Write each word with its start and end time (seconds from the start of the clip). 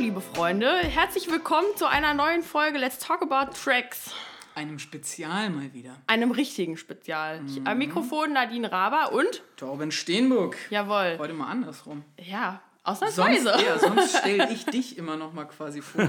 Hallo, 0.00 0.06
liebe 0.08 0.22
Freunde. 0.22 0.78
Herzlich 0.78 1.30
willkommen 1.30 1.66
zu 1.76 1.86
einer 1.86 2.14
neuen 2.14 2.42
Folge 2.42 2.78
Let's 2.78 2.98
Talk 3.00 3.20
About 3.20 3.52
Tracks. 3.52 4.12
Einem 4.54 4.78
Spezial 4.78 5.50
mal 5.50 5.74
wieder. 5.74 5.94
Einem 6.06 6.30
richtigen 6.30 6.78
Spezial. 6.78 7.42
Ich, 7.46 7.60
am 7.66 7.76
Mikrofon 7.76 8.32
Nadine 8.32 8.72
Raber 8.72 9.12
und. 9.12 9.42
Torben 9.58 9.92
Steenburg. 9.92 10.56
Jawohl. 10.70 11.18
Heute 11.18 11.34
mal 11.34 11.48
andersrum. 11.48 12.02
Ja, 12.16 12.62
Sonst, 12.82 13.02
ausnahmsweise. 13.18 13.62
ja, 13.62 13.78
sonst 13.78 14.16
stelle 14.16 14.48
ich 14.52 14.64
dich 14.64 14.96
immer 14.96 15.18
noch 15.18 15.34
mal 15.34 15.44
quasi 15.44 15.82
vor. 15.82 16.08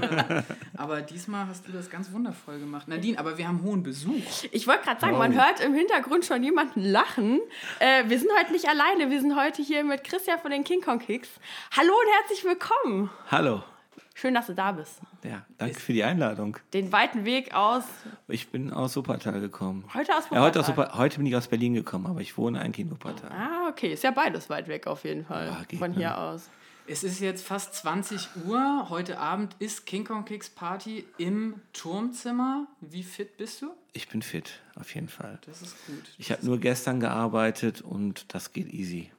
Aber 0.74 1.02
diesmal 1.02 1.46
hast 1.46 1.68
du 1.68 1.72
das 1.72 1.90
ganz 1.90 2.10
wundervoll 2.12 2.60
gemacht. 2.60 2.88
Nadine, 2.88 3.18
aber 3.18 3.36
wir 3.36 3.46
haben 3.46 3.62
hohen 3.62 3.82
Besuch. 3.82 4.44
Ich 4.52 4.66
wollte 4.66 4.84
gerade 4.84 5.02
sagen, 5.02 5.18
man 5.18 5.34
hört 5.34 5.60
im 5.60 5.74
Hintergrund 5.74 6.24
schon 6.24 6.42
jemanden 6.42 6.80
lachen. 6.82 7.40
Äh, 7.78 8.04
wir 8.08 8.18
sind 8.18 8.30
heute 8.40 8.52
nicht 8.52 8.70
alleine. 8.70 9.10
Wir 9.10 9.20
sind 9.20 9.36
heute 9.36 9.60
hier 9.60 9.84
mit 9.84 10.02
Christian 10.02 10.38
von 10.38 10.50
den 10.50 10.64
King 10.64 10.80
Kong 10.80 10.98
Kicks. 10.98 11.28
Hallo 11.76 11.92
und 11.92 12.10
herzlich 12.20 12.42
willkommen. 12.42 13.10
Hallo. 13.30 13.62
Schön, 14.14 14.34
dass 14.34 14.46
du 14.46 14.54
da 14.54 14.72
bist. 14.72 15.00
Ja, 15.24 15.44
danke 15.58 15.80
für 15.80 15.92
die 15.92 16.04
Einladung. 16.04 16.58
Den 16.74 16.92
weiten 16.92 17.24
Weg 17.24 17.54
aus. 17.54 17.84
Ich 18.28 18.48
bin 18.50 18.72
aus 18.72 18.96
Wuppertal 18.96 19.40
gekommen. 19.40 19.84
Heute 19.94 20.14
aus 20.16 20.24
Ja, 20.30 20.40
heute, 20.42 20.60
aus 20.60 20.68
Wuppertal. 20.68 20.92
Wupper- 20.94 20.98
heute 20.98 21.16
bin 21.18 21.26
ich 21.26 21.36
aus 21.36 21.48
Berlin 21.48 21.74
gekommen, 21.74 22.06
aber 22.06 22.20
ich 22.20 22.36
wohne 22.36 22.60
eigentlich 22.60 22.86
in 22.86 22.90
Wuppertal. 22.92 23.30
Ah, 23.32 23.68
okay. 23.68 23.92
Ist 23.92 24.04
ja 24.04 24.10
beides 24.10 24.50
weit 24.50 24.68
weg 24.68 24.86
auf 24.86 25.04
jeden 25.04 25.24
Fall. 25.24 25.46
Ja, 25.46 25.62
geht, 25.66 25.78
von 25.78 25.92
ne? 25.92 25.96
hier 25.96 26.18
aus. 26.18 26.50
Es 26.86 27.04
ist 27.04 27.20
jetzt 27.20 27.46
fast 27.46 27.74
20 27.76 28.28
Uhr. 28.44 28.86
Heute 28.90 29.18
Abend 29.18 29.54
ist 29.60 29.86
King 29.86 30.04
Kong 30.04 30.24
Kicks 30.24 30.50
Party 30.50 31.04
im 31.16 31.54
Turmzimmer. 31.72 32.66
Wie 32.80 33.04
fit 33.04 33.36
bist 33.36 33.62
du? 33.62 33.70
Ich 33.92 34.08
bin 34.08 34.20
fit, 34.20 34.60
auf 34.74 34.94
jeden 34.94 35.08
Fall. 35.08 35.38
Das 35.46 35.62
ist 35.62 35.76
gut. 35.86 36.02
Ich 36.18 36.32
habe 36.32 36.44
nur 36.44 36.58
gestern 36.58 36.98
gearbeitet 36.98 37.82
und 37.82 38.34
das 38.34 38.52
geht 38.52 38.72
easy. 38.72 39.10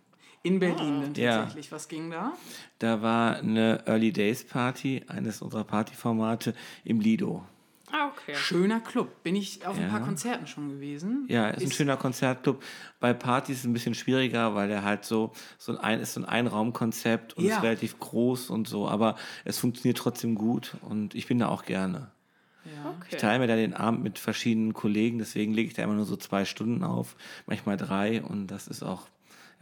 In 0.44 0.60
Berlin 0.60 1.02
dann 1.02 1.14
Ja. 1.16 1.38
tatsächlich. 1.40 1.72
Was 1.72 1.88
ging 1.88 2.12
da? 2.12 2.34
Da 2.80 3.02
war 3.02 3.38
eine 3.38 3.82
Early 3.88 4.12
Days 4.12 4.44
Party, 4.44 5.04
eines 5.08 5.42
unserer 5.42 5.64
Partyformate 5.64 6.54
im 6.84 7.00
Lido. 7.00 7.44
Ah, 7.92 8.08
okay. 8.08 8.34
Schöner 8.36 8.80
Club. 8.80 9.22
Bin 9.24 9.36
ich 9.36 9.66
auf 9.68 9.76
ein 9.78 9.84
Ja. 9.84 9.90
paar 9.90 10.02
Konzerten 10.02 10.48
schon 10.48 10.68
gewesen. 10.70 11.26
Ja, 11.30 11.50
ist 11.50 11.64
ein 11.64 11.72
schöner 11.72 11.96
Konzertclub. 11.96 12.62
Bei 13.00 13.14
Partys 13.14 13.58
ist 13.58 13.60
es 13.62 13.66
ein 13.68 13.74
bisschen 13.74 13.94
schwieriger, 13.94 14.56
weil 14.56 14.68
der 14.68 14.84
halt 14.84 15.06
so, 15.06 15.32
so 15.60 15.78
ein, 15.78 16.00
ist 16.00 16.14
so 16.16 16.22
ein 16.22 16.26
Einraumkonzept 16.26 17.34
und 17.36 17.46
Ja. 17.46 17.58
ist 17.58 17.64
relativ 17.64 18.00
groß 18.00 18.50
und 18.50 18.68
so, 18.68 18.90
aber 18.90 19.16
es 19.46 19.60
funktioniert 19.60 19.98
trotzdem 19.98 20.36
gut 20.36 20.76
und 20.82 21.14
ich 21.16 21.28
bin 21.28 21.38
da 21.40 21.48
auch 21.50 21.64
gerne. 21.66 22.10
Ja. 22.66 22.96
Ich 23.12 23.18
teile 23.18 23.40
mir 23.40 23.48
da 23.48 23.56
den 23.56 23.74
Abend 23.76 24.02
mit 24.04 24.18
verschiedenen 24.18 24.74
Kollegen, 24.74 25.20
deswegen 25.20 25.54
lege 25.54 25.68
ich 25.68 25.74
da 25.76 25.84
immer 25.84 25.94
nur 25.96 26.06
so 26.06 26.16
zwei 26.16 26.46
Stunden 26.46 26.84
auf, 26.84 27.16
manchmal 27.46 27.78
drei 27.78 28.24
und 28.24 28.48
das 28.48 28.68
ist 28.68 28.82
auch 28.84 29.08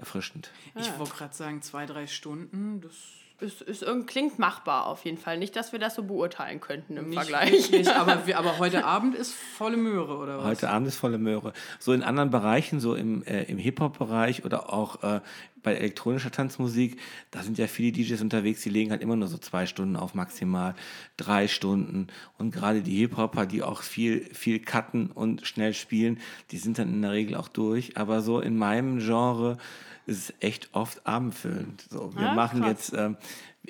erfrischend. 0.01 0.51
Ich 0.75 0.97
wollte 0.99 1.13
gerade 1.13 1.33
sagen, 1.33 1.61
zwei, 1.61 1.85
drei 1.85 2.07
Stunden. 2.07 2.81
Das 2.81 2.91
Ist, 3.39 3.61
ist, 3.61 3.81
irgend- 3.81 4.05
klingt 4.07 4.37
machbar 4.37 4.85
auf 4.85 5.03
jeden 5.05 5.17
Fall. 5.17 5.37
Nicht, 5.39 5.55
dass 5.55 5.71
wir 5.71 5.79
das 5.79 5.95
so 5.95 6.03
beurteilen 6.03 6.59
könnten 6.59 6.95
im 6.97 7.09
nicht 7.09 7.17
Vergleich. 7.17 7.71
wirklich, 7.71 7.89
aber, 7.89 8.25
wir- 8.27 8.37
aber 8.37 8.59
heute 8.59 8.85
Abend 8.85 9.15
ist 9.15 9.33
volle 9.33 9.77
Möhre, 9.77 10.17
oder 10.17 10.37
was? 10.37 10.45
Heute 10.45 10.69
Abend 10.69 10.87
ist 10.87 10.97
volle 10.97 11.17
Möhre. 11.17 11.53
So 11.79 11.91
in 11.93 12.03
anderen 12.03 12.29
Bereichen, 12.29 12.79
so 12.79 12.93
im, 12.93 13.23
äh, 13.23 13.43
im 13.45 13.57
Hip-Hop-Bereich 13.57 14.45
oder 14.45 14.71
auch 14.71 15.01
äh, 15.03 15.21
bei 15.63 15.73
elektronischer 15.75 16.31
Tanzmusik, 16.31 16.99
da 17.31 17.41
sind 17.43 17.57
ja 17.59 17.67
viele 17.67 17.91
DJs 17.91 18.21
unterwegs, 18.21 18.61
die 18.63 18.69
legen 18.69 18.89
halt 18.91 19.01
immer 19.03 19.15
nur 19.15 19.27
so 19.27 19.37
zwei 19.39 19.65
Stunden 19.67 19.95
auf, 19.95 20.13
maximal 20.15 20.73
drei 21.17 21.47
Stunden. 21.47 22.07
Und 22.39 22.51
gerade 22.51 22.81
die 22.81 22.97
Hip-Hopper, 22.97 23.45
die 23.47 23.61
auch 23.63 23.81
viel, 23.81 24.25
viel 24.33 24.59
cutten 24.59 25.11
und 25.11 25.45
schnell 25.47 25.73
spielen, 25.75 26.19
die 26.51 26.57
sind 26.57 26.77
dann 26.79 26.89
in 26.93 27.01
der 27.01 27.11
Regel 27.11 27.35
auch 27.35 27.47
durch. 27.47 27.97
Aber 27.97 28.21
so 28.21 28.39
in 28.39 28.55
meinem 28.57 28.99
Genre 28.99 29.57
ist 30.05 30.17
es 30.29 30.33
echt 30.39 30.69
oft 30.73 31.05
abendfüllend. 31.05 31.85
So, 31.89 32.15
wir 32.15 32.29
Ah, 32.29 32.33
machen 32.33 32.61
krass. 32.61 32.69
jetzt 32.69 32.93
ähm, 32.93 33.17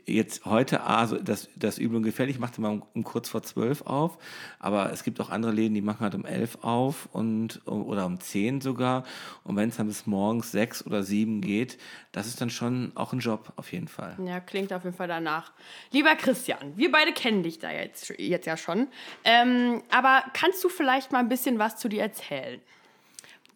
jetzt 0.06 0.46
heute, 0.46 0.84
also 0.84 1.18
das, 1.18 1.50
das 1.58 1.78
Übel 1.78 1.98
und 1.98 2.04
Gefährlich 2.04 2.40
macht 2.40 2.58
immer 2.58 2.70
um, 2.70 2.84
um 2.94 3.04
kurz 3.04 3.28
vor 3.28 3.44
zwölf 3.44 3.82
auf, 3.82 4.18
aber 4.58 4.92
es 4.94 5.04
gibt 5.04 5.20
auch 5.20 5.30
andere 5.30 5.52
Läden, 5.52 5.74
die 5.74 5.82
machen 5.82 6.00
halt 6.00 6.16
um 6.16 6.24
elf 6.26 6.60
auf 6.62 7.10
und 7.12 7.62
oder 7.66 8.06
um 8.06 8.20
zehn 8.22 8.62
sogar. 8.62 9.04
Und 9.44 9.58
wenn 9.58 9.68
es 9.68 9.76
dann 9.76 9.88
bis 9.88 10.06
morgens 10.08 10.52
sechs 10.52 10.86
oder 10.86 11.04
sieben 11.04 11.42
geht, 11.42 11.78
das 12.14 12.28
ist 12.28 12.40
dann 12.40 12.50
schon 12.50 12.94
auch 12.96 13.12
ein 13.12 13.20
Job 13.20 13.52
auf 13.58 13.72
jeden 13.74 13.90
Fall. 13.90 14.16
Ja, 14.26 14.40
klingt 14.40 14.72
auf 14.72 14.86
jeden 14.86 14.96
Fall 14.96 15.10
danach. 15.10 15.52
Lieber 15.92 16.16
Christian, 16.16 16.78
wir 16.78 16.90
beide 16.92 17.12
kennen 17.12 17.44
dich 17.44 17.60
da 17.60 17.70
jetzt, 17.70 18.14
jetzt 18.18 18.46
ja 18.46 18.56
schon. 18.56 18.88
Ähm, 19.26 19.84
aber 19.92 20.24
kannst 20.34 20.64
du 20.64 20.70
vielleicht 20.70 21.12
mal 21.12 21.20
ein 21.20 21.30
bisschen 21.30 21.60
was 21.60 21.76
zu 21.78 21.90
dir 21.90 22.02
erzählen? 22.04 22.62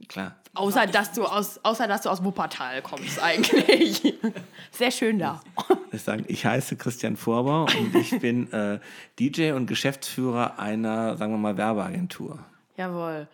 Klar. 0.07 0.35
Außer 0.53 0.88
dass 0.88 1.11
du 1.11 1.25
aus, 1.25 1.59
außer 1.63 1.88
dass 1.88 2.01
du 2.01 2.09
aus 2.09 2.23
Wuppertal 2.23 2.81
kommst 2.81 3.22
eigentlich. 3.22 4.13
Sehr 4.72 4.91
schön 4.91 5.19
da. 5.19 5.41
Ich, 6.28 6.45
heiße 6.45 6.78
Christian 6.78 7.17
Vorbau 7.17 7.63
und 7.63 7.95
ich 7.95 8.19
bin 8.19 8.51
äh, 8.51 8.79
DJ 9.19 9.51
und 9.51 9.67
Geschäftsführer 9.67 10.59
einer, 10.59 11.17
sagen 11.17 11.33
wir 11.33 11.38
mal, 11.38 11.57
Werbeagentur. 11.57 12.39
Jawohl. 12.78 13.28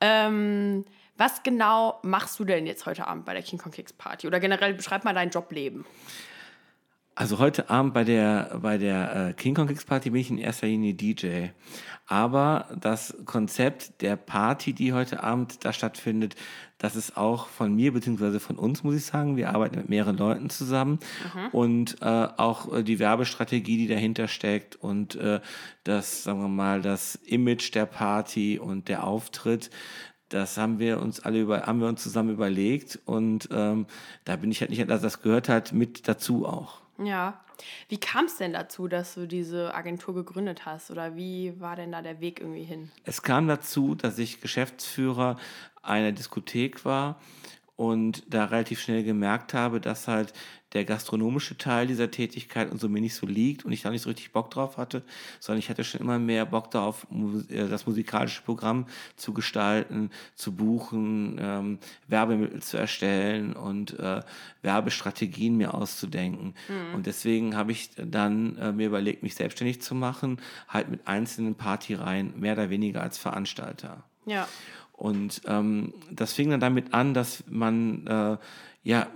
Ähm, 0.00 0.84
was 1.16 1.42
genau 1.42 1.98
machst 2.02 2.38
du 2.38 2.44
denn 2.44 2.66
jetzt 2.66 2.84
heute 2.84 3.06
Abend 3.06 3.24
bei 3.24 3.32
der 3.32 3.42
King 3.42 3.58
Kong 3.58 3.72
Kicks 3.72 3.92
Party? 3.92 4.26
Oder 4.26 4.40
generell 4.40 4.74
beschreib 4.74 5.04
mal 5.04 5.14
dein 5.14 5.30
Jobleben. 5.30 5.86
Also 7.18 7.38
heute 7.38 7.70
Abend 7.70 7.94
bei 7.94 8.04
der, 8.04 8.58
bei 8.60 8.76
der 8.76 9.28
äh, 9.28 9.32
King 9.32 9.54
Kong 9.54 9.66
Kicks 9.66 9.86
Party 9.86 10.10
bin 10.10 10.20
ich 10.20 10.28
in 10.28 10.36
erster 10.36 10.66
Linie 10.66 10.92
DJ. 10.92 11.46
Aber 12.06 12.66
das 12.78 13.16
Konzept 13.24 14.02
der 14.02 14.16
Party, 14.16 14.74
die 14.74 14.92
heute 14.92 15.22
Abend 15.22 15.64
da 15.64 15.72
stattfindet, 15.72 16.36
das 16.76 16.94
ist 16.94 17.16
auch 17.16 17.46
von 17.46 17.74
mir 17.74 17.94
beziehungsweise 17.94 18.38
von 18.38 18.58
uns, 18.58 18.84
muss 18.84 18.96
ich 18.96 19.06
sagen. 19.06 19.38
Wir 19.38 19.48
arbeiten 19.48 19.76
mit 19.76 19.88
mehreren 19.88 20.18
Leuten 20.18 20.50
zusammen 20.50 20.98
und 21.52 22.02
äh, 22.02 22.28
auch 22.36 22.70
äh, 22.70 22.82
die 22.82 22.98
Werbestrategie, 22.98 23.78
die 23.78 23.88
dahinter 23.88 24.28
steckt 24.28 24.76
und 24.76 25.14
äh, 25.14 25.40
das, 25.84 26.22
sagen 26.22 26.42
wir 26.42 26.48
mal, 26.48 26.82
das 26.82 27.14
Image 27.24 27.74
der 27.74 27.86
Party 27.86 28.58
und 28.58 28.88
der 28.88 29.04
Auftritt, 29.04 29.70
das 30.28 30.58
haben 30.58 30.78
wir 30.80 31.00
uns 31.00 31.20
alle 31.20 31.40
über, 31.40 31.62
haben 31.62 31.80
wir 31.80 31.88
uns 31.88 32.02
zusammen 32.02 32.28
überlegt 32.28 32.98
und 33.06 33.48
ähm, 33.50 33.86
da 34.26 34.36
bin 34.36 34.50
ich 34.50 34.60
halt 34.60 34.68
nicht, 34.68 34.90
also 34.90 35.02
das 35.02 35.22
gehört 35.22 35.48
halt 35.48 35.72
mit 35.72 36.08
dazu 36.08 36.44
auch. 36.44 36.85
Ja. 37.02 37.40
Wie 37.88 37.98
kam 37.98 38.26
es 38.26 38.36
denn 38.36 38.52
dazu, 38.52 38.88
dass 38.88 39.14
du 39.14 39.26
diese 39.26 39.74
Agentur 39.74 40.14
gegründet 40.14 40.66
hast? 40.66 40.90
Oder 40.90 41.16
wie 41.16 41.58
war 41.60 41.76
denn 41.76 41.92
da 41.92 42.02
der 42.02 42.20
Weg 42.20 42.40
irgendwie 42.40 42.64
hin? 42.64 42.90
Es 43.04 43.22
kam 43.22 43.48
dazu, 43.48 43.94
dass 43.94 44.18
ich 44.18 44.40
Geschäftsführer 44.40 45.36
einer 45.82 46.12
Diskothek 46.12 46.84
war 46.84 47.18
und 47.76 48.24
da 48.32 48.46
relativ 48.46 48.80
schnell 48.80 49.04
gemerkt 49.04 49.54
habe, 49.54 49.80
dass 49.80 50.08
halt 50.08 50.32
der 50.76 50.84
gastronomische 50.84 51.56
Teil 51.56 51.86
dieser 51.86 52.10
Tätigkeit 52.10 52.70
und 52.70 52.78
so 52.78 52.88
mir 52.90 53.00
nicht 53.00 53.14
so 53.14 53.26
liegt 53.26 53.64
und 53.64 53.72
ich 53.72 53.80
da 53.80 53.90
nicht 53.90 54.02
so 54.02 54.10
richtig 54.10 54.30
Bock 54.32 54.50
drauf 54.50 54.76
hatte, 54.76 55.02
sondern 55.40 55.58
ich 55.58 55.70
hatte 55.70 55.84
schon 55.84 56.02
immer 56.02 56.18
mehr 56.18 56.44
Bock 56.44 56.70
darauf, 56.70 57.06
äh, 57.48 57.66
das 57.66 57.86
musikalische 57.86 58.42
Programm 58.42 58.86
zu 59.16 59.32
gestalten, 59.32 60.10
zu 60.34 60.52
buchen, 60.52 61.38
ähm, 61.40 61.78
Werbemittel 62.08 62.62
zu 62.62 62.76
erstellen 62.76 63.54
und 63.54 63.98
äh, 63.98 64.20
Werbestrategien 64.60 65.56
mir 65.56 65.72
auszudenken. 65.72 66.54
Und 66.94 67.06
deswegen 67.06 67.56
habe 67.56 67.72
ich 67.72 67.90
dann 67.96 68.58
äh, 68.58 68.72
mir 68.72 68.88
überlegt, 68.88 69.22
mich 69.22 69.34
selbstständig 69.34 69.80
zu 69.80 69.94
machen, 69.94 70.40
halt 70.68 70.90
mit 70.90 71.08
einzelnen 71.08 71.54
Partyreihen, 71.54 72.38
mehr 72.38 72.52
oder 72.52 72.68
weniger 72.68 73.02
als 73.02 73.16
Veranstalter. 73.16 74.04
Ja. 74.26 74.46
Und 74.92 75.42
ähm, 75.46 75.94
das 76.10 76.32
fing 76.32 76.50
dann 76.50 76.60
damit 76.60 76.92
an, 76.92 77.14
dass 77.14 77.44
man 77.48 78.06
äh, 78.06 78.36
ja 78.82 79.06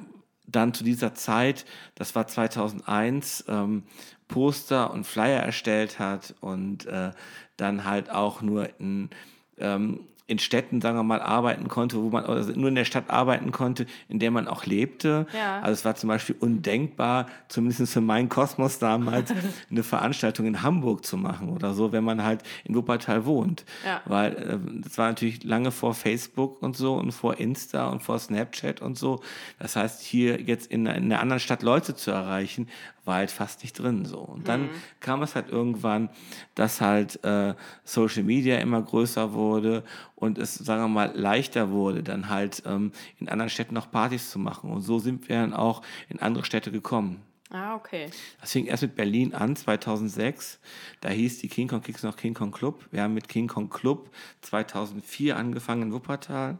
dann 0.50 0.74
zu 0.74 0.84
dieser 0.84 1.14
Zeit, 1.14 1.64
das 1.94 2.14
war 2.14 2.26
2001, 2.26 3.44
ähm, 3.48 3.84
Poster 4.28 4.92
und 4.92 5.06
Flyer 5.06 5.40
erstellt 5.40 5.98
hat 5.98 6.34
und 6.40 6.86
äh, 6.86 7.10
dann 7.56 7.84
halt 7.84 8.10
auch 8.10 8.42
nur 8.42 8.68
in, 8.78 9.10
ähm, 9.58 10.06
in 10.30 10.38
Städten, 10.38 10.80
sagen 10.80 10.96
wir 10.96 11.02
mal, 11.02 11.20
arbeiten 11.20 11.66
konnte, 11.66 12.00
wo 12.00 12.08
man 12.08 12.24
also 12.24 12.52
nur 12.52 12.68
in 12.68 12.76
der 12.76 12.84
Stadt 12.84 13.10
arbeiten 13.10 13.50
konnte, 13.50 13.86
in 14.08 14.20
der 14.20 14.30
man 14.30 14.46
auch 14.46 14.64
lebte. 14.64 15.26
Ja. 15.34 15.60
Also 15.60 15.72
es 15.72 15.84
war 15.84 15.96
zum 15.96 16.06
Beispiel 16.08 16.36
undenkbar, 16.38 17.26
zumindest 17.48 17.92
für 17.92 18.00
meinen 18.00 18.28
Kosmos 18.28 18.78
damals, 18.78 19.34
eine 19.70 19.82
Veranstaltung 19.82 20.46
in 20.46 20.62
Hamburg 20.62 21.04
zu 21.04 21.16
machen 21.16 21.48
oder 21.48 21.74
so, 21.74 21.90
wenn 21.90 22.04
man 22.04 22.22
halt 22.22 22.44
in 22.62 22.76
Wuppertal 22.76 23.26
wohnt. 23.26 23.64
Ja. 23.84 24.02
Weil 24.04 24.36
äh, 24.36 24.58
das 24.82 24.96
war 24.98 25.08
natürlich 25.08 25.42
lange 25.42 25.72
vor 25.72 25.94
Facebook 25.94 26.62
und 26.62 26.76
so 26.76 26.94
und 26.94 27.10
vor 27.10 27.38
Insta 27.38 27.88
und 27.88 28.04
vor 28.04 28.20
Snapchat 28.20 28.80
und 28.80 28.96
so. 28.96 29.20
Das 29.58 29.74
heißt, 29.74 30.00
hier 30.00 30.40
jetzt 30.40 30.70
in, 30.70 30.86
in 30.86 31.04
einer 31.04 31.20
anderen 31.20 31.40
Stadt 31.40 31.62
Leute 31.62 31.96
zu 31.96 32.12
erreichen, 32.12 32.68
war 33.04 33.16
halt 33.16 33.30
fast 33.30 33.62
nicht 33.62 33.78
drin 33.78 34.04
so. 34.04 34.18
Und 34.18 34.48
dann 34.48 34.70
kam 35.00 35.22
es 35.22 35.34
halt 35.34 35.48
irgendwann, 35.48 36.10
dass 36.54 36.80
halt 36.80 37.22
äh, 37.24 37.54
Social 37.84 38.22
Media 38.22 38.58
immer 38.58 38.82
größer 38.82 39.32
wurde 39.32 39.84
und 40.14 40.38
es, 40.38 40.54
sagen 40.54 40.82
wir 40.82 40.88
mal, 40.88 41.12
leichter 41.14 41.70
wurde, 41.70 42.02
dann 42.02 42.28
halt 42.28 42.62
ähm, 42.66 42.92
in 43.18 43.28
anderen 43.28 43.50
Städten 43.50 43.74
noch 43.74 43.90
Partys 43.90 44.30
zu 44.30 44.38
machen. 44.38 44.70
Und 44.70 44.82
so 44.82 44.98
sind 44.98 45.28
wir 45.28 45.36
dann 45.36 45.54
auch 45.54 45.82
in 46.08 46.20
andere 46.20 46.44
Städte 46.44 46.70
gekommen. 46.70 47.22
Ah, 47.52 47.74
okay. 47.74 48.08
Das 48.40 48.52
fing 48.52 48.66
erst 48.66 48.82
mit 48.82 48.94
Berlin 48.94 49.34
an, 49.34 49.56
2006. 49.56 50.60
Da 51.00 51.08
hieß 51.08 51.40
die 51.40 51.48
King 51.48 51.66
Kong 51.66 51.82
Kicks 51.82 52.04
noch 52.04 52.16
King 52.16 52.32
Kong 52.32 52.52
Club. 52.52 52.84
Wir 52.92 53.02
haben 53.02 53.14
mit 53.14 53.28
King 53.28 53.48
Kong 53.48 53.68
Club 53.68 54.10
2004 54.42 55.36
angefangen 55.36 55.82
in 55.82 55.92
Wuppertal. 55.92 56.58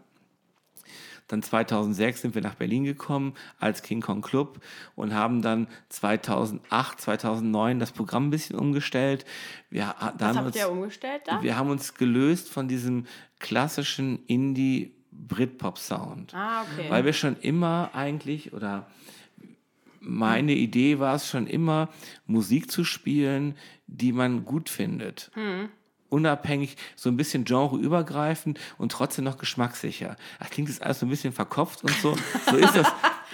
Dann 1.31 1.43
2006 1.43 2.23
sind 2.23 2.35
wir 2.35 2.43
nach 2.43 2.57
Berlin 2.57 2.83
gekommen 2.85 3.35
als 3.61 3.83
King 3.83 4.01
Kong 4.01 4.21
Club 4.21 4.61
und 4.97 5.15
haben 5.15 5.43
dann 5.43 5.69
2008, 5.91 7.01
2009 7.01 7.79
das 7.79 7.93
Programm 7.93 8.27
ein 8.27 8.31
bisschen 8.31 8.59
umgestellt. 8.59 9.25
Wir, 9.71 9.95
Was 10.19 10.37
habt 10.37 10.57
ihr 10.57 10.71
umgestellt 10.71 11.23
da? 11.27 11.41
Wir 11.41 11.57
haben 11.57 11.71
uns 11.71 11.95
gelöst 11.95 12.49
von 12.49 12.67
diesem 12.67 13.07
klassischen 13.39 14.25
Indie 14.27 14.93
Britpop-Sound. 15.13 16.35
Ah, 16.35 16.63
okay. 16.63 16.91
Weil 16.91 17.05
wir 17.05 17.13
schon 17.13 17.37
immer 17.37 17.91
eigentlich, 17.95 18.53
oder 18.53 18.87
meine 20.01 20.53
Idee 20.53 20.99
war 20.99 21.15
es 21.15 21.29
schon 21.29 21.47
immer, 21.47 21.91
Musik 22.27 22.73
zu 22.73 22.83
spielen, 22.83 23.55
die 23.87 24.13
man 24.13 24.45
gut 24.45 24.69
findet. 24.69 25.31
Unabhängig, 26.11 26.77
so 26.97 27.09
ein 27.09 27.17
bisschen 27.17 27.45
genreübergreifend 27.45 28.61
und 28.79 28.93
trotzdem 28.93 29.25
noch 29.25 29.39
geschmackssicher. 29.39 30.17
Ach, 30.39 30.51
klingt 30.51 30.69
das 30.69 30.81
alles 30.81 31.01
so 31.01 31.07
ein 31.07 31.09
bisschen 31.09 31.33
verkopft 31.33 31.83
und 31.83 31.95
so. 32.03 32.17
So 32.51 32.57
ist 32.57 32.77
das. 32.77 32.87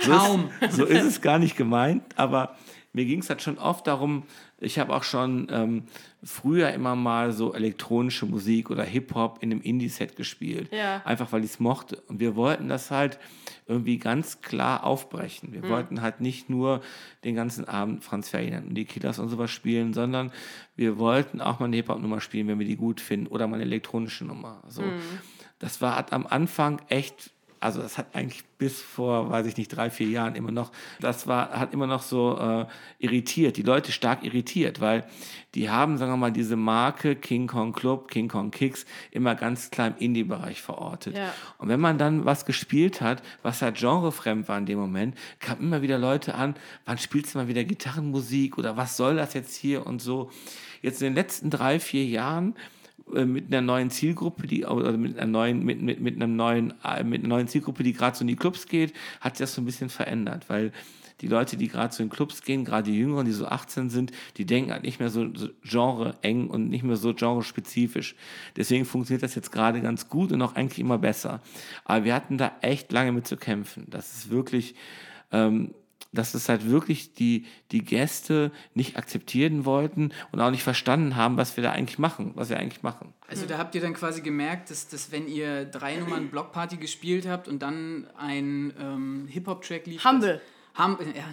So. 0.02 0.49
Ist, 0.61 0.76
so 0.76 0.84
ist 0.84 1.05
es 1.05 1.20
gar 1.23 1.38
nicht 1.38 1.56
gemeint, 1.56 2.02
aber 2.17 2.55
mir 2.96 3.04
ging 3.04 3.20
es 3.20 3.28
halt 3.28 3.43
schon 3.43 3.58
oft 3.58 3.87
darum, 3.87 4.22
ich 4.58 4.78
habe 4.78 4.96
auch 4.96 5.02
schon 5.02 5.48
ähm, 5.50 5.82
früher 6.22 6.70
immer 6.70 6.96
mal 6.96 7.31
so 7.31 7.52
elektronische 7.52 8.25
Musik 8.25 8.70
oder 8.70 8.84
Hip-Hop 8.84 9.43
in 9.43 9.52
einem 9.52 9.60
Indie-Set 9.60 10.16
gespielt. 10.16 10.72
Ja. 10.72 11.02
Einfach 11.04 11.31
weil 11.31 11.44
ich 11.44 11.50
es 11.50 11.60
mochte. 11.60 12.00
Und 12.08 12.20
wir 12.20 12.37
wollten 12.37 12.70
das 12.70 12.90
halt 12.90 13.19
irgendwie 13.66 13.98
ganz 13.98 14.40
klar 14.40 14.84
aufbrechen. 14.84 15.52
Wir 15.52 15.69
wollten 15.69 16.00
halt 16.00 16.22
nicht 16.22 16.48
nur 16.48 16.81
den 17.22 17.34
ganzen 17.34 17.69
Abend 17.69 18.02
Franz 18.02 18.31
Ferdinand 18.31 18.69
und 18.69 18.75
die 18.75 18.87
Killers 18.87 19.19
und 19.19 19.28
sowas 19.28 19.50
spielen, 19.50 19.92
sondern 19.92 20.32
wir 20.75 20.96
wollten 20.96 21.42
auch 21.42 21.60
mal 21.60 21.66
eine 21.66 21.76
Hip-Hop-Nummer 21.76 22.22
spielen, 22.22 22.49
wenn 22.49 22.58
wir 22.58 22.66
die 22.66 22.76
gut 22.76 23.02
finden, 23.02 23.26
oder 23.26 23.46
mal 23.46 23.56
eine 23.56 23.64
elektronische 23.64 24.25
Nummer. 24.25 24.62
So. 24.69 24.82
Das 25.58 25.82
war 25.82 26.10
am 26.14 26.26
Anfang 26.26 26.81
echt 26.88 27.31
also 27.66 27.82
das 27.82 27.98
hat 27.98 28.14
eigentlich 28.14 28.44
bis 28.58 28.80
vor, 28.80 29.28
weiß 29.28 29.44
ich 29.46 29.56
nicht, 29.56 29.68
drei, 29.68 29.90
vier 29.90 30.06
Jahren 30.06 30.36
immer 30.36 30.52
noch, 30.52 30.70
das 31.00 31.26
war, 31.26 31.50
hat 31.50 31.74
immer 31.74 31.88
noch 31.88 32.02
so 32.02 32.38
äh, 32.38 32.66
irritiert, 32.98 33.56
die 33.56 33.62
Leute 33.62 33.90
stark 33.90 34.22
irritiert, 34.24 34.80
weil 34.80 35.04
die 35.56 35.68
haben, 35.68 35.98
sagen 35.98 36.12
wir 36.12 36.16
mal, 36.16 36.30
diese 36.30 36.54
Marke 36.54 37.16
King 37.16 37.48
Kong 37.48 37.72
Club, 37.72 38.08
King 38.08 38.28
Kong 38.28 38.52
Kicks 38.52 38.86
immer 39.10 39.34
ganz 39.34 39.70
klar 39.70 39.88
im 39.88 39.96
Indie-Bereich 39.98 40.62
verortet. 40.62 41.16
Ja. 41.16 41.34
Und 41.58 41.68
wenn 41.68 41.80
man 41.80 41.98
dann 41.98 42.24
was 42.24 42.46
gespielt 42.46 43.00
hat, 43.00 43.20
was 43.42 43.62
halt 43.62 43.76
genrefremd 43.78 44.48
war 44.48 44.58
in 44.58 44.66
dem 44.66 44.78
Moment, 44.78 45.18
kamen 45.40 45.62
immer 45.62 45.82
wieder 45.82 45.98
Leute 45.98 46.36
an, 46.36 46.54
wann 46.84 46.98
spielst 46.98 47.34
du 47.34 47.38
mal 47.38 47.48
wieder 47.48 47.64
Gitarrenmusik 47.64 48.58
oder 48.58 48.76
was 48.76 48.96
soll 48.96 49.16
das 49.16 49.34
jetzt 49.34 49.56
hier 49.56 49.86
und 49.86 50.00
so. 50.00 50.30
Jetzt 50.82 51.02
in 51.02 51.08
den 51.08 51.14
letzten 51.14 51.50
drei, 51.50 51.80
vier 51.80 52.04
Jahren 52.04 52.54
mit 53.12 53.46
einer 53.46 53.60
neuen 53.60 53.90
Zielgruppe, 53.90 54.46
die 54.46 54.64
oder 54.64 54.96
mit 54.96 55.16
einer 55.16 55.30
neuen, 55.30 55.64
mit, 55.64 55.80
mit, 55.80 56.00
mit 56.00 56.16
einem 56.16 56.36
neuen, 56.36 56.74
äh, 56.84 57.04
mit 57.04 57.20
einer 57.20 57.28
neuen 57.28 57.48
Zielgruppe, 57.48 57.82
die 57.82 57.92
gerade 57.92 58.16
so 58.16 58.22
in 58.22 58.28
die 58.28 58.36
Clubs 58.36 58.66
geht, 58.66 58.92
hat 59.20 59.36
sich 59.36 59.44
das 59.44 59.54
so 59.54 59.62
ein 59.62 59.64
bisschen 59.64 59.88
verändert, 59.88 60.48
weil 60.48 60.72
die 61.20 61.28
Leute, 61.28 61.56
die 61.56 61.68
gerade 61.68 61.94
so 61.94 62.02
in 62.02 62.10
Clubs 62.10 62.42
gehen, 62.42 62.64
gerade 62.64 62.90
die 62.90 62.98
Jüngeren, 62.98 63.24
die 63.24 63.32
so 63.32 63.46
18 63.46 63.88
sind, 63.88 64.12
die 64.36 64.44
denken 64.44 64.72
halt 64.72 64.82
nicht 64.82 65.00
mehr 65.00 65.08
so, 65.08 65.26
so 65.34 65.48
genre 65.62 66.14
eng 66.20 66.48
und 66.48 66.68
nicht 66.68 66.84
mehr 66.84 66.96
so 66.96 67.14
genre-spezifisch. 67.14 68.16
Deswegen 68.56 68.84
funktioniert 68.84 69.22
das 69.22 69.34
jetzt 69.34 69.50
gerade 69.50 69.80
ganz 69.80 70.08
gut 70.08 70.32
und 70.32 70.42
auch 70.42 70.54
eigentlich 70.54 70.78
immer 70.78 70.98
besser. 70.98 71.40
Aber 71.84 72.04
wir 72.04 72.14
hatten 72.14 72.36
da 72.36 72.52
echt 72.60 72.92
lange 72.92 73.12
mit 73.12 73.26
zu 73.26 73.36
kämpfen. 73.38 73.86
Das 73.88 74.12
ist 74.12 74.30
wirklich, 74.30 74.74
ähm, 75.32 75.74
dass 76.16 76.34
es 76.34 76.48
halt 76.48 76.68
wirklich 76.68 77.14
die, 77.14 77.46
die 77.70 77.84
Gäste 77.84 78.50
nicht 78.74 78.96
akzeptieren 78.96 79.64
wollten 79.64 80.10
und 80.32 80.40
auch 80.40 80.50
nicht 80.50 80.64
verstanden 80.64 81.14
haben, 81.14 81.36
was 81.36 81.56
wir 81.56 81.62
da 81.62 81.72
eigentlich 81.72 81.98
machen, 81.98 82.32
was 82.34 82.48
wir 82.50 82.58
eigentlich 82.58 82.82
machen. 82.82 83.14
Also 83.28 83.46
da 83.46 83.58
habt 83.58 83.74
ihr 83.74 83.80
dann 83.80 83.94
quasi 83.94 84.20
gemerkt, 84.22 84.70
dass, 84.70 84.88
dass 84.88 85.12
wenn 85.12 85.28
ihr 85.28 85.64
drei 85.64 85.96
Nummern 85.96 86.28
Blockparty 86.28 86.76
gespielt 86.76 87.28
habt 87.28 87.46
und 87.48 87.60
dann 87.60 88.06
ein 88.16 88.72
ähm, 88.80 89.28
Hip-Hop-Track 89.28 89.86
lief... 89.86 90.04
Humble. 90.04 90.40
Hum, 90.78 90.98
ja. 91.14 91.24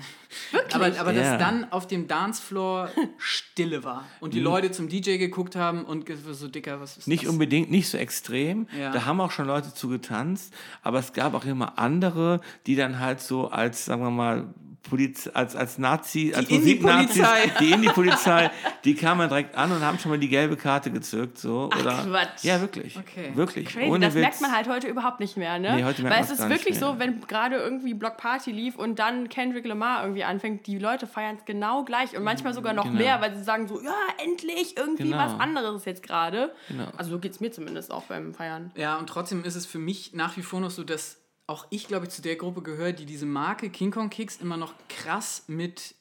Aber, 0.74 0.86
aber 1.00 1.12
Ja. 1.14 1.32
dass 1.32 1.40
dann 1.40 1.72
auf 1.72 1.86
dem 1.86 2.08
Dancefloor 2.08 2.90
Stille 3.18 3.84
war 3.84 4.06
und 4.22 4.34
die 4.34 4.40
Leute 4.40 4.72
zum 4.72 4.88
DJ 4.88 5.18
geguckt 5.18 5.56
haben 5.56 5.84
und 5.84 6.10
so 6.32 6.48
dicker, 6.48 6.80
was 6.80 6.98
ist 6.98 7.08
Nicht 7.08 7.26
das? 7.26 7.32
unbedingt, 7.32 7.70
nicht 7.70 7.90
so 7.90 7.98
extrem. 7.98 8.68
Ja. 8.78 8.92
Da 8.92 9.06
haben 9.06 9.20
auch 9.20 9.32
schon 9.32 9.46
Leute 9.46 9.74
zu 9.74 9.90
getanzt, 9.90 10.54
aber 10.82 11.00
es 11.00 11.12
gab 11.14 11.34
auch 11.34 11.46
immer 11.46 11.78
andere, 11.78 12.40
die 12.68 12.76
dann 12.76 13.00
halt 13.00 13.20
so 13.20 13.50
als, 13.50 13.86
sagen 13.86 14.02
wir 14.02 14.12
mal, 14.12 14.54
Poliz 14.90 15.30
als, 15.34 15.56
als 15.56 15.78
Nazi, 15.78 16.34
als 16.36 16.50
Musiknazis, 16.50 17.26
die 17.60 17.72
Indie-Polizei, 17.72 18.52
die 18.84 18.96
kamen 18.96 19.30
direkt 19.30 19.56
an 19.56 19.72
und 19.72 19.82
haben 19.82 19.98
schon 19.98 20.12
mal 20.12 20.18
die 20.20 20.28
gelbe 20.28 20.58
Karte 20.58 20.92
gezückt. 20.92 21.38
So, 21.38 21.70
oder, 21.80 22.04
Quatsch. 22.06 22.44
Ja, 22.44 22.60
wirklich. 22.60 22.98
Okay. 22.98 23.32
Wirklich. 23.34 23.70
Crazy, 23.70 23.90
Ohne 23.90 24.08
das 24.08 24.14
Witz. 24.16 24.22
merkt 24.22 24.42
man 24.42 24.52
halt 24.52 24.68
heute 24.68 24.88
überhaupt 24.88 25.20
nicht 25.22 25.38
mehr, 25.38 25.58
ne? 25.58 25.78
Nee, 25.78 25.84
heute 25.86 26.02
merkt 26.04 26.18
Weil 26.18 26.24
es 26.26 26.32
ist 26.32 26.50
wirklich 26.50 26.78
so, 26.78 27.00
wenn 27.00 27.22
gerade 27.22 27.56
irgendwie 27.56 27.94
Block 27.94 28.18
Party 28.18 28.52
lief 28.52 28.76
und 28.78 29.00
dann 29.00 29.30
Kendrick 29.30 29.66
Lamar 29.66 30.04
irgendwie 30.04 30.26
anfängt, 30.26 30.68
die 30.68 30.78
Leute 30.78 31.08
feiern 31.08 31.38
es 31.38 31.46
genau 31.46 31.84
gleich 31.86 32.16
und 32.18 32.24
manchmal 32.24 32.54
sogar 32.54 32.74
noch 32.74 32.84
Genau. 32.84 32.98
mehr, 32.98 33.22
weil 33.22 33.36
sie 33.36 33.44
sagen 33.44 33.68
so, 33.68 33.82
ja, 33.82 33.94
endlich 34.24 34.76
irgendwie 34.78 35.04
Genau. 35.04 35.18
was 35.18 35.40
anderes 35.40 35.86
jetzt 35.86 36.04
gerade. 36.04 36.54
Genau. 36.68 36.88
Also 36.98 37.12
so 37.12 37.20
geht 37.20 37.32
es 37.32 37.40
mir 37.40 37.52
zumindest 37.52 37.92
auch 37.92 38.04
beim 38.04 38.34
Feiern. 38.34 38.72
Ja, 38.76 38.98
und 38.98 39.08
trotzdem 39.08 39.44
ist 39.46 39.56
es 39.56 39.66
für 39.66 39.80
mich 39.80 40.12
nach 40.14 40.36
wie 40.36 40.42
vor 40.42 40.60
noch 40.60 40.72
so, 40.72 40.84
dass 40.84 41.18
auch 41.48 41.68
ich, 41.70 41.88
glaube 41.88 42.06
ich, 42.06 42.12
zu 42.12 42.22
der 42.22 42.36
Gruppe 42.36 42.62
gehöre, 42.62 42.94
die 42.94 43.06
diese 43.06 43.26
Marke 43.26 43.70
King 43.70 43.92
Kong 43.92 44.10
Kicks 44.10 44.38
immer 44.38 44.58
noch 44.58 44.74
krass 44.90 45.44
mit 45.48 45.96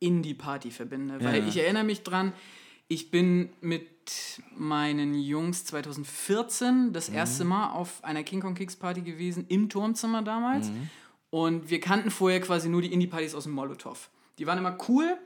Indie-Party 0.00 0.70
verbinde. 0.70 1.22
Weil 1.22 1.40
Ja. 1.42 1.46
ich 1.48 1.56
erinnere 1.56 1.84
mich 1.84 2.02
dran, 2.02 2.32
ich 2.88 3.10
bin 3.10 3.50
mit 3.60 4.42
meinen 4.56 5.14
Jungs 5.14 5.64
2014 5.64 6.92
das 6.92 7.08
Mhm. 7.08 7.14
erste 7.16 7.44
Mal 7.44 7.70
auf 7.72 8.04
einer 8.04 8.22
King 8.22 8.40
Kong 8.40 8.54
Kicks 8.54 8.76
Party 8.76 9.00
gewesen, 9.02 9.46
im 9.48 9.68
Turmzimmer 9.68 10.22
damals. 10.22 10.68
Mhm. 10.68 10.90
Und 11.30 11.70
wir 11.70 11.80
kannten 11.80 12.10
vorher 12.10 12.40
quasi 12.40 12.68
nur 12.68 12.82
die 12.82 12.92
Indie-Partys 12.92 13.34
aus 13.34 13.44
dem 13.44 13.52
Molotow. 13.52 14.10
Die 14.38 14.46
waren 14.46 14.58
immer 14.58 14.76
cool. 14.88 15.16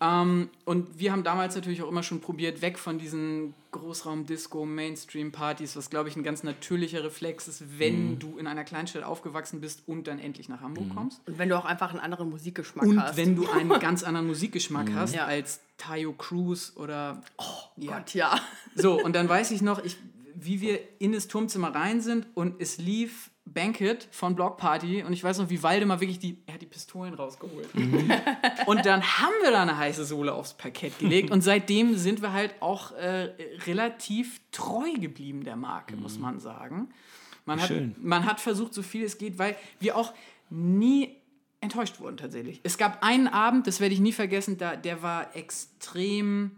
Ähm, 0.00 0.50
und 0.66 0.98
wir 0.98 1.10
haben 1.12 1.24
damals 1.24 1.54
natürlich 1.54 1.82
auch 1.82 1.88
immer 1.88 2.02
schon 2.02 2.20
probiert, 2.20 2.60
weg 2.60 2.78
von 2.78 2.98
diesen 2.98 3.54
Großraum-Disco, 3.70 4.66
Mainstream-Partys, 4.66 5.76
was 5.76 5.88
glaube 5.90 6.08
ich 6.08 6.16
ein 6.16 6.22
ganz 6.22 6.42
natürlicher 6.42 7.02
Reflex 7.04 7.48
ist, 7.48 7.78
wenn 7.78 8.10
Mhm. 8.12 8.18
du 8.18 8.38
in 8.38 8.46
einer 8.46 8.64
Kleinstadt 8.64 9.04
aufgewachsen 9.04 9.60
bist 9.60 9.82
und 9.86 10.06
dann 10.06 10.18
endlich 10.18 10.48
nach 10.48 10.60
Hamburg 10.60 10.94
kommst. 10.94 11.20
Und 11.26 11.38
wenn 11.38 11.48
du 11.48 11.56
auch 11.58 11.64
einfach 11.64 11.90
einen 11.90 12.00
anderen 12.00 12.28
Musikgeschmack 12.30 12.86
Und 12.86 13.00
hast. 13.00 13.16
wenn 13.16 13.36
du 13.36 13.46
einen 13.50 13.78
ganz 13.80 14.02
anderen 14.02 14.26
Musikgeschmack 14.26 14.92
hast 14.94 15.14
Ja. 15.14 15.24
als 15.24 15.60
Tayo 15.78 16.12
Cruz 16.12 16.72
oder. 16.76 17.22
Oh, 17.38 17.44
ja. 17.76 17.98
Gott, 17.98 18.14
ja. 18.14 18.38
So, 18.74 19.02
und 19.02 19.14
dann 19.16 19.28
weiß 19.28 19.50
ich 19.50 19.62
noch, 19.62 19.82
ich, 19.84 19.96
wie 20.34 20.60
wir 20.60 20.78
in 20.98 21.12
das 21.12 21.28
Turmzimmer 21.28 21.74
rein 21.74 22.00
sind 22.02 22.26
und 22.34 22.60
es 22.60 22.76
lief 22.78 23.30
Banquet 23.46 24.08
von 24.10 24.34
Block 24.34 24.56
Party 24.58 25.04
und 25.04 25.12
ich 25.12 25.22
weiß 25.22 25.38
noch, 25.38 25.48
wie 25.48 25.62
Waldemar 25.62 26.00
wirklich 26.00 26.18
die, 26.18 26.42
er 26.46 26.54
hat 26.54 26.62
die 26.62 26.66
Pistolen 26.66 27.14
rausgeholt. 27.14 27.68
Und 28.66 28.84
dann 28.84 29.02
haben 29.02 29.34
wir 29.42 29.52
da 29.52 29.62
eine 29.62 29.78
heiße 29.78 30.04
Sohle 30.04 30.34
aufs 30.34 30.54
Parkett 30.54 30.98
gelegt 30.98 31.30
und 31.30 31.42
seitdem 31.42 31.96
sind 31.96 32.20
wir 32.22 32.32
halt 32.32 32.54
auch 32.60 32.92
äh, 32.92 33.32
relativ 33.66 34.40
treu 34.50 34.92
geblieben 34.94 35.44
der 35.44 35.54
Marke, 35.54 35.96
muss 35.96 36.18
man 36.18 36.40
sagen. 36.40 36.88
Man 37.44 37.60
hat, 37.60 37.68
Schön. 37.68 37.94
man 38.00 38.26
hat 38.26 38.40
versucht, 38.40 38.74
so 38.74 38.82
viel 38.82 39.04
es 39.04 39.18
geht, 39.18 39.38
weil 39.38 39.56
wir 39.78 39.96
auch 39.96 40.12
nie 40.50 41.14
enttäuscht 41.60 42.00
wurden 42.00 42.16
tatsächlich. 42.16 42.60
Es 42.64 42.76
gab 42.76 43.04
einen 43.04 43.28
Abend, 43.28 43.68
das 43.68 43.78
werde 43.78 43.94
ich 43.94 44.00
nie 44.00 44.12
vergessen, 44.12 44.58
da, 44.58 44.74
der 44.74 45.02
war 45.02 45.36
extrem 45.36 46.50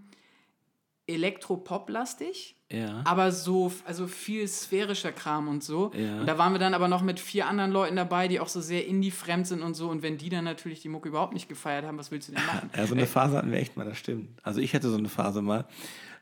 elektropop-lastig 1.07 2.58
Ja. 2.70 3.00
aber 3.04 3.32
so, 3.32 3.72
also 3.87 4.06
viel 4.06 4.46
sphärischer 4.46 5.10
Kram 5.10 5.48
und 5.48 5.64
so. 5.64 5.90
Ja. 5.94 6.20
Und 6.20 6.26
da 6.26 6.37
waren 6.37 6.52
wir 6.52 6.58
dann 6.58 6.75
aber 6.75 6.87
noch 6.88 7.00
mit 7.00 7.18
vier 7.18 7.46
anderen 7.46 7.70
Leuten 7.70 7.96
dabei, 7.96 8.28
die 8.28 8.40
auch 8.40 8.48
so 8.48 8.60
sehr 8.60 8.87
indie-fremd 8.87 9.46
sind 9.46 9.62
und 9.62 9.72
so. 9.75 9.88
Und 9.88 10.02
wenn 10.02 10.18
die 10.18 10.28
dann 10.28 10.44
natürlich 10.44 10.82
die 10.82 10.90
Mucke 10.90 11.08
überhaupt 11.08 11.32
nicht 11.32 11.48
gefeiert 11.48 11.87
haben, 11.87 11.96
was 11.96 12.10
willst 12.10 12.28
du 12.28 12.32
denn 12.32 12.44
machen? 12.46 12.70
Ja, 12.76 12.87
so 12.87 12.94
eine 12.94 13.06
Phase 13.06 13.38
hatten 13.38 13.50
wir 13.50 13.58
echt 13.58 13.76
mal, 13.76 13.84
das 13.84 13.96
stimmt. 13.98 14.28
Also 14.42 14.60
ich 14.60 14.75
hatte 14.75 14.90
so 14.90 14.98
eine 14.98 15.08
Phase 15.08 15.40
mal. 15.40 15.64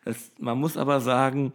Das, 0.04 0.30
man 0.38 0.58
muss 0.58 0.76
aber 0.76 1.00
sagen, 1.00 1.52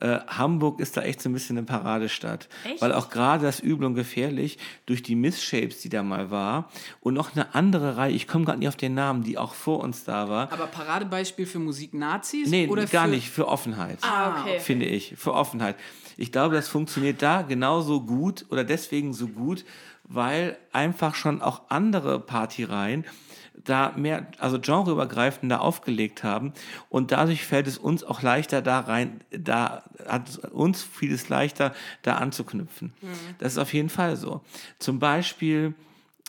äh, 0.00 0.18
Hamburg 0.28 0.80
ist 0.80 0.96
da 0.96 1.02
echt 1.02 1.20
so 1.20 1.28
ein 1.28 1.32
bisschen 1.32 1.58
eine 1.58 1.66
Paradestadt. 1.66 2.48
Echt? 2.64 2.80
Weil 2.80 2.92
auch 2.92 3.10
gerade 3.10 3.44
das 3.44 3.60
Übel 3.60 3.84
und 3.84 3.94
Gefährlich 3.94 4.58
durch 4.86 5.02
die 5.02 5.16
Missshapes, 5.16 5.80
die 5.80 5.88
da 5.88 6.02
mal 6.02 6.30
war 6.30 6.70
und 7.00 7.14
noch 7.14 7.34
eine 7.34 7.54
andere 7.54 7.96
Reihe, 7.96 8.12
ich 8.12 8.28
komme 8.28 8.44
gerade 8.44 8.58
nicht 8.58 8.68
auf 8.68 8.76
den 8.76 8.94
Namen, 8.94 9.24
die 9.24 9.38
auch 9.38 9.54
vor 9.54 9.80
uns 9.80 10.04
da 10.04 10.28
war. 10.28 10.52
Aber 10.52 10.66
Paradebeispiel 10.66 11.46
für 11.46 11.58
Musik-Nazis? 11.58 12.48
Nee, 12.48 12.68
oder 12.68 12.86
gar 12.86 13.06
für, 13.06 13.10
nicht, 13.10 13.30
für 13.30 13.48
Offenheit. 13.48 13.98
Ah, 14.02 14.40
okay. 14.40 14.60
Finde 14.60 14.86
ich, 14.86 15.14
für 15.16 15.34
Offenheit. 15.34 15.76
Ich 16.16 16.32
glaube, 16.32 16.54
das 16.54 16.68
funktioniert 16.68 17.22
da 17.22 17.42
genauso 17.42 18.00
gut 18.00 18.46
oder 18.50 18.64
deswegen 18.64 19.12
so 19.12 19.28
gut, 19.28 19.64
weil 20.04 20.56
einfach 20.72 21.14
schon 21.14 21.42
auch 21.42 21.62
andere 21.70 22.18
Partyreihen 22.20 23.04
da 23.64 23.92
mehr, 23.96 24.26
also 24.38 24.58
genreübergreifender 24.60 25.60
aufgelegt 25.60 26.22
haben 26.22 26.52
und 26.88 27.12
dadurch 27.12 27.44
fällt 27.44 27.66
es 27.66 27.78
uns 27.78 28.04
auch 28.04 28.22
leichter 28.22 28.62
da 28.62 28.80
rein, 28.80 29.20
da 29.30 29.82
hat 30.06 30.38
uns 30.50 30.82
vieles 30.82 31.28
leichter 31.28 31.74
da 32.02 32.14
anzuknüpfen. 32.14 32.92
Das 33.38 33.52
ist 33.52 33.58
auf 33.58 33.72
jeden 33.74 33.88
Fall 33.88 34.16
so. 34.16 34.42
Zum 34.78 34.98
Beispiel 34.98 35.74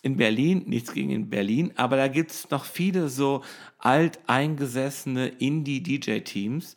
in 0.01 0.17
Berlin, 0.17 0.63
nichts 0.65 0.93
gegen 0.93 1.09
in 1.09 1.29
Berlin, 1.29 1.73
aber 1.75 1.97
da 1.97 2.07
gibt 2.07 2.31
es 2.31 2.49
noch 2.49 2.65
viele 2.65 3.09
so 3.09 3.43
alteingesessene 3.79 5.27
Indie-DJ-Teams. 5.27 6.75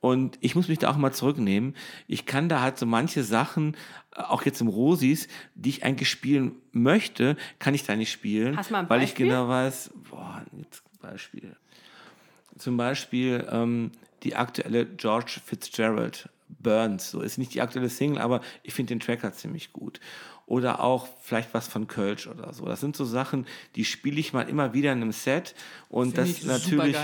Und 0.00 0.38
ich 0.40 0.54
muss 0.54 0.68
mich 0.68 0.78
da 0.78 0.90
auch 0.90 0.96
mal 0.96 1.12
zurücknehmen. 1.12 1.76
Ich 2.06 2.24
kann 2.24 2.48
da 2.48 2.62
halt 2.62 2.78
so 2.78 2.86
manche 2.86 3.22
Sachen, 3.22 3.76
äh, 4.16 4.22
auch 4.22 4.42
jetzt 4.44 4.60
im 4.60 4.68
Rosis, 4.68 5.28
die 5.54 5.68
ich 5.68 5.84
eigentlich 5.84 6.08
spielen 6.08 6.52
möchte, 6.72 7.36
kann 7.58 7.74
ich 7.74 7.84
da 7.84 7.96
nicht 7.96 8.10
spielen. 8.10 8.56
Hast 8.56 8.70
mal 8.70 8.80
ein 8.80 8.88
weil 8.88 9.02
ich 9.02 9.10
Beispiel? 9.10 9.26
genau 9.26 9.48
weiß, 9.48 9.90
boah, 10.08 10.42
jetzt 10.56 10.82
Beispiel. 11.00 11.56
Zum 12.56 12.76
Beispiel 12.76 13.46
ähm, 13.50 13.90
die 14.22 14.36
aktuelle 14.36 14.86
George 14.86 15.40
Fitzgerald 15.44 16.28
Burns. 16.48 17.10
So 17.10 17.20
ist 17.20 17.38
nicht 17.38 17.54
die 17.54 17.60
aktuelle 17.60 17.88
Single, 17.88 18.20
aber 18.20 18.40
ich 18.62 18.74
finde 18.74 18.94
den 18.94 19.00
Track 19.00 19.22
halt 19.22 19.34
ziemlich 19.34 19.72
gut. 19.72 20.00
Oder 20.50 20.82
auch 20.82 21.06
vielleicht 21.20 21.54
was 21.54 21.68
von 21.68 21.86
Kölsch 21.86 22.26
oder 22.26 22.52
so. 22.52 22.64
Das 22.64 22.80
sind 22.80 22.96
so 22.96 23.04
Sachen, 23.04 23.46
die 23.76 23.84
spiele 23.84 24.18
ich 24.18 24.32
mal 24.32 24.48
immer 24.48 24.74
wieder 24.74 24.90
in 24.92 25.00
einem 25.00 25.12
Set. 25.12 25.54
Und 25.88 26.16
Finde 26.16 26.22
das 26.22 26.38
ich 26.38 26.44
natürlich 26.44 26.96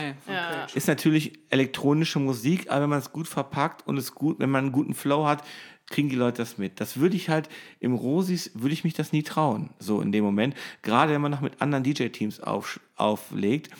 ist 0.75 0.89
natürlich 0.89 1.39
elektronische 1.49 2.19
Musik, 2.19 2.73
aber 2.73 2.83
wenn 2.83 2.91
man 2.91 2.99
es 2.99 3.13
gut 3.13 3.29
verpackt 3.29 3.87
und 3.87 3.99
es 3.99 4.17
gut, 4.17 4.41
wenn 4.41 4.51
man 4.51 4.65
einen 4.65 4.73
guten 4.73 4.95
Flow 4.95 5.29
hat, 5.29 5.45
kriegen 5.89 6.09
die 6.09 6.17
Leute 6.17 6.39
das 6.39 6.59
mit. 6.59 6.81
Das 6.81 6.99
würde 6.99 7.17
ich 7.17 7.29
halt 7.29 7.49
im 7.79 7.95
Rosis, 7.95 8.51
würde 8.55 8.73
ich 8.73 8.83
mich 8.83 8.95
das 8.95 9.13
nie 9.13 9.23
trauen, 9.23 9.71
so 9.79 10.01
in 10.01 10.11
dem 10.11 10.25
Moment. 10.25 10.55
Gerade 10.83 11.13
wenn 11.13 11.21
man 11.21 11.31
noch 11.31 11.41
mit 11.41 11.63
anderen 11.63 11.85
DJ-Teams 11.85 12.41
auf, 12.41 12.81
auflegt, 12.97 13.71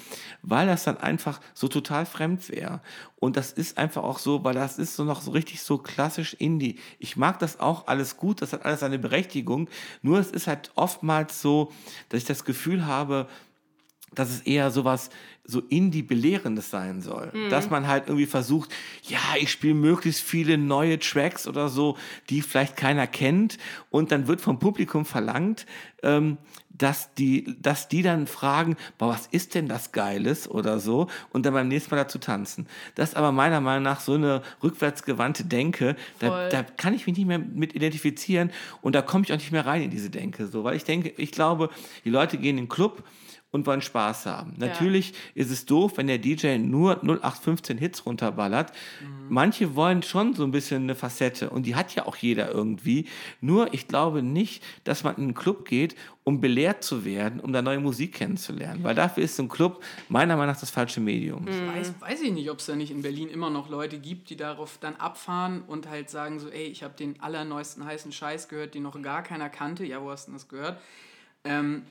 weil 0.43 0.67
das 0.67 0.85
dann 0.85 0.99
einfach 0.99 1.41
so 1.53 1.67
total 1.67 2.07
fremd 2.07 2.49
wäre. 2.49 2.81
Und 3.17 3.37
das 3.37 3.51
ist 3.51 3.77
einfach 3.77 4.05
auch 4.05 4.21
so, 4.21 4.45
weil 4.45 4.55
das 4.55 4.79
ist 4.79 4.95
so 4.95 5.05
noch 5.05 5.21
so 5.21 5.33
richtig 5.33 5.63
so 5.63 5.79
klassisch 5.79 6.35
Indie. 6.35 6.79
Ich 7.01 7.17
mag 7.17 7.41
das 7.41 7.59
auch 7.59 7.89
alles 7.89 8.17
gut, 8.17 8.41
das 8.41 8.53
hat 8.53 8.65
alles 8.65 8.81
seine 8.81 9.01
Berechtigung. 9.01 9.69
Nur 10.03 10.21
es 10.21 10.31
ist 10.31 10.47
halt 10.47 10.71
oftmals 10.77 11.43
so, 11.43 11.73
dass 12.09 12.19
ich 12.19 12.27
das 12.27 12.45
Gefühl 12.45 12.87
habe, 12.87 13.27
dass 14.15 14.31
es 14.31 14.41
eher 14.41 14.71
sowas 14.71 15.11
so 15.47 15.61
Indie-Belehrendes 15.61 16.71
sein 16.71 17.01
soll. 17.03 17.31
Dass 17.51 17.71
man 17.71 17.87
halt 17.87 18.05
irgendwie 18.07 18.27
versucht, 18.27 18.75
ja, 19.05 19.19
ich 19.39 19.51
spiele 19.51 19.75
möglichst 19.75 20.23
viele 20.23 20.59
neue 20.59 20.99
Tracks 20.99 21.47
oder 21.47 21.69
so, 21.69 21.97
die 22.31 22.43
vielleicht 22.43 22.77
keiner 22.77 23.07
kennt. 23.07 23.59
Und 23.91 24.13
dann 24.13 24.27
wird 24.29 24.41
vom 24.41 24.59
Publikum 24.59 25.05
verlangt, 25.05 25.67
ähm, 26.03 26.39
dass 26.79 27.15
die, 27.15 27.57
dass 27.61 27.89
die 27.89 28.03
dann 28.03 28.27
fragen, 28.27 28.77
boah, 28.99 29.09
was 29.09 29.27
ist 29.29 29.55
denn 29.55 29.69
das 29.69 29.93
Geiles 29.93 30.49
oder 30.49 30.79
so, 30.79 31.09
und 31.31 31.47
dann 31.47 31.55
beim 31.55 31.69
nächsten 31.69 31.91
Mal 31.95 32.03
dazu 32.03 32.19
tanzen. 32.19 32.67
Das 32.95 33.11
ist 33.11 33.15
aber 33.17 33.33
meiner 33.33 33.61
Meinung 33.61 33.85
nach 33.85 34.01
so 34.01 34.15
eine 34.15 34.43
rückwärtsgewandte 34.63 35.45
Denke, 35.45 35.97
da, 36.19 36.49
da 36.49 36.63
kann 36.63 36.95
ich 36.95 37.07
mich 37.07 37.17
nicht 37.17 37.27
mehr 37.27 37.39
mit 37.39 37.75
identifizieren 37.75 38.51
und 38.83 38.95
da 38.95 39.03
komme 39.03 39.25
ich 39.25 39.33
auch 39.33 39.39
nicht 39.39 39.53
mehr 39.53 39.67
rein 39.67 39.83
in 39.83 39.91
diese 39.91 40.11
Denke, 40.11 40.47
so, 40.47 40.65
weil 40.65 40.77
ich 40.77 40.85
denke, 40.85 41.13
ich 41.17 41.33
glaube, 41.33 41.71
die 42.05 42.11
Leute 42.11 42.37
gehen 42.37 42.59
in 42.59 42.65
den 42.65 42.69
Club 42.69 43.03
und 43.57 43.67
wollen 43.67 43.83
Spaß 43.83 44.27
haben. 44.27 44.55
Natürlich 44.57 45.15
ist 45.35 45.51
es 45.51 45.67
doof, 45.67 45.95
wenn 45.97 46.07
der 46.07 46.19
DJ 46.19 46.59
nur 46.59 47.03
0815 47.03 47.79
Hits 47.79 48.07
runterballert. 48.07 48.73
Manche 49.29 49.75
wollen 49.75 50.03
schon 50.05 50.35
so 50.35 50.45
ein 50.45 50.53
bisschen 50.53 50.85
eine 50.85 50.95
Facette 50.95 51.51
und 51.51 51.67
die 51.67 51.75
hat 51.75 51.95
ja 51.97 52.07
auch 52.07 52.17
jeder 52.17 52.53
irgendwie. 52.53 53.07
Nur 53.41 53.75
ich 53.75 53.89
glaube 53.89 54.23
nicht, 54.23 54.63
dass 54.85 55.03
man 55.03 55.17
in 55.17 55.23
einen 55.25 55.35
Club 55.35 55.65
geht, 55.65 55.97
um 56.23 56.41
belehrt 56.41 56.85
zu 56.85 57.05
werden, 57.05 57.41
um 57.41 57.53
da 57.53 57.63
neue 57.63 57.81
Musik 57.81 58.15
kennenzulernen. 58.15 58.85
Weil 58.85 58.95
dafür 58.95 59.25
ist 59.25 59.37
so 59.37 59.43
ein 59.43 59.49
Club 59.49 59.83
meiner 60.09 60.37
Meinung 60.37 60.53
nach 60.53 60.61
das 60.61 60.71
falsche 60.71 61.01
Medium. 61.01 61.47
Weiß, 61.47 61.95
weiß 62.01 62.21
ich 62.23 62.33
nicht, 62.33 62.51
ob 62.51 62.59
es 62.59 62.67
da 62.67 62.77
nicht 62.77 62.91
in 62.91 63.03
Berlin 63.03 63.29
immer 63.29 63.49
noch 63.49 63.69
Leute 63.69 63.99
gibt, 63.99 64.31
die 64.31 64.37
darauf 64.37 64.79
dann 64.81 64.97
abfahren 64.97 65.63
und 65.63 65.89
halt 65.89 66.11
sagen 66.11 66.39
so, 66.39 66.49
ey, 66.49 66.65
ich 66.65 66.83
habe 66.83 66.95
den 66.95 67.21
allerneuesten 67.21 67.85
heißen 67.85 68.13
Scheiß 68.13 68.49
gehört, 68.49 68.75
den 68.75 68.83
noch 68.83 69.01
gar 69.03 69.23
keiner 69.23 69.49
kannte. 69.49 69.85
Ja, 69.85 70.03
wo 70.03 70.11
hast 70.11 70.27
du 70.27 70.33
denn 70.33 70.39
das 70.39 70.49
gehört? 70.49 70.81
Ähm, 71.45 71.83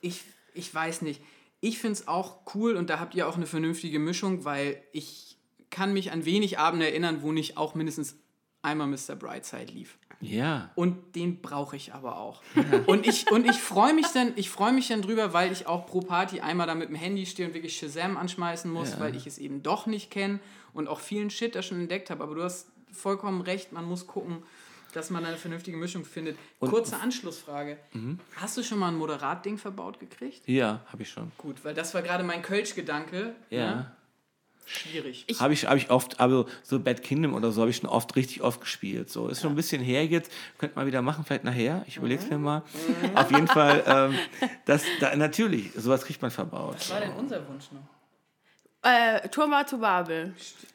ich, 0.00 0.22
ich 0.56 0.74
weiß 0.74 1.02
nicht. 1.02 1.20
Ich 1.60 1.78
finde 1.78 1.94
es 1.94 2.08
auch 2.08 2.38
cool 2.54 2.76
und 2.76 2.90
da 2.90 3.00
habt 3.00 3.14
ihr 3.14 3.28
auch 3.28 3.36
eine 3.36 3.46
vernünftige 3.46 3.98
Mischung, 3.98 4.44
weil 4.44 4.82
ich 4.92 5.38
kann 5.70 5.92
mich 5.92 6.12
an 6.12 6.24
wenig 6.24 6.58
Abende 6.58 6.86
erinnern, 6.86 7.22
wo 7.22 7.32
nicht 7.32 7.56
auch 7.56 7.74
mindestens 7.74 8.16
einmal 8.62 8.86
Mr. 8.88 9.14
Brightside 9.16 9.72
lief. 9.72 9.98
Ja. 10.20 10.70
Und 10.74 11.14
den 11.14 11.40
brauche 11.42 11.76
ich 11.76 11.92
aber 11.94 12.18
auch. 12.18 12.42
Und 12.86 13.06
ich, 13.06 13.30
und 13.30 13.46
ich 13.48 13.56
freue 13.60 13.92
mich 13.94 14.06
dann, 14.08 14.32
ich 14.36 14.48
freue 14.50 14.72
mich 14.72 14.88
dann 14.88 15.02
drüber, 15.02 15.32
weil 15.34 15.52
ich 15.52 15.66
auch 15.66 15.86
pro 15.86 16.00
Party 16.00 16.40
einmal 16.40 16.66
da 16.66 16.74
mit 16.74 16.88
dem 16.88 16.94
Handy 16.94 17.26
stehe 17.26 17.46
und 17.46 17.54
wirklich 17.54 17.76
Shazam 17.76 18.16
anschmeißen 18.16 18.70
muss, 18.70 18.92
Ja. 18.92 19.00
weil 19.00 19.14
ich 19.14 19.26
es 19.26 19.36
eben 19.38 19.62
doch 19.62 19.86
nicht 19.86 20.10
kenne 20.10 20.40
und 20.72 20.88
auch 20.88 21.00
vielen 21.00 21.28
Shit 21.30 21.54
da 21.54 21.62
schon 21.62 21.80
entdeckt 21.80 22.08
habe. 22.10 22.22
Aber 22.24 22.34
du 22.34 22.42
hast 22.42 22.68
vollkommen 22.90 23.42
recht, 23.42 23.72
man 23.72 23.84
muss 23.84 24.06
gucken, 24.06 24.42
dass 24.96 25.10
man 25.10 25.24
eine 25.24 25.36
vernünftige 25.36 25.76
Mischung 25.76 26.04
findet. 26.04 26.38
Kurze 26.58 26.96
Anschlussfrage. 26.96 27.78
Hast 28.36 28.56
du 28.56 28.62
schon 28.62 28.78
mal 28.78 28.88
ein 28.88 28.96
Moderat-Ding 28.96 29.58
verbaut 29.58 30.00
gekriegt? 30.00 30.48
Ja, 30.48 30.80
habe 30.86 31.02
ich 31.02 31.10
schon. 31.10 31.30
Gut, 31.38 31.64
weil 31.64 31.74
das 31.74 31.92
war 31.94 32.02
gerade 32.02 32.24
mein 32.24 32.42
Kölsch-Gedanke. 32.42 33.34
Ja. 33.50 33.74
Ne? 33.74 33.96
Schwierig. 34.68 35.26
Habe 35.38 35.52
ich, 35.52 35.66
hab 35.66 35.76
ich 35.76 35.90
oft, 35.90 36.18
aber 36.18 36.46
so 36.64 36.80
Bad 36.80 37.00
Kingdom 37.02 37.34
oder 37.34 37.52
so 37.52 37.60
habe 37.60 37.70
ich 37.70 37.76
schon 37.76 37.88
oft, 37.88 38.16
richtig 38.16 38.42
oft 38.42 38.60
gespielt. 38.60 39.10
So, 39.10 39.28
ist 39.28 39.42
schon 39.42 39.52
ein 39.52 39.56
bisschen 39.56 39.80
her 39.80 40.04
jetzt. 40.04 40.32
Könnt 40.58 40.74
mal 40.74 40.86
wieder 40.86 41.02
machen, 41.02 41.24
vielleicht 41.24 41.44
nachher. 41.44 41.84
Ich 41.86 41.98
überlege 41.98 42.20
es 42.20 42.28
mir 42.28 42.38
mal. 42.38 42.62
Auf 43.14 43.30
jeden 43.30 43.46
Fall, 43.46 43.84
ähm, 43.86 44.18
das, 44.64 44.82
da, 44.98 45.14
natürlich, 45.14 45.72
sowas 45.76 46.04
kriegt 46.04 46.20
man 46.20 46.32
verbaut. 46.32 46.76
Was 46.76 46.90
war 46.90 47.00
denn 47.00 47.12
unser 47.12 47.46
Wunsch 47.46 47.70
noch? 47.70 47.95
Äh, 48.86 49.28
Turma 49.30 49.66
zu 49.66 49.78
Babel 49.78 50.32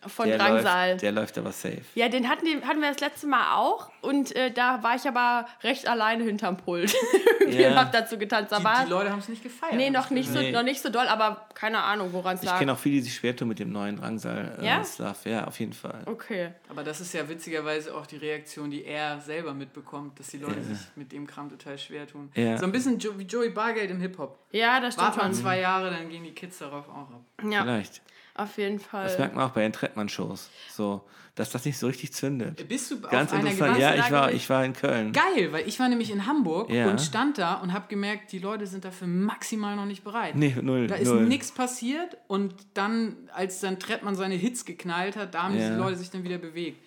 von 0.08 0.28
Der 0.28 0.38
Drangsal. 0.38 0.90
läuft, 0.92 1.02
der 1.04 1.12
läuft 1.12 1.38
aber 1.38 1.52
safe. 1.52 1.82
ja, 1.96 2.10
den 2.10 2.28
hatten, 2.28 2.46
die, 2.46 2.62
hatten 2.66 2.82
wir 2.82 2.90
das 2.90 3.00
letzte 3.00 3.28
Mal 3.28 3.56
auch 3.56 3.90
und 4.02 4.36
äh, 4.36 4.52
da 4.52 4.84
war 4.84 4.96
ich 4.96 5.08
aber 5.08 5.48
recht 5.64 5.88
alleine 5.88 6.24
hinterm 6.24 6.58
Pult. 6.58 6.94
Wir 7.46 7.70
Ja. 7.72 7.76
haben 7.76 7.90
dazu 7.92 8.18
getanzt, 8.18 8.52
Die, 8.52 8.56
aber 8.56 8.84
die 8.86 8.90
Leute 8.90 9.12
haben 9.12 9.20
es 9.20 9.28
nicht 9.28 9.44
gefeiert. 9.44 9.76
nee, 9.76 9.90
noch 9.90 10.10
nicht, 10.10 10.32
so, 10.32 10.40
Nee. 10.40 10.52
noch 10.52 10.64
nicht 10.64 10.82
so 10.82 10.90
doll, 10.90 11.08
aber 11.08 11.48
keine 11.54 11.80
Ahnung, 11.84 12.14
woran 12.14 12.36
es 12.36 12.44
Ich 12.44 12.50
lag. 12.50 12.58
kenne 12.60 12.74
auch 12.74 12.78
viele, 12.78 12.96
die 12.96 13.02
sich 13.04 13.16
schwer 13.16 13.36
tun 13.36 13.48
mit 13.50 13.60
dem 13.60 13.72
neuen 13.72 13.98
Drangsal-Stuff. 13.98 14.64
Ja? 14.64 14.84
Stuff. 14.84 15.26
ja, 15.26 15.46
auf 15.48 15.60
jeden 15.60 15.74
Fall. 15.74 16.02
Okay. 16.06 16.52
Aber 16.70 16.84
das 16.84 17.02
ist 17.02 17.14
ja 17.14 17.28
witzigerweise 17.30 17.94
auch 17.96 18.06
die 18.08 18.18
Reaktion, 18.18 18.72
die 18.72 18.86
er 18.86 19.20
selber 19.20 19.54
mitbekommt, 19.54 20.20
dass 20.20 20.28
die 20.28 20.38
Leute 20.38 20.62
sich 20.64 20.80
mit 20.96 21.12
dem 21.12 21.28
Kram 21.28 21.50
total 21.50 21.78
schwer 21.78 22.08
tun. 22.08 22.32
Ja. 22.36 22.58
So 22.58 22.66
ein 22.66 22.72
bisschen 22.72 22.98
jo 23.00 23.18
wie 23.18 23.24
Joey 23.24 23.50
Bargeld 23.50 23.92
im 23.92 24.00
Hip-Hop. 24.02 24.40
Ja, 24.52 24.80
das 24.80 24.94
stimmt 24.96 25.08
Wart 25.08 25.18
mal 25.18 25.24
schon. 25.26 25.34
zwei 25.34 25.60
Jahre, 25.60 25.90
dann 25.92 26.10
gehen 26.10 26.24
die 26.24 26.34
Kids 26.34 26.60
darauf 26.60 26.88
auch 26.90 27.10
ab. 27.10 27.22
Ja, 27.44 27.62
Vielleicht. 27.64 28.02
auf 28.36 28.58
jeden 28.58 28.80
Fall. 28.80 29.04
Das 29.06 29.18
merkt 29.18 29.36
man 29.36 29.46
auch 29.50 29.54
bei 29.54 29.62
den 29.62 29.74
Trettmann-Shows. 29.74 30.50
So, 30.70 31.02
dass 31.42 31.50
das 31.52 31.66
nicht 31.66 31.78
so 31.78 31.88
richtig 31.88 32.14
zündet. 32.14 32.68
Bist 32.70 32.92
du 32.92 33.02
Ganz 33.02 33.32
auf 33.34 33.40
einer 33.40 33.50
interessant. 33.52 33.80
Ja, 33.80 33.96
ich 33.96 34.12
war, 34.12 34.32
ich 34.32 34.50
war 34.50 34.64
in 34.64 34.74
Köln. 34.74 35.12
Geil, 35.12 35.52
weil 35.52 35.68
ich 35.68 35.80
war 35.80 35.90
nämlich 35.90 36.12
in 36.12 36.26
Hamburg 36.28 36.70
Ja. 36.70 36.88
und 36.90 37.02
stand 37.02 37.38
da 37.38 37.56
und 37.56 37.74
habe 37.74 37.86
gemerkt, 37.90 38.32
die 38.32 38.40
Leute 38.40 38.68
sind 38.68 38.86
dafür 38.86 39.08
maximal 39.08 39.76
noch 39.76 39.86
nicht 39.86 40.04
bereit. 40.04 40.36
Nee, 40.36 40.56
null. 40.62 40.88
Da 40.88 40.96
ist 40.96 41.12
nichts 41.12 41.52
passiert 41.52 42.16
und 42.28 42.54
dann, 42.76 43.16
als 43.34 43.60
dann 43.60 43.80
Trettmann 43.80 44.16
seine 44.16 44.36
Hits 44.36 44.66
geknallt 44.66 45.16
hat, 45.18 45.34
da 45.34 45.44
haben 45.44 45.58
Ja. 45.58 45.70
die 45.72 45.76
Leute 45.76 45.98
sich 45.98 46.10
dann 46.10 46.24
wieder 46.24 46.38
bewegt. 46.38 46.78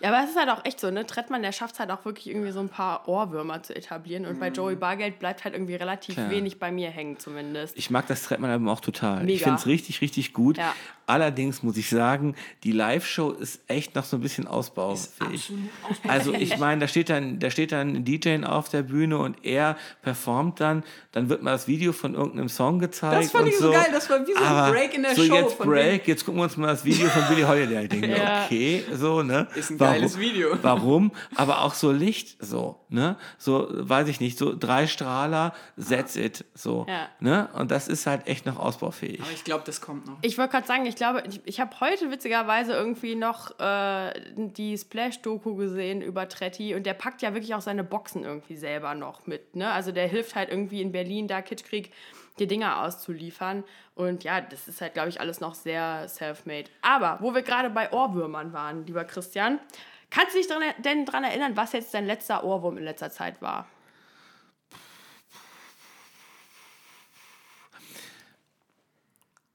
Ja, 0.00 0.10
aber 0.12 0.22
es 0.24 0.30
ist 0.30 0.36
halt 0.38 0.50
auch 0.50 0.64
echt 0.66 0.80
so, 0.80 0.90
ne? 0.90 1.06
Trettmann, 1.06 1.40
der 1.42 1.52
schafft 1.52 1.74
es 1.74 1.80
halt 1.80 1.90
auch 1.90 2.04
wirklich 2.04 2.28
irgendwie 2.28 2.50
so 2.50 2.60
ein 2.60 2.68
paar 2.68 3.08
Ohrwürmer 3.08 3.62
zu 3.62 3.74
etablieren. 3.74 4.26
Und 4.26 4.38
bei 4.38 4.48
Joey 4.48 4.74
Bargeld 4.76 5.18
bleibt 5.18 5.44
halt 5.44 5.54
irgendwie 5.54 5.76
relativ 5.76 6.16
Klar. 6.16 6.28
wenig 6.30 6.58
bei 6.58 6.70
mir 6.70 6.90
hängen, 6.90 7.18
zumindest. 7.18 7.76
Ich 7.78 7.90
mag 7.90 8.06
das 8.08 8.24
Trettmann-Album 8.24 8.68
auch 8.68 8.80
total. 8.80 9.20
Ich 9.22 9.36
Mega. 9.36 9.44
finde 9.44 9.60
es 9.60 9.66
richtig, 9.66 10.00
richtig 10.02 10.34
gut. 10.34 10.58
Ja. 10.58 10.74
Allerdings 11.06 11.62
muss 11.62 11.76
ich 11.76 11.90
sagen, 11.90 12.34
die 12.62 12.72
Live-Show 12.72 13.30
ist 13.32 13.60
echt 13.68 13.94
noch 13.94 14.04
so 14.04 14.16
ein 14.16 14.20
bisschen 14.22 14.46
ausbaufähig. 14.46 15.52
Also 16.08 16.32
ich 16.32 16.58
meine, 16.58 16.80
da 16.82 16.88
steht 16.88 17.10
dann, 17.10 17.38
da 17.38 17.50
steht 17.50 17.72
dann 17.72 17.96
ein 17.96 18.04
DJ 18.04 18.42
auf 18.44 18.68
der 18.68 18.82
Bühne 18.82 19.18
und 19.18 19.44
er 19.44 19.76
performt 20.02 20.60
dann, 20.60 20.82
dann 21.12 21.28
wird 21.28 21.42
mal 21.42 21.52
das 21.52 21.68
Video 21.68 21.92
von 21.92 22.14
irgendeinem 22.14 22.48
Song 22.48 22.78
gezeigt. 22.78 23.24
Das 23.24 23.30
fand 23.32 23.44
und 23.44 23.50
ich 23.50 23.58
so 23.58 23.70
geil, 23.70 23.86
das 23.92 24.08
war 24.08 24.26
wie 24.26 24.32
so 24.32 24.38
ein 24.38 24.44
Aber 24.44 24.72
Break 24.72 24.94
in 24.94 25.02
der 25.02 25.14
so 25.14 25.24
Show 25.24 25.34
jetzt 25.34 25.54
von 25.54 25.66
Break, 25.66 26.08
jetzt 26.08 26.24
gucken 26.24 26.40
wir 26.40 26.44
uns 26.44 26.56
mal 26.56 26.68
das 26.68 26.84
Video 26.84 27.08
von 27.08 27.22
Billie 27.28 27.46
Holiday. 27.46 27.82
Ich 27.84 27.88
denke 27.90 28.06
mir, 28.08 28.16
Ja. 28.24 28.44
okay, 28.44 28.84
so, 28.94 29.22
ne? 29.22 29.46
Ist 29.54 29.70
ein 29.70 29.80
Warum- 29.80 29.94
geiles 29.94 30.18
Video. 30.18 30.56
Warum? 30.62 31.12
Aber 31.34 31.62
auch 31.62 31.74
so 31.74 31.90
Licht, 31.92 32.36
so, 32.42 32.80
ne? 32.88 33.16
So, 33.38 33.68
weiß 33.70 34.08
ich 34.08 34.20
nicht, 34.20 34.38
so 34.38 34.54
drei 34.58 34.86
Strahler, 34.86 35.54
that's 35.76 36.16
it, 36.16 36.44
so, 36.54 36.86
Ja. 36.88 37.08
ne? 37.20 37.48
Und 37.54 37.70
das 37.70 37.88
ist 37.88 38.06
halt 38.06 38.26
echt 38.26 38.46
noch 38.46 38.58
ausbaufähig. 38.58 39.20
Aber 39.20 39.30
ich 39.32 39.44
glaube, 39.44 39.64
das 39.66 39.80
kommt 39.80 40.06
noch. 40.06 40.16
Ich 40.22 40.38
wollte 40.38 40.52
gerade 40.52 40.66
sagen, 40.66 40.86
ich 40.86 40.93
glaube, 40.96 41.22
ich, 41.28 41.40
ich 41.44 41.60
habe 41.60 41.78
heute 41.80 42.10
witzigerweise 42.10 42.72
irgendwie 42.72 43.14
noch 43.14 43.58
äh, 43.58 44.12
die 44.36 44.76
Splash-Doku 44.76 45.54
gesehen 45.54 46.02
über 46.02 46.28
Tretti 46.28 46.74
und 46.74 46.84
der 46.84 46.94
packt 46.94 47.22
ja 47.22 47.34
wirklich 47.34 47.54
auch 47.54 47.60
seine 47.60 47.84
Boxen 47.84 48.24
irgendwie 48.24 48.56
selber 48.56 48.94
noch 48.94 49.26
mit. 49.26 49.56
Ne? 49.56 49.70
Also 49.70 49.92
der 49.92 50.06
hilft 50.06 50.34
halt 50.34 50.50
irgendwie 50.50 50.82
in 50.82 50.92
Berlin, 50.92 51.28
da 51.28 51.42
Kitschkrieg, 51.42 51.92
die 52.38 52.46
Dinger 52.46 52.82
auszuliefern. 52.82 53.64
Und 53.94 54.24
ja, 54.24 54.40
das 54.40 54.68
ist 54.68 54.80
halt, 54.80 54.94
glaube 54.94 55.08
ich, 55.08 55.20
alles 55.20 55.40
noch 55.40 55.54
sehr 55.54 56.08
self-made. 56.08 56.70
Aber 56.82 57.18
wo 57.20 57.34
wir 57.34 57.42
gerade 57.42 57.70
bei 57.70 57.92
Ohrwürmern 57.92 58.52
waren, 58.52 58.86
lieber 58.86 59.04
Christian, 59.04 59.60
kannst 60.10 60.34
du 60.34 60.38
dich 60.38 60.48
dran, 60.48 60.62
denn 60.78 61.06
daran 61.06 61.24
erinnern, 61.24 61.56
was 61.56 61.72
jetzt 61.72 61.94
dein 61.94 62.06
letzter 62.06 62.44
Ohrwurm 62.44 62.78
in 62.78 62.84
letzter 62.84 63.10
Zeit 63.10 63.40
war? 63.40 63.66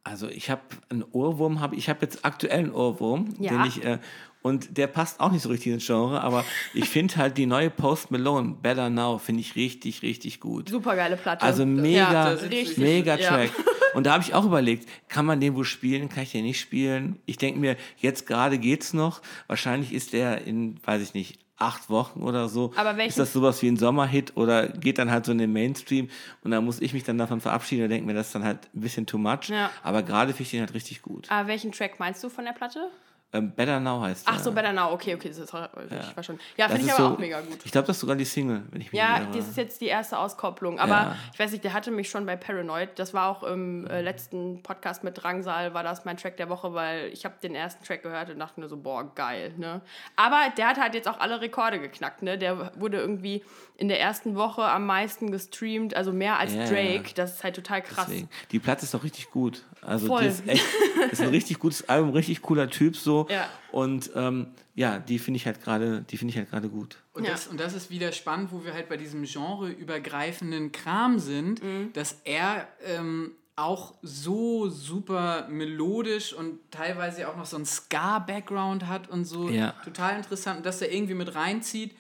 Also 0.10 0.28
ich 0.28 0.50
habe 0.50 0.62
einen 0.90 1.04
Ohrwurm, 1.12 1.62
hab, 1.62 1.74
ich 1.74 1.88
habe 1.90 2.00
jetzt 2.02 2.26
aktuell 2.26 2.60
einen 2.60 2.72
Ohrwurm, 2.72 3.36
Ja. 3.40 3.52
den 3.52 3.66
ich, 3.66 3.84
äh, 3.86 4.00
Und 4.42 4.78
der 4.78 4.88
passt 4.88 5.20
auch 5.20 5.32
nicht 5.34 5.42
so 5.42 5.50
richtig 5.50 5.74
ins 5.74 5.86
Genre, 5.86 6.22
aber 6.22 6.46
ich 6.74 6.88
finde 6.88 7.18
halt 7.18 7.38
die 7.38 7.46
neue 7.46 7.70
Post 7.70 8.10
Malone, 8.10 8.56
Better 8.62 8.90
Now, 8.90 9.18
finde 9.18 9.42
ich 9.42 9.58
richtig, 9.58 10.02
richtig 10.02 10.40
gut. 10.40 10.70
Super 10.70 10.96
geile 10.96 11.18
Platte. 11.18 11.44
Also 11.44 11.66
mega, 11.66 12.30
richtig- 12.30 12.78
mega 12.78 13.18
ja. 13.18 13.28
Track. 13.28 13.52
Und 13.96 14.06
da 14.06 14.14
habe 14.14 14.24
ich 14.24 14.34
auch 14.34 14.46
überlegt, 14.46 14.88
kann 15.10 15.26
man 15.26 15.42
den 15.42 15.56
wohl 15.56 15.66
spielen, 15.66 16.08
kann 16.08 16.24
ich 16.24 16.32
den 16.32 16.46
nicht 16.46 16.60
spielen? 16.62 17.20
Ich 17.26 17.38
denke 17.38 17.60
mir, 17.60 17.76
jetzt 17.98 18.28
gerade 18.28 18.58
geht's 18.60 18.94
noch. 18.94 19.22
Wahrscheinlich 19.48 19.92
ist 19.94 20.14
der 20.14 20.46
in, 20.48 20.80
weiß 20.86 21.02
ich 21.02 21.14
nicht, 21.14 21.40
acht 21.60 21.90
Wochen 21.90 22.24
oder 22.24 22.48
so. 22.50 22.72
Aber 22.76 22.98
welchen- 22.98 23.10
ist 23.10 23.20
das 23.20 23.34
sowas 23.34 23.62
wie 23.62 23.68
ein 23.68 23.78
Sommerhit 23.78 24.36
oder 24.38 24.68
geht 24.68 24.98
dann 24.98 25.12
halt 25.12 25.26
so 25.26 25.32
in 25.32 25.38
den 25.38 25.52
Mainstream 25.54 26.10
und 26.44 26.52
da 26.52 26.62
muss 26.62 26.80
ich 26.82 26.94
mich 26.94 27.04
dann 27.04 27.18
davon 27.18 27.42
verabschieden 27.42 27.84
und 27.84 27.90
denke 27.90 28.08
mir, 28.08 28.14
das 28.14 28.28
ist 28.28 28.36
dann 28.36 28.44
halt 28.46 28.60
ein 28.74 28.82
bisschen 28.82 29.06
too 29.06 29.18
much. 29.18 29.50
Ja. 29.50 29.70
Aber 29.84 30.02
gerade 30.04 30.32
finde 30.32 30.44
ich 30.44 30.52
den 30.52 30.60
halt 30.62 30.74
richtig 30.74 31.02
gut. 31.02 31.28
Ah, 31.30 31.48
welchen 31.48 31.72
Track 31.72 32.00
meinst 32.00 32.24
du 32.24 32.30
von 32.30 32.46
der 32.46 32.54
Platte? 32.54 32.90
Ähm, 33.32 33.52
Better 33.52 33.80
Now 33.80 34.02
heißt 34.02 34.26
Ach 34.28 34.40
so, 34.40 34.52
Better 34.52 34.74
Now. 34.74 34.92
Okay, 34.92 35.14
okay, 35.14 35.28
das 35.28 35.38
ist 35.38 35.54
ich 35.54 36.16
war 36.18 36.24
schon. 36.24 36.40
Ja, 36.58 36.68
finde 36.68 36.86
ich 36.86 36.92
aber 36.94 37.04
so- 37.10 37.14
auch 37.14 37.20
mega 37.20 37.40
gut. 37.42 37.60
Ich 37.64 37.72
glaube, 37.72 37.86
das 37.86 37.98
ist 37.98 38.02
sogar 38.02 38.16
die 38.16 38.26
Single, 38.26 38.64
wenn 38.72 38.82
ich 38.82 38.92
mich 38.92 39.00
Ja, 39.00 39.20
das 39.32 39.48
ist 39.48 39.56
jetzt 39.58 39.80
die 39.82 39.86
erste 39.86 40.18
Auskopplung. 40.18 40.80
Aber 40.80 40.90
Ja. 40.94 41.16
ich 41.32 41.38
weiß 41.40 41.52
nicht, 41.52 41.64
der 41.64 41.74
hatte 41.74 41.92
mich 41.92 42.10
schon 42.10 42.26
bei 42.26 42.36
Paranoid. 42.36 42.98
Das 42.98 43.14
war 43.14 43.30
auch 43.30 43.44
im 43.44 43.86
äh, 43.86 44.02
letzten 44.02 44.64
Podcast 44.64 45.04
mit 45.04 45.22
Drangsal, 45.22 45.76
war 45.76 45.84
das 45.84 46.06
mein 46.06 46.18
Track 46.18 46.38
der 46.38 46.50
Woche, 46.50 46.74
weil 46.74 47.10
ich 47.14 47.24
habe 47.24 47.36
den 47.44 47.54
ersten 47.54 47.86
Track 47.86 48.02
gehört 48.02 48.32
und 48.32 48.40
dachte 48.40 48.60
nur 48.60 48.68
so, 48.70 48.78
boah, 48.78 49.14
geil. 49.14 49.54
Ne? 49.58 49.82
Aber 50.16 50.40
der 50.58 50.68
hat 50.70 50.80
halt 50.80 50.96
jetzt 50.96 51.08
auch 51.08 51.20
alle 51.20 51.40
Rekorde 51.40 51.80
geknackt. 51.80 52.24
Ne? 52.24 52.38
Der 52.40 52.72
wurde 52.80 52.98
irgendwie 52.98 53.44
in 53.78 53.90
der 53.90 54.00
ersten 54.02 54.36
Woche 54.36 54.64
am 54.64 54.88
meisten 54.88 55.32
gestreamt, 55.32 55.96
also 55.96 56.12
mehr 56.12 56.40
als 56.40 56.54
Ja, 56.56 56.66
Drake. 56.66 57.08
ja. 57.10 57.14
Das 57.16 57.36
ist 57.36 57.44
halt 57.44 57.56
total 57.56 57.82
krass. 57.84 58.08
Deswegen. 58.10 58.30
Die 58.52 58.60
Platte 58.60 58.84
ist 58.86 58.94
doch 58.94 59.04
richtig 59.04 59.30
gut. 59.30 59.64
Also 59.82 60.08
Voll. 60.08 60.24
ist 60.24 60.46
echt, 60.48 60.66
ist 61.12 61.22
ein 61.22 61.30
richtig 61.30 61.60
gutes 61.60 61.88
Album, 61.88 62.10
richtig 62.12 62.42
cooler 62.42 62.70
Typ 62.70 62.98
so. 62.98 63.19
Ja. 63.30 63.50
Und 63.72 64.12
ähm, 64.16 64.48
ja, 64.76 65.00
die 65.00 65.20
finde 65.20 65.38
ich 65.38 65.46
halt 65.46 65.62
gerade, 65.64 66.02
die 66.10 66.18
finde 66.18 66.32
ich 66.32 66.38
halt 66.38 66.50
gerade 66.50 66.70
gut. 66.70 66.98
Und, 67.14 67.24
Ja. 67.26 67.32
das, 67.32 67.48
und 67.48 67.60
das 67.60 67.74
ist 67.74 67.90
wieder 67.90 68.12
spannend, 68.12 68.52
wo 68.52 68.64
wir 68.64 68.74
halt 68.74 68.88
bei 68.90 68.98
diesem 68.98 69.24
genreübergreifenden 69.26 70.72
Kram 70.72 71.20
sind, 71.20 71.64
Mhm. 71.64 71.92
dass 71.94 72.18
er 72.24 72.68
ähm, 72.86 73.32
auch 73.56 73.94
so 74.02 74.70
super 74.70 75.48
melodisch 75.50 76.34
und 76.34 76.60
teilweise 76.72 77.28
auch 77.28 77.36
noch 77.36 77.46
so 77.46 77.58
einen 77.58 77.66
Ska-Background 77.66 78.88
hat 78.88 79.10
und 79.10 79.26
so. 79.26 79.50
Ja. 79.50 79.74
Total 79.84 80.16
interessant. 80.18 80.58
Und 80.58 80.66
dass 80.66 80.82
er 80.82 80.92
irgendwie 80.94 81.14
mit 81.16 81.36
reinzieht. 81.36 81.94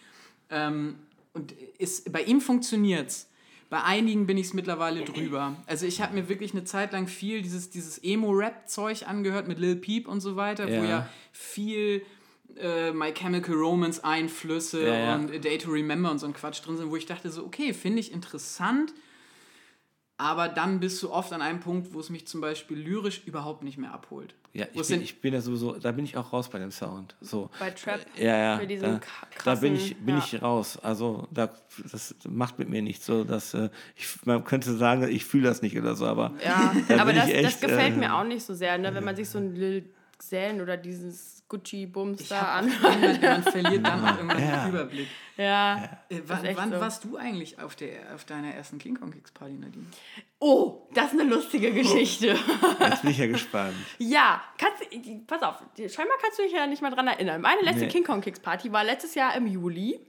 Ähm, 0.49 0.95
und 1.33 1.51
ist, 1.77 2.11
bei 2.11 2.23
ihm 2.23 2.41
funktioniert's. 2.41 3.28
Bei 3.69 3.83
einigen 3.83 4.25
bin 4.25 4.37
ich 4.37 4.47
es 4.47 4.53
mittlerweile 4.53 5.03
drüber. 5.03 5.55
Also 5.67 5.85
ich 5.85 6.01
habe 6.01 6.15
mir 6.15 6.27
wirklich 6.27 6.53
eine 6.53 6.63
Zeit 6.63 6.91
lang 6.91 7.07
viel 7.07 7.41
dieses, 7.43 7.69
dieses 7.69 7.99
Emo-Rap-Zeug 8.03 9.07
angehört 9.07 9.47
mit 9.47 9.59
Lil 9.59 9.75
Peep 9.75 10.07
und 10.07 10.21
so 10.21 10.35
weiter, 10.35 10.67
wo 10.67 10.71
Ja. 10.71 10.83
ja 10.83 11.09
viel 11.31 12.01
äh, 12.57 12.91
My 12.91 13.13
Chemical 13.13 13.53
Romance 13.53 14.03
Einflüsse 14.03 14.83
Ja, 14.87 14.93
ja. 14.97 15.15
und 15.15 15.31
A 15.31 15.37
Day 15.37 15.59
to 15.59 15.69
Remember 15.69 16.09
und 16.09 16.17
so 16.17 16.25
ein 16.25 16.33
Quatsch 16.33 16.65
drin 16.65 16.77
sind, 16.77 16.89
wo 16.89 16.95
ich 16.95 17.05
dachte 17.05 17.29
so, 17.29 17.45
okay, 17.45 17.73
finde 17.73 17.99
ich 17.99 18.11
interessant, 18.11 18.93
aber 20.19 20.49
dann 20.49 20.79
bist 20.81 21.01
du 21.01 21.11
oft 21.11 21.31
an 21.33 21.41
einem 21.41 21.61
Punkt, 21.61 21.93
wo 21.93 21.99
es 22.01 22.09
mich 22.09 22.27
zum 22.27 22.41
Beispiel 22.41 22.77
lyrisch 22.77 23.23
überhaupt 23.25 23.63
nicht 23.63 23.77
mehr 23.77 23.93
abholt. 23.93 24.35
Ja, 24.53 24.65
ich 24.73 24.87
bin, 24.87 25.01
ich 25.01 25.21
bin 25.21 25.33
ja 25.33 25.41
sowieso, 25.41 25.77
da 25.77 25.91
bin 25.93 26.03
ich 26.03 26.17
auch 26.17 26.33
raus 26.33 26.49
bei 26.49 26.59
dem 26.59 26.71
Sound. 26.71 27.15
So. 27.21 27.49
Bei 27.59 27.69
Trap. 27.69 28.01
Ja, 28.17 28.35
ja. 28.37 28.57
Bei 28.57 28.65
diesem 28.65 28.93
da, 28.93 28.97
k- 28.99 29.07
da 29.45 29.55
bin 29.55 29.75
ich, 29.75 29.91
krassen- 29.93 30.05
bin 30.05 30.17
ja. 30.17 30.23
ich 30.25 30.41
raus. 30.41 30.77
Also 30.81 31.27
da, 31.31 31.49
das 31.91 32.15
macht 32.27 32.59
mit 32.59 32.67
mir 32.67 32.81
nichts 32.81 33.05
so. 33.05 33.23
Dass, 33.23 33.53
äh, 33.53 33.69
ich, 33.95 34.07
man 34.25 34.43
könnte 34.43 34.75
sagen, 34.75 35.07
ich 35.07 35.23
fühle 35.23 35.47
das 35.47 35.61
nicht 35.61 35.77
oder 35.77 35.95
so, 35.95 36.05
aber 36.05 36.33
Ja, 36.43 36.75
Da 36.89 36.97
aber 37.01 37.13
das, 37.13 37.27
ich 37.29 37.35
das 37.41 37.53
echt, 37.53 37.61
gefällt 37.61 37.93
äh, 37.95 37.97
mir 37.99 38.13
auch 38.15 38.23
nicht 38.25 38.43
so 38.45 38.53
sehr, 38.53 38.77
ne? 38.77 38.93
wenn 38.93 39.03
man 39.05 39.15
sich 39.15 39.29
so 39.29 39.37
ein 39.37 39.55
Lil 39.55 39.85
Xan 40.17 40.59
oder 40.61 40.75
dieses 40.77 41.38
Gucci-Bums 41.49 42.21
Ich 42.21 42.29
da 42.29 42.41
an. 42.59 42.67
irgendwann, 42.69 43.21
man 43.21 43.43
verliert 43.43 43.85
dann 43.85 44.05
auch 44.05 44.15
irgendwann 44.17 44.41
Ja. 44.41 44.63
den 44.65 44.69
Überblick. 44.69 45.07
Ja. 45.35 45.83
Äh, 46.09 46.21
wann 46.27 46.47
wann 46.55 46.71
so. 46.71 46.79
warst 46.79 47.03
du 47.03 47.17
eigentlich 47.17 47.59
auf, 47.59 47.75
der, 47.75 48.13
auf 48.13 48.25
deiner 48.25 48.53
ersten 48.53 48.77
King 48.77 48.95
Kong 48.99 49.11
Kicks 49.11 49.31
Party, 49.31 49.53
Nadine? 49.55 49.85
Oh, 50.39 50.87
das 50.93 51.13
ist 51.13 51.19
eine 51.19 51.29
lustige 51.29 51.71
Geschichte. 51.73 52.37
jetzt 52.79 53.01
bin 53.01 53.11
ich 53.11 53.17
ja 53.17 53.27
gespannt. 53.27 53.73
Ja, 53.97 54.41
kannst, 54.57 54.83
pass 55.27 55.41
auf, 55.41 55.55
scheinbar 55.77 56.17
kannst 56.21 56.39
du 56.39 56.43
dich 56.43 56.53
ja 56.53 56.67
nicht 56.67 56.81
mal 56.81 56.91
dran 56.91 57.07
erinnern. 57.07 57.41
Meine 57.41 57.61
letzte 57.61 57.85
Nee. 57.85 57.87
King 57.91 58.03
Kong 58.03 58.21
Kicks 58.21 58.39
Party 58.39 58.71
war 58.71 58.83
letztes 58.83 59.15
Jahr 59.15 59.35
im 59.35 59.47
Juli. 59.47 59.99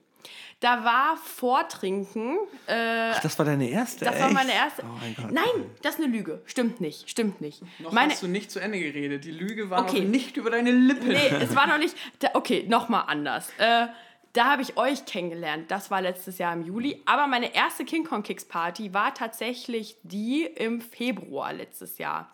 Da 0.60 0.84
war 0.84 1.16
Vortrinken. 1.16 2.36
Äh, 2.66 3.12
Ach, 3.14 3.20
das 3.20 3.38
war 3.38 3.46
deine 3.46 3.68
erste? 3.70 4.04
das 4.04 4.18
war 4.18 4.26
echt? 4.26 4.34
meine 4.34 4.52
erste. 4.52 4.82
Oh 4.84 4.96
mein 5.00 5.14
Gott. 5.14 5.32
Nein, 5.32 5.70
das 5.82 5.94
ist 5.94 6.04
eine 6.04 6.12
Lüge. 6.14 6.42
Stimmt 6.44 6.80
nicht. 6.82 7.08
Stimmt 7.08 7.40
nicht. 7.40 7.62
Noch 7.80 7.92
meine, 7.92 8.12
hast 8.12 8.22
du 8.22 8.28
nicht 8.28 8.50
zu 8.50 8.60
Ende 8.60 8.78
geredet. 8.78 9.24
Die 9.24 9.30
Lüge 9.30 9.70
war 9.70 9.80
Okay. 9.82 10.00
noch 10.02 10.08
nicht 10.10 10.36
über 10.36 10.50
deine 10.50 10.70
Lippen. 10.70 11.08
Nee, 11.08 11.28
es 11.40 11.56
war 11.56 11.66
noch 11.66 11.78
nicht. 11.78 11.96
Da, 12.18 12.28
okay, 12.34 12.66
nochmal 12.68 13.04
anders. 13.06 13.48
Äh, 13.56 13.86
da 14.34 14.44
habe 14.52 14.60
ich 14.62 14.76
euch 14.76 15.06
kennengelernt. 15.06 15.70
Das 15.70 15.90
war 15.90 16.02
letztes 16.02 16.36
Jahr 16.38 16.52
im 16.52 16.62
Juli. 16.62 17.02
Aber 17.06 17.26
meine 17.26 17.54
erste 17.54 17.84
King 17.86 18.04
Kong 18.04 18.22
Kicks 18.22 18.44
Party 18.44 18.92
war 18.92 19.14
tatsächlich 19.14 19.96
die 20.02 20.44
im 20.44 20.82
Februar 20.82 21.52
letztes 21.54 21.96
Jahr. 21.98 22.30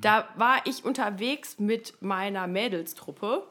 Da 0.00 0.28
war 0.34 0.62
ich 0.64 0.84
unterwegs 0.84 1.58
mit 1.60 1.94
meiner 2.02 2.48
Mädelstruppe. 2.48 3.46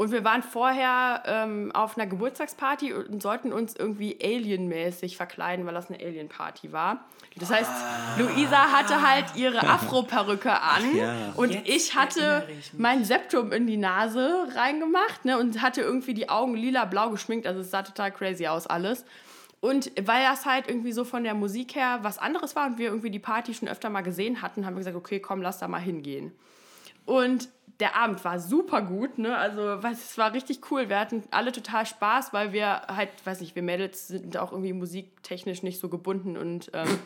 Und 0.00 0.12
wir 0.12 0.24
waren 0.24 0.42
vorher 0.42 1.22
ähm, 1.26 1.72
auf 1.72 1.98
einer 1.98 2.06
Geburtstagsparty 2.06 2.94
und 2.94 3.20
sollten 3.20 3.52
uns 3.52 3.76
irgendwie 3.76 4.16
alienmäßig 4.18 5.18
verkleiden, 5.18 5.66
weil 5.66 5.74
das 5.74 5.90
eine 5.90 6.02
Alien-Party 6.02 6.72
war. 6.72 7.04
Das 7.36 7.50
heißt, 7.50 7.70
Luisa 8.16 8.72
hatte 8.72 9.06
halt 9.06 9.26
ihre 9.36 9.62
Afro-Perücke 9.62 10.58
an 10.58 10.96
ja. 10.96 11.34
und 11.36 11.50
Jetzt 11.50 11.68
ich 11.68 11.94
hatte 11.94 12.48
ich 12.48 12.72
mein 12.78 13.04
Septum 13.04 13.52
in 13.52 13.66
die 13.66 13.76
Nase 13.76 14.48
reingemacht 14.54 15.26
ne, 15.26 15.38
und 15.38 15.60
hatte 15.60 15.82
irgendwie 15.82 16.14
die 16.14 16.30
Augen 16.30 16.54
lila-blau 16.54 17.10
geschminkt. 17.10 17.46
Also 17.46 17.60
es 17.60 17.70
sah 17.70 17.82
total 17.82 18.10
crazy 18.10 18.46
aus 18.46 18.66
alles. 18.66 19.04
Und 19.60 19.92
weil 20.00 20.24
das 20.24 20.46
halt 20.46 20.66
irgendwie 20.66 20.92
so 20.92 21.04
von 21.04 21.24
der 21.24 21.34
Musik 21.34 21.74
her 21.74 21.98
was 22.00 22.16
anderes 22.16 22.56
war 22.56 22.66
und 22.68 22.78
wir 22.78 22.86
irgendwie 22.86 23.10
die 23.10 23.18
Party 23.18 23.52
schon 23.52 23.68
öfter 23.68 23.90
mal 23.90 24.00
gesehen 24.00 24.40
hatten, 24.40 24.64
haben 24.64 24.76
wir 24.76 24.78
gesagt, 24.78 24.96
okay, 24.96 25.20
komm, 25.20 25.42
lass 25.42 25.58
da 25.58 25.68
mal 25.68 25.78
hingehen. 25.78 26.32
Und 27.10 27.48
der 27.80 27.96
Abend 27.96 28.22
war 28.26 28.38
super 28.38 28.82
gut, 28.82 29.16
ne? 29.18 29.36
Also, 29.36 29.60
was, 29.82 29.98
es 30.10 30.18
war 30.18 30.34
richtig 30.34 30.60
cool. 30.70 30.88
Wir 30.90 31.00
hatten 31.00 31.22
alle 31.30 31.50
total 31.50 31.86
Spaß, 31.86 32.32
weil 32.34 32.52
wir 32.52 32.82
halt, 32.94 33.08
weiß 33.24 33.40
nicht, 33.40 33.54
wir 33.56 33.62
Mädels 33.62 34.08
sind 34.08 34.36
auch 34.36 34.52
irgendwie 34.52 34.74
musiktechnisch 34.74 35.62
nicht 35.62 35.80
so 35.80 35.88
gebunden 35.88 36.36
und 36.36 36.70
ähm, 36.74 36.98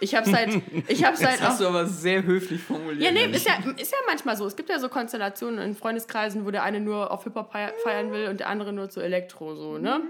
ich 0.00 0.14
hab's 0.14 0.32
halt, 0.32 0.60
ich 0.88 1.04
hab's 1.04 1.22
halt 1.22 1.38
Das 1.38 1.42
hast 1.48 1.54
auch. 1.56 1.64
du 1.64 1.68
aber 1.68 1.86
sehr 1.86 2.22
höflich 2.22 2.62
formuliert. 2.62 3.02
Ja, 3.02 3.12
nee, 3.12 3.26
ist 3.30 3.46
ja, 3.46 3.56
ist 3.76 3.92
ja 3.92 3.98
manchmal 4.06 4.36
so. 4.38 4.46
Es 4.46 4.56
gibt 4.56 4.70
ja 4.70 4.78
so 4.78 4.88
Konstellationen 4.88 5.58
in 5.60 5.74
Freundeskreisen, 5.76 6.46
wo 6.46 6.50
der 6.50 6.62
eine 6.62 6.80
nur 6.80 7.10
auf 7.10 7.24
Hip-Hop 7.24 7.52
feier- 7.54 7.74
feiern 7.84 8.10
will 8.10 8.28
und 8.28 8.40
der 8.40 8.48
andere 8.48 8.72
nur 8.72 8.88
zu 8.88 9.00
Elektro, 9.00 9.54
so, 9.54 9.76
ne? 9.78 10.00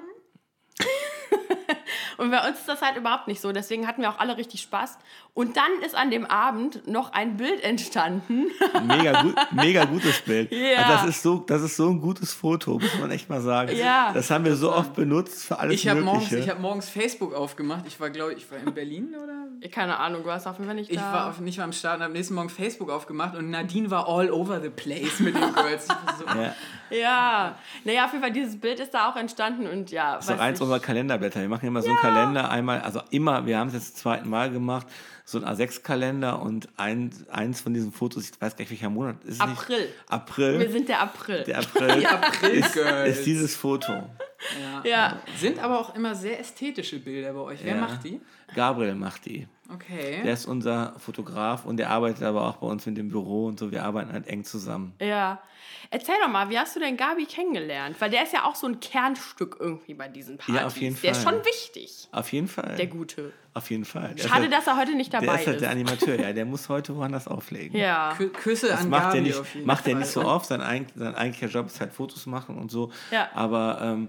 Und 2.23 2.31
bei 2.31 2.39
uns 2.49 2.61
ist 2.61 2.69
das 2.69 2.81
halt 2.83 2.97
überhaupt 2.97 3.27
nicht 3.27 3.41
so. 3.41 3.51
Deswegen 3.51 3.89
hatten 3.89 4.01
wir 4.01 4.09
auch 4.09 4.21
alle 4.21 4.37
richtig 4.37 4.61
Spaß. 4.61 4.97
Und 5.35 5.57
dann 5.57 5.71
ist 5.85 5.97
an 5.97 6.11
dem 6.13 6.25
Abend 6.25 6.87
noch 6.87 7.13
ein 7.13 7.37
Bild 7.37 7.65
entstanden. 7.65 8.45
Mega, 8.87 9.23
gut, 9.23 9.35
mega 9.51 9.85
gutes 9.87 10.21
Bild. 10.21 10.53
Ja. 10.53 10.77
Also 10.79 10.93
das, 10.93 11.05
ist 11.17 11.23
so, 11.23 11.39
das 11.39 11.63
ist 11.63 11.77
so 11.77 11.89
ein 11.89 12.01
gutes 12.01 12.33
Foto, 12.33 12.79
muss 12.79 12.99
man 13.01 13.11
echt 13.11 13.29
mal 13.29 13.41
sagen. 13.41 13.75
Ja. 13.77 14.13
Das 14.13 14.31
haben 14.31 14.45
wir 14.45 14.55
so 14.55 14.73
oft 14.73 14.95
benutzt 14.95 15.45
für 15.45 15.59
alles 15.59 15.75
Ich 15.75 15.89
habe 15.89 16.01
morgens, 16.03 16.31
Mögliche. 16.31 16.45
ich 16.45 16.51
hab 16.51 16.61
morgens 16.61 16.89
Facebook 16.89 17.35
aufgemacht. 17.35 17.85
Ich 17.87 17.99
war, 17.99 18.11
glaube 18.11 18.35
ich, 18.35 18.39
ich 18.45 18.51
war 18.51 18.59
in 18.59 18.73
Berlin 18.73 19.15
oder? 19.21 19.69
Keine 19.71 19.99
Ahnung, 19.99 20.23
du 20.23 20.29
warst 20.29 20.47
auf 20.47 20.57
jeden 20.59 20.67
Fall 20.67 20.77
nicht 20.77 20.91
Ich 20.91 20.99
da. 20.99 21.13
war 21.13 21.29
auf, 21.31 21.41
nicht 21.41 21.59
mal 21.59 21.65
am 21.65 21.73
Start 21.73 21.97
und 21.97 22.05
habe 22.05 22.13
nächsten 22.13 22.35
Morgen 22.35 22.51
Facebook 22.51 22.91
aufgemacht 22.91 23.35
und 23.35 23.51
Nadine 23.51 23.91
war 23.91 24.07
all 24.09 24.31
over 24.31 24.61
the 24.61 24.71
place 24.71 25.19
mit 25.19 25.35
den 25.35 25.53
Girls. 25.55 25.85
Ich 25.85 25.89
war 25.91 26.17
so, 26.35 26.41
ja. 26.41 26.55
Ja. 26.93 27.57
Naja, 27.85 28.05
auf 28.05 28.13
jeden 28.13 28.23
Fall, 28.23 28.33
dieses 28.33 28.61
Bild 28.61 28.81
ist 28.81 28.93
da 28.93 29.11
auch 29.11 29.17
entstanden 29.17 29.67
und 29.67 29.91
ja. 29.91 30.17
Das 30.17 30.27
ist 30.27 30.31
weiß 30.33 30.41
eins 30.41 30.61
unserer 30.61 30.81
Kalenderblätter. 30.81 31.41
Wir 31.41 31.49
machen 31.49 31.67
immer 31.67 31.83
so 31.83 31.89
einen 31.89 31.99
Kalender 31.99 32.51
einmal, 32.51 32.81
also 32.83 33.01
immer, 33.11 33.47
wir 33.47 33.59
haben 33.59 33.69
es 33.69 33.75
jetzt 33.75 33.87
zum 33.97 34.03
zweiten 34.03 34.29
Mal 34.29 34.51
gemacht, 34.51 34.87
so 35.25 35.39
ein 35.39 35.45
A6-Kalender 35.45 36.43
und 36.43 36.69
ein, 36.77 37.11
eins 37.31 37.61
von 37.61 37.73
diesen 37.75 37.93
Fotos, 37.93 38.31
ich 38.31 38.41
weiß 38.41 38.57
gar 38.57 38.63
nicht 38.63 38.71
welcher 38.71 38.91
Monat 38.91 39.17
ist 39.25 39.41
es 39.41 39.47
nicht? 39.47 39.59
April. 39.61 39.89
April. 40.09 40.59
Wir 40.61 40.71
sind 40.71 40.89
der 40.89 41.01
April. 41.01 41.45
der 41.45 41.59
April 41.59 41.97
die 42.01 42.07
April-Girls. 42.07 43.19
ist 43.19 43.27
dieses 43.27 43.57
Foto. 43.57 43.93
ja. 43.93 44.83
ja. 44.85 45.17
Sind 45.39 45.59
aber 45.61 45.79
auch 45.79 45.95
immer 45.95 46.15
sehr 46.15 46.41
ästhetische 46.41 46.99
Bilder 46.99 47.33
bei 47.33 47.41
euch. 47.41 47.61
Wer 47.65 47.77
Ja. 47.77 47.81
macht 47.81 48.05
die? 48.05 48.21
Gabriel 48.55 48.95
macht 48.97 49.25
die. 49.27 49.47
Okay. 49.73 50.21
Der 50.25 50.35
ist 50.35 50.45
unser 50.47 50.93
Fotograf 50.99 51.65
und 51.65 51.79
der 51.79 51.89
arbeitet 51.91 52.25
aber 52.25 52.43
auch 52.47 52.57
bei 52.57 52.67
uns 52.67 52.85
mit 52.85 52.99
dem 52.99 53.09
Büro 53.09 53.47
und 53.47 53.59
so. 53.59 53.71
Wir 53.71 53.85
arbeiten 53.85 54.13
halt 54.13 54.27
eng 54.27 54.45
zusammen. 54.45 54.93
Ja. 55.01 55.41
Erzähl 55.91 56.15
doch 56.23 56.29
mal, 56.29 56.49
wie 56.51 56.59
hast 56.59 56.75
du 56.77 56.81
denn 56.81 56.97
Gabi 56.97 57.27
kennengelernt? 57.27 57.97
Weil 58.01 58.11
der 58.11 58.23
ist 58.23 58.33
ja 58.33 58.45
auch 58.45 58.55
so 58.55 58.67
ein 58.67 58.81
Kernstück 58.81 59.57
irgendwie 59.61 59.95
bei 59.95 60.09
diesen 60.09 60.39
Partys. 60.39 60.55
Ja, 60.55 60.67
auf 60.67 60.77
jeden 60.77 61.01
Der 61.03 61.11
ist 61.13 61.23
Fall. 61.23 61.35
schon 61.35 61.45
wichtig, 61.45 62.09
Auf 62.13 62.33
jeden 62.33 62.49
Fall. 62.49 62.77
der 62.77 62.87
Gute. 62.87 63.33
Auf 63.55 63.71
jeden 63.71 63.85
Fall. 63.85 64.15
Der 64.15 64.23
Schade, 64.23 64.43
halt, 64.43 64.53
dass 64.53 64.67
er 64.67 64.77
heute 64.79 64.95
nicht 64.95 65.13
der 65.13 65.21
dabei 65.21 65.41
ist 65.41 65.47
halt 65.47 65.57
ist. 65.57 65.63
der 65.63 65.71
Animateur, 65.71 66.19
ja. 66.19 66.33
Der 66.33 66.45
muss 66.47 66.69
heute 66.69 66.97
woanders 66.97 67.29
auflegen. 67.29 67.79
Ja. 67.79 68.15
Kü 68.17 68.31
Küsse 68.31 68.69
Das 68.69 68.81
an 68.81 68.89
macht 68.89 69.03
Gabi 69.09 69.19
er 69.19 69.23
nicht, 69.23 69.37
auf 69.39 69.55
jeden 69.55 69.67
macht 69.67 69.87
er 69.87 69.91
Fall. 69.93 70.01
nicht 70.01 70.11
so 70.11 70.25
oft. 70.25 70.47
Sein, 70.47 70.63
eig 70.63 70.87
sein 70.95 71.15
eigentlicher 71.15 71.53
Job 71.53 71.67
ist 71.67 71.79
halt 71.81 71.93
Fotos 71.93 72.25
machen 72.27 72.57
und 72.57 72.71
so. 72.71 72.91
Ja. 73.11 73.29
Aber 73.35 73.79
ähm, 73.83 74.09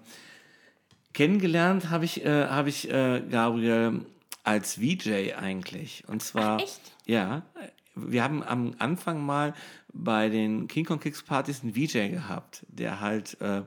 kennengelernt 1.14 1.90
habe 1.90 2.06
ich, 2.06 2.24
äh, 2.26 2.48
hab 2.48 2.68
ich 2.68 2.90
äh, 2.90 3.22
Gabriel 3.30 4.06
als 4.44 4.76
VJ 4.76 5.34
eigentlich. 5.38 6.04
Und 6.08 6.24
zwar. 6.24 6.58
Ach, 6.58 6.64
echt? 6.64 6.80
Ja. 7.06 7.42
Wir 7.96 8.24
haben 8.24 8.44
am 8.44 8.74
Anfang 8.80 9.26
mal 9.26 9.54
bei 9.94 10.30
den 10.30 10.68
King 10.68 10.86
Kong 10.86 11.00
Kicks 11.00 11.22
Partys 11.22 11.62
einen 11.64 11.74
VJ 11.76 12.10
gehabt, 12.10 12.66
der 12.68 13.00
halt, 13.00 13.40
äh, 13.42 13.62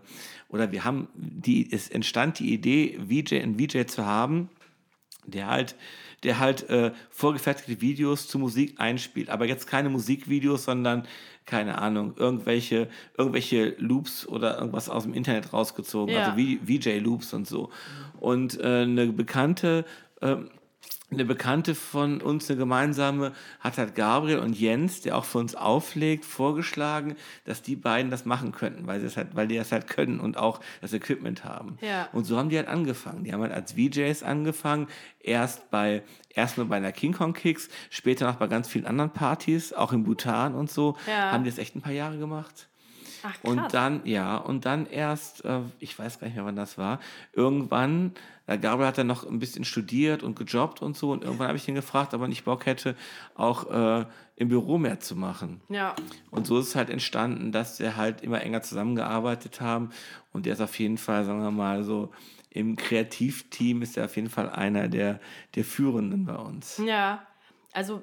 oder 0.49 0.73
wir 0.73 0.85
haben, 0.85 1.09
die, 1.15 1.71
es 1.73 1.89
entstand 1.89 2.39
die 2.41 2.53
Idee, 2.53 2.99
VJ, 3.09 3.37
einen 3.41 3.59
VJ 3.59 3.85
zu 3.87 4.05
haben, 4.05 4.49
der 5.25 5.47
halt, 5.49 5.77
der 6.23 6.39
halt 6.39 6.69
äh, 6.71 6.93
vorgefertigte 7.11 7.81
Videos 7.81 8.27
zu 8.27 8.39
Musik 8.39 8.75
einspielt. 8.81 9.29
Aber 9.31 9.47
jetzt 9.47 9.67
keine 9.67 9.89
Musikvideos, 9.89 10.65
sondern, 10.65 11.07
keine 11.45 11.79
Ahnung, 11.79 12.15
irgendwelche, 12.17 12.89
irgendwelche 13.17 13.75
Loops 13.79 14.27
oder 14.27 14.59
irgendwas 14.59 14.89
aus 14.89 15.05
dem 15.05 15.15
Internet 15.15 15.53
rausgezogen, 15.53 16.15
Ja. 16.15 16.33
also 16.33 16.41
VJ-Loops 16.41 17.33
und 17.35 17.47
so. 17.47 17.71
Und 18.19 18.59
äh, 18.59 18.83
eine 18.83 19.07
bekannte, 19.13 19.85
ähm, 20.23 20.51
eine 21.11 21.25
Bekannte 21.25 21.75
von 21.77 22.21
uns, 22.21 22.51
eine 22.51 22.59
gemeinsame, 22.59 23.33
hat 23.61 23.79
halt 23.79 23.95
Gabriel 23.95 24.39
und 24.41 24.59
Jens, 24.59 25.03
der 25.03 25.17
auch 25.17 25.25
für 25.25 25.39
uns 25.39 25.55
auflegt, 25.55 26.25
vorgeschlagen, 26.25 27.15
dass 27.45 27.63
die 27.63 27.77
beiden 27.77 28.11
das 28.11 28.25
machen 28.25 28.51
könnten, 28.53 28.87
weil, 28.87 29.01
sie 29.01 29.07
es 29.07 29.17
halt, 29.17 29.37
weil 29.37 29.47
die 29.47 29.57
das 29.57 29.71
halt 29.71 29.87
können 29.87 30.19
und 30.19 30.37
auch 30.37 30.61
das 30.81 30.93
Equipment 30.93 31.45
haben. 31.45 31.79
Ja. 31.81 32.09
Und 32.13 32.25
so 32.25 32.37
haben 32.37 32.49
die 32.49 32.57
halt 32.57 32.69
angefangen. 32.69 33.23
Die 33.23 33.33
haben 33.33 33.41
halt 33.43 33.53
als 33.53 33.73
VJs 33.75 34.25
angefangen, 34.25 34.89
erst 35.21 35.71
bei 35.71 36.03
erstmal 36.35 36.67
bei 36.67 36.77
einer 36.77 36.93
King 36.93 37.13
Kong 37.13 37.33
Kicks, 37.33 37.69
später 37.89 38.27
noch 38.27 38.37
bei 38.37 38.47
ganz 38.49 38.69
vielen 38.69 38.87
anderen 38.87 39.11
Partys, 39.11 39.73
auch 39.73 39.93
in 39.93 40.03
Bhutan 40.05 40.55
und 40.55 40.71
so, 40.71 40.97
Ja. 41.07 41.31
haben 41.33 41.45
die 41.45 41.51
das 41.51 41.59
echt 41.59 41.77
ein 41.77 41.83
paar 41.83 41.93
Jahre 41.93 42.19
gemacht. 42.19 42.69
Ach, 43.23 43.33
krass. 43.33 43.41
Und 43.43 43.75
dann, 43.75 44.01
ja, 44.05 44.37
und 44.37 44.65
dann 44.67 44.87
erst, 44.87 45.45
äh, 45.45 45.61
ich 45.79 45.99
weiß 45.99 46.19
gar 46.19 46.27
nicht 46.27 46.37
mehr, 46.37 46.45
wann 46.45 46.57
das 46.57 46.79
war, 46.79 47.01
irgendwann, 47.33 48.13
äh, 48.47 48.59
Gabriel 48.59 48.89
hat 48.89 48.99
dann 48.99 49.07
noch 49.07 49.27
ein 49.27 49.39
bisschen 49.39 49.65
studiert 49.65 50.23
und 50.23 50.37
gejobbt 50.37 50.83
und 50.83 50.97
so, 50.97 51.13
und 51.13 51.25
irgendwann 51.25 51.49
habe 51.49 51.59
ich 51.59 51.69
ihn 51.69 51.75
gefragt, 51.75 52.15
ob 52.15 52.21
er 52.21 52.29
nicht 52.29 52.45
Bock 52.45 52.67
hätte, 52.67 52.97
auch 53.35 53.71
äh, 53.71 54.07
im 54.37 54.49
Büro 54.49 54.79
mehr 54.79 55.01
zu 55.01 55.17
machen. 55.17 55.61
ja. 55.69 55.95
Und 56.31 56.47
so 56.47 56.59
ist 56.59 56.69
es 56.69 56.77
halt 56.77 56.91
entstanden, 56.91 57.53
dass 57.53 57.81
wir 57.81 57.97
halt 57.97 58.21
immer 58.23 58.43
enger 58.43 58.63
zusammengearbeitet 58.63 59.61
haben. 59.61 59.91
Und 60.33 60.45
der 60.45 60.53
ist 60.53 60.61
auf 60.61 60.79
jeden 60.79 60.99
Fall, 60.99 61.25
sagen 61.25 61.43
wir 61.43 61.51
mal 61.51 61.83
so, 61.83 62.13
im 62.51 62.77
Kreativteam 62.77 63.83
ist 63.83 63.97
er 63.97 64.07
auf 64.07 64.17
jeden 64.17 64.31
Fall 64.31 64.51
einer 64.51 64.89
der, 64.89 65.21
der 65.55 65.65
Führenden 65.65 66.25
bei 66.25 66.37
uns. 66.37 66.81
Ja. 66.85 67.27
Also 67.77 68.01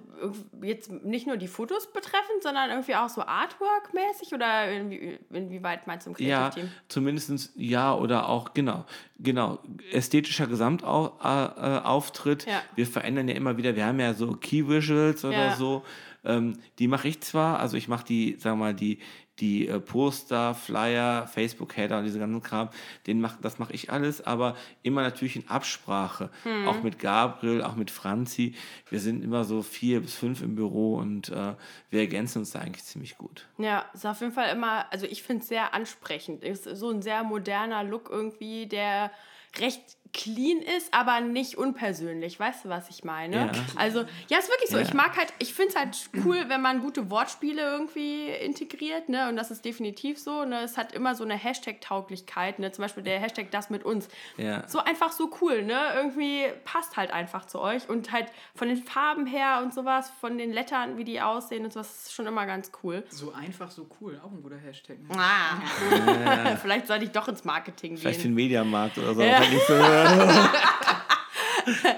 jetzt 0.61 0.91
nicht 1.03 1.25
nur 1.25 1.35
die 1.37 1.47
Fotos 1.47 1.91
betreffend, 1.91 2.43
sondern 2.43 2.69
irgendwie 2.69 2.93
auch 2.93 3.09
so 3.09 3.21
Artwork-mäßig 3.23 4.31
oder 4.31 4.71
inwie, 4.71 5.17
inwieweit 5.31 5.87
meinst 5.87 6.05
du 6.05 6.11
im 6.11 6.15
Ja, 6.19 6.41
Kreativteam? 6.51 6.69
zumindest 6.89 7.51
ja 7.55 7.95
oder 7.95 8.29
auch, 8.29 8.53
genau, 8.53 8.85
genau, 9.17 9.57
ästhetischer 9.91 10.45
Gesamtauftritt. 10.47 12.45
Ja. 12.45 12.61
Wir 12.75 12.85
verändern 12.85 13.27
ja 13.27 13.35
immer 13.35 13.57
wieder, 13.57 13.75
wir 13.75 13.85
haben 13.87 13.99
ja 13.99 14.13
so 14.13 14.33
Key 14.33 14.67
Visuals 14.67 15.25
oder 15.25 15.47
Ja. 15.47 15.55
so. 15.55 15.83
Ähm, 16.25 16.57
die 16.79 16.87
mache 16.87 17.07
ich 17.09 17.19
zwar, 17.21 17.59
also 17.59 17.75
ich 17.75 17.87
mache 17.87 18.05
die, 18.05 18.35
sagen 18.39 18.57
wir 18.59 18.65
mal, 18.65 18.73
die, 18.73 18.99
die 19.39 19.67
äh, 19.67 19.79
Poster, 19.79 20.53
Flyer, 20.53 21.27
Facebook-Header 21.27 21.97
und 21.97 22.05
diese 22.05 22.19
ganzen 22.19 22.41
Kram, 22.41 22.69
den 23.07 23.19
mach, 23.19 23.39
das 23.41 23.59
mache 23.59 23.73
ich 23.73 23.91
alles, 23.91 24.21
aber 24.25 24.55
immer 24.83 25.01
natürlich 25.01 25.35
in 25.35 25.47
Absprache. 25.47 26.29
Hm. 26.43 26.67
Auch 26.67 26.83
mit 26.83 26.99
Gabriel, 26.99 27.63
auch 27.63 27.75
mit 27.75 27.89
Franzi. 27.89 28.55
Wir 28.89 28.99
sind 28.99 29.23
immer 29.23 29.43
so 29.43 29.61
vier 29.61 30.01
bis 30.01 30.15
fünf 30.15 30.41
im 30.41 30.55
Büro 30.55 30.95
und 30.95 31.29
äh, 31.29 31.55
wir 31.89 31.99
ergänzen 31.99 32.39
uns 32.39 32.51
da 32.51 32.59
eigentlich 32.59 32.83
ziemlich 32.83 33.17
gut. 33.17 33.47
Ja, 33.57 33.85
ist 33.93 34.05
auf 34.05 34.21
jeden 34.21 34.33
Fall 34.33 34.49
immer, 34.49 34.91
also 34.91 35.05
ich 35.05 35.23
finde 35.23 35.41
es 35.41 35.49
sehr 35.49 35.73
ansprechend. 35.73 36.43
Ist 36.43 36.63
so 36.63 36.89
ein 36.89 37.01
sehr 37.01 37.23
moderner 37.23 37.83
Look 37.83 38.09
irgendwie, 38.11 38.67
der 38.67 39.11
recht 39.59 39.97
clean 40.13 40.59
ist, 40.77 40.93
aber 40.93 41.21
nicht 41.21 41.57
unpersönlich. 41.57 42.39
Weißt 42.39 42.65
du, 42.65 42.69
was 42.69 42.89
ich 42.89 43.03
meine? 43.03 43.35
Ja. 43.35 43.51
Also, 43.75 44.05
ja, 44.29 44.37
ist 44.37 44.49
wirklich 44.49 44.69
so. 44.69 44.77
Ja. 44.77 44.83
Ich 44.83 44.93
mag 44.93 45.17
halt, 45.17 45.33
ich 45.39 45.53
finde 45.53 45.69
es 45.69 45.75
halt 45.75 46.09
cool, 46.23 46.37
wenn 46.47 46.61
man 46.61 46.81
gute 46.81 47.09
Wortspiele 47.09 47.61
irgendwie 47.61 48.29
integriert, 48.29 49.09
ne? 49.09 49.27
Und 49.27 49.35
das 49.35 49.49
ist 49.49 49.65
definitiv 49.65 50.19
so. 50.19 50.45
Ne? 50.45 50.61
Es 50.61 50.77
hat 50.77 50.93
immer 50.93 51.15
so 51.15 51.23
eine 51.23 51.33
Hashtag-Tauglichkeit, 51.33 52.59
ne? 52.59 52.71
Zum 52.71 52.83
Beispiel 52.83 53.03
der 53.03 53.19
Hashtag 53.19 53.49
das 53.49 53.71
mit 53.71 53.83
uns. 53.83 54.07
Ja. 54.37 54.67
So 54.67 54.79
einfach 54.79 55.11
so 55.11 55.31
cool, 55.41 55.63
ne? 55.63 55.79
Irgendwie 55.95 56.45
passt 56.63 56.95
halt 56.95 57.11
einfach 57.11 57.45
zu 57.45 57.59
euch. 57.59 57.89
Und 57.89 58.11
halt 58.11 58.27
von 58.53 58.67
den 58.67 58.77
Farben 58.77 59.25
her 59.25 59.61
und 59.63 59.73
sowas, 59.73 60.11
von 60.21 60.37
den 60.37 60.53
Lettern, 60.53 60.97
wie 60.97 61.05
die 61.05 61.21
aussehen 61.21 61.65
und 61.65 61.73
sowas, 61.73 62.03
ist 62.03 62.13
schon 62.13 62.27
immer 62.27 62.45
ganz 62.45 62.71
cool. 62.83 63.03
So 63.09 63.33
einfach, 63.33 63.71
so 63.71 63.89
cool. 63.99 64.21
Auch 64.23 64.31
ein 64.31 64.43
guter 64.43 64.57
Hashtag. 64.57 64.99
Ne? 64.99 65.17
Ah. 65.17 66.55
Vielleicht 66.61 66.85
sollte 66.85 67.05
ich 67.05 67.11
doch 67.11 67.27
ins 67.27 67.43
Marketing 67.43 67.97
Vielleicht 67.97 68.21
gehen. 68.21 68.29
den 68.29 68.35
Mediamarkt 68.35 68.99
oder 68.99 69.15
so. 69.15 69.23
Ja. 69.23 69.41
Wenn 69.49 69.57
ich 69.57 69.63
so 69.67 69.73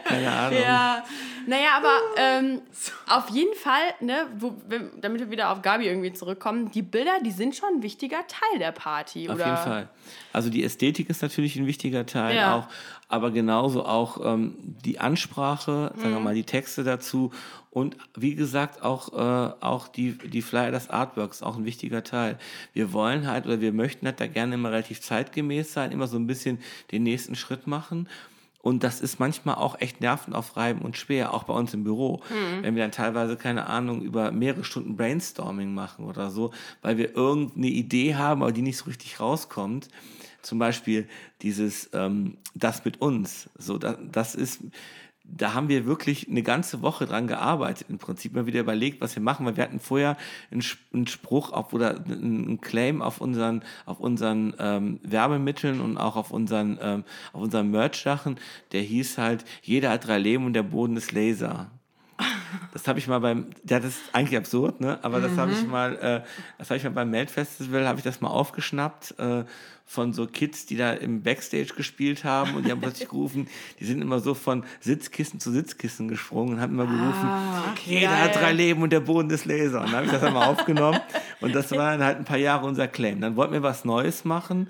Keine 0.04 0.32
Ahnung. 0.32 0.60
Ja, 0.62 1.04
naja, 1.48 1.70
aber 1.78 1.98
ähm, 2.18 2.62
auf 3.08 3.30
jeden 3.30 3.56
Fall, 3.56 3.82
ne, 4.00 4.28
wo, 4.38 4.56
wenn, 4.68 4.90
damit 5.02 5.22
wir 5.22 5.32
wieder 5.32 5.50
auf 5.52 5.62
Gabi 5.62 5.88
irgendwie 5.88 6.14
zurückkommen, 6.14 6.72
die 6.72 6.82
Bilder, 6.82 7.14
die 7.24 7.32
sind 7.32 7.56
schon 7.56 7.70
ein 7.78 7.84
wichtiger 7.84 8.26
Teil 8.28 8.60
der 8.60 8.72
Party, 8.72 9.28
Auf 9.30 9.36
oder? 9.36 9.46
jeden 9.46 9.58
Fall. 9.58 9.90
Also 10.34 10.50
die 10.50 10.64
Ästhetik 10.64 11.10
ist 11.10 11.22
natürlich 11.22 11.56
ein 11.56 11.66
wichtiger 11.68 12.06
Teil 12.06 12.36
Ja. 12.36 12.56
auch, 12.56 12.68
aber 13.08 13.32
genauso 13.32 13.86
auch 13.86 14.20
ähm, 14.24 14.56
die 14.84 15.00
Ansprache, 15.00 15.94
sagen 15.96 16.10
Mhm. 16.10 16.14
wir 16.16 16.20
mal, 16.20 16.36
die 16.36 16.44
Texte 16.44 16.84
dazu 16.84 17.32
und 17.72 17.98
wie 18.16 18.36
gesagt 18.36 18.82
auch, 18.84 19.14
äh, 19.14 19.54
auch 19.62 19.88
die, 19.88 20.14
die 20.18 20.42
Flyer, 20.42 20.72
das 20.72 20.90
Artwork 20.90 21.32
ist 21.32 21.44
auch 21.44 21.58
ein 21.58 21.66
wichtiger 21.66 22.04
Teil. 22.04 22.38
Wir 22.74 22.94
wollen 22.94 23.28
halt 23.28 23.46
oder 23.46 23.62
wir 23.62 23.74
möchten 23.74 24.06
halt 24.06 24.20
da 24.20 24.28
gerne 24.28 24.56
immer 24.56 24.72
relativ 24.72 25.02
zeitgemäß 25.02 25.74
sein, 25.74 25.92
immer 25.92 26.08
so 26.08 26.18
ein 26.18 26.26
bisschen 26.28 26.60
den 26.92 27.04
nächsten 27.04 27.36
Schritt 27.36 27.68
machen. 27.68 28.08
Und 28.62 28.84
das 28.84 29.00
ist 29.00 29.20
manchmal 29.20 29.56
auch 29.56 29.80
echt 29.80 30.02
nervenaufreibend 30.02 30.84
und 30.84 30.98
schwer, 30.98 31.36
auch 31.36 31.44
bei 31.44 31.54
uns 31.54 31.76
im 31.76 31.84
Büro. 31.84 32.22
Wenn 32.64 32.76
wir 32.76 32.82
dann 32.82 32.92
teilweise, 32.92 33.38
keine 33.38 33.68
Ahnung, 33.68 34.02
über 34.02 34.32
mehrere 34.32 34.64
Stunden 34.64 34.96
Brainstorming 34.98 35.72
machen 35.72 36.06
oder 36.06 36.32
so, 36.32 36.50
weil 36.82 36.98
wir 36.98 37.16
irgendeine 37.16 37.68
Idee 37.68 38.16
haben, 38.16 38.42
aber 38.42 38.52
die 38.52 38.64
nicht 38.64 38.78
so 38.78 38.86
richtig 38.86 39.20
rauskommt. 39.20 39.90
Zum 40.46 40.60
Beispiel 40.60 41.08
dieses, 41.42 41.90
ähm, 41.94 42.38
das 42.54 42.86
mit 42.86 43.02
uns. 43.02 43.50
So, 43.58 43.80
da, 43.80 43.98
das 44.12 44.36
ist, 44.36 44.62
da 45.24 45.56
haben 45.56 45.70
wir 45.70 45.88
wirklich 45.88 46.30
eine 46.30 46.44
ganze 46.44 46.84
Woche 46.84 47.08
dran 47.08 47.26
gearbeitet. 47.26 47.88
Im 47.90 47.98
Prinzip 47.98 48.34
mal 48.34 48.46
wieder 48.46 48.60
überlegt, 48.60 49.02
was 49.02 49.16
wir 49.16 49.24
machen, 49.24 49.44
weil 49.44 49.58
wir 49.58 49.64
hatten 49.64 49.80
vorher 49.80 50.18
einen, 50.52 50.62
Sp- 50.62 50.86
einen 50.94 51.08
Spruch 51.08 51.52
auf, 51.52 51.74
oder 51.74 51.98
einen 52.06 52.62
Claim 52.62 53.02
auf 53.02 53.22
unseren, 53.22 53.64
auf 53.88 54.00
unseren 54.00 54.54
ähm, 54.60 55.00
Werbemitteln 55.02 55.82
und 55.82 55.98
auch 55.98 56.16
auf 56.16 56.30
unseren, 56.30 56.78
ähm, 56.80 57.04
auf 57.34 57.42
unseren 57.42 57.72
Merch-Sachen. 57.72 58.38
Der 58.72 58.82
hieß 58.84 59.18
halt, 59.18 59.46
jeder 59.64 59.90
hat 59.90 60.06
drei 60.06 60.20
Leben 60.20 60.46
und 60.46 60.54
der 60.54 60.62
Boden 60.62 60.96
ist 60.96 61.12
Laser. 61.12 61.72
Das 62.74 62.88
habe 62.88 63.00
ich 63.00 63.08
mal 63.08 63.20
beim, 63.20 63.48
ja, 63.68 63.80
das 63.80 63.92
ist 63.92 64.02
eigentlich 64.14 64.38
absurd, 64.38 64.82
ne? 64.82 65.00
Aber 65.02 65.20
das 65.22 65.38
habe 65.38 65.52
ich 65.52 65.66
mal, 65.66 65.96
äh, 65.96 66.22
das 66.58 66.70
habe 66.70 66.78
ich 66.78 66.84
mal 66.84 66.92
beim 66.92 67.10
Melt-Festival, 67.10 67.88
habe 67.88 68.00
ich 68.00 68.04
das 68.04 68.22
mal 68.22 68.30
aufgeschnappt 68.30 69.16
äh, 69.18 69.46
von 69.86 70.14
so 70.14 70.26
Kids, 70.26 70.66
die 70.66 70.78
da 70.78 70.94
im 70.94 71.22
Backstage 71.22 71.74
gespielt 71.76 72.24
haben 72.24 72.56
und 72.56 72.66
die 72.66 72.72
haben 72.72 72.82
plötzlich 72.82 73.10
gerufen, 73.10 73.48
die 73.80 73.86
sind 73.86 74.02
immer 74.02 74.20
so 74.20 74.34
von 74.34 74.64
Sitzkissen 74.80 75.40
zu 75.40 75.52
Sitzkissen 75.52 76.08
gesprungen 76.08 76.56
und 76.56 76.62
haben 76.62 76.74
immer 76.74 76.88
gerufen, 76.88 77.30
jeder 77.86 78.20
hat 78.20 78.36
drei 78.36 78.52
Leben 78.52 78.82
und 78.82 78.92
der 78.92 79.02
Boden 79.02 79.30
ist 79.30 79.46
Laser. 79.46 79.82
Und 79.82 79.88
dann 79.88 79.96
habe 79.96 80.06
ich 80.06 80.12
das 80.12 80.24
einmal 80.24 80.48
aufgenommen 80.48 81.00
und 81.42 81.54
das 81.54 81.72
war 81.72 81.92
dann 81.92 82.04
halt 82.04 82.18
ein 82.18 82.26
paar 82.26 82.38
Jahre 82.38 82.66
unser 82.66 82.88
Claim. 82.88 83.22
Dann 83.22 83.36
wollten 83.36 83.54
wir 83.54 83.64
was 83.64 83.86
Neues 83.86 84.26
machen 84.26 84.70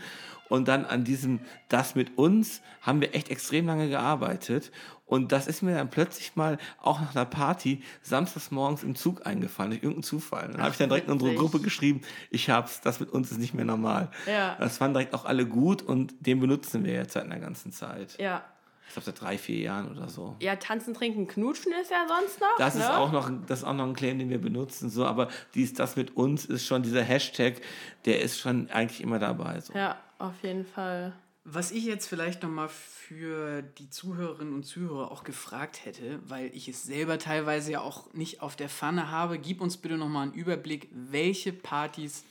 und 0.50 0.68
dann 0.68 0.86
an 0.86 1.04
diesem 1.04 1.40
Das 1.70 1.96
mit 1.96 2.18
uns 2.18 2.62
haben 2.82 3.02
wir 3.02 3.16
echt 3.16 3.30
extrem 3.30 3.66
lange 3.66 3.90
gearbeitet. 3.90 4.72
Und 5.06 5.32
das 5.32 5.48
ist 5.48 5.62
mir 5.62 5.76
dann 5.76 5.90
plötzlich 5.90 6.36
mal 6.36 6.58
auch 6.82 7.00
nach 7.00 7.16
einer 7.16 7.26
Party 7.26 7.84
samstags 8.02 8.50
morgens 8.50 8.84
im 8.84 8.96
Zug 8.96 9.26
eingefallen, 9.26 9.72
durch 9.72 9.84
irgendeinen 9.84 10.04
Zufall. 10.04 10.50
Dann 10.52 10.62
habe 10.62 10.72
ich 10.72 10.78
dann 10.78 10.90
direkt 10.90 11.08
in 11.08 11.14
unsere. 11.14 11.36
Gruppe 11.36 11.60
geschrieben, 11.60 12.02
ich 12.32 12.50
hab's, 12.50 12.82
das 12.82 13.00
mit 13.00 13.10
uns 13.10 13.32
ist 13.32 13.40
nicht 13.40 13.54
mehr 13.54 13.66
normal. 13.66 14.10
Ja. 14.26 14.56
Das 14.60 14.78
fanden 14.78 14.96
direkt 14.96 15.14
auch 15.14 15.26
alle 15.26 15.46
gut 15.46 15.82
und 15.82 16.14
den 16.20 16.40
benutzen 16.40 16.84
wir 16.86 16.94
jetzt 16.94 17.14
seit 17.14 17.26
einer 17.26 17.40
ganzen 17.40 17.72
Zeit. 17.72 18.18
Ja. 18.20 18.44
Ich 18.88 18.94
glaube 18.94 19.06
seit 19.06 19.22
drei, 19.22 19.38
vier 19.38 19.60
Jahren 19.60 19.92
oder 19.92 20.08
so. 20.08 20.36
Ja, 20.40 20.56
tanzen, 20.56 20.94
trinken, 20.94 21.28
knutschen 21.28 21.74
ist 21.82 21.92
ja 21.92 22.06
sonst 22.08 22.40
noch. 22.40 22.56
Das 22.58 22.76
ne? 22.76 22.82
ist 22.82 22.90
auch 22.90 23.12
noch, 23.12 23.30
das 23.46 23.60
ist 23.60 23.66
auch 23.66 23.74
noch 23.74 23.86
ein 23.86 23.94
Claim, 23.94 24.20
den 24.20 24.30
wir 24.30 24.40
benutzen, 24.40 24.90
so, 24.90 25.06
aber 25.06 25.28
dies, 25.54 25.74
das 25.74 25.96
mit 25.96 26.16
uns 26.16 26.46
ist 26.46 26.66
schon 26.66 26.84
dieser 26.84 27.04
Hashtag, 27.04 27.62
der 28.06 28.22
ist 28.22 28.40
schon 28.40 28.70
eigentlich 28.70 29.02
immer 29.02 29.20
dabei. 29.20 29.60
So. 29.60 29.74
Ja, 29.74 29.98
auf 30.20 30.36
jeden 30.42 30.66
Fall. 30.66 31.14
Was 31.48 31.70
ich 31.70 31.86
jetzt 31.86 32.08
vielleicht 32.08 32.42
nochmal 32.42 32.70
für 32.70 33.62
die 33.62 33.88
Zuhörerinnen 33.92 34.56
und 34.56 34.64
Zuhörer 34.64 35.12
auch 35.12 35.24
gefragt 35.24 35.86
hätte, 35.86 36.20
weil 36.28 36.50
ich 36.56 36.68
es 36.68 36.84
selber 36.84 37.20
teilweise 37.20 37.74
ja 37.74 37.82
auch 37.82 38.12
nicht 38.14 38.42
auf 38.42 38.56
der 38.56 38.68
Pfanne 38.68 39.12
habe, 39.12 39.38
gib 39.38 39.62
uns 39.62 39.78
bitte 39.78 39.96
nochmal 39.96 40.24
einen 40.24 40.34
Überblick, 40.34 40.90
welche 40.92 41.54
Partys 41.54 42.24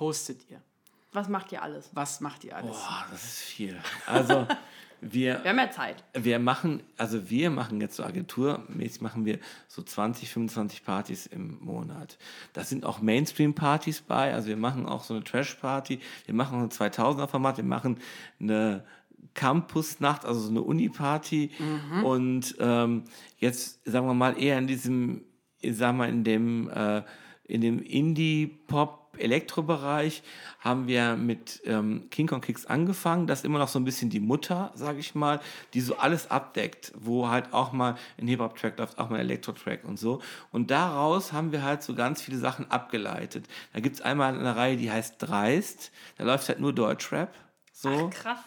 hostet 0.00 0.48
ihr? 0.48 0.62
Was 1.12 1.28
macht 1.28 1.52
ihr 1.52 1.62
alles? 1.62 1.90
Was 1.92 2.20
macht 2.20 2.44
ihr 2.44 2.56
alles? 2.56 2.74
Boah, 2.74 3.06
das 3.10 3.22
ist 3.24 3.40
viel. 3.40 3.78
Also, 4.06 4.46
wir, 5.02 5.40
Wir 5.42 5.50
haben 5.50 5.58
ja 5.58 5.70
Zeit. 5.70 6.04
wir 6.14 6.38
machen, 6.38 6.82
also 6.96 7.28
wir 7.28 7.50
machen 7.50 7.80
jetzt 7.80 7.96
so 7.96 8.04
agenturmäßig 8.04 9.02
machen 9.02 9.24
wir 9.24 9.38
so 9.68 9.82
20, 9.82 10.30
25 10.30 10.84
Partys 10.84 11.26
im 11.26 11.58
Monat. 11.60 12.16
Da 12.52 12.64
sind 12.64 12.86
auch 12.86 13.02
Mainstream-Partys 13.02 14.02
bei, 14.02 14.32
also 14.32 14.48
wir 14.48 14.56
machen 14.56 14.86
auch 14.86 15.04
so 15.04 15.14
eine 15.14 15.24
Trash-Party, 15.24 16.00
wir 16.26 16.34
machen 16.34 16.60
ein 16.62 16.70
2000er-Format, 16.70 17.58
wir 17.58 17.64
machen 17.64 17.98
eine 18.40 18.84
Campusnacht, 19.34 20.24
also 20.24 20.40
so 20.40 20.50
eine 20.50 20.62
Uni-Party. 20.62 21.50
Und 22.04 22.54
ähm, 22.58 23.04
jetzt 23.38 23.84
sagen 23.84 24.06
wir 24.06 24.14
mal 24.14 24.40
eher 24.40 24.58
in 24.58 24.66
diesem 24.66 25.24
ich 25.62 25.76
sag 25.76 25.94
mal, 25.94 26.08
in 26.08 26.24
dem, 26.24 26.68
äh, 26.68 27.02
in 27.44 27.60
dem 27.60 27.80
Indie-Pop 27.80 29.01
Elektrobereich 29.18 30.22
haben 30.60 30.86
wir 30.86 31.16
mit 31.16 31.60
ähm, 31.64 32.08
King 32.10 32.26
Kong 32.26 32.40
Kicks 32.40 32.66
angefangen. 32.66 33.26
Das 33.26 33.40
ist 33.40 33.44
immer 33.44 33.58
noch 33.58 33.68
so 33.68 33.78
ein 33.78 33.84
bisschen 33.84 34.10
die 34.10 34.20
Mutter, 34.20 34.72
sage 34.74 34.98
ich 34.98 35.14
mal, 35.14 35.40
die 35.74 35.80
so 35.80 35.96
alles 35.96 36.30
abdeckt, 36.30 36.92
wo 36.96 37.28
halt 37.28 37.52
auch 37.52 37.72
mal 37.72 37.96
ein 38.18 38.26
Hip-Hop-Track 38.26 38.78
läuft, 38.78 38.98
auch 38.98 39.10
mal 39.10 39.16
ein 39.16 39.22
Elektro-Track 39.22 39.84
und 39.84 39.98
so. 39.98 40.22
Und 40.50 40.70
daraus 40.70 41.32
haben 41.32 41.52
wir 41.52 41.62
halt 41.62 41.82
so 41.82 41.94
ganz 41.94 42.22
viele 42.22 42.38
Sachen 42.38 42.70
abgeleitet. 42.70 43.46
Da 43.72 43.80
gibt 43.80 43.96
es 43.96 44.02
einmal 44.02 44.34
eine 44.34 44.56
Reihe, 44.56 44.76
die 44.76 44.90
heißt 44.90 45.16
Dreist. 45.18 45.92
Da 46.16 46.24
läuft 46.24 46.48
halt 46.48 46.60
nur 46.60 46.72
Deutschrap. 46.72 47.34
So. 47.72 48.10
Ach, 48.10 48.10
krass. 48.10 48.38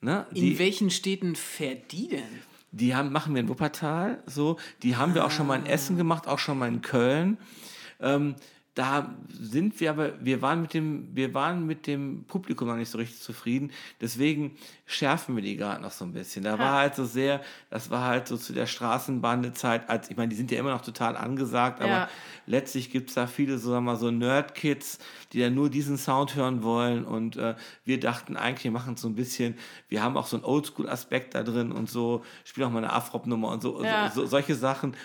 Ne? 0.00 0.26
In 0.30 0.36
Die, 0.36 0.58
welchen 0.58 0.90
Städten 0.90 1.34
fährt 1.34 1.92
die 1.92 2.08
denn? 2.08 2.42
die 2.74 2.94
haben, 2.94 3.12
machen 3.12 3.34
wir 3.34 3.40
in 3.40 3.48
Wuppertal. 3.48 4.22
So. 4.26 4.58
Die 4.82 4.96
haben 4.96 5.14
wir 5.14 5.24
auch 5.24 5.30
schon 5.30 5.46
mal 5.46 5.58
in 5.58 5.66
Essen 5.66 5.96
gemacht, 5.96 6.26
auch 6.26 6.38
schon 6.38 6.58
mal 6.58 6.68
in 6.68 6.82
Köln. 6.82 7.38
Ähm, 8.00 8.34
da 8.74 9.14
sind 9.28 9.78
wir 9.78 9.90
aber, 9.90 10.12
wir 10.24 10.42
waren 10.42 10.60
mit 10.62 10.74
dem, 10.74 11.08
wir 11.14 11.32
waren 11.32 11.64
mit 11.64 11.86
dem 11.86 12.24
Publikum 12.24 12.66
noch 12.66 12.74
nicht 12.74 12.90
so 12.90 12.98
richtig 12.98 13.20
zufrieden. 13.20 13.70
Deswegen 14.00 14.56
schärfen 14.84 15.36
wir 15.36 15.42
die 15.44 15.56
gerade 15.56 15.80
noch 15.80 15.92
so 15.92 16.04
ein 16.04 16.12
bisschen. 16.12 16.42
Da 16.42 16.58
war 16.58 16.72
halt 16.78 16.96
so 16.96 17.04
sehr, 17.04 17.40
das 17.70 17.90
war 17.90 18.02
halt 18.04 18.26
so 18.26 18.36
zu 18.36 18.52
der 18.52 18.66
Straßenbandezeit, 18.66 19.88
als, 19.88 20.10
ich 20.10 20.16
meine, 20.16 20.28
die 20.30 20.36
sind 20.36 20.50
ja 20.50 20.58
immer 20.58 20.70
noch 20.72 20.82
total 20.82 21.16
angesagt, 21.16 21.80
aber 21.80 21.88
Ja. 21.90 22.08
letztlich 22.46 22.90
gibt 22.90 23.10
es 23.10 23.14
da 23.14 23.28
viele, 23.28 23.58
so 23.58 23.70
sagen 23.70 23.84
wir 23.84 23.92
mal, 23.92 23.96
so 23.98 24.10
Nerd-Kids, 24.10 24.98
die 25.32 25.38
dann 25.40 25.54
nur 25.54 25.70
diesen 25.70 25.96
Sound 25.96 26.34
hören 26.34 26.64
wollen. 26.64 27.04
Und 27.04 27.36
äh, 27.36 27.54
wir 27.84 28.00
dachten 28.00 28.36
eigentlich, 28.36 28.64
wir 28.64 28.70
machen 28.72 28.96
so 28.96 29.06
ein 29.08 29.14
bisschen, 29.14 29.54
wir 29.88 30.02
haben 30.02 30.16
auch 30.16 30.26
so 30.26 30.36
einen 30.36 30.44
Oldschool-Aspekt 30.44 31.36
da 31.36 31.44
drin 31.44 31.70
und 31.70 31.88
so, 31.88 32.24
spielen 32.44 32.66
auch 32.66 32.72
mal 32.72 32.78
eine 32.78 32.92
Afrop-Nummer 32.92 33.50
und 33.50 33.62
so, 33.62 33.84
Ja. 33.84 34.10
so, 34.10 34.22
so 34.22 34.26
solche 34.26 34.56
Sachen. 34.56 34.96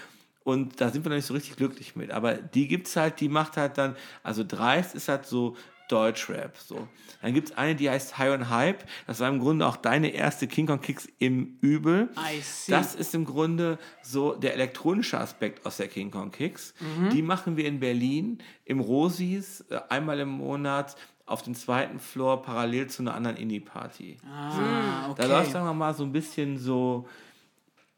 Und 0.50 0.82
da 0.82 0.90
sind 0.90 1.06
wir 1.06 1.10
noch 1.10 1.16
nicht 1.16 1.26
so 1.26 1.34
richtig 1.34 1.56
glücklich 1.56 1.96
mit. 1.96 2.12
Aber 2.12 2.34
die 2.34 2.68
gibt's 2.68 2.96
halt, 2.96 3.20
die 3.20 3.30
macht 3.30 3.58
halt 3.58 3.78
dann, 3.78 3.96
also 4.24 4.44
Dreist 4.44 4.96
ist 4.96 5.08
halt 5.08 5.26
so 5.26 5.56
Deutschrap. 5.90 6.56
So. 6.58 6.88
Dann 7.22 7.34
gibt 7.34 7.50
es 7.50 7.58
eine, 7.58 7.76
die 7.76 7.90
heißt 7.90 8.18
High 8.18 8.32
on 8.32 8.50
Hype. 8.50 8.84
Das 9.08 9.20
war 9.20 9.28
im 9.28 9.40
Grunde 9.40 9.66
auch 9.66 9.76
deine 9.76 10.10
erste 10.10 10.48
King 10.48 10.68
Kong 10.68 10.82
Kicks 10.82 11.08
im 11.18 11.58
Übel. 11.62 12.10
I 12.16 12.42
see. 12.42 12.72
Das 12.72 12.96
ist 12.96 13.16
im 13.16 13.26
Grunde 13.26 13.80
so 14.02 14.34
der 14.36 14.54
elektronische 14.54 15.20
Aspekt 15.20 15.66
aus 15.66 15.78
der 15.78 15.88
King 15.88 16.12
Kong 16.12 16.32
Kicks. 16.32 16.74
Die 17.12 17.22
machen 17.22 17.58
wir 17.58 17.66
in 17.66 17.80
Berlin 17.80 18.38
im 18.66 18.80
Rosis 18.80 19.62
äh, 19.70 19.80
einmal 19.90 20.20
im 20.20 20.30
Monat 20.30 20.96
auf 21.26 21.42
dem 21.44 21.56
zweiten 21.56 22.00
Floor 22.00 22.42
parallel 22.42 22.88
zu 22.88 23.04
einer 23.04 23.14
anderen 23.14 23.38
Indie-Party. 23.38 24.18
Ah, 24.28 25.10
okay. 25.10 25.22
Da 25.22 25.28
läuft, 25.28 25.52
sagen 25.52 25.66
wir 25.66 25.74
mal, 25.74 25.94
so 25.94 26.04
ein 26.04 26.12
bisschen 26.12 26.58
so 26.58 27.08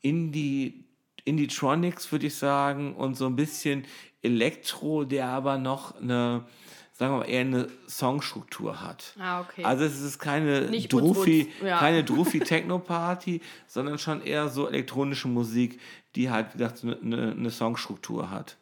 Indie, 0.01 0.83
Indie-Tronics, 1.25 2.11
würde 2.11 2.27
ich 2.27 2.35
sagen, 2.35 2.95
und 2.95 3.15
so 3.15 3.25
ein 3.25 3.35
bisschen 3.35 3.85
Elektro, 4.21 5.03
der 5.03 5.27
aber 5.27 5.57
noch 5.57 5.99
eine, 5.99 6.45
sagen 6.93 7.13
wir 7.13 7.19
mal, 7.19 7.29
eher 7.29 7.41
eine 7.41 7.67
Songstruktur 7.87 8.81
hat. 8.81 9.13
Ah, 9.19 9.41
okay. 9.41 9.63
Also 9.63 9.85
es 9.85 10.01
ist 10.01 10.19
keine 10.19 10.69
Nicht 10.69 10.93
Drufi, 10.93 11.51
ja. 11.63 11.79
keine 11.79 12.03
Drufi 12.03 12.39
Techno 12.41 12.79
Party, 12.79 13.41
sondern 13.67 13.97
schon 13.97 14.21
eher 14.21 14.49
so 14.49 14.67
elektronische 14.67 15.27
Musik, 15.27 15.79
die 16.15 16.29
halt 16.29 16.53
wie 16.53 16.57
gesagt 16.59 16.83
eine, 16.83 16.97
eine, 16.97 17.31
eine 17.31 17.51
Songstruktur 17.51 18.29
hat. 18.29 18.57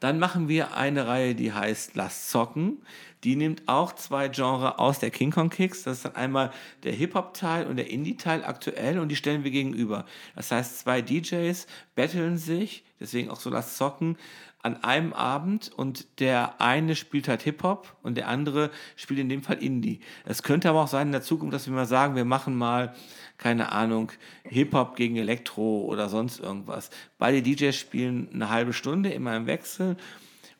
Dann 0.00 0.18
machen 0.18 0.48
wir 0.48 0.74
eine 0.74 1.06
Reihe, 1.06 1.34
die 1.34 1.52
heißt 1.52 1.94
Lass 1.94 2.30
zocken. 2.30 2.78
Die 3.24 3.36
nimmt 3.36 3.62
auch 3.66 3.94
zwei 3.94 4.28
Genres 4.28 4.78
aus 4.78 4.98
der 4.98 5.10
King 5.10 5.30
Kong 5.30 5.50
Kicks. 5.50 5.82
Das 5.82 5.98
ist 5.98 6.04
dann 6.04 6.16
einmal 6.16 6.50
der 6.84 6.92
Hip-Hop-Teil 6.92 7.66
und 7.66 7.76
der 7.76 7.90
Indie-Teil 7.90 8.44
aktuell 8.44 8.98
und 8.98 9.08
die 9.08 9.16
stellen 9.16 9.44
wir 9.44 9.50
gegenüber. 9.50 10.06
Das 10.34 10.50
heißt, 10.50 10.78
zwei 10.80 11.02
DJs 11.02 11.66
battlen 11.94 12.38
sich, 12.38 12.84
deswegen 12.98 13.30
auch 13.30 13.40
so 13.40 13.50
Lass 13.50 13.76
zocken, 13.76 14.16
an 14.62 14.84
einem 14.84 15.12
Abend 15.14 15.70
und 15.74 16.20
der 16.20 16.60
eine 16.60 16.94
spielt 16.94 17.28
halt 17.28 17.42
Hip-Hop 17.42 17.96
und 18.02 18.16
der 18.16 18.28
andere 18.28 18.70
spielt 18.94 19.20
in 19.20 19.30
dem 19.30 19.42
Fall 19.42 19.62
Indie. 19.62 20.00
Es 20.26 20.42
könnte 20.42 20.68
aber 20.68 20.82
auch 20.82 20.88
sein 20.88 21.08
in 21.08 21.12
der 21.12 21.22
Zukunft, 21.22 21.54
dass 21.54 21.66
wir 21.66 21.72
mal 21.72 21.86
sagen, 21.86 22.14
wir 22.14 22.26
machen 22.26 22.54
mal, 22.54 22.94
keine 23.38 23.72
Ahnung, 23.72 24.12
Hip-Hop 24.44 24.96
gegen 24.96 25.16
Elektro 25.16 25.84
oder 25.86 26.10
sonst 26.10 26.40
irgendwas. 26.40 26.90
Beide 27.16 27.40
DJs 27.40 27.74
spielen 27.74 28.28
eine 28.34 28.50
halbe 28.50 28.74
Stunde 28.74 29.10
immer 29.10 29.34
im 29.34 29.46
Wechsel 29.46 29.96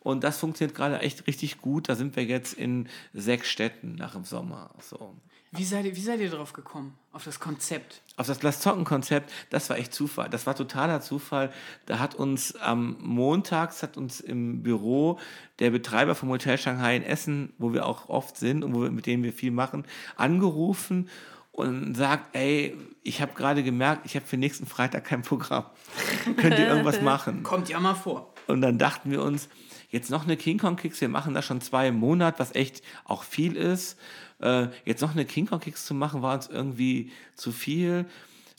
und 0.00 0.24
das 0.24 0.38
funktioniert 0.38 0.76
gerade 0.76 0.98
echt 1.00 1.26
richtig 1.26 1.60
gut. 1.60 1.88
Da 1.88 1.94
sind 1.94 2.16
wir 2.16 2.24
jetzt 2.24 2.54
in 2.54 2.88
sechs 3.12 3.48
Städten 3.48 3.94
nach 3.94 4.12
dem 4.12 4.24
Sommer. 4.24 4.70
So. 4.80 5.14
Wie 5.52 5.64
seid, 5.64 5.84
ihr, 5.84 5.96
wie 5.96 6.00
seid 6.00 6.20
ihr 6.20 6.30
drauf 6.30 6.52
gekommen? 6.52 6.96
Auf 7.12 7.24
das 7.24 7.40
Konzept? 7.40 8.02
Auf 8.16 8.28
das 8.28 8.40
Lass 8.42 8.60
zocken 8.60 8.84
Konzept, 8.84 9.32
das 9.50 9.68
war 9.68 9.78
echt 9.78 9.92
Zufall. 9.92 10.30
Das 10.30 10.46
war 10.46 10.54
totaler 10.54 11.00
Zufall. 11.00 11.52
Da 11.86 11.98
hat 11.98 12.14
uns 12.14 12.54
am 12.54 12.96
Montags 13.00 13.82
hat 13.82 13.96
uns 13.96 14.20
im 14.20 14.62
Büro 14.62 15.18
der 15.58 15.70
Betreiber 15.70 16.14
vom 16.14 16.28
Hotel 16.28 16.56
Shanghai 16.56 16.96
in 16.96 17.02
Essen, 17.02 17.52
wo 17.58 17.72
wir 17.72 17.84
auch 17.84 18.08
oft 18.08 18.36
sind 18.36 18.62
und 18.62 18.74
wo 18.74 18.82
wir, 18.82 18.92
mit 18.92 19.06
denen 19.06 19.24
wir 19.24 19.32
viel 19.32 19.50
machen, 19.50 19.84
angerufen 20.16 21.08
und 21.52 21.94
sagt, 21.94 22.34
ey, 22.34 22.76
ich 23.02 23.20
habe 23.20 23.32
gerade 23.34 23.62
gemerkt, 23.62 24.06
ich 24.06 24.14
habe 24.16 24.26
für 24.26 24.36
nächsten 24.36 24.66
Freitag 24.66 25.04
kein 25.04 25.22
Programm. 25.22 25.64
Könnt 26.36 26.58
ihr 26.58 26.68
irgendwas 26.68 27.00
machen? 27.02 27.42
Kommt 27.42 27.68
ja 27.68 27.80
mal 27.80 27.94
vor. 27.94 28.32
Und 28.46 28.60
dann 28.60 28.78
dachten 28.78 29.10
wir 29.10 29.22
uns, 29.22 29.48
jetzt 29.90 30.10
noch 30.10 30.24
eine 30.24 30.36
King 30.36 30.58
Kong 30.58 30.76
Kicks, 30.76 31.00
wir 31.00 31.08
machen 31.08 31.34
das 31.34 31.44
schon 31.44 31.60
zwei 31.60 31.88
im 31.88 31.96
Monat, 31.96 32.38
was 32.38 32.54
echt 32.54 32.82
auch 33.04 33.22
viel 33.22 33.56
ist. 33.56 33.98
Äh, 34.40 34.68
jetzt 34.84 35.00
noch 35.02 35.12
eine 35.12 35.24
King 35.24 35.46
Kong 35.46 35.60
Kicks 35.60 35.86
zu 35.86 35.94
machen, 35.94 36.22
war 36.22 36.34
uns 36.34 36.48
irgendwie 36.48 37.10
zu 37.34 37.52
viel. 37.52 38.06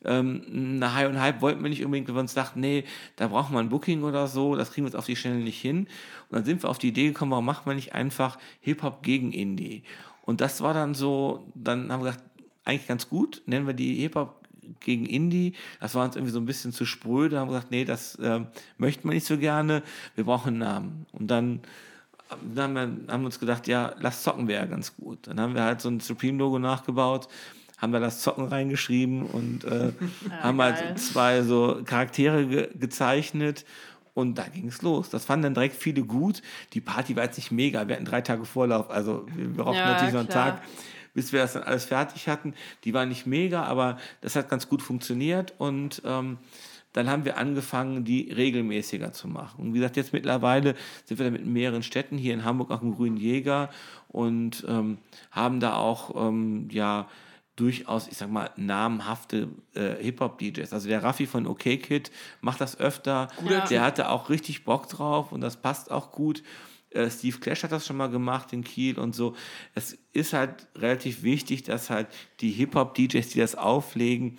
Ähm, 0.03 0.43
eine 0.49 0.93
High 0.95 1.09
und 1.09 1.19
Hype 1.19 1.41
wollten 1.41 1.61
wir 1.61 1.69
nicht 1.69 1.85
unbedingt, 1.85 2.07
weil 2.07 2.15
wir 2.15 2.21
uns 2.21 2.33
dachten, 2.33 2.59
nee, 2.59 2.85
da 3.15 3.27
brauchen 3.27 3.53
wir 3.53 3.59
ein 3.59 3.69
Booking 3.69 4.03
oder 4.03 4.27
so, 4.27 4.55
das 4.55 4.71
kriegen 4.71 4.85
wir 4.85 4.89
uns 4.89 4.95
auf 4.95 5.05
die 5.05 5.15
Schnelle 5.15 5.39
nicht 5.39 5.61
hin. 5.61 5.87
Und 6.29 6.37
dann 6.37 6.45
sind 6.45 6.63
wir 6.63 6.69
auf 6.69 6.79
die 6.79 6.89
Idee 6.89 7.07
gekommen, 7.07 7.31
warum 7.31 7.45
machen 7.45 7.65
wir 7.65 7.75
nicht 7.75 7.93
einfach 7.93 8.37
Hip-Hop 8.61 9.03
gegen 9.03 9.31
Indie? 9.31 9.83
Und 10.23 10.41
das 10.41 10.61
war 10.61 10.73
dann 10.73 10.93
so, 10.93 11.45
dann 11.55 11.91
haben 11.91 12.03
wir 12.03 12.11
gedacht, 12.11 12.23
eigentlich 12.65 12.87
ganz 12.87 13.09
gut, 13.09 13.41
nennen 13.45 13.67
wir 13.67 13.73
die 13.73 13.95
Hip-Hop 13.95 14.41
gegen 14.79 15.05
Indie. 15.05 15.53
Das 15.79 15.95
war 15.95 16.05
uns 16.05 16.15
irgendwie 16.15 16.33
so 16.33 16.39
ein 16.39 16.45
bisschen 16.45 16.71
zu 16.71 16.85
spröde. 16.85 17.35
Da 17.35 17.41
haben 17.41 17.49
wir 17.49 17.55
gesagt, 17.55 17.71
nee, 17.71 17.85
das 17.85 18.15
äh, 18.15 18.41
möchten 18.77 19.07
wir 19.07 19.13
nicht 19.13 19.27
so 19.27 19.37
gerne. 19.37 19.83
Wir 20.15 20.23
brauchen 20.23 20.49
einen 20.49 20.59
Namen. 20.59 21.05
Und 21.11 21.27
dann, 21.27 21.61
dann 22.53 22.77
haben, 22.77 23.05
wir, 23.07 23.13
haben 23.13 23.21
wir 23.21 23.25
uns 23.27 23.39
gedacht, 23.39 23.67
ja, 23.67 23.95
lass 23.99 24.23
zocken 24.23 24.47
wäre 24.47 24.67
ganz 24.67 24.95
gut. 24.95 25.27
Dann 25.27 25.39
haben 25.39 25.55
wir 25.55 25.63
halt 25.63 25.81
so 25.81 25.89
ein 25.89 25.99
Supreme-Logo 25.99 26.59
nachgebaut, 26.59 27.27
haben 27.77 27.91
da 27.91 27.99
das 27.99 28.21
Zocken 28.21 28.45
reingeschrieben 28.45 29.23
und 29.23 29.63
äh, 29.63 29.91
haben 30.41 30.57
geil. 30.57 30.75
halt 30.75 30.99
zwei 30.99 31.41
so 31.41 31.81
Charaktere 31.85 32.45
ge 32.45 32.69
gezeichnet. 32.75 33.65
Und 34.13 34.37
da 34.37 34.43
ging 34.43 34.67
es 34.67 34.81
los. 34.81 35.09
Das 35.09 35.23
fanden 35.23 35.43
dann 35.43 35.53
direkt 35.53 35.75
viele 35.75 36.03
gut. 36.03 36.41
Die 36.73 36.81
Party 36.81 37.15
war 37.15 37.23
jetzt 37.23 37.37
nicht 37.37 37.49
mega. 37.49 37.87
Wir 37.87 37.95
hatten 37.95 38.03
drei 38.03 38.19
Tage 38.19 38.43
Vorlauf. 38.43 38.89
Also 38.89 39.25
wir 39.33 39.47
brauchten 39.53 39.77
Ja, 39.77 39.93
natürlich 39.93 40.13
noch 40.13 40.19
einen 40.19 40.29
klar. 40.29 40.57
Tag 40.57 40.61
bis 41.13 41.33
wir 41.33 41.41
das 41.41 41.53
dann 41.53 41.63
alles 41.63 41.85
fertig 41.85 42.27
hatten. 42.27 42.53
Die 42.83 42.93
war 42.93 43.05
nicht 43.05 43.25
mega, 43.25 43.63
aber 43.63 43.97
das 44.21 44.35
hat 44.35 44.49
ganz 44.49 44.67
gut 44.67 44.81
funktioniert 44.81 45.53
und 45.57 46.01
ähm, 46.05 46.37
dann 46.93 47.09
haben 47.09 47.23
wir 47.25 47.37
angefangen, 47.37 48.03
die 48.03 48.31
regelmäßiger 48.31 49.13
zu 49.13 49.27
machen. 49.27 49.61
Und 49.61 49.73
wie 49.73 49.77
gesagt, 49.77 49.95
jetzt 49.95 50.13
mittlerweile 50.13 50.75
sind 51.05 51.19
wir 51.19 51.25
da 51.25 51.31
mit 51.31 51.45
mehreren 51.45 51.83
Städten, 51.83 52.17
hier 52.17 52.33
in 52.33 52.43
Hamburg 52.43 52.71
auch 52.71 52.81
im 52.81 52.95
Grünen 52.95 53.17
Jäger 53.17 53.69
und 54.09 54.65
ähm, 54.67 54.97
haben 55.31 55.59
da 55.59 55.75
auch, 55.75 56.27
ähm, 56.27 56.67
ja, 56.69 57.07
durchaus, 57.55 58.07
ich 58.07 58.17
sag 58.17 58.31
mal, 58.31 58.49
namhafte 58.55 59.49
äh, 59.75 59.95
Hip-Hop-DJs. 60.01 60.73
Also 60.73 60.87
der 60.87 61.03
Raffi 61.03 61.27
von 61.27 61.45
OK 61.45 61.59
Kid 61.59 62.11
macht 62.41 62.59
das 62.59 62.79
öfter. 62.79 63.27
Guter 63.37 63.65
der 63.69 63.83
hatte 63.83 64.09
auch 64.09 64.29
richtig 64.29 64.63
Bock 64.63 64.89
drauf 64.89 65.31
und 65.31 65.41
das 65.41 65.57
passt 65.57 65.91
auch 65.91 66.11
gut. 66.11 66.43
Äh, 66.91 67.09
Steve 67.09 67.37
Clash 67.39 67.63
hat 67.63 67.71
das 67.71 67.85
schon 67.87 67.97
mal 67.97 68.09
gemacht 68.09 68.53
in 68.53 68.63
Kiel 68.63 68.99
und 68.99 69.15
so. 69.15 69.35
Es 69.75 69.97
ist 70.13 70.33
halt 70.33 70.67
relativ 70.75 71.23
wichtig, 71.23 71.63
dass 71.63 71.89
halt 71.89 72.07
die 72.41 72.51
Hip-Hop-DJs, 72.51 73.29
die 73.29 73.39
das 73.39 73.55
auflegen, 73.55 74.37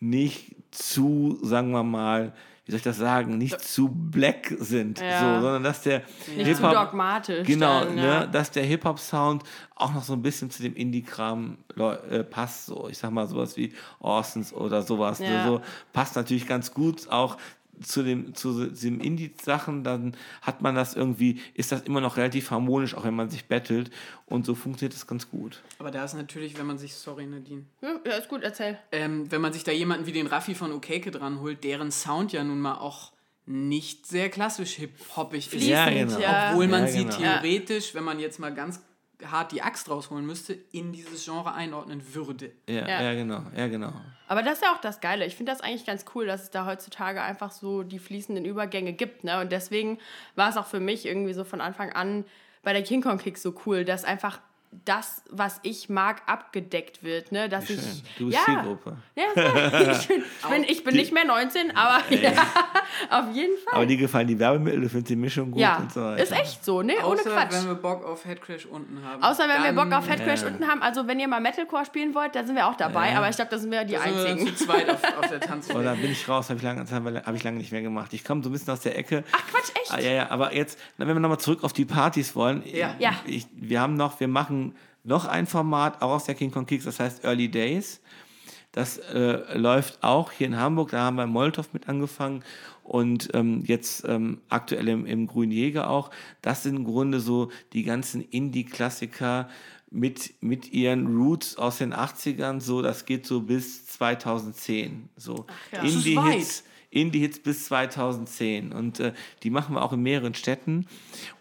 nicht 0.00 0.54
zu, 0.70 1.38
sagen 1.42 1.70
wir 1.70 1.82
mal, 1.82 2.32
wie 2.66 2.72
soll 2.72 2.78
ich 2.78 2.84
das 2.84 2.96
sagen, 2.96 3.36
nicht 3.36 3.60
zu 3.60 3.88
black 3.90 4.54
sind, 4.58 4.98
Ja. 4.98 5.36
so, 5.36 5.42
sondern 5.42 5.62
dass 5.64 5.82
der 5.82 6.02
Nicht 6.34 6.56
zu 6.56 6.62
dogmatisch. 6.62 7.46
Genau, 7.46 7.84
dann, 7.84 7.98
ja. 7.98 8.20
ne, 8.20 8.28
dass 8.32 8.50
der 8.50 8.64
Hip-Hop-Sound 8.64 9.42
auch 9.74 9.92
noch 9.92 10.02
so 10.02 10.14
ein 10.14 10.22
bisschen 10.22 10.50
zu 10.50 10.62
dem 10.62 10.74
Indie-Kram 10.74 11.58
leu- 11.74 11.92
äh, 12.10 12.24
passt. 12.24 12.64
So. 12.66 12.88
Ich 12.88 12.96
sag 12.96 13.10
mal 13.10 13.28
sowas 13.28 13.58
wie 13.58 13.74
Orsons 14.00 14.54
oder 14.54 14.80
sowas. 14.80 15.20
Ne, 15.20 15.34
Ja. 15.34 15.46
so, 15.46 15.60
passt 15.92 16.16
natürlich 16.16 16.46
ganz 16.46 16.72
gut 16.72 17.06
auch 17.10 17.36
zu 17.82 18.02
dem 18.02 18.34
zu 18.34 18.66
dem 18.66 19.00
Indie-Sachen, 19.00 19.84
dann 19.84 20.16
hat 20.42 20.62
man 20.62 20.74
das 20.74 20.94
irgendwie, 20.94 21.40
ist 21.54 21.72
das 21.72 21.82
immer 21.82 22.00
noch 22.00 22.16
relativ 22.16 22.50
harmonisch, 22.50 22.94
auch 22.94 23.04
wenn 23.04 23.14
man 23.14 23.30
sich 23.30 23.46
battelt. 23.46 23.90
Und 24.26 24.46
so 24.46 24.54
funktioniert 24.54 24.94
das 24.94 25.06
ganz 25.06 25.30
gut. 25.30 25.62
Aber 25.78 25.90
da 25.90 26.04
ist 26.04 26.14
natürlich, 26.14 26.58
wenn 26.58 26.66
man 26.66 26.78
sich, 26.78 26.94
sorry 26.94 27.26
Nadine, 27.26 27.64
Ja, 27.82 28.00
ja, 28.06 28.12
ist 28.16 28.28
gut, 28.28 28.42
erzähl. 28.42 28.78
ähm, 28.92 29.30
wenn 29.30 29.40
man 29.40 29.52
sich 29.52 29.64
da 29.64 29.72
jemanden 29.72 30.06
wie 30.06 30.12
den 30.12 30.26
Raffi 30.26 30.54
von 30.54 30.72
Okeke 30.72 31.10
dran 31.10 31.40
holt, 31.40 31.64
deren 31.64 31.90
Sound 31.90 32.32
ja 32.32 32.44
nun 32.44 32.60
mal 32.60 32.74
auch 32.78 33.12
nicht 33.46 34.06
sehr 34.06 34.30
klassisch 34.30 34.72
hip-hoppig 34.76 35.52
ist. 35.52 35.62
Ja, 35.66 35.90
genau. 35.90 36.16
Obwohl 36.16 36.66
man 36.66 36.82
Ja, 36.84 36.88
sie 36.88 37.04
genau. 37.04 37.16
theoretisch, 37.16 37.94
wenn 37.94 38.04
man 38.04 38.18
jetzt 38.18 38.38
mal 38.40 38.54
ganz 38.54 38.80
hart 39.24 39.52
die 39.52 39.62
Axt 39.62 39.88
rausholen 39.88 40.26
müsste, 40.26 40.54
in 40.72 40.92
dieses 40.92 41.24
Genre 41.24 41.52
einordnen 41.54 42.14
würde. 42.14 42.52
Ja, 42.68 42.86
Ja. 42.86 43.02
ja. 43.02 43.14
genau, 43.14 43.42
ja, 43.56 43.68
genau. 43.68 43.92
Aber 44.26 44.42
das 44.42 44.54
ist 44.54 44.62
ja 44.62 44.72
auch 44.72 44.80
das 44.80 45.00
Geile. 45.00 45.26
Ich 45.26 45.36
finde 45.36 45.52
das 45.52 45.60
eigentlich 45.60 45.84
ganz 45.84 46.06
cool, 46.14 46.26
dass 46.26 46.44
es 46.44 46.50
da 46.50 46.66
heutzutage 46.66 47.20
einfach 47.22 47.50
so 47.50 47.82
die 47.82 47.98
fließenden 47.98 48.44
Übergänge 48.44 48.92
gibt. 48.94 49.22
Ne? 49.22 49.40
Und 49.40 49.52
deswegen 49.52 49.98
war 50.34 50.48
es 50.48 50.56
auch 50.56 50.66
für 50.66 50.80
mich 50.80 51.04
irgendwie 51.04 51.34
so 51.34 51.44
von 51.44 51.60
Anfang 51.60 51.92
an 51.92 52.24
bei 52.62 52.72
der 52.72 52.82
King 52.82 53.02
Kong 53.02 53.18
Kick 53.18 53.36
so 53.36 53.54
cool, 53.66 53.84
dass 53.84 54.04
einfach 54.04 54.40
das, 54.84 55.22
was 55.30 55.60
ich 55.62 55.88
mag, 55.88 56.22
abgedeckt 56.26 57.02
wird. 57.02 57.32
Ne? 57.32 57.48
Dass 57.48 57.70
ich. 57.70 57.80
Du 58.18 58.26
bist 58.26 58.38
ja, 58.38 58.44
Zielgruppe. 58.44 58.96
Ja, 59.14 59.24
ich 59.92 60.08
bin, 60.08 60.22
ich 60.22 60.48
bin, 60.48 60.64
ich 60.64 60.84
bin 60.84 60.96
nicht 60.96 61.12
mehr 61.12 61.24
19, 61.24 61.76
aber 61.76 62.02
ja, 62.14 62.32
auf 63.10 63.34
jeden 63.34 63.56
Fall. 63.58 63.74
Aber 63.74 63.86
dir 63.86 63.96
gefallen 63.96 64.26
die 64.26 64.38
Werbemittel, 64.38 64.80
du 64.82 64.88
findest 64.88 65.10
die 65.10 65.16
Mischung 65.16 65.50
gut 65.50 65.60
ja, 65.60 65.76
und 65.78 65.92
so 65.92 66.02
weiter. 66.02 66.22
ist 66.22 66.32
echt 66.32 66.64
so, 66.64 66.82
ne? 66.82 66.94
Ohne 67.04 67.20
Außer 67.20 67.30
Quatsch. 67.30 67.52
wenn 67.52 67.66
wir 67.66 67.74
Bock 67.74 68.04
auf 68.04 68.24
Headcrash 68.24 68.66
unten 68.66 69.02
haben. 69.04 69.22
Außer 69.22 69.48
wenn 69.48 69.62
wir 69.62 69.72
Bock 69.72 69.92
auf 69.92 70.08
Headcrash 70.08 70.42
Ja. 70.42 70.48
unten 70.48 70.66
haben. 70.68 70.82
Also 70.82 71.06
wenn 71.06 71.20
ihr 71.20 71.28
mal 71.28 71.40
Metalcore 71.40 71.84
spielen 71.84 72.14
wollt, 72.14 72.34
da 72.34 72.44
sind 72.44 72.56
wir 72.56 72.66
auch 72.66 72.76
dabei. 72.76 73.10
Ja. 73.10 73.18
Aber 73.18 73.28
ich 73.28 73.36
glaube, 73.36 73.50
da 73.50 73.58
sind 73.58 73.70
wir 73.70 73.84
die 73.84 73.94
Da 73.94 74.00
sind 74.02 74.14
wir 74.16 74.22
dann 74.24 74.32
Einzigen. 74.32 74.56
zu 74.56 74.64
zweit 74.64 74.88
auf, 74.90 75.00
auf 75.18 75.28
der 75.28 75.40
Tanzfläche. 75.40 75.78
Oder 75.78 75.94
bin 75.94 76.10
ich 76.10 76.28
raus, 76.28 76.48
habe 76.50 76.58
ich, 76.58 76.64
lange, 76.64 76.84
hab 77.24 77.34
ich 77.34 77.44
lange 77.44 77.58
nicht 77.58 77.72
mehr 77.72 77.82
gemacht. 77.82 78.12
Ich 78.12 78.24
komme 78.24 78.42
so 78.42 78.48
ein 78.48 78.52
bisschen 78.52 78.72
aus 78.72 78.80
der 78.80 78.96
Ecke. 78.98 79.24
Ach 79.32 79.46
Quatsch, 79.50 79.70
echt? 79.80 79.92
Ah, 79.92 80.00
ja, 80.00 80.10
ja, 80.12 80.30
aber 80.30 80.54
jetzt, 80.54 80.78
wenn 80.96 81.06
wir 81.08 81.14
nochmal 81.14 81.38
zurück 81.38 81.62
auf 81.64 81.72
die 81.72 81.84
Partys 81.84 82.34
wollen. 82.34 82.62
Ja. 82.66 82.94
Ja. 82.98 83.12
Ich, 83.26 83.46
wir 83.54 83.80
haben 83.80 83.94
noch, 83.96 84.18
wir 84.20 84.28
machen 84.28 84.63
noch 85.04 85.26
ein 85.26 85.46
Format, 85.46 86.02
auch 86.02 86.12
aus 86.12 86.24
der 86.24 86.34
King 86.34 86.50
Kong 86.50 86.66
Kicks, 86.66 86.84
das 86.84 87.00
heißt 87.00 87.24
Early 87.24 87.50
Days. 87.50 88.00
Das 88.72 88.98
äh, 88.98 89.56
läuft 89.56 90.02
auch 90.02 90.32
hier 90.32 90.48
in 90.48 90.56
Hamburg, 90.56 90.90
da 90.90 91.02
haben 91.02 91.16
wir 91.16 91.24
in 91.24 91.30
Molotow 91.30 91.72
mit 91.72 91.88
angefangen 91.88 92.42
und 92.82 93.30
ähm, 93.32 93.62
jetzt 93.64 94.04
ähm, 94.06 94.40
aktuell 94.48 94.88
im, 94.88 95.06
im 95.06 95.26
Grünen 95.28 95.52
Jäger 95.52 95.88
auch. 95.88 96.10
Das 96.42 96.64
sind 96.64 96.76
im 96.76 96.84
Grunde 96.84 97.20
so 97.20 97.52
die 97.72 97.84
ganzen 97.84 98.20
Indie-Klassiker 98.20 99.48
mit, 99.90 100.34
mit 100.40 100.72
ihren 100.72 101.16
Roots 101.16 101.56
aus 101.56 101.78
den 101.78 101.94
80ern, 101.94 102.60
so, 102.60 102.82
das 102.82 103.06
geht 103.06 103.26
so 103.26 103.42
bis 103.42 103.86
2010. 103.86 105.08
So 105.16 105.46
ja. 105.70 105.82
Das 105.82 105.94
ist 105.94 106.06
Indie-Hits. 106.06 106.64
Indie-Hits 106.94 107.40
bis 107.40 107.66
2010. 107.66 108.72
Und 108.72 109.00
äh, 109.00 109.12
die 109.42 109.50
machen 109.50 109.74
wir 109.74 109.82
auch 109.82 109.92
in 109.92 110.02
mehreren 110.02 110.34
Städten. 110.34 110.86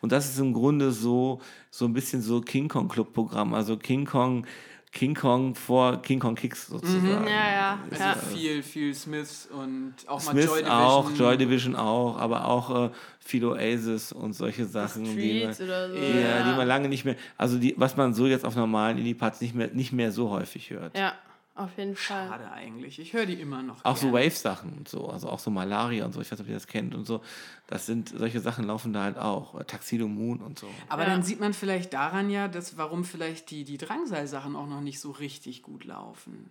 Und 0.02 0.12
das 0.12 0.30
ist 0.30 0.40
im 0.40 0.54
Grunde 0.54 0.92
so, 0.92 1.40
so 1.70 1.86
ein 1.86 1.94
bisschen 1.94 2.22
so 2.22 2.42
King 2.42 2.68
Kong 2.68 2.88
Club-Programm. 2.88 3.54
Also 3.54 3.78
King 3.78 4.06
Kong, 4.06 4.46
King 4.92 5.16
Kong 5.16 5.56
vor 5.56 6.02
King 6.04 6.20
Kong 6.20 6.36
Kicks 6.36 6.68
sozusagen. 6.68 7.26
Ja, 7.28 7.52
ja. 7.52 7.80
Also 7.90 8.04
ja. 8.04 8.14
viel, 8.16 8.62
viel 8.62 8.94
Smiths 8.94 9.48
und 9.52 9.96
auch 10.06 10.24
mal 10.24 10.32
Smith 10.32 10.46
Joy 10.46 10.60
Division. 10.60 10.72
auch, 10.72 11.12
Joy 11.18 11.38
Division 11.38 11.76
auch, 11.76 12.18
aber 12.20 12.46
auch 12.48 12.86
äh, 12.86 12.90
viel 13.20 13.44
Oasis 13.46 14.12
und 14.12 14.34
solche 14.34 14.66
Sachen. 14.66 15.04
die 15.04 15.44
man, 15.46 15.54
Streets 15.54 15.62
oder 15.62 15.90
so. 15.90 15.96
die, 15.96 16.22
Ja. 16.22 16.44
die 16.50 16.56
man 16.56 16.68
lange 16.68 16.90
nicht 16.90 17.06
mehr, 17.06 17.16
also 17.38 17.58
die, 17.58 17.74
was 17.78 17.98
man 17.98 18.14
so 18.14 18.28
jetzt 18.28 18.46
auf 18.46 18.56
normalen 18.56 19.00
Indie-Parts 19.00 19.42
nicht 19.42 19.56
mehr, 19.56 19.70
nicht 19.74 19.94
mehr 19.94 20.12
so 20.12 20.30
häufig 20.30 20.70
hört. 20.70 20.96
Ja, 20.96 21.14
auf 21.56 21.78
jeden 21.78 21.96
Fall. 21.96 22.28
Schade 22.30 22.52
eigentlich. 22.52 22.98
Ich 23.00 23.14
höre 23.14 23.26
die 23.26 23.34
immer 23.40 23.62
noch. 23.62 23.84
Auch 23.86 23.96
so 23.98 24.12
gerne. 24.12 24.26
Wave-Sachen 24.26 24.74
und 24.78 24.88
so, 24.88 25.08
also 25.10 25.30
auch 25.30 25.40
so 25.40 25.52
Malaria 25.52 26.06
und 26.06 26.14
so, 26.14 26.22
ich 26.22 26.32
weiß 26.32 26.40
nicht, 26.40 26.46
ob 26.48 26.50
ihr 26.50 26.56
das 26.56 26.68
kennt 26.68 26.96
und 26.96 27.06
so. 27.06 27.22
Das 27.68 27.86
sind, 27.86 28.10
solche 28.10 28.40
Sachen 28.40 28.66
laufen 28.66 28.92
da 28.94 29.04
halt 29.04 29.18
auch. 29.18 29.60
Äh, 29.60 29.64
Tuxedo 29.66 30.08
Moon 30.08 30.42
und 30.42 30.58
so. 30.60 30.68
Aber 30.90 31.04
Ja. 31.04 31.10
dann 31.10 31.24
sieht 31.24 31.40
man 31.40 31.54
vielleicht 31.54 31.94
daran 31.94 32.30
ja, 32.30 32.48
dass, 32.48 32.78
warum 32.78 33.04
vielleicht 33.06 33.52
die, 33.52 33.64
die 33.64 33.78
Drangsal-Sachen 33.78 34.56
auch 34.56 34.68
noch 34.68 34.82
nicht 34.82 35.00
so 35.00 35.12
richtig 35.12 35.62
gut 35.64 35.84
laufen. 35.86 36.50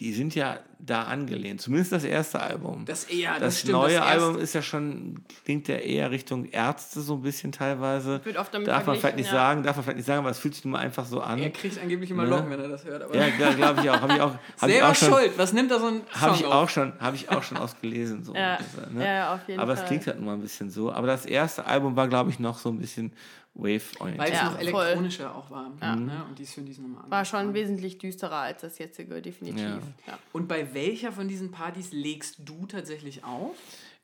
Die 0.00 0.12
sind 0.12 0.34
ja 0.34 0.58
da 0.78 1.04
angelehnt, 1.04 1.60
zumindest 1.60 1.92
das 1.92 2.02
erste 2.02 2.40
Album. 2.40 2.84
Das 2.86 3.04
eher, 3.04 3.32
das, 3.34 3.40
das 3.40 3.58
stimmt. 3.60 3.72
neue 3.74 3.96
das 3.96 4.06
Album 4.06 4.38
ist 4.38 4.52
ja 4.52 4.62
schon, 4.62 5.22
klingt 5.44 5.68
ja 5.68 5.76
eher 5.76 6.10
Richtung 6.10 6.46
Ärzte 6.46 7.02
so 7.02 7.14
ein 7.14 7.22
bisschen 7.22 7.52
teilweise. 7.52 8.20
Wird 8.24 8.36
oft 8.36 8.52
damit 8.52 8.66
darf 8.66 8.86
man 8.86 8.96
vielleicht 8.96 9.16
nicht 9.16 9.26
ja. 9.26 9.32
sagen, 9.32 9.62
darf 9.62 9.76
man 9.76 9.84
vielleicht 9.84 9.98
nicht 9.98 10.06
sagen, 10.06 10.20
aber 10.20 10.30
es 10.30 10.38
fühlt 10.38 10.54
sich 10.54 10.64
nun 10.64 10.72
mal 10.72 10.80
einfach 10.80 11.04
so 11.04 11.20
an. 11.20 11.38
Er 11.38 11.50
kriegt 11.50 11.78
angeblich 11.80 12.10
immer 12.10 12.24
Ne? 12.24 12.30
Locken, 12.30 12.50
wenn 12.50 12.60
er 12.60 12.68
das 12.68 12.84
hört. 12.84 13.02
Aber 13.02 13.14
Ja, 13.14 13.28
glaube 13.28 13.80
ich 13.82 13.90
auch. 13.90 14.00
Habe 14.00 14.14
ich 14.14 14.20
auch, 14.20 14.32
hab 14.32 14.68
ich 14.68 14.74
selber 14.74 14.88
auch 14.88 14.94
schon, 14.94 15.08
schuld. 15.08 15.32
Was 15.36 15.52
nimmt 15.52 15.70
da 15.70 15.78
so 15.78 15.86
ein 15.86 16.00
Song 16.12 16.20
Habe 16.20 16.36
ich 16.36 16.44
auch 16.46 16.68
schon, 16.68 16.92
habe 16.98 17.16
ich 17.16 17.30
auch 17.30 17.42
schon 17.42 17.58
ausgelesen. 17.58 18.24
So, 18.24 18.34
Ja, 18.34 18.58
ne? 18.90 19.04
ja, 19.04 19.14
ja, 19.14 19.34
auf 19.34 19.40
jeden 19.46 19.60
Aber 19.60 19.76
Fall. 19.76 19.84
es 19.84 19.88
klingt 19.88 20.06
halt 20.06 20.16
nun 20.16 20.26
mal 20.26 20.34
ein 20.34 20.40
bisschen 20.40 20.70
so. 20.70 20.90
Aber 20.90 21.06
das 21.06 21.26
erste 21.26 21.66
Album 21.66 21.94
war, 21.94 22.08
glaube 22.08 22.30
ich, 22.30 22.40
noch 22.40 22.58
so 22.58 22.70
ein 22.70 22.78
bisschen 22.78 23.12
Weil 23.54 23.76
es. 23.76 23.92
Ja, 24.00 24.44
noch 24.44 24.52
voll. 24.52 24.86
elektronischer 24.86 25.34
auch 25.34 25.50
war. 25.50 25.68
Ne? 25.96 26.24
Und 26.28 26.38
dies 26.38 26.54
für 26.54 26.62
diesen 26.62 26.92
nochmal 26.92 27.10
War 27.10 27.24
schon 27.24 27.52
wesentlich 27.52 27.98
düsterer 27.98 28.36
als 28.36 28.62
das 28.62 28.78
jetzige, 28.78 29.20
definitiv. 29.20 29.62
Ja. 29.62 29.80
Ja. 30.06 30.18
Und 30.32 30.48
bei 30.48 30.72
welcher 30.74 31.12
von 31.12 31.28
diesen 31.28 31.50
Partys 31.50 31.92
legst 31.92 32.36
du 32.38 32.66
tatsächlich 32.66 33.24
auf? 33.24 33.56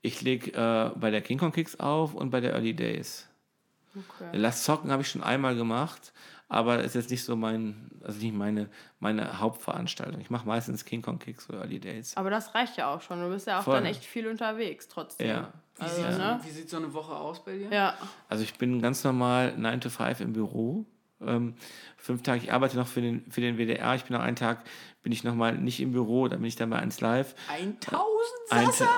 Ich 0.03 0.21
lege 0.21 0.53
äh, 0.53 0.99
bei 0.99 1.11
der 1.11 1.23
King 1.23 1.39
Kong 1.39 1.53
Kicks 1.53 1.81
auf 1.81 2.15
und 2.15 2.31
bei 2.31 2.41
der 2.41 2.53
Early 2.53 2.75
Days. 2.75 3.27
Okay. 3.95 4.29
Lass 4.33 4.65
Zocken 4.65 4.93
habe 4.93 5.03
ich 5.03 5.09
schon 5.09 5.23
einmal 5.23 5.57
gemacht, 5.57 6.13
aber 6.49 6.77
das 6.79 6.87
ist 6.87 6.95
jetzt 6.95 7.11
nicht 7.11 7.25
so 7.25 7.37
mein, 7.37 7.91
also 8.03 8.19
nicht 8.21 8.35
meine, 8.35 8.69
meine 9.01 9.39
Hauptveranstaltung. 9.41 10.21
Ich 10.21 10.31
mache 10.31 10.47
meistens 10.47 10.85
King 10.85 11.03
Kong 11.03 11.19
Kicks 11.19 11.49
oder 11.49 11.59
Early 11.61 11.79
Days. 11.81 12.17
Aber 12.17 12.31
das 12.31 12.55
reicht 12.55 12.77
ja 12.77 12.93
auch 12.93 13.03
schon. 13.03 13.21
Du 13.21 13.29
bist 13.29 13.47
ja 13.47 13.59
auch 13.61 13.65
Voll. 13.65 13.75
dann 13.75 13.85
echt 13.87 14.05
viel 14.05 14.27
unterwegs 14.27 14.89
trotzdem. 14.89 15.29
Ja. 15.29 15.53
Wie, 15.77 15.83
Also, 15.83 15.97
sieht, 16.03 16.19
ne? 16.19 16.41
wie 16.43 16.51
sieht 16.51 16.71
so 16.71 16.77
eine 16.79 16.93
Woche 16.95 17.15
aus 17.15 17.45
bei 17.45 17.57
dir? 17.59 17.69
Ja. 17.71 17.95
Also 18.29 18.43
ich 18.45 18.55
bin 18.57 18.81
ganz 18.81 19.05
normal 19.05 19.57
9 19.57 19.81
to 19.83 19.91
5 19.91 20.21
im 20.21 20.33
Büro. 20.33 20.87
Ähm, 21.21 21.55
fünf 21.97 22.23
Tage, 22.23 22.43
ich 22.45 22.53
arbeite 22.53 22.77
noch 22.77 22.87
für 22.87 23.01
den, 23.01 23.31
für 23.31 23.41
den 23.41 23.57
WDR. 23.59 23.95
Ich 23.97 24.05
bin 24.05 24.17
noch 24.17 24.23
einen 24.23 24.37
Tag, 24.37 24.63
bin 25.03 25.11
ich 25.13 25.25
nochmal 25.25 25.57
nicht 25.59 25.81
im 25.81 25.93
Büro, 25.93 26.29
dann 26.29 26.39
bin 26.41 26.47
ich 26.49 26.57
dann 26.57 26.71
bei 26.71 26.79
1 26.79 27.01
Live. 27.01 27.35
1000 27.49 28.07
Ein, 28.51 28.67
Sasser? 28.67 28.89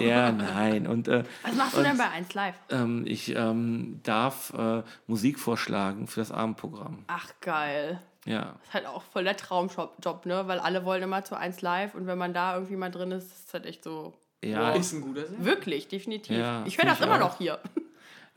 ja, 0.00 0.30
nein. 0.32 0.86
Und 0.86 1.08
äh, 1.08 1.24
Was 1.42 1.54
machst 1.54 1.76
du 1.76 1.82
denn 1.82 1.98
bei 1.98 2.08
1 2.10 2.32
Live? 2.34 2.54
ähm, 2.70 3.04
ich 3.06 3.34
ähm, 3.34 4.00
darf 4.04 4.52
äh, 4.56 4.82
Musik 5.06 5.38
vorschlagen 5.38 6.06
für 6.06 6.20
das 6.20 6.30
Abendprogramm. 6.32 7.04
Ach, 7.08 7.28
geil. 7.40 8.00
Ja. 8.24 8.56
ist 8.62 8.74
halt 8.74 8.86
auch 8.86 9.02
voll 9.02 9.24
der 9.24 9.36
Traumjob, 9.36 9.96
Job, 10.04 10.26
ne? 10.26 10.46
Weil 10.46 10.58
alle 10.58 10.84
wollen 10.84 11.02
immer 11.02 11.24
zu 11.24 11.36
1 11.36 11.60
Live 11.62 11.94
und 11.94 12.06
wenn 12.06 12.18
man 12.18 12.34
da 12.34 12.54
irgendwie 12.54 12.76
mal 12.76 12.90
drin 12.90 13.10
ist, 13.12 13.24
ist 13.32 13.46
es 13.48 13.54
halt 13.54 13.64
echt 13.66 13.82
so. 13.82 14.12
Ja, 14.44 14.70
Ist 14.72 14.92
ein 14.92 15.00
guter 15.00 15.26
Sinn. 15.26 15.44
Wirklich, 15.44 15.88
definitiv. 15.88 16.36
Ja, 16.36 16.62
ich 16.66 16.78
höre 16.78 16.84
das 16.84 16.98
ich 17.00 17.04
immer 17.06 17.16
auch. 17.16 17.20
noch 17.20 17.38
hier. 17.38 17.58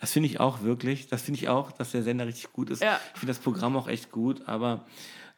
Das 0.02 0.12
finde 0.12 0.28
ich 0.28 0.40
auch 0.40 0.64
wirklich. 0.64 1.08
Das 1.08 1.22
finde 1.22 1.40
ich 1.40 1.48
auch, 1.48 1.72
dass 1.72 1.92
der 1.92 2.02
Sender 2.02 2.26
richtig 2.26 2.52
gut 2.52 2.72
ist. 2.72 2.82
Ja. 2.82 3.00
Ich 3.14 3.20
finde 3.20 3.34
das 3.34 3.40
Programm 3.40 3.78
auch 3.78 3.88
echt 3.88 4.12
gut, 4.12 4.48
aber 4.48 4.86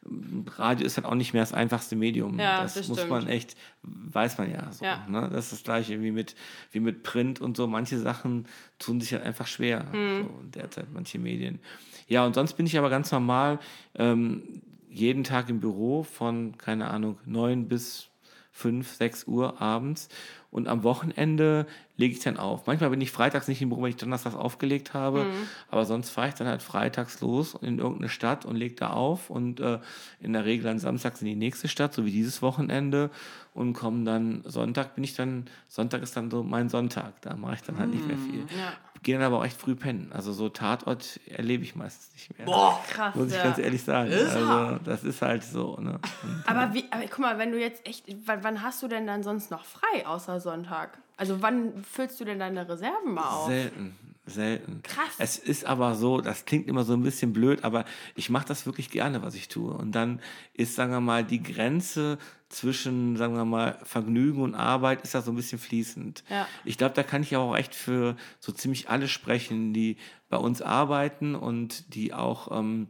ähm, 0.06 0.46
Radio 0.56 0.86
ist 0.86 0.96
halt 0.96 1.06
auch 1.06 1.14
nicht 1.14 1.34
mehr 1.34 1.42
das 1.42 1.52
einfachste 1.52 1.96
Medium. 1.96 2.38
Ja, 2.40 2.62
das, 2.62 2.74
das 2.74 2.88
muss 2.88 2.98
stimmt. 2.98 3.10
man 3.10 3.26
echt, 3.26 3.56
weiß 3.82 4.38
man 4.38 4.50
ja 4.50 4.72
so. 4.72 4.82
Ja. 4.82 5.06
Ne? 5.06 5.28
Das 5.30 5.44
ist 5.44 5.52
das 5.52 5.62
gleiche 5.64 6.00
wie 6.02 6.10
mit, 6.10 6.34
wie 6.72 6.80
mit 6.80 7.02
Print 7.02 7.42
und 7.42 7.58
so. 7.58 7.66
Manche 7.66 7.98
Sachen 7.98 8.46
tun 8.78 9.02
sich 9.02 9.12
halt 9.12 9.22
einfach 9.22 9.46
schwer. 9.46 9.84
Hm. 9.92 10.22
So, 10.22 10.60
derzeit 10.60 10.86
manche 10.94 11.18
Medien. 11.18 11.60
Ja, 12.08 12.24
und 12.24 12.34
sonst 12.34 12.54
bin 12.54 12.64
ich 12.64 12.78
aber 12.78 12.88
ganz 12.88 13.12
normal 13.12 13.58
ähm, 13.94 14.62
jeden 14.88 15.24
Tag 15.24 15.50
im 15.50 15.60
Büro 15.60 16.04
von, 16.04 16.56
keine 16.56 16.88
Ahnung, 16.88 17.18
9 17.26 17.68
bis 17.68 18.08
5, 18.52 18.88
6 18.88 19.24
Uhr 19.26 19.60
abends. 19.60 20.08
Und 20.54 20.68
am 20.68 20.84
Wochenende 20.84 21.66
lege 21.96 22.14
ich 22.14 22.20
dann 22.20 22.36
auf. 22.36 22.68
Manchmal 22.68 22.90
bin 22.90 23.00
ich 23.00 23.10
freitags 23.10 23.48
nicht 23.48 23.60
im 23.60 23.70
Büro, 23.70 23.82
wenn 23.82 23.90
ich 23.90 23.96
donnerstags 23.96 24.36
aufgelegt 24.36 24.94
habe. 24.94 25.26
Aber 25.68 25.84
sonst 25.84 26.10
fahre 26.10 26.28
ich 26.28 26.34
dann 26.34 26.46
halt 26.46 26.62
freitags 26.62 27.20
los 27.20 27.58
in 27.60 27.80
irgendeine 27.80 28.08
Stadt 28.08 28.44
und 28.44 28.54
lege 28.54 28.76
da 28.76 28.90
auf. 28.90 29.30
Und 29.30 29.58
äh, 29.58 29.80
in 30.20 30.32
der 30.32 30.44
Regel 30.44 30.62
dann 30.62 30.78
samstags 30.78 31.20
in 31.22 31.26
die 31.26 31.34
nächste 31.34 31.66
Stadt, 31.66 31.92
so 31.92 32.04
wie 32.04 32.12
dieses 32.12 32.40
Wochenende. 32.40 33.10
Und 33.52 33.72
komme 33.72 34.04
dann, 34.04 34.42
Sonntag 34.44 34.94
bin 34.94 35.02
ich 35.02 35.14
dann, 35.14 35.46
Sonntag 35.66 36.02
ist 36.04 36.16
dann 36.16 36.30
so 36.30 36.44
mein 36.44 36.68
Sonntag. 36.68 37.20
Da 37.22 37.34
mache 37.34 37.56
ich 37.56 37.62
dann 37.62 37.76
halt 37.76 37.90
nicht 37.90 38.06
mehr 38.06 38.16
viel. 38.16 38.46
Ja. 38.56 38.74
Gehe 39.04 39.16
dann 39.16 39.24
aber 39.24 39.38
auch 39.38 39.44
echt 39.44 39.60
früh 39.60 39.74
pennen. 39.74 40.10
Also 40.12 40.32
so 40.32 40.48
Tatort 40.48 41.20
erlebe 41.26 41.62
ich 41.62 41.76
meistens 41.76 42.12
nicht 42.14 42.36
mehr. 42.36 42.46
Boah, 42.46 42.82
Krass. 42.88 43.14
Muss 43.14 43.28
ich 43.28 43.34
ja. 43.34 43.44
ganz 43.44 43.58
ehrlich 43.58 43.82
sagen. 43.82 44.10
Ist 44.10 44.34
Also, 44.34 44.78
das 44.82 45.04
ist 45.04 45.22
halt 45.22 45.44
so. 45.44 45.76
Ne? 45.76 46.00
Und 46.22 46.42
Aber 46.46 46.74
wie, 46.74 46.86
aber 46.90 47.02
guck 47.02 47.18
mal, 47.18 47.38
wenn 47.38 47.52
du 47.52 47.60
jetzt 47.60 47.86
echt, 47.86 48.06
wann, 48.24 48.42
wann 48.42 48.62
hast 48.62 48.82
du 48.82 48.88
denn 48.88 49.06
dann 49.06 49.22
sonst 49.22 49.50
noch 49.50 49.64
frei 49.64 50.06
außer 50.06 50.40
Sonntag? 50.40 50.98
Also 51.18 51.42
wann 51.42 51.84
füllst 51.84 52.18
du 52.18 52.24
denn 52.24 52.38
deine 52.38 52.68
Reserven 52.68 53.12
mal 53.12 53.28
auf? 53.28 53.46
Selten, 53.46 53.94
selten. 54.26 54.82
Krass. 54.82 55.14
Es 55.18 55.36
ist 55.36 55.66
aber 55.66 55.94
so, 55.94 56.22
das 56.22 56.46
klingt 56.46 56.66
immer 56.66 56.84
so 56.84 56.94
ein 56.94 57.02
bisschen 57.02 57.34
blöd, 57.34 57.62
aber 57.62 57.84
ich 58.14 58.30
mache 58.30 58.48
das 58.48 58.64
wirklich 58.64 58.90
gerne, 58.90 59.22
was 59.22 59.34
ich 59.34 59.48
tue. 59.48 59.72
Und 59.72 59.92
dann 59.92 60.20
ist, 60.54 60.74
sagen 60.74 60.92
wir 60.92 61.00
mal, 61.00 61.24
die 61.24 61.42
Grenze 61.42 62.18
zwischen, 62.54 63.16
sagen 63.16 63.34
wir 63.34 63.44
mal, 63.44 63.78
Vergnügen 63.82 64.42
und 64.42 64.54
Arbeit 64.54 65.02
ist 65.02 65.14
da 65.14 65.22
so 65.22 65.32
ein 65.32 65.36
bisschen 65.36 65.58
fließend. 65.58 66.24
Ja. 66.30 66.46
Ich 66.64 66.78
glaube, 66.78 66.94
da 66.94 67.02
kann 67.02 67.22
ich 67.22 67.36
auch 67.36 67.56
echt 67.56 67.74
für 67.74 68.16
so 68.38 68.52
ziemlich 68.52 68.88
alle 68.88 69.08
sprechen, 69.08 69.72
die 69.74 69.96
bei 70.28 70.36
uns 70.36 70.62
arbeiten 70.62 71.34
und 71.34 71.94
die 71.94 72.14
auch, 72.14 72.56
ähm, 72.56 72.88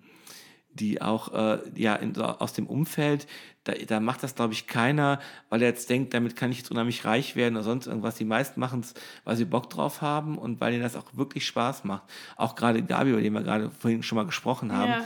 die 0.70 1.00
auch 1.00 1.33
äh, 1.33 1.59
ja, 1.76 1.95
in, 1.97 2.16
aus 2.16 2.53
dem 2.53 2.66
Umfeld, 2.66 3.26
da, 3.64 3.72
da 3.72 4.01
macht 4.01 4.22
das, 4.22 4.34
glaube 4.34 4.53
ich, 4.53 4.66
keiner, 4.66 5.20
weil 5.49 5.62
er 5.62 5.68
jetzt 5.68 5.88
denkt, 5.88 6.12
damit 6.12 6.36
kann 6.36 6.53
ich 6.53 6.59
jetzt 6.59 6.70
unheimlich 6.70 7.05
reich 7.05 7.34
werden 7.34 7.55
oder 7.55 7.64
sonst 7.64 7.86
irgendwas. 7.86 8.16
Die 8.16 8.24
meisten 8.24 8.61
machen 8.61 8.80
es, 8.80 8.95
weil 9.24 9.36
sie 9.36 9.47
Bock 9.47 9.70
drauf 9.70 10.03
haben 10.03 10.36
und 10.36 10.61
weil 10.61 10.74
ihnen 10.74 10.82
das 10.82 10.97
auch 10.97 11.07
wirklich 11.14 11.47
Spaß 11.47 11.84
macht. 11.84 12.03
Auch 12.36 12.55
gerade 12.55 12.82
Gabi, 12.82 13.11
über 13.11 13.22
den 13.22 13.32
wir 13.32 13.43
gerade 13.43 13.70
vorhin 13.70 14.03
schon 14.03 14.16
mal 14.16 14.26
gesprochen 14.26 14.72
haben. 14.72 14.91
Ja. 14.91 15.05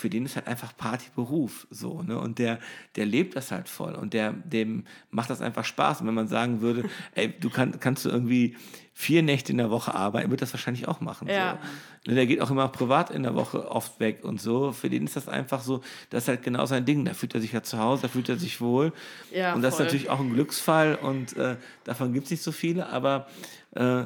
Für 0.00 0.10
den 0.10 0.24
ist 0.24 0.36
halt 0.36 0.46
einfach 0.46 0.76
Partyberuf 0.76 1.66
so, 1.70 2.02
ne? 2.02 2.18
Und 2.18 2.38
der, 2.38 2.58
der 2.96 3.06
lebt 3.06 3.36
das 3.36 3.52
halt 3.52 3.68
voll 3.68 3.94
und 3.94 4.14
der, 4.14 4.32
dem 4.32 4.84
macht 5.10 5.30
das 5.30 5.40
einfach 5.40 5.64
Spaß. 5.64 6.00
Und 6.00 6.06
wenn 6.06 6.14
man 6.14 6.26
sagen 6.28 6.60
würde, 6.60 6.88
ey, 7.14 7.32
du 7.38 7.50
kann, 7.50 7.78
kannst 7.78 8.04
du 8.04 8.08
irgendwie 8.08 8.56
vier 8.94 9.22
Nächte 9.22 9.52
in 9.52 9.58
der 9.58 9.70
Woche 9.70 9.94
arbeiten, 9.94 10.30
wird 10.30 10.42
das 10.42 10.52
wahrscheinlich 10.52 10.88
auch 10.88 11.00
machen. 11.00 11.28
Ja. 11.28 11.58
So. 12.04 12.10
Ne, 12.10 12.16
Der 12.16 12.26
geht 12.26 12.40
auch 12.40 12.50
immer 12.50 12.68
privat 12.68 13.10
in 13.10 13.22
der 13.22 13.34
Woche 13.34 13.70
oft 13.70 14.00
weg 14.00 14.24
und 14.24 14.40
so. 14.40 14.72
Für 14.72 14.90
den 14.90 15.04
ist 15.04 15.16
das 15.16 15.28
einfach 15.28 15.62
so, 15.62 15.82
das 16.10 16.24
ist 16.24 16.28
halt 16.28 16.42
genau 16.42 16.66
sein 16.66 16.84
Ding. 16.84 17.04
Da 17.04 17.14
fühlt 17.14 17.34
er 17.34 17.40
sich 17.40 17.52
ja 17.52 17.62
zu 17.62 17.78
Hause, 17.78 18.02
da 18.02 18.08
fühlt 18.08 18.28
er 18.28 18.36
sich 18.36 18.60
wohl. 18.60 18.92
Ja, 19.32 19.54
und 19.54 19.62
das 19.62 19.76
voll. 19.76 19.86
ist 19.86 19.92
natürlich 19.92 20.10
auch 20.10 20.20
ein 20.20 20.32
Glücksfall 20.32 20.96
und 20.96 21.36
äh, 21.36 21.56
davon 21.84 22.12
gibt 22.12 22.24
es 22.26 22.30
nicht 22.30 22.42
so 22.42 22.52
viele, 22.52 22.88
aber 22.88 23.28
äh, 23.74 24.04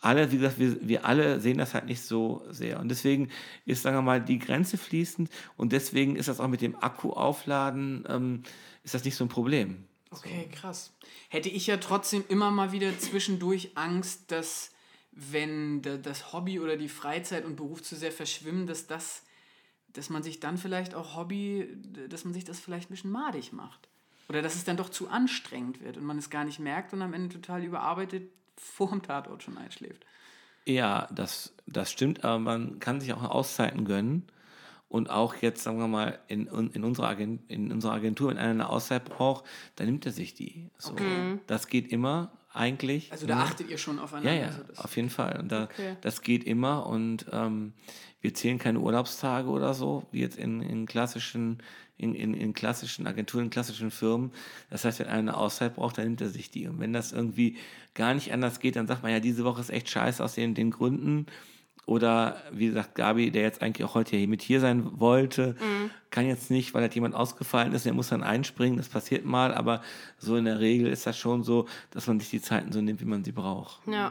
alle, 0.00 0.30
wie 0.30 0.36
gesagt, 0.38 0.58
wir, 0.58 0.76
wir 0.86 1.04
alle 1.06 1.40
sehen 1.40 1.58
das 1.58 1.74
halt 1.74 1.86
nicht 1.86 2.02
so 2.02 2.44
sehr. 2.50 2.80
Und 2.80 2.88
deswegen 2.88 3.30
ist, 3.64 3.82
sagen 3.82 3.96
wir 3.96 4.02
mal, 4.02 4.20
die 4.22 4.38
Grenze 4.38 4.76
fließend 4.78 5.30
und 5.56 5.72
deswegen 5.72 6.16
ist 6.16 6.28
das 6.28 6.38
auch 6.40 6.48
mit 6.48 6.60
dem 6.60 6.76
Akku 6.76 7.10
aufladen, 7.12 8.04
ähm, 8.08 8.42
ist 8.84 8.94
das 8.94 9.04
nicht 9.04 9.16
so 9.16 9.24
ein 9.24 9.28
Problem. 9.28 9.84
Okay, 10.10 10.48
krass. 10.52 10.92
Hätte 11.28 11.48
ich 11.48 11.66
ja 11.66 11.78
trotzdem 11.78 12.24
immer 12.28 12.50
mal 12.50 12.72
wieder 12.72 12.96
zwischendurch 12.98 13.70
Angst, 13.76 14.30
dass 14.30 14.72
wenn 15.12 15.82
da- 15.82 15.96
das 15.96 16.32
Hobby 16.32 16.60
oder 16.60 16.76
die 16.76 16.88
Freizeit 16.88 17.44
und 17.44 17.56
Beruf 17.56 17.82
zu 17.82 17.96
sehr 17.96 18.12
verschwimmen, 18.12 18.66
dass 18.66 18.86
das, 18.86 19.22
dass 19.88 20.10
man 20.10 20.22
sich 20.22 20.40
dann 20.40 20.58
vielleicht 20.58 20.94
auch 20.94 21.16
Hobby, 21.16 21.68
dass 22.08 22.24
man 22.24 22.34
sich 22.34 22.44
das 22.44 22.60
vielleicht 22.60 22.90
ein 22.90 22.94
bisschen 22.94 23.10
madig 23.10 23.52
macht. 23.52 23.88
Oder 24.28 24.42
dass 24.42 24.54
es 24.56 24.64
dann 24.64 24.76
doch 24.76 24.90
zu 24.90 25.08
anstrengend 25.08 25.80
wird 25.80 25.96
und 25.96 26.04
man 26.04 26.18
es 26.18 26.30
gar 26.30 26.44
nicht 26.44 26.58
merkt 26.60 26.92
und 26.92 27.00
am 27.02 27.14
Ende 27.14 27.34
total 27.34 27.64
überarbeitet 27.64 28.30
vor 28.56 28.90
dem 28.90 29.02
Tatort 29.02 29.42
schon 29.42 29.58
einschläft. 29.58 30.04
Ja, 30.64 31.08
das, 31.14 31.54
das 31.66 31.90
stimmt, 31.92 32.24
aber 32.24 32.38
man 32.38 32.80
kann 32.80 33.00
sich 33.00 33.12
auch 33.12 33.22
Auszeiten 33.22 33.84
gönnen. 33.84 34.24
Und 34.88 35.10
auch 35.10 35.34
jetzt, 35.36 35.62
sagen 35.64 35.78
wir 35.78 35.88
mal, 35.88 36.18
in, 36.28 36.46
in, 36.46 36.84
unserer, 36.84 37.08
Agent, 37.08 37.50
in 37.50 37.72
unserer 37.72 37.92
Agentur, 37.92 38.30
wenn 38.30 38.38
einer 38.38 38.50
eine 38.50 38.68
Auszeit 38.68 39.04
braucht, 39.04 39.44
dann 39.74 39.86
nimmt 39.86 40.06
er 40.06 40.12
sich 40.12 40.34
die. 40.34 40.70
So. 40.78 40.94
Das 41.48 41.66
geht 41.66 41.90
immer 41.92 42.30
eigentlich. 42.52 43.10
Also 43.12 43.26
da 43.26 43.34
ne? 43.36 43.42
achtet 43.42 43.68
ihr 43.68 43.78
schon 43.78 43.98
aufeinander. 43.98 44.32
Ja, 44.32 44.40
ja, 44.40 44.46
also 44.46 44.62
das- 44.62 44.78
auf 44.78 44.96
jeden 44.96 45.10
Fall. 45.10 45.38
Und 45.40 45.50
da, 45.52 45.64
Okay. 45.64 45.96
das 46.00 46.22
geht 46.22 46.44
immer 46.44 46.86
und 46.86 47.26
ähm, 47.32 47.72
wir 48.20 48.32
zählen 48.34 48.58
keine 48.58 48.78
Urlaubstage 48.78 49.48
oder 49.48 49.74
so, 49.74 50.06
wie 50.12 50.20
jetzt 50.20 50.38
in, 50.38 50.62
in 50.62 50.86
klassischen, 50.86 51.62
in, 51.98 52.14
in, 52.14 52.34
in 52.34 52.52
klassischen 52.52 53.06
Agenturen, 53.06 53.44
in 53.44 53.50
klassischen 53.50 53.90
Firmen. 53.90 54.32
Das 54.70 54.84
heißt, 54.84 54.98
wenn 55.00 55.06
einer 55.06 55.18
eine 55.18 55.36
Auszeit 55.36 55.76
braucht, 55.76 55.98
dann 55.98 56.04
nimmt 56.04 56.20
er 56.20 56.28
sich 56.28 56.50
die. 56.50 56.66
Und 56.66 56.78
wenn 56.78 56.92
das 56.92 57.12
irgendwie 57.12 57.56
gar 57.94 58.14
nicht 58.14 58.32
anders 58.32 58.60
geht, 58.60 58.76
dann 58.76 58.86
sagt 58.86 59.02
man 59.02 59.12
ja, 59.12 59.20
diese 59.20 59.44
Woche 59.44 59.60
ist 59.60 59.70
echt 59.70 59.88
scheiße 59.88 60.22
aus 60.22 60.34
den, 60.34 60.54
den 60.54 60.70
Gründen. 60.70 61.26
Oder 61.86 62.42
wie 62.50 62.66
gesagt, 62.66 62.96
Gabi, 62.96 63.30
der 63.30 63.42
jetzt 63.42 63.62
eigentlich 63.62 63.86
auch 63.86 63.94
heute 63.94 64.16
hier 64.16 64.26
mit 64.26 64.42
hier 64.42 64.58
sein 64.58 64.98
wollte, 64.98 65.54
kann 66.10 66.26
jetzt 66.26 66.50
nicht, 66.50 66.74
weil 66.74 66.82
halt 66.82 66.96
jemand 66.96 67.14
ausgefallen 67.14 67.72
ist, 67.72 67.86
der 67.86 67.92
muss 67.92 68.08
dann 68.08 68.24
einspringen, 68.24 68.76
das 68.76 68.88
passiert 68.88 69.24
mal, 69.24 69.54
aber 69.54 69.82
so 70.18 70.36
in 70.36 70.46
der 70.46 70.58
Regel 70.58 70.88
ist 70.90 71.06
das 71.06 71.16
schon 71.16 71.44
so, 71.44 71.66
dass 71.92 72.08
man 72.08 72.18
sich 72.18 72.28
die 72.30 72.40
Zeiten 72.40 72.72
so 72.72 72.80
nimmt, 72.80 73.00
wie 73.00 73.04
man 73.04 73.22
sie 73.22 73.30
braucht. 73.30 73.86
Ja. 73.86 74.10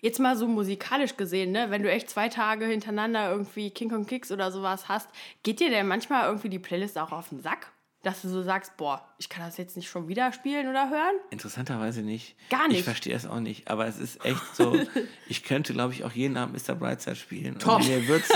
Jetzt 0.00 0.20
mal 0.20 0.36
so 0.36 0.46
musikalisch 0.46 1.16
gesehen, 1.16 1.50
ne? 1.50 1.70
wenn 1.70 1.82
du 1.82 1.90
echt 1.90 2.08
zwei 2.08 2.28
Tage 2.28 2.66
hintereinander 2.66 3.32
irgendwie 3.32 3.70
King 3.70 3.90
Kong 3.90 4.06
Kicks 4.06 4.30
oder 4.30 4.52
sowas 4.52 4.88
hast, 4.88 5.08
geht 5.42 5.58
dir 5.58 5.70
denn 5.70 5.88
manchmal 5.88 6.26
irgendwie 6.28 6.50
die 6.50 6.60
Playlist 6.60 6.98
auch 6.98 7.10
auf 7.10 7.30
den 7.30 7.40
Sack? 7.40 7.72
Dass 8.02 8.22
du 8.22 8.28
so 8.28 8.42
sagst, 8.42 8.76
boah, 8.76 9.06
ich 9.18 9.28
kann 9.28 9.44
das 9.44 9.56
jetzt 9.58 9.76
nicht 9.76 9.88
schon 9.88 10.08
wieder 10.08 10.32
spielen 10.32 10.68
oder 10.68 10.90
hören? 10.90 11.14
Interessanterweise 11.30 12.02
nicht. 12.02 12.34
Gar 12.50 12.66
nicht? 12.66 12.78
Ich 12.80 12.84
verstehe 12.84 13.14
es 13.14 13.26
auch 13.26 13.38
nicht, 13.38 13.68
aber 13.70 13.86
es 13.86 13.98
ist 13.98 14.24
echt 14.24 14.56
so, 14.56 14.76
ich 15.28 15.44
könnte, 15.44 15.72
glaube 15.72 15.92
ich, 15.92 16.02
auch 16.02 16.10
jeden 16.12 16.36
Abend 16.36 16.56
Mr. 16.66 16.74
Brightside 16.74 17.14
spielen. 17.14 17.58
Top. 17.60 17.76
Und 17.80 17.88
mir, 17.88 18.08
wird's, 18.08 18.28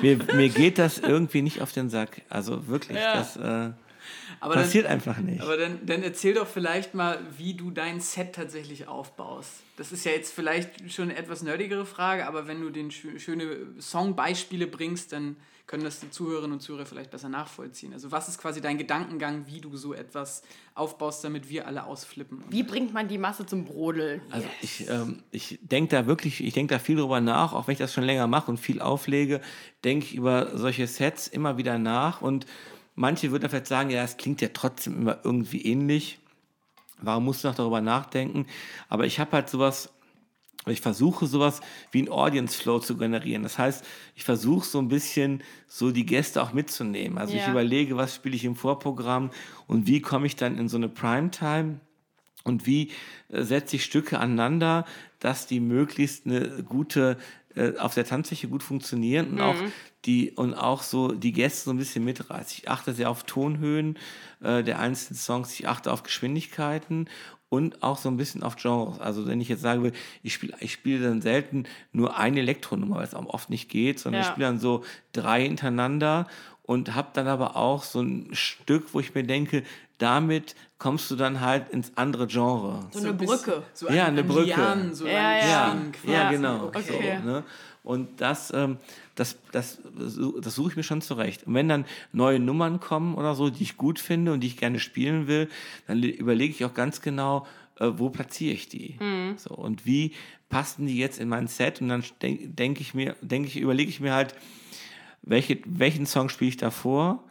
mir, 0.00 0.16
mir 0.34 0.48
geht 0.48 0.78
das 0.78 0.98
irgendwie 0.98 1.42
nicht 1.42 1.62
auf 1.62 1.70
den 1.72 1.90
Sack. 1.90 2.22
Also 2.28 2.66
wirklich, 2.66 2.98
Ja. 2.98 3.14
das 3.14 3.36
äh, 3.36 3.70
Aber 4.40 4.54
passiert 4.54 4.86
dann, 4.86 4.92
einfach 4.94 5.18
nicht. 5.18 5.40
Aber 5.42 5.56
dann, 5.56 5.86
dann 5.86 6.02
erzähl 6.02 6.34
doch 6.34 6.48
vielleicht 6.48 6.94
mal, 6.94 7.20
wie 7.38 7.54
du 7.54 7.70
dein 7.70 8.00
Set 8.00 8.34
tatsächlich 8.34 8.88
aufbaust. 8.88 9.50
Das 9.76 9.92
ist 9.92 10.04
ja 10.04 10.10
jetzt 10.10 10.32
vielleicht 10.34 10.92
schon 10.92 11.10
eine 11.10 11.16
etwas 11.18 11.42
nerdigere 11.42 11.86
Frage, 11.86 12.26
aber 12.26 12.48
wenn 12.48 12.60
du 12.60 12.70
den 12.70 12.90
schö 12.90 13.16
schöne 13.20 13.58
Songbeispiele 13.78 14.66
bringst, 14.66 15.12
dann 15.12 15.36
können 15.66 15.84
das 15.84 16.00
die 16.00 16.10
Zuhörerinnen 16.10 16.52
und 16.52 16.60
Zuhörer 16.60 16.86
vielleicht 16.86 17.10
besser 17.10 17.28
nachvollziehen. 17.28 17.92
Also 17.92 18.10
was 18.10 18.28
ist 18.28 18.38
quasi 18.38 18.60
dein 18.60 18.78
Gedankengang, 18.78 19.46
wie 19.46 19.60
du 19.60 19.76
so 19.76 19.94
etwas 19.94 20.42
aufbaust, 20.74 21.24
damit 21.24 21.48
wir 21.48 21.66
alle 21.66 21.84
ausflippen? 21.84 22.42
Wie 22.50 22.62
bringt 22.62 22.92
man 22.92 23.08
die 23.08 23.18
Masse 23.18 23.46
zum 23.46 23.64
Brodeln? 23.64 24.20
Also 24.30 24.46
ich, 24.60 24.88
ähm, 24.88 25.22
ich 25.30 25.58
denke 25.62 25.96
da 25.96 26.06
wirklich, 26.06 26.42
ich 26.42 26.52
denke 26.52 26.74
da 26.74 26.78
viel 26.78 26.96
drüber 26.96 27.20
nach, 27.20 27.52
auch 27.52 27.66
wenn 27.66 27.72
ich 27.72 27.78
das 27.78 27.92
schon 27.92 28.04
länger 28.04 28.26
mache 28.26 28.50
und 28.50 28.58
viel 28.58 28.80
auflege, 28.80 29.40
denke 29.84 30.06
ich 30.06 30.14
über 30.14 30.56
solche 30.58 30.86
Sets 30.86 31.28
immer 31.28 31.56
wieder 31.56 31.78
nach 31.78 32.20
und 32.22 32.46
manche 32.94 33.30
würden 33.30 33.42
dann 33.42 33.50
vielleicht 33.50 33.66
sagen, 33.66 33.90
ja, 33.90 34.02
es 34.02 34.16
klingt 34.16 34.40
ja 34.40 34.48
trotzdem 34.52 34.96
immer 34.96 35.18
irgendwie 35.24 35.62
ähnlich. 35.62 36.18
Warum 37.00 37.24
musst 37.24 37.42
du 37.42 37.48
noch 37.48 37.54
darüber 37.54 37.80
nachdenken? 37.80 38.46
Aber 38.88 39.06
ich 39.06 39.18
habe 39.18 39.32
halt 39.32 39.48
sowas, 39.48 39.92
ich 40.66 40.80
versuche 40.80 41.26
sowas 41.26 41.60
wie 41.90 42.02
ein 42.02 42.08
Audience 42.08 42.56
Flow 42.60 42.78
zu 42.78 42.96
generieren. 42.96 43.42
Das 43.42 43.58
heißt, 43.58 43.84
ich 44.14 44.24
versuche 44.24 44.64
so 44.66 44.78
ein 44.78 44.88
bisschen 44.88 45.42
so 45.66 45.90
die 45.90 46.06
Gäste 46.06 46.42
auch 46.42 46.52
mitzunehmen. 46.52 47.18
Also 47.18 47.36
ich 47.36 47.44
Ja. 47.44 47.50
überlege, 47.50 47.96
was 47.96 48.14
spiele 48.14 48.36
ich 48.36 48.44
im 48.44 48.54
Vorprogramm 48.56 49.30
und 49.66 49.86
wie 49.86 50.00
komme 50.00 50.26
ich 50.26 50.36
dann 50.36 50.58
in 50.58 50.68
so 50.68 50.76
eine 50.76 50.88
Primetime 50.88 51.80
und 52.44 52.66
wie 52.66 52.90
äh, 53.28 53.42
setze 53.42 53.76
ich 53.76 53.84
Stücke 53.84 54.18
aneinander, 54.18 54.84
dass 55.20 55.46
die 55.46 55.60
möglichst 55.60 56.26
eine 56.26 56.62
gute 56.64 57.16
äh, 57.54 57.76
auf 57.78 57.94
der 57.94 58.04
Tanzfläche 58.04 58.48
gut 58.48 58.62
funktionieren 58.62 59.30
und 59.32 59.40
auch 59.40 59.62
die 60.04 60.32
und 60.32 60.54
auch 60.54 60.82
so 60.82 61.12
die 61.12 61.32
Gäste 61.32 61.64
so 61.66 61.70
ein 61.70 61.76
bisschen 61.76 62.02
mitreißen. 62.04 62.56
Ich 62.58 62.68
achte 62.70 62.92
sehr 62.92 63.10
auf 63.10 63.24
Tonhöhen 63.24 63.98
äh, 64.40 64.64
der 64.64 64.78
einzelnen 64.80 65.16
Songs, 65.18 65.52
ich 65.52 65.68
achte 65.68 65.92
auf 65.92 66.02
Geschwindigkeiten 66.02 67.08
und 67.52 67.82
auch 67.82 67.98
so 67.98 68.08
ein 68.08 68.16
bisschen 68.16 68.42
auf 68.42 68.56
Genres. 68.56 68.98
Also 68.98 69.26
wenn 69.26 69.38
ich 69.42 69.48
jetzt 69.50 69.60
sagen 69.60 69.82
will, 69.82 69.92
ich 70.22 70.32
spiele 70.32 70.54
ich 70.60 70.72
spiele 70.72 71.06
dann 71.06 71.20
selten 71.20 71.64
nur 71.92 72.16
eine 72.16 72.40
Elektronummer, 72.40 72.96
weil 72.96 73.04
es 73.04 73.14
auch 73.14 73.26
oft 73.26 73.50
nicht 73.50 73.68
geht, 73.68 73.98
sondern 74.00 74.22
ich 74.22 74.26
Ja. 74.28 74.32
spiele 74.32 74.46
dann 74.46 74.58
so 74.58 74.82
drei 75.12 75.42
hintereinander 75.42 76.26
und 76.62 76.94
habe 76.94 77.08
dann 77.12 77.28
aber 77.28 77.54
auch 77.56 77.82
so 77.82 78.00
ein 78.00 78.30
Stück, 78.32 78.94
wo 78.94 79.00
ich 79.00 79.14
mir 79.14 79.24
denke, 79.24 79.64
damit 79.98 80.54
kommst 80.78 81.10
du 81.10 81.16
dann 81.16 81.42
halt 81.42 81.68
ins 81.68 81.92
andere 81.94 82.26
Genre. 82.26 82.86
So 82.90 83.00
eine 83.00 83.12
Brücke. 83.12 83.62
So 83.74 83.90
Ja, 83.90 84.06
eine 84.06 84.24
Brücke. 84.24 84.46
Lianen 84.46 84.94
so 84.94 85.06
Ja, 85.06 85.36
ja. 85.36 85.82
quasi. 85.92 86.10
Ja, 86.14 86.30
genau. 86.30 86.64
Okay. 86.68 87.18
So, 87.20 87.26
ne? 87.26 87.44
Und 87.84 88.18
das, 88.22 88.50
ähm, 88.54 88.78
das, 89.14 89.38
das, 89.52 89.78
das 90.40 90.54
suche 90.54 90.70
ich 90.70 90.76
mir 90.76 90.82
schon 90.82 91.02
zurecht. 91.02 91.46
Und 91.46 91.54
wenn 91.54 91.68
dann 91.68 91.84
neue 92.12 92.38
Nummern 92.38 92.80
kommen 92.80 93.14
oder 93.14 93.34
so, 93.34 93.50
die 93.50 93.62
ich 93.62 93.76
gut 93.76 93.98
finde 93.98 94.32
und 94.32 94.40
die 94.40 94.46
ich 94.46 94.56
gerne 94.56 94.78
spielen 94.78 95.26
will, 95.26 95.48
dann 95.86 95.98
le- 95.98 96.08
überlege 96.08 96.52
ich 96.54 96.64
auch 96.64 96.74
ganz 96.74 97.00
genau, 97.02 97.46
äh, 97.78 97.88
wo 97.96 98.10
platziere 98.10 98.54
ich 98.54 98.68
die. 98.68 98.96
So, 99.36 99.54
und 99.54 99.84
wie 99.86 100.12
passen 100.48 100.86
die 100.86 100.96
jetzt 100.98 101.18
in 101.20 101.28
mein 101.28 101.46
Set? 101.46 101.80
Und 101.80 101.88
dann 101.88 102.04
denke 102.22 102.48
denk 102.48 102.80
ich 102.80 102.94
mir, 102.94 103.16
denke 103.20 103.48
ich, 103.48 103.56
überlege 103.58 103.90
ich 103.90 104.00
mir 104.00 104.12
halt, 104.14 104.34
welche, 105.22 105.58
welchen 105.66 106.06
Song 106.06 106.28
spiele 106.28 106.48
ich 106.50 106.56
davor? 106.56 107.24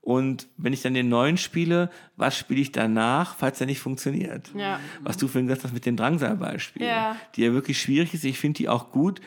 Und 0.00 0.46
wenn 0.56 0.72
ich 0.72 0.82
dann 0.82 0.94
den 0.94 1.08
neuen 1.08 1.36
spiele, 1.36 1.90
was 2.16 2.36
spiele 2.38 2.60
ich 2.60 2.70
danach, 2.70 3.34
falls 3.36 3.60
er 3.60 3.66
nicht 3.66 3.80
funktioniert? 3.80 4.52
Ja. 4.56 4.78
Was 5.02 5.16
du 5.16 5.26
vorhin 5.26 5.48
gesagt 5.48 5.64
hast 5.64 5.74
mit 5.74 5.84
dem 5.84 5.96
Drangsal-Beispiel, 5.96 6.86
Ja. 6.86 7.16
die 7.34 7.42
ja 7.42 7.52
wirklich 7.52 7.80
schwierig 7.80 8.14
ist. 8.14 8.24
Ich 8.24 8.38
finde 8.38 8.58
die 8.58 8.68
auch 8.68 8.92
gut. 8.92 9.20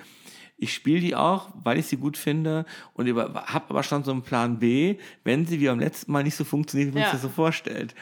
Ich 0.59 0.73
spiele 0.73 0.99
die 0.99 1.15
auch, 1.15 1.49
weil 1.63 1.77
ich 1.79 1.85
sie 1.87 1.97
gut 1.97 2.17
finde 2.17 2.65
und 2.93 3.07
habe 3.07 3.65
aber 3.69 3.83
schon 3.83 4.03
so 4.03 4.11
einen 4.11 4.21
Plan 4.21 4.59
B, 4.59 4.97
wenn 5.23 5.45
sie 5.45 5.59
wie 5.59 5.67
beim 5.67 5.79
letzten 5.79 6.11
Mal 6.11 6.23
nicht 6.23 6.35
so 6.35 6.43
funktioniert, 6.43 6.89
wie 6.89 6.93
man 6.95 7.03
Ja. 7.03 7.09
sich 7.09 7.13
das 7.13 7.21
so 7.21 7.29
vorstellt. 7.29 7.95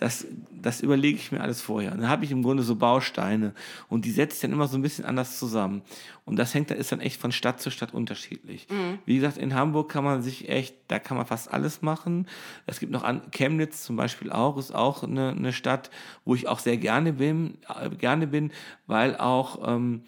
Das, 0.00 0.24
das 0.52 0.80
überlege 0.80 1.18
ich 1.18 1.32
mir 1.32 1.40
alles 1.40 1.60
vorher. 1.60 1.90
Und 1.90 1.98
dann 2.02 2.08
habe 2.08 2.24
ich 2.24 2.30
im 2.30 2.44
Grunde 2.44 2.62
so 2.62 2.76
Bausteine 2.76 3.52
und 3.88 4.04
die 4.04 4.12
setze 4.12 4.36
ich 4.36 4.40
dann 4.42 4.52
immer 4.52 4.68
so 4.68 4.78
ein 4.78 4.82
bisschen 4.82 5.04
anders 5.04 5.40
zusammen. 5.40 5.82
Und 6.24 6.36
das 6.36 6.54
hängt, 6.54 6.70
ist 6.70 6.92
dann 6.92 7.00
echt 7.00 7.20
von 7.20 7.32
Stadt 7.32 7.60
zu 7.60 7.72
Stadt 7.72 7.92
unterschiedlich. 7.92 8.68
Wie 9.06 9.16
gesagt, 9.16 9.38
in 9.38 9.54
Hamburg 9.54 9.90
kann 9.90 10.04
man 10.04 10.22
sich 10.22 10.48
echt, 10.48 10.76
da 10.86 11.00
kann 11.00 11.16
man 11.16 11.26
fast 11.26 11.52
alles 11.52 11.82
machen. 11.82 12.28
Es 12.66 12.78
gibt 12.78 12.92
noch 12.92 13.02
an 13.02 13.22
Chemnitz 13.32 13.82
zum 13.82 13.96
Beispiel 13.96 14.30
auch, 14.30 14.56
ist 14.56 14.72
auch 14.72 15.02
eine, 15.02 15.30
eine 15.30 15.52
Stadt, 15.52 15.90
wo 16.24 16.36
ich 16.36 16.46
auch 16.46 16.60
sehr 16.60 16.76
gerne 16.76 17.12
bin, 17.14 17.58
äh, 17.68 17.90
gerne 17.90 18.28
bin, 18.28 18.52
weil 18.86 19.16
auch 19.16 19.66
ähm, 19.66 20.02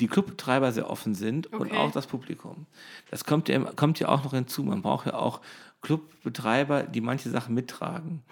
die 0.00 0.06
Clubbetreiber 0.08 0.72
sehr 0.72 0.88
offen 0.90 1.14
sind 1.14 1.46
und 1.52 1.68
Okay. 1.68 1.76
auch 1.76 1.92
das 1.92 2.06
Publikum. 2.06 2.66
Das 3.10 3.24
kommt 3.24 3.48
ja, 3.48 3.58
kommt 3.60 4.00
ja 4.00 4.08
auch 4.08 4.24
noch 4.24 4.32
hinzu. 4.32 4.62
Man 4.62 4.82
braucht 4.82 5.06
ja 5.06 5.14
auch 5.14 5.40
Clubbetreiber, 5.82 6.84
die 6.84 7.00
manche 7.00 7.28
Sachen 7.28 7.54
mittragen. 7.54 8.22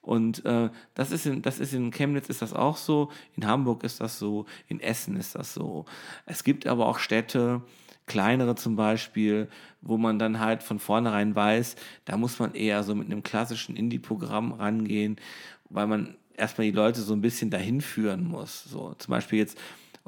Und 0.00 0.44
äh, 0.44 0.70
das, 0.94 1.10
ist 1.10 1.26
in, 1.26 1.42
das 1.42 1.60
ist 1.60 1.72
in 1.74 1.90
Chemnitz 1.90 2.28
ist 2.28 2.42
das 2.42 2.52
auch 2.54 2.76
so, 2.76 3.10
in 3.36 3.46
Hamburg 3.46 3.84
ist 3.84 4.00
das 4.00 4.18
so, 4.18 4.46
in 4.66 4.80
Essen 4.80 5.16
ist 5.16 5.34
das 5.34 5.54
so. 5.54 5.84
Es 6.26 6.44
gibt 6.44 6.66
aber 6.66 6.86
auch 6.86 6.98
Städte, 6.98 7.62
kleinere 8.06 8.54
zum 8.54 8.74
Beispiel, 8.74 9.48
wo 9.82 9.98
man 9.98 10.18
dann 10.18 10.40
halt 10.40 10.62
von 10.62 10.78
vornherein 10.78 11.34
weiß, 11.34 11.76
da 12.06 12.16
muss 12.16 12.38
man 12.38 12.54
eher 12.54 12.82
so 12.82 12.94
mit 12.94 13.06
einem 13.06 13.22
klassischen 13.22 13.76
Indie-Programm 13.76 14.52
rangehen, 14.52 15.16
weil 15.68 15.86
man 15.86 16.16
erstmal 16.34 16.66
die 16.66 16.72
Leute 16.76 17.02
so 17.02 17.12
ein 17.12 17.20
bisschen 17.20 17.50
dahin 17.50 17.82
führen 17.82 18.24
muss. 18.24 18.64
So, 18.64 18.94
zum 18.98 19.10
Beispiel 19.10 19.38
jetzt 19.40 19.58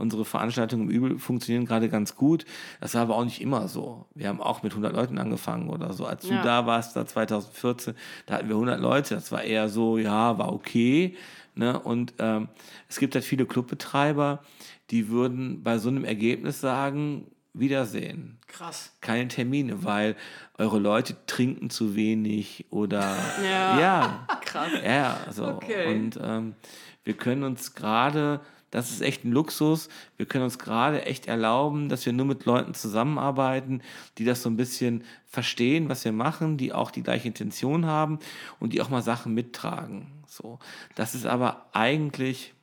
unsere 0.00 0.24
Veranstaltungen 0.24 0.84
im 0.84 0.90
Übel 0.90 1.18
funktionieren 1.18 1.66
gerade 1.66 1.88
ganz 1.88 2.16
gut. 2.16 2.44
Das 2.80 2.94
war 2.94 3.02
aber 3.02 3.16
auch 3.16 3.24
nicht 3.24 3.40
immer 3.40 3.68
so. 3.68 4.06
Wir 4.14 4.28
haben 4.28 4.40
auch 4.40 4.62
mit 4.62 4.72
100 4.72 4.92
Leuten 4.94 5.18
angefangen 5.18 5.68
oder 5.70 5.92
so. 5.92 6.06
Als 6.06 6.22
du 6.22 6.32
Ja. 6.34 6.42
da 6.42 6.66
warst, 6.66 6.96
da 6.96 7.06
2014, 7.06 7.94
da 8.26 8.34
hatten 8.34 8.48
wir 8.48 8.56
100 8.56 8.80
Leute. 8.80 9.14
Das 9.14 9.30
war 9.32 9.42
eher 9.42 9.68
so, 9.68 9.98
ja, 9.98 10.38
war 10.38 10.52
okay. 10.52 11.16
Ne? 11.54 11.78
Und 11.78 12.14
ähm, 12.18 12.48
es 12.88 12.98
gibt 12.98 13.14
halt 13.14 13.24
viele 13.24 13.44
Clubbetreiber, 13.46 14.42
die 14.90 15.08
würden 15.08 15.62
bei 15.62 15.78
so 15.78 15.88
einem 15.88 16.04
Ergebnis 16.04 16.60
sagen, 16.60 17.26
Wiedersehen 17.52 18.38
Krass. 18.46 18.92
keine 19.00 19.26
Termine, 19.26 19.82
weil 19.84 20.14
eure 20.56 20.78
Leute 20.78 21.16
trinken 21.26 21.68
zu 21.68 21.96
wenig 21.96 22.66
oder 22.70 23.16
Ja. 23.44 23.80
ja, 23.80 24.26
Krass. 24.44 24.70
ja, 24.84 25.16
so. 25.32 25.46
Okay. 25.48 25.92
Und 25.94 26.18
ähm, 26.22 26.54
wir 27.02 27.14
können 27.14 27.42
uns 27.42 27.74
gerade, 27.74 28.40
das 28.70 28.90
ist 28.90 29.02
echt 29.02 29.24
ein 29.24 29.32
Luxus, 29.32 29.88
wir 30.16 30.26
können 30.26 30.44
uns 30.44 30.58
gerade 30.58 31.04
echt 31.04 31.26
erlauben, 31.26 31.88
dass 31.88 32.06
wir 32.06 32.12
nur 32.12 32.26
mit 32.26 32.44
Leuten 32.44 32.74
zusammenarbeiten, 32.74 33.82
die 34.18 34.24
das 34.24 34.42
so 34.42 34.50
ein 34.50 34.56
bisschen 34.56 35.04
verstehen, 35.26 35.88
was 35.88 36.04
wir 36.04 36.12
machen, 36.12 36.56
die 36.56 36.72
auch 36.72 36.90
die 36.90 37.02
gleiche 37.02 37.28
Intention 37.28 37.86
haben 37.86 38.18
und 38.58 38.72
die 38.72 38.80
auch 38.80 38.90
mal 38.90 39.02
Sachen 39.02 39.34
mittragen. 39.34 40.06
So. 40.26 40.58
Das 40.94 41.14
ist 41.14 41.26
aber 41.26 41.66
eigentlich 41.72 42.54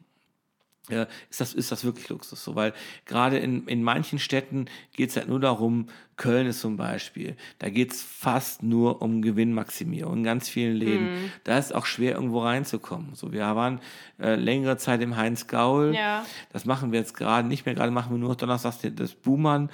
äh, 0.89 1.05
ist, 1.29 1.41
das, 1.41 1.53
ist 1.53 1.71
das 1.71 1.83
wirklich 1.83 2.09
Luxus. 2.09 2.43
So, 2.43 2.55
weil 2.55 2.73
gerade 3.05 3.37
in, 3.37 3.67
in 3.67 3.83
manchen 3.83 4.19
Städten 4.19 4.65
geht 4.93 5.09
es 5.09 5.17
halt 5.17 5.27
nur 5.27 5.39
darum, 5.39 5.87
Köln 6.17 6.47
ist 6.47 6.61
zum 6.61 6.77
Beispiel, 6.77 7.37
da 7.59 7.69
geht 7.69 7.93
es 7.93 8.01
fast 8.01 8.63
nur 8.63 9.03
um 9.03 9.21
Gewinnmaximierung 9.21 10.17
in 10.17 10.23
ganz 10.23 10.49
vielen 10.49 10.75
Läden. 10.75 11.31
Da 11.43 11.59
ist 11.59 11.65
es 11.65 11.71
auch 11.71 11.85
schwer, 11.85 12.15
irgendwo 12.15 12.39
reinzukommen. 12.39 13.13
So, 13.13 13.31
wir 13.31 13.41
waren 13.55 13.79
äh, 14.19 14.33
längere 14.33 14.77
Zeit 14.77 14.99
im 15.03 15.15
Heinz 15.15 15.45
Gaul. 15.45 15.93
Ja. 15.95 16.25
Das 16.51 16.65
machen 16.65 16.91
wir 16.91 16.99
jetzt 16.99 17.15
gerade 17.15 17.47
nicht 17.47 17.67
mehr. 17.67 17.75
Gerade 17.75 17.91
machen 17.91 18.11
wir 18.11 18.17
nur 18.17 18.35
donnerstags 18.35 18.79
das 18.95 19.13
Buhmann. 19.13 19.69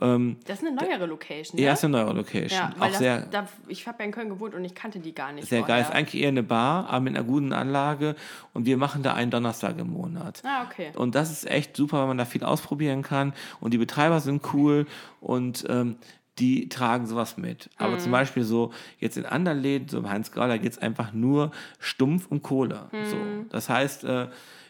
Ähm, 0.00 0.36
Das 0.46 0.62
ist 0.62 0.68
eine 0.68 0.76
neuere 0.76 1.06
Location. 1.06 1.60
ja, 1.60 1.66
ne? 1.66 1.72
ist 1.72 1.84
eine 1.84 2.04
neue 2.04 2.14
Location. 2.14 2.60
Ja, 2.60 2.74
auch 2.78 2.88
das, 2.88 2.98
sehr, 2.98 3.22
da, 3.22 3.48
ich 3.66 3.88
habe 3.88 3.98
ja 3.98 4.04
in 4.04 4.12
Köln 4.12 4.28
gewohnt 4.28 4.54
und 4.54 4.64
ich 4.64 4.76
kannte 4.76 5.00
die 5.00 5.12
gar 5.12 5.32
nicht. 5.32 5.48
sehr 5.48 5.62
geil. 5.62 5.80
Ist 5.80 5.86
vorher. 5.86 5.98
eigentlich 5.98 6.22
eher 6.22 6.28
eine 6.28 6.44
Bar, 6.44 6.88
aber 6.88 7.00
mit 7.00 7.16
einer 7.16 7.24
guten 7.24 7.52
Anlage. 7.52 8.14
Und 8.52 8.66
wir 8.66 8.76
machen 8.76 9.02
da 9.02 9.14
einen 9.14 9.32
Donnerstag 9.32 9.76
im 9.78 9.90
Monat. 9.90 10.42
Ah, 10.60 10.64
okay. 10.64 10.90
Und 10.96 11.14
das 11.14 11.30
ist 11.30 11.48
echt 11.48 11.76
super, 11.76 12.00
weil 12.00 12.06
man 12.08 12.18
da 12.18 12.24
viel 12.24 12.44
ausprobieren 12.44 13.02
kann. 13.02 13.32
Und 13.60 13.72
die 13.74 13.78
Betreiber 13.78 14.20
sind 14.20 14.42
cool 14.52 14.86
und 15.20 15.64
ähm, 15.68 15.96
die 16.38 16.68
tragen 16.68 17.06
sowas 17.06 17.36
mit. 17.36 17.68
Aber 17.78 17.94
Mhm. 17.94 18.00
zum 18.00 18.12
Beispiel 18.12 18.44
so, 18.44 18.72
jetzt 19.00 19.16
in 19.16 19.26
anderen 19.26 19.58
Läden, 19.58 19.88
so 19.88 19.98
im 19.98 20.08
Heinz 20.08 20.30
Grau, 20.30 20.46
da 20.46 20.56
geht 20.56 20.72
es 20.72 20.78
einfach 20.78 21.12
nur 21.12 21.50
stumpf 21.80 22.26
um 22.30 22.42
Kohle. 22.42 22.88
So. 23.04 23.16
Mhm. 23.16 23.46
Das 23.50 23.68
heißt, 23.68 24.04
äh, 24.04 24.28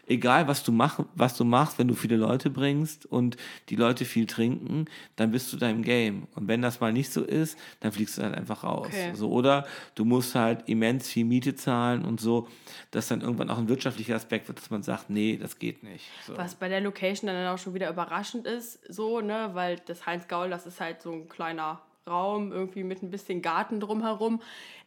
egal 0.08 0.48
was 0.48 0.62
du, 0.64 0.72
mach, 0.72 1.00
was 1.14 1.36
du 1.36 1.44
machst, 1.44 1.78
wenn 1.78 1.88
du 1.88 1.94
viele 1.94 2.16
Leute 2.16 2.50
bringst 2.50 3.06
und 3.06 3.36
die 3.68 3.76
Leute 3.76 4.04
viel 4.04 4.26
trinken, 4.26 4.86
dann 5.16 5.30
bist 5.30 5.52
du 5.52 5.56
da 5.56 5.68
im 5.68 5.82
Game. 5.82 6.26
Und 6.34 6.48
wenn 6.48 6.62
das 6.62 6.80
mal 6.80 6.92
nicht 6.92 7.12
so 7.12 7.22
ist, 7.22 7.58
dann 7.80 7.92
fliegst 7.92 8.18
du 8.18 8.22
halt 8.22 8.34
einfach 8.34 8.64
raus. 8.64 8.88
Okay. 8.88 9.12
So, 9.14 9.30
oder 9.30 9.66
du 9.94 10.04
musst 10.04 10.34
halt 10.34 10.68
immens 10.68 11.08
viel 11.08 11.24
Miete 11.24 11.54
zahlen 11.54 12.04
und 12.04 12.20
so, 12.20 12.48
dass 12.90 13.08
dann 13.08 13.20
irgendwann 13.20 13.50
auch 13.50 13.58
ein 13.58 13.68
wirtschaftlicher 13.68 14.16
Aspekt 14.16 14.48
wird, 14.48 14.58
dass 14.58 14.70
man 14.70 14.82
sagt, 14.82 15.10
nee, 15.10 15.36
das 15.36 15.58
geht 15.58 15.82
nicht. 15.82 16.06
So. 16.26 16.36
Was 16.36 16.54
bei 16.54 16.68
der 16.68 16.80
Location 16.80 17.28
dann 17.28 17.46
auch 17.46 17.58
schon 17.58 17.74
wieder 17.74 17.90
überraschend 17.90 18.46
ist, 18.46 18.80
so, 18.92 19.20
ne, 19.20 19.50
weil 19.52 19.76
das 19.86 20.06
Heinz 20.06 20.26
Gaul, 20.28 20.50
das 20.50 20.66
ist 20.66 20.80
halt 20.80 21.02
so 21.02 21.12
ein 21.12 21.28
kleiner 21.28 21.80
Raum, 22.08 22.52
irgendwie 22.52 22.82
mit 22.82 23.02
ein 23.02 23.10
bisschen 23.10 23.42
Garten 23.42 23.80
drumherum. 23.80 24.40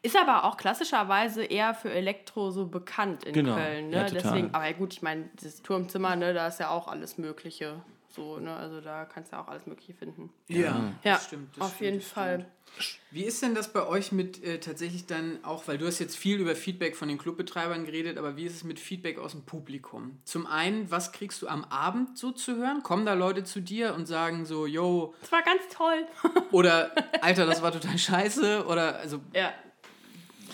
Ist 0.04 0.18
aber 0.18 0.46
auch 0.46 0.58
klassischerweise 0.58 1.44
eher 1.44 1.74
für 1.76 1.92
Elektro 1.92 2.50
so 2.52 2.66
bekannt 2.68 3.24
in 3.24 3.34
Genau, 3.34 3.56
Köln. 3.56 3.90
Ne? 3.92 3.98
ja, 3.98 4.04
total. 4.06 4.22
Deswegen, 4.24 4.54
aber 4.56 4.74
gut, 4.74 4.94
ich 4.94 5.02
meine, 5.04 5.30
das 5.42 5.62
Turmzimmer, 5.62 6.16
ne, 6.16 6.34
da 6.34 6.48
ist 6.48 6.60
ja 6.60 6.70
auch 6.70 6.88
alles 6.88 7.18
Mögliche. 7.20 7.82
So, 8.10 8.40
ne? 8.40 8.54
Also 8.54 8.82
da 8.82 9.06
kannst 9.06 9.32
du 9.32 9.38
auch 9.40 9.48
alles 9.48 9.66
Mögliche 9.68 9.94
finden. 9.94 10.32
Ja, 10.50 10.92
Ja, 11.04 11.14
das 11.14 11.26
stimmt. 11.28 11.56
das 11.56 11.64
auf 11.64 11.76
stimmt, 11.76 11.82
jeden 11.86 12.00
das 12.00 12.08
Fall. 12.10 12.46
stimmt. 12.78 13.00
Wie 13.12 13.24
ist 13.24 13.42
denn 13.42 13.56
das 13.56 13.72
bei 13.72 13.86
euch 13.88 14.12
mit 14.12 14.44
äh, 14.44 14.60
tatsächlich 14.60 15.06
dann 15.06 15.40
auch, 15.44 15.68
weil 15.70 15.78
du 15.78 15.86
hast 15.88 16.00
jetzt 16.00 16.18
viel 16.18 16.40
über 16.40 16.56
Feedback 16.56 16.98
von 16.98 17.08
den 17.08 17.18
Clubbetreibern 17.18 17.86
geredet, 17.86 18.18
aber 18.18 18.36
wie 18.36 18.46
ist 18.46 18.56
es 18.56 18.64
mit 18.66 18.80
Feedback 18.82 19.18
aus 19.18 19.32
dem 19.32 19.44
Publikum? 19.46 20.20
Zum 20.26 20.46
einen, 20.46 20.92
was 20.92 21.14
kriegst 21.14 21.42
du 21.42 21.48
am 21.48 21.64
Abend 21.66 22.18
so 22.18 22.32
zu 22.32 22.58
hören? 22.58 22.84
Kommen 22.84 23.06
da 23.06 23.14
Leute 23.14 23.44
zu 23.46 23.62
dir 23.62 23.94
und 23.94 24.08
sagen 24.08 24.46
so, 24.46 24.66
yo, 24.66 25.14
Das 25.22 25.32
war 25.32 25.44
ganz 25.44 25.62
toll. 25.72 26.06
oder 26.52 26.92
Alter, 27.22 27.46
das 27.46 27.62
war 27.62 27.72
total 27.72 27.98
scheiße? 27.98 28.66
Oder 28.66 28.98
also 28.98 29.22
ja. 29.34 29.54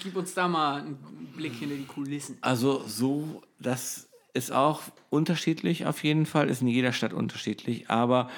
Gib 0.01 0.15
uns 0.15 0.33
da 0.33 0.47
mal 0.47 0.81
einen 0.81 0.97
Blick 1.35 1.53
hinter 1.53 1.75
die 1.75 1.85
Kulissen. 1.85 2.37
Also 2.41 2.83
so, 2.87 3.41
das 3.59 4.09
ist 4.33 4.51
auch 4.51 4.81
unterschiedlich 5.09 5.85
auf 5.85 6.03
jeden 6.03 6.25
Fall, 6.25 6.49
ist 6.49 6.61
in 6.61 6.67
jeder 6.67 6.93
Stadt 6.93 7.13
unterschiedlich, 7.13 7.89
aber 7.89 8.29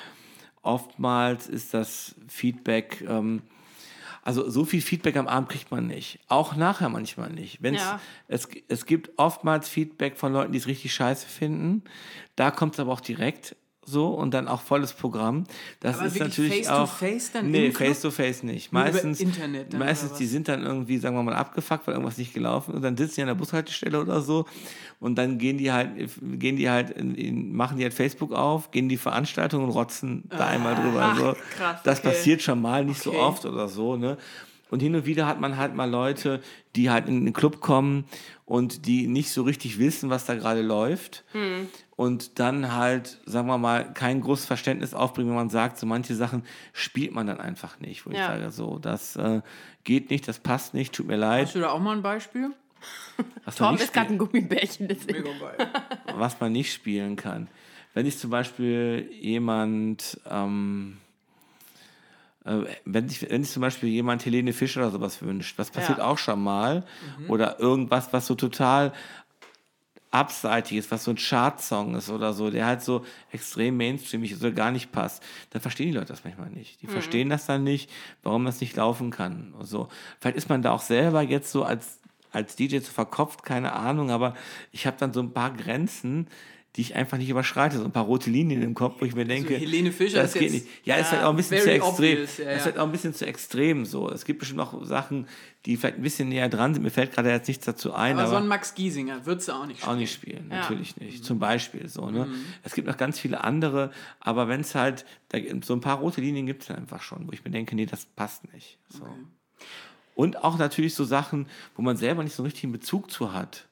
oftmals 0.61 1.47
ist 1.47 1.73
das 1.73 2.15
Feedback, 2.27 3.01
ähm, 3.07 3.41
also 4.21 4.49
so 4.49 4.65
viel 4.65 4.81
Feedback 4.81 5.15
am 5.17 5.27
Abend 5.27 5.49
kriegt 5.49 5.71
man 5.71 5.87
nicht. 5.87 6.19
Auch 6.27 6.55
nachher 6.55 6.89
manchmal 6.89 7.29
nicht. 7.31 7.63
Wenn's, 7.63 7.79
Ja. 7.81 7.99
es, 8.27 8.47
es 8.67 8.85
gibt 8.85 9.11
oftmals 9.17 9.67
Feedback 9.69 10.17
von 10.17 10.33
Leuten, 10.33 10.51
die 10.51 10.57
es 10.59 10.67
richtig 10.67 10.93
scheiße 10.93 11.27
finden. 11.27 11.83
Da 12.35 12.51
kommt 12.51 12.75
es 12.75 12.79
aber 12.79 12.91
auch 12.91 13.01
direkt 13.01 13.55
so 13.85 14.07
und 14.09 14.33
dann 14.33 14.47
auch 14.47 14.61
volles 14.61 14.93
Programm. 14.93 15.45
Das 15.79 15.97
Aber 15.97 16.07
ist 16.07 16.19
natürlich 16.19 16.53
face 16.53 16.67
to 16.67 16.73
auch 16.73 16.89
face 16.89 17.31
dann 17.31 17.49
nee 17.49 17.71
face 17.71 18.01
to 18.01 18.11
face 18.11 18.43
nicht. 18.43 18.71
Meistens 18.71 19.19
Internet 19.19 19.73
meistens 19.73 20.13
die 20.13 20.25
sind 20.27 20.47
dann 20.47 20.63
irgendwie 20.63 20.97
sagen 20.97 21.15
wir 21.15 21.23
mal 21.23 21.35
abgefuckt, 21.35 21.87
weil 21.87 21.93
irgendwas 21.95 22.17
nicht 22.17 22.33
gelaufen 22.33 22.71
ist 22.71 22.75
und 22.77 22.81
dann 22.83 22.97
sitzen 22.97 23.15
die 23.15 23.21
an 23.21 23.27
der 23.27 23.35
Bushaltestelle 23.35 23.99
oder 23.99 24.21
so 24.21 24.45
und 24.99 25.15
dann 25.17 25.37
gehen 25.37 25.57
die 25.57 25.71
halt 25.71 25.89
gehen 26.21 26.55
die 26.57 26.69
halt 26.69 26.91
in, 26.91 27.15
in, 27.15 27.55
machen 27.55 27.77
die 27.77 27.83
halt 27.83 27.93
Facebook 27.93 28.33
auf, 28.33 28.71
gehen 28.71 28.89
die 28.89 28.97
Veranstaltung 28.97 29.63
und 29.63 29.71
rotzen 29.71 30.23
da 30.29 30.47
einmal 30.47 30.75
drüber. 30.75 31.01
Ach, 31.01 31.17
so. 31.17 31.35
krass, 31.57 31.79
Das 31.83 31.99
okay. 31.99 32.09
passiert 32.09 32.41
schon 32.41 32.61
mal, 32.61 32.85
nicht 32.85 33.05
Okay. 33.05 33.15
so 33.17 33.21
oft 33.23 33.45
oder 33.45 33.67
so, 33.69 33.95
ne? 33.95 34.17
Und 34.71 34.81
hin 34.81 34.93
und 34.93 35.05
wieder 35.07 35.25
hat 35.25 35.39
man 35.39 35.57
halt 35.57 35.73
mal 35.73 35.89
Leute, 35.89 36.41
die 36.75 36.91
halt 36.91 37.07
in 37.07 37.25
den 37.25 37.33
Club 37.33 37.59
kommen 37.59 38.05
und 38.45 38.85
die 38.85 39.07
nicht 39.07 39.31
so 39.31 39.41
richtig 39.41 39.79
wissen, 39.79 40.11
was 40.11 40.25
da 40.25 40.35
gerade 40.35 40.61
läuft. 40.61 41.23
Und 41.99 42.39
dann 42.39 42.73
halt, 42.75 43.17
sagen 43.25 43.47
wir 43.49 43.57
mal, 43.57 43.91
kein 43.93 44.21
großes 44.21 44.45
Verständnis 44.45 44.93
aufbringen, 44.93 45.27
wenn 45.31 45.35
man 45.35 45.49
sagt, 45.49 45.77
so 45.77 45.85
manche 45.85 46.15
Sachen 46.15 46.43
spielt 46.71 47.11
man 47.11 47.27
dann 47.27 47.41
einfach 47.41 47.77
nicht. 47.81 48.05
Wo 48.05 48.11
ich 48.11 48.17
Ja. 48.19 48.27
sage, 48.27 48.51
so, 48.51 48.79
das 48.79 49.17
äh, 49.17 49.41
geht 49.83 50.09
nicht, 50.09 50.25
das 50.25 50.39
passt 50.39 50.73
nicht, 50.73 50.93
tut 50.95 51.07
mir 51.07 51.17
leid. 51.17 51.47
Hast 51.47 51.55
du 51.55 51.59
da 51.59 51.71
auch 51.71 51.79
mal 51.81 51.97
ein 51.97 52.01
Beispiel? 52.01 52.51
Was 53.43 53.59
man, 53.59 53.67
Tom 53.67 53.75
nicht 53.75 53.83
ist 53.83 53.93
gerade 53.93 54.11
ein 54.13 54.17
Gummibärchen. 54.17 54.87
Deswegen. 54.87 55.25
was 56.15 56.39
man 56.39 56.53
nicht 56.53 56.71
spielen 56.71 57.17
kann. 57.17 57.49
Wenn 57.93 58.05
sich 58.05 58.17
zum 58.17 58.29
Beispiel 58.29 59.09
jemand, 59.19 60.21
ähm, 60.29 60.99
äh, 62.45 62.61
wenn, 62.85 63.09
sich, 63.09 63.29
wenn 63.29 63.43
sich 63.43 63.51
zum 63.51 63.59
Beispiel 63.61 63.89
jemand 63.89 64.25
Helene 64.25 64.53
Fischer 64.53 64.79
oder 64.83 64.91
sowas 64.91 65.21
wünscht, 65.21 65.57
was 65.57 65.69
passiert 65.69 65.97
Ja. 65.97 66.05
auch 66.05 66.17
schon 66.17 66.41
mal, 66.41 66.85
Mhm. 67.19 67.29
oder 67.29 67.59
irgendwas, 67.59 68.13
was 68.13 68.25
so 68.25 68.35
total 68.35 68.93
abseitig 70.11 70.77
ist, 70.77 70.91
was 70.91 71.03
so 71.03 71.11
ein 71.11 71.17
Chartsong 71.17 71.95
ist 71.95 72.09
oder 72.09 72.33
so, 72.33 72.49
der 72.49 72.65
halt 72.65 72.81
so 72.81 73.05
extrem 73.31 73.77
mainstreamig 73.77 74.31
ist 74.31 74.41
oder 74.41 74.51
gar 74.51 74.71
nicht 74.71 74.91
passt, 74.91 75.21
dann 75.51 75.61
verstehen 75.61 75.87
die 75.91 75.93
Leute 75.97 76.07
das 76.07 76.23
manchmal 76.23 76.49
nicht. 76.49 76.81
Die 76.81 76.87
Mhm. 76.87 76.91
verstehen 76.91 77.29
das 77.29 77.45
dann 77.45 77.63
nicht, 77.63 77.91
warum 78.23 78.45
das 78.45 78.59
nicht 78.61 78.75
laufen 78.75 79.11
kann. 79.11 79.53
Und 79.57 79.65
so. 79.65 79.87
Vielleicht 80.19 80.37
ist 80.37 80.49
man 80.49 80.61
da 80.61 80.71
auch 80.71 80.81
selber 80.81 81.21
jetzt 81.21 81.51
so 81.51 81.63
als, 81.63 81.99
als 82.31 82.55
DJ 82.55 82.79
zu 82.79 82.91
verkopft, 82.91 83.43
keine 83.43 83.73
Ahnung, 83.73 84.09
aber 84.09 84.33
ich 84.71 84.87
habe 84.87 84.97
dann 84.99 85.13
so 85.13 85.19
ein 85.21 85.31
paar 85.33 85.51
Grenzen, 85.53 86.27
die 86.75 86.81
ich 86.81 86.95
einfach 86.95 87.17
nicht 87.17 87.29
überschreite, 87.29 87.77
so 87.79 87.83
ein 87.83 87.91
paar 87.91 88.03
rote 88.05 88.29
Linien 88.29 88.61
im 88.61 88.75
Kopf, 88.75 89.01
wo 89.01 89.05
ich 89.05 89.15
mir 89.15 89.25
denke, 89.25 89.55
Helene 89.57 89.91
Fischer 89.91 90.21
das 90.21 90.35
ist 90.35 90.39
geht 90.39 90.53
jetzt- 90.53 90.65
nicht. 90.65 90.85
Ja, 90.85 90.95
ist 90.97 91.07
ja, 91.11 91.17
halt 91.17 91.23
auch 91.25 91.31
ein 91.31 91.35
bisschen 91.35 91.61
zu 91.61 91.71
extrem. 91.71 91.93
obvious, 91.93 92.37
ja, 92.37 92.45
Das 92.45 92.53
ist 92.53 92.59
ja. 92.59 92.65
halt 92.65 92.77
auch 92.77 92.83
ein 92.85 92.91
bisschen 92.91 93.13
zu 93.15 93.25
extrem 93.25 93.85
so. 93.85 94.09
Es 94.11 94.23
gibt 94.23 94.39
bestimmt 94.39 94.59
auch 94.61 94.85
Sachen, 94.85 95.27
die 95.65 95.77
vielleicht 95.77 95.97
ein 95.97 96.03
bisschen 96.03 96.29
näher 96.29 96.47
dran 96.47 96.73
sind. 96.75 96.83
Mir 96.83 96.91
fällt 96.91 97.11
gerade 97.11 97.31
jetzt 97.31 97.47
nichts 97.47 97.65
dazu 97.65 97.93
ein, 97.93 98.13
Aber 98.13 98.21
aber, 98.21 98.29
so 98.29 98.35
ein 98.37 98.47
Max 98.47 98.75
Giesinger 98.75 99.25
würdest 99.25 99.47
du 99.47 99.53
auch 99.53 99.65
nicht 99.65 99.85
auch 99.87 99.95
nicht 99.95 100.13
spielen, 100.13 100.47
Ja. 100.51 100.57
natürlich 100.59 100.95
nicht. 100.97 101.25
Zum 101.25 101.39
Beispiel 101.39 101.89
so. 101.89 102.09
Ne? 102.11 102.25
Mhm. 102.27 102.35
Es 102.63 102.75
gibt 102.75 102.87
noch 102.87 102.97
ganz 102.97 103.19
viele 103.19 103.43
andere, 103.43 103.91
aber 104.19 104.47
wenn 104.47 104.61
es 104.61 104.75
halt, 104.75 105.05
da, 105.29 105.39
so 105.63 105.73
ein 105.73 105.81
paar 105.81 105.97
rote 105.97 106.21
Linien 106.21 106.45
gibt 106.45 106.61
es 106.61 106.67
dann 106.67 106.77
einfach 106.77 107.01
schon, 107.01 107.27
wo 107.27 107.31
ich 107.31 107.43
mir 107.43 107.51
denke, 107.51 107.75
nee, 107.75 107.87
das 107.87 108.05
passt 108.05 108.53
nicht. 108.53 108.77
So. 108.89 109.07
Und 110.15 110.43
auch 110.43 110.57
natürlich 110.57 110.93
so 110.95 111.03
Sachen, 111.03 111.47
wo 111.75 111.81
man 111.81 111.97
selber 111.97 112.23
nicht 112.23 112.35
so 112.35 112.43
einen 112.43 112.51
richtigen 112.51 112.71
Bezug 112.71 113.09
zu 113.09 113.33
hat. 113.33 113.67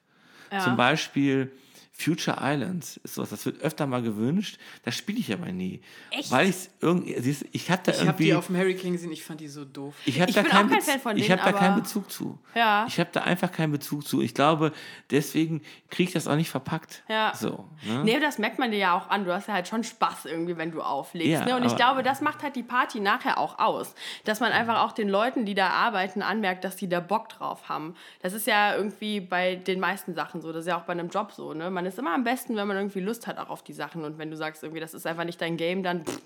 Ja. 0.52 0.60
Zum 0.60 0.78
Beispiel 0.78 1.52
Future 2.00 2.38
Islands 2.40 2.98
ist 3.04 3.16
sowas, 3.16 3.32
das 3.32 3.44
wird 3.46 3.60
öfter 3.62 3.88
mal 3.88 4.04
gewünscht, 4.04 4.60
das 4.84 4.94
spiele 4.96 5.18
ich 5.18 5.34
aber 5.34 5.52
nie. 5.52 5.82
Echt? 6.12 6.30
Weil 6.32 6.48
ich's 6.50 6.70
irgendwie, 6.80 7.20
siehst 7.20 7.42
du, 7.42 7.48
ich 7.54 7.72
hatte 7.72 7.90
Ich 7.90 7.98
habe 7.98 8.10
irgendwie. 8.10 8.24
die 8.26 8.34
auf 8.36 8.46
dem 8.48 8.58
Harry 8.58 8.76
King 8.76 8.94
gesehen, 8.94 9.12
ich 9.12 9.24
fand 9.24 9.42
die 9.42 9.48
so 9.48 9.66
doof. 9.66 9.96
Ich, 10.06 10.22
hab 10.22 10.30
Ich 10.30 10.36
da 10.36 10.44
bin 10.44 10.52
keinen 10.52 10.66
auch 10.68 10.70
kein 10.70 10.78
Bez- 10.78 10.90
Fan 10.92 11.00
von 11.00 11.18
Ich 11.18 11.26
denen, 11.28 11.40
habe 11.42 11.52
da 11.52 11.58
keinen 11.58 11.76
Bezug 11.76 12.12
zu. 12.12 12.38
Ja. 12.54 12.86
Ich 12.88 13.00
habe 13.00 13.10
da 13.12 13.22
einfach 13.24 13.52
keinen 13.52 13.72
Bezug 13.72 14.08
zu. 14.08 14.22
Ich 14.22 14.36
glaube, 14.36 14.74
deswegen 15.10 15.62
kriege 15.90 16.10
ich 16.10 16.14
das 16.14 16.28
auch 16.28 16.36
nicht 16.36 16.52
verpackt. 16.52 17.04
Ja. 17.10 17.34
So. 17.36 17.66
Ne? 17.84 18.04
Nee, 18.04 18.20
das 18.20 18.38
merkt 18.38 18.60
man 18.60 18.70
dir 18.70 18.78
ja 18.78 18.94
auch 18.96 19.10
an. 19.10 19.26
Du 19.26 19.34
hast 19.34 19.48
ja 19.48 19.56
halt 19.56 19.68
schon 19.68 19.84
Spaß 19.84 20.26
irgendwie, 20.26 20.56
wenn 20.58 20.72
du 20.72 20.82
auflegst. 20.84 21.30
Ja, 21.32 21.46
ne? 21.46 21.56
Und 21.56 21.66
ich 21.66 21.76
glaube, 21.76 22.04
das 22.04 22.22
macht 22.22 22.44
halt 22.44 22.56
die 22.56 22.64
Party 22.64 23.00
nachher 23.00 23.40
auch 23.40 23.58
aus. 23.58 23.96
Dass 24.24 24.40
man 24.40 24.52
einfach 24.52 24.82
auch 24.84 24.92
den 24.92 25.10
Leuten, 25.10 25.46
die 25.46 25.56
da 25.56 25.70
arbeiten, 25.70 26.22
anmerkt, 26.22 26.64
dass 26.64 26.76
die 26.76 26.88
da 26.90 27.00
Bock 27.00 27.30
drauf 27.30 27.70
haben. 27.70 27.96
Das 28.22 28.34
ist 28.34 28.46
ja 28.46 28.76
irgendwie 28.76 29.20
bei 29.20 29.56
den 29.56 29.80
meisten 29.80 30.14
Sachen 30.14 30.42
so. 30.42 30.52
Das 30.54 30.62
ist 30.62 30.68
ja 30.68 30.78
auch 30.78 30.84
bei 30.84 30.94
einem 30.94 31.10
Job 31.10 31.32
so. 31.32 31.56
Ne? 31.56 31.72
Man 31.72 31.87
ist 31.88 32.00
immer 32.00 32.14
am 32.14 32.24
besten, 32.24 32.56
wenn 32.56 32.68
man 32.68 32.78
irgendwie 32.78 33.00
Lust 33.00 33.28
hat 33.28 33.38
auch 33.38 33.50
auf 33.50 33.64
die 33.64 33.74
Sachen. 33.74 34.04
Und 34.04 34.18
wenn 34.18 34.30
du 34.30 34.38
sagst, 34.38 34.64
irgendwie, 34.64 34.80
das 34.80 34.94
ist 34.94 35.06
einfach 35.06 35.24
nicht 35.24 35.42
dein 35.42 35.58
Game, 35.58 35.84
dann. 35.84 36.06
Pff, 36.06 36.22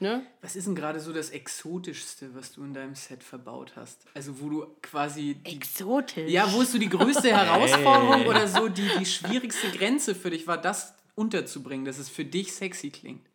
ne? 0.00 0.26
Was 0.40 0.56
ist 0.56 0.66
denn 0.66 0.74
gerade 0.74 1.00
so 1.00 1.12
das 1.12 1.30
Exotischste, 1.30 2.34
was 2.34 2.52
du 2.52 2.64
in 2.64 2.74
deinem 2.74 2.94
Set 2.94 3.22
verbaut 3.22 3.72
hast? 3.76 4.04
Also 4.14 4.40
wo 4.40 4.48
du 4.48 4.66
quasi... 4.82 5.34
Die, 5.34 5.56
Exotisch. 5.56 6.30
ja, 6.30 6.52
wo 6.52 6.62
ist 6.62 6.72
so 6.72 6.78
die 6.78 6.88
größte 6.88 7.30
Herausforderung 7.36 8.26
oder 8.26 8.46
so 8.48 8.68
die, 8.68 8.88
die 8.98 9.06
schwierigste 9.06 9.70
Grenze 9.70 10.14
für 10.14 10.30
dich 10.30 10.46
war, 10.46 10.58
das 10.58 10.94
unterzubringen, 11.14 11.84
dass 11.84 11.98
es 11.98 12.08
für 12.08 12.24
dich 12.24 12.52
sexy 12.52 12.90
klingt? 12.90 13.26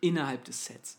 Innerhalb 0.00 0.44
des 0.44 0.64
Sets. 0.64 0.98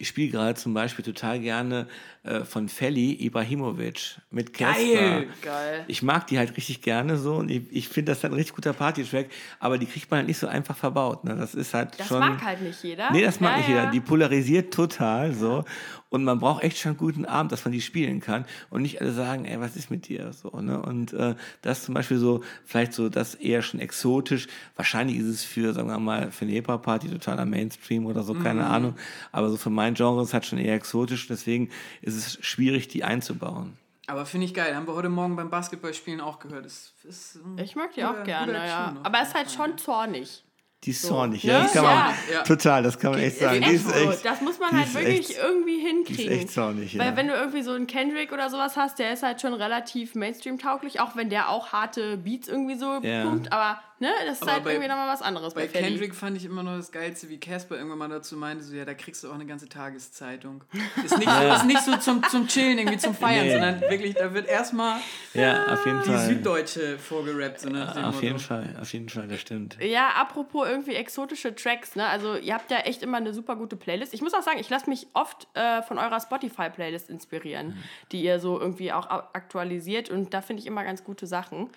Ich 0.00 0.08
spiele 0.08 0.30
gerade 0.30 0.54
zum 0.54 0.74
Beispiel 0.74 1.04
total 1.04 1.40
gerne 1.40 1.88
äh, 2.22 2.44
von 2.44 2.68
Feli 2.68 3.14
Ibrahimovic 3.26 4.20
mit 4.30 4.52
Casper. 4.52 4.76
Geil! 4.94 5.28
Geil. 5.42 5.84
Ich 5.88 6.02
mag 6.02 6.26
die 6.28 6.38
halt 6.38 6.56
richtig 6.56 6.82
gerne 6.82 7.16
so 7.16 7.34
und 7.34 7.50
ich, 7.50 7.62
ich 7.70 7.88
finde 7.88 8.12
das 8.12 8.22
halt 8.22 8.32
ein 8.32 8.36
richtig 8.36 8.54
guter 8.54 8.72
Party-Track, 8.72 9.26
aber 9.58 9.76
die 9.76 9.86
kriegt 9.86 10.08
man 10.10 10.18
halt 10.18 10.28
nicht 10.28 10.38
so 10.38 10.46
einfach 10.46 10.76
verbaut. 10.76 11.24
Ne? 11.24 11.34
Das 11.34 11.54
ist 11.56 11.74
halt 11.74 11.98
Das 11.98 12.06
schon. 12.06 12.20
mag 12.20 12.40
halt 12.44 12.62
nicht 12.62 12.80
jeder. 12.84 13.10
Nee, 13.10 13.22
das 13.22 13.40
mag 13.40 13.50
Ja, 13.52 13.56
nicht 13.58 13.68
ja. 13.70 13.74
jeder. 13.80 13.90
Die 13.90 14.00
polarisiert 14.00 14.72
total 14.72 15.34
so. 15.34 15.64
Und 16.10 16.24
man 16.24 16.38
braucht 16.38 16.62
echt 16.62 16.78
schon 16.78 16.90
einen 16.90 16.98
guten 16.98 17.24
Abend, 17.26 17.52
dass 17.52 17.64
man 17.64 17.72
die 17.72 17.82
spielen 17.82 18.20
kann. 18.20 18.46
Und 18.70 18.82
nicht 18.82 19.00
alle 19.00 19.12
sagen, 19.12 19.44
ey, 19.44 19.60
was 19.60 19.76
ist 19.76 19.90
mit 19.90 20.08
dir? 20.08 20.32
So, 20.32 20.48
ne? 20.60 20.80
Und 20.80 21.12
äh, 21.12 21.34
das 21.62 21.84
zum 21.84 21.94
Beispiel 21.94 22.18
so, 22.18 22.42
vielleicht 22.64 22.94
so 22.94 23.08
das 23.08 23.34
eher 23.34 23.62
schon 23.62 23.80
exotisch. 23.80 24.48
Wahrscheinlich 24.76 25.18
ist 25.18 25.26
es 25.26 25.44
für, 25.44 25.74
sagen 25.74 25.88
wir 25.88 25.98
mal, 25.98 26.30
für 26.30 26.46
eine 26.46 26.52
Hip-Hop-Party 26.52 27.10
totaler 27.10 27.44
Mainstream 27.44 28.06
oder 28.06 28.22
so, 28.22 28.34
keine 28.34 28.66
Ahnung. 28.66 28.94
Aber 29.32 29.50
so 29.50 29.56
für 29.56 29.70
mein 29.70 29.94
Genre 29.94 30.22
ist 30.22 30.28
es 30.28 30.34
halt 30.34 30.46
schon 30.46 30.58
eher 30.58 30.74
exotisch. 30.74 31.28
Deswegen 31.28 31.70
ist 32.00 32.16
es 32.16 32.44
schwierig, 32.44 32.88
die 32.88 33.04
einzubauen. 33.04 33.76
Aber 34.06 34.24
finde 34.24 34.46
ich 34.46 34.54
geil. 34.54 34.74
Haben 34.74 34.86
wir 34.86 34.94
heute 34.94 35.10
Morgen 35.10 35.36
beim 35.36 35.50
Basketballspielen 35.50 36.22
auch 36.22 36.38
gehört. 36.38 36.64
Das 36.64 36.94
ist 37.04 37.38
Ich 37.62 37.76
mag 37.76 37.92
die 37.92 38.04
auch 38.04 38.24
gerne, 38.24 38.54
ja. 38.54 38.96
Aber 39.02 39.20
es 39.20 39.28
ist 39.28 39.34
halt 39.34 39.50
schon 39.50 39.76
zornig. 39.76 40.44
Die 40.84 40.90
ist 40.90 41.02
zornig, 41.02 41.42
Ne? 41.42 41.50
ja. 41.52 41.62
Das 41.62 41.72
kann 41.72 41.82
man, 41.84 41.96
Ja. 41.96 42.14
Ja. 42.32 42.42
Total, 42.44 42.82
das 42.84 42.98
kann 42.98 43.10
man 43.10 43.20
echt 43.20 43.38
sagen. 43.38 43.60
Die 43.60 43.64
Echt 43.64 43.74
ist 43.74 43.88
so. 43.88 44.10
echt, 44.10 44.24
das 44.24 44.40
muss 44.40 44.60
man 44.60 44.70
die 44.70 44.76
halt 44.76 44.94
wirklich 44.94 45.30
echt- 45.30 45.38
irgendwie 45.38 45.76
die 45.80 45.86
hinkriegen. 45.86 46.32
ist 46.32 46.38
echt 46.44 46.50
zornig, 46.52 46.92
ja. 46.94 47.04
Weil 47.04 47.16
wenn 47.16 47.26
du 47.26 47.34
irgendwie 47.34 47.62
so 47.62 47.72
einen 47.72 47.86
Kendrick 47.88 48.30
oder 48.32 48.48
sowas 48.48 48.76
hast, 48.76 48.98
der 49.00 49.12
ist 49.12 49.22
halt 49.24 49.40
schon 49.40 49.54
relativ 49.54 50.14
Mainstream-tauglich, 50.14 51.00
auch 51.00 51.16
wenn 51.16 51.30
der 51.30 51.48
auch 51.48 51.72
harte 51.72 52.16
Beats 52.18 52.46
irgendwie 52.46 52.76
so 52.76 53.00
Ja. 53.02 53.24
pumpt, 53.24 53.52
aber 53.52 53.80
ne, 54.00 54.10
das 54.26 54.36
ist 54.36 54.42
Aber 54.42 54.52
halt 54.52 54.64
bei- 54.64 54.70
irgendwie 54.72 54.88
nochmal 54.88 55.08
was 55.08 55.22
anderes 55.22 55.54
bei, 55.54 55.62
Bei 55.62 55.68
Feli. 55.68 55.88
Kendrick 55.88 56.14
fand 56.14 56.36
ich 56.36 56.44
immer 56.44 56.62
noch 56.62 56.76
das 56.76 56.90
Geilste, 56.92 57.28
wie 57.28 57.38
Casper 57.38 57.76
irgendwann 57.76 57.98
mal 57.98 58.08
dazu 58.08 58.36
meinte, 58.36 58.62
so, 58.64 58.74
ja, 58.74 58.84
da 58.84 58.94
kriegst 58.94 59.22
du 59.24 59.28
auch 59.30 59.34
eine 59.34 59.46
ganze 59.46 59.68
Tageszeitung. 59.68 60.64
Ist 61.04 61.18
nicht, 61.18 61.30
so, 61.30 61.52
ist 61.54 61.64
nicht 61.66 61.82
so 61.82 61.96
zum, 61.96 62.22
zum 62.24 62.46
Chillen, 62.46 62.78
irgendwie 62.78 62.98
zum 62.98 63.14
Feiern, 63.14 63.46
Nee. 63.46 63.52
sondern 63.52 63.80
wirklich, 63.82 64.14
da 64.14 64.32
wird 64.34 64.46
erstmal 64.48 65.00
ja, 65.34 65.66
auf 65.72 65.84
jeden 65.86 66.02
die 66.02 66.08
Fall. 66.10 66.26
Süddeutsche 66.26 66.98
vorgerappt. 66.98 67.60
So 67.60 67.68
dem 67.68 67.82
Auf 67.82 67.94
Motto. 67.96 68.20
jeden 68.20 68.38
Fall, 68.38 68.76
auf 68.80 68.92
jeden 68.92 69.08
Fall, 69.08 69.28
das 69.28 69.40
stimmt. 69.40 69.76
Ja, 69.80 70.10
apropos 70.10 70.66
irgendwie 70.68 70.94
exotische 70.94 71.54
Tracks, 71.54 71.96
ne? 71.96 72.06
Also 72.06 72.36
ihr 72.36 72.54
habt 72.54 72.70
ja 72.70 72.78
echt 72.78 73.02
immer 73.02 73.16
eine 73.18 73.32
super 73.34 73.56
gute 73.56 73.76
Playlist. 73.76 74.14
Ich 74.14 74.22
muss 74.22 74.34
auch 74.34 74.42
sagen, 74.42 74.58
ich 74.58 74.68
lasse 74.70 74.88
mich 74.88 75.06
oft 75.14 75.46
äh, 75.54 75.82
von 75.82 75.98
eurer 75.98 76.20
Spotify-Playlist 76.20 77.10
inspirieren, 77.10 77.76
die 78.12 78.22
ihr 78.22 78.40
so 78.40 78.60
irgendwie 78.60 78.92
auch 78.92 79.08
au- 79.10 79.22
aktualisiert 79.32 80.10
und 80.10 80.32
da 80.34 80.40
finde 80.42 80.60
ich 80.60 80.66
immer 80.66 80.84
ganz 80.84 81.04
gute 81.04 81.26
Sachen. 81.26 81.70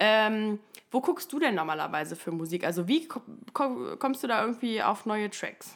Ähm, 0.00 0.58
wo 0.90 1.00
guckst 1.00 1.32
du 1.32 1.38
denn 1.38 1.54
normalerweise 1.54 2.16
für 2.16 2.30
Musik? 2.30 2.64
Also 2.64 2.88
wie 2.88 3.06
ko 3.06 3.20
ko 3.52 3.96
kommst 3.98 4.22
du 4.22 4.26
da 4.28 4.42
irgendwie 4.42 4.82
auf 4.82 5.06
neue 5.06 5.28
Tracks? 5.30 5.74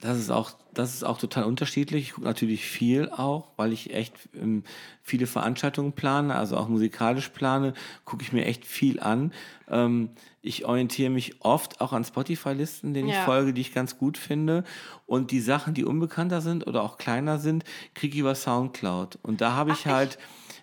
Das 0.00 0.18
ist 0.18 0.28
auch, 0.28 0.50
das 0.74 0.92
ist 0.92 1.04
auch 1.04 1.16
total 1.16 1.44
unterschiedlich. 1.44 2.02
Ich 2.02 2.12
gucke 2.12 2.26
natürlich 2.26 2.66
viel 2.66 3.08
auch, 3.08 3.48
weil 3.56 3.72
ich 3.72 3.94
echt 3.94 4.12
ähm, 4.34 4.62
viele 5.02 5.26
Veranstaltungen 5.26 5.92
plane, 5.92 6.34
also 6.34 6.58
auch 6.58 6.68
musikalisch 6.68 7.30
plane, 7.30 7.72
gucke 8.04 8.22
ich 8.22 8.30
mir 8.30 8.44
echt 8.44 8.66
viel 8.66 9.00
an. 9.00 9.32
Ähm, 9.70 10.10
ich 10.42 10.66
orientiere 10.66 11.08
mich 11.08 11.40
oft 11.42 11.80
auch 11.80 11.94
an 11.94 12.04
Spotify-Listen, 12.04 12.92
denen 12.92 13.08
ich 13.08 13.14
Ja. 13.14 13.24
folge, 13.24 13.54
die 13.54 13.62
ich 13.62 13.72
ganz 13.72 13.96
gut 13.96 14.18
finde. 14.18 14.64
Und 15.06 15.30
die 15.30 15.40
Sachen, 15.40 15.72
die 15.72 15.86
unbekannter 15.86 16.42
sind 16.42 16.66
oder 16.66 16.82
auch 16.82 16.98
kleiner 16.98 17.38
sind, 17.38 17.64
kriege 17.94 18.14
ich 18.14 18.20
über 18.20 18.34
Soundcloud. 18.34 19.18
Und 19.22 19.40
da 19.40 19.54
habe 19.54 19.72
ich 19.72 19.86
halt, 19.86 20.18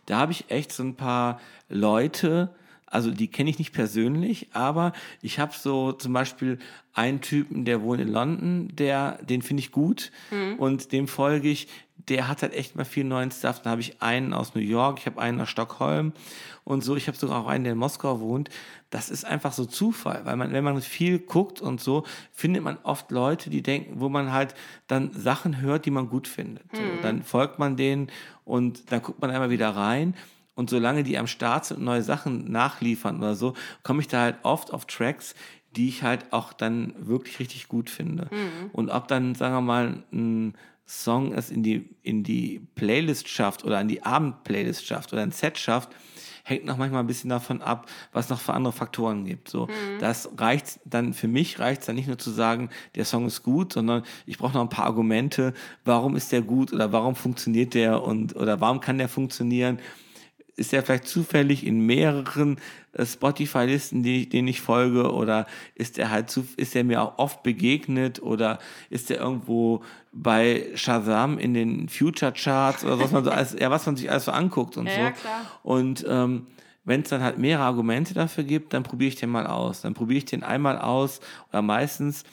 da 0.06 0.20
habe 0.20 0.32
ich 0.32 0.49
echt 0.49 0.72
so 0.72 0.84
ein 0.84 0.95
paar 0.95 1.39
Leute, 1.70 2.54
also 2.86 3.10
die 3.10 3.28
kenne 3.28 3.49
ich 3.49 3.58
nicht 3.58 3.74
persönlich, 3.74 4.49
aber 4.54 4.93
ich 5.22 5.39
habe 5.39 5.54
so 5.58 5.93
zum 5.93 6.14
Beispiel 6.14 6.60
einen 6.93 7.22
Typen, 7.22 7.66
der 7.66 7.82
wohnt 7.82 8.01
in 8.01 8.10
London, 8.10 8.70
der, 8.76 9.18
den 9.24 9.41
finde 9.41 9.62
ich 9.62 9.72
gut 9.72 10.12
und 10.58 10.91
dem 10.91 11.08
folge 11.08 11.49
ich. 11.49 11.68
Der 12.10 12.28
hat 12.28 12.41
halt 12.41 12.54
echt 12.54 12.76
mal 12.76 12.86
viel 12.86 13.04
neuen 13.04 13.32
Stuff. 13.32 13.62
Dann 13.62 13.72
habe 13.72 13.82
ich 13.82 14.01
einen 14.01 14.34
aus 14.34 14.56
New 14.56 14.62
York, 14.62 14.99
ich 14.99 15.06
habe 15.06 15.22
einen 15.22 15.39
aus 15.41 15.49
Stockholm 15.49 16.14
und 16.64 16.84
so. 16.84 16.95
Ich 16.95 17.08
habe 17.08 17.18
sogar 17.18 17.41
auch 17.41 17.47
einen, 17.47 17.64
der 17.64 17.74
in 17.74 17.80
Moskau 17.80 18.20
wohnt. 18.20 18.49
Das 18.89 19.10
ist 19.10 19.26
einfach 19.26 19.54
so 19.54 19.66
Zufall, 19.66 20.22
weil 20.26 20.36
man, 20.36 20.51
wenn 20.51 20.64
man 20.64 20.80
viel 20.82 21.20
guckt 21.20 21.62
und 21.62 21.82
so, 21.82 22.04
findet 22.32 22.64
man 22.64 22.78
oft 22.84 23.12
Leute, 23.12 23.49
die 23.49 23.64
denken, 23.64 23.99
wo 23.99 24.10
man 24.10 24.32
halt 24.32 24.54
dann 24.88 25.12
Sachen 25.14 25.62
hört, 25.62 25.86
die 25.86 25.91
man 25.91 26.10
gut 26.10 26.28
findet. 26.28 26.64
So, 26.76 26.82
dann 27.01 27.24
folgt 27.24 27.58
man 27.60 27.76
denen 27.76 28.08
und 28.45 28.91
dann 28.91 29.01
guckt 29.01 29.22
man 29.22 29.32
einmal 29.32 29.49
wieder 29.49 29.70
rein 29.70 30.16
und 30.56 30.70
solange 30.70 31.04
die 31.04 31.18
am 31.18 31.28
Start 31.28 31.66
sind 31.66 31.78
und 31.78 31.86
neue 31.86 32.04
Sachen 32.04 32.51
nachliefern 32.51 33.18
oder 33.18 33.36
so, 33.36 33.54
komme 33.82 34.01
ich 34.01 34.08
da 34.08 34.22
halt 34.22 34.38
oft 34.43 34.72
auf 34.72 34.86
Tracks, 34.86 35.34
die 35.76 35.88
ich 35.88 36.04
halt 36.04 36.32
auch 36.32 36.54
dann 36.54 36.93
wirklich 36.97 37.39
richtig 37.39 37.68
gut 37.68 37.89
finde. 37.89 38.30
Und 38.74 38.89
ob 38.89 39.08
dann, 39.08 39.34
sagen 39.34 39.56
wir 39.56 39.62
mal, 39.62 40.04
ein 40.12 40.54
Song 40.86 41.34
es 41.34 41.50
in 41.50 41.64
die, 41.64 41.90
in 42.02 42.24
die 42.24 42.62
Playlist 42.76 43.30
schafft 43.30 43.64
oder 43.64 43.78
an 43.78 43.88
die 43.88 44.04
Abendplaylist 44.04 44.86
schafft 44.86 45.14
oder 45.14 45.22
ein 45.22 45.32
Set 45.32 45.58
schafft, 45.58 45.90
hängt 46.44 46.66
noch 46.66 46.78
manchmal 46.78 47.02
ein 47.04 47.08
bisschen 47.08 47.30
davon 47.30 47.62
ab, 47.62 47.90
was 48.12 48.30
noch 48.30 48.40
für 48.40 48.54
andere 48.54 48.74
Faktoren 48.74 49.26
gibt. 49.26 49.50
So, 49.50 49.68
das 50.00 50.30
reicht 50.38 50.80
dann 50.84 51.14
für 51.14 51.30
mich 51.30 51.60
reicht 51.60 51.88
dann 51.88 51.96
nicht 51.96 52.08
nur 52.08 52.18
zu 52.18 52.32
sagen, 52.32 52.70
der 52.96 53.06
Song 53.06 53.26
ist 53.26 53.44
gut, 53.44 53.74
sondern 53.74 54.04
ich 54.26 54.38
brauche 54.38 54.54
noch 54.54 54.62
ein 54.62 54.70
paar 54.70 54.86
Argumente, 54.86 55.54
warum 55.86 56.18
ist 56.18 56.32
der 56.34 56.42
gut 56.42 56.74
oder 56.74 56.92
warum 56.92 57.16
funktioniert 57.16 57.74
der 57.74 58.04
und 58.04 58.36
oder 58.36 58.60
warum 58.60 58.82
kann 58.82 58.98
der 58.98 59.10
funktionieren 59.10 59.80
ist 60.56 60.74
er 60.74 60.84
vielleicht 60.84 61.08
zufällig 61.08 61.66
in 61.66 61.80
mehreren 61.86 62.58
äh, 62.93 63.06
Spotify-Listen, 63.06 64.04
die, 64.04 64.30
denen 64.30 64.47
ich 64.47 64.62
folge, 64.62 65.12
oder 65.12 65.47
ist 65.76 65.97
er 65.97 66.12
halt 66.12 66.30
zu, 66.30 66.45
ist 66.58 66.76
er 66.76 66.84
mir 66.84 67.01
auch 67.01 67.18
oft 67.18 67.43
begegnet, 67.43 68.22
oder 68.22 68.60
ist 68.89 69.10
er 69.10 69.18
irgendwo 69.20 69.82
bei 70.12 70.68
Shazam 70.76 71.39
in 71.39 71.54
den 71.54 71.89
Future-Charts 71.89 72.86
oder 72.86 72.99
was 72.99 73.12
man 73.12 73.24
so 73.24 73.32
alles, 73.32 73.56
ja, 73.60 73.72
was 73.72 73.86
man 73.86 73.95
sich 73.95 74.12
alles 74.12 74.26
so 74.26 74.32
anguckt 74.32 74.78
und 74.78 74.86
Ja, 74.88 74.93
so. 74.93 74.99
ja, 75.01 75.12
klar. 75.12 75.41
Und 75.64 76.06
ähm, 76.08 76.47
wenn 76.86 77.01
es 77.01 77.10
dann 77.10 77.24
halt 77.24 77.38
mehrere 77.38 77.64
Argumente 77.64 78.14
dafür 78.14 78.43
gibt, 78.43 78.74
dann 78.74 78.84
probiere 78.84 79.08
ich 79.08 79.16
den 79.16 79.30
mal 79.30 79.47
aus. 79.47 79.82
Dann 79.82 79.93
probiere 79.93 80.18
ich 80.20 80.26
den 80.26 80.43
einmal 80.43 80.78
aus 80.78 81.22
oder 81.49 81.62
meistens, 81.62 82.26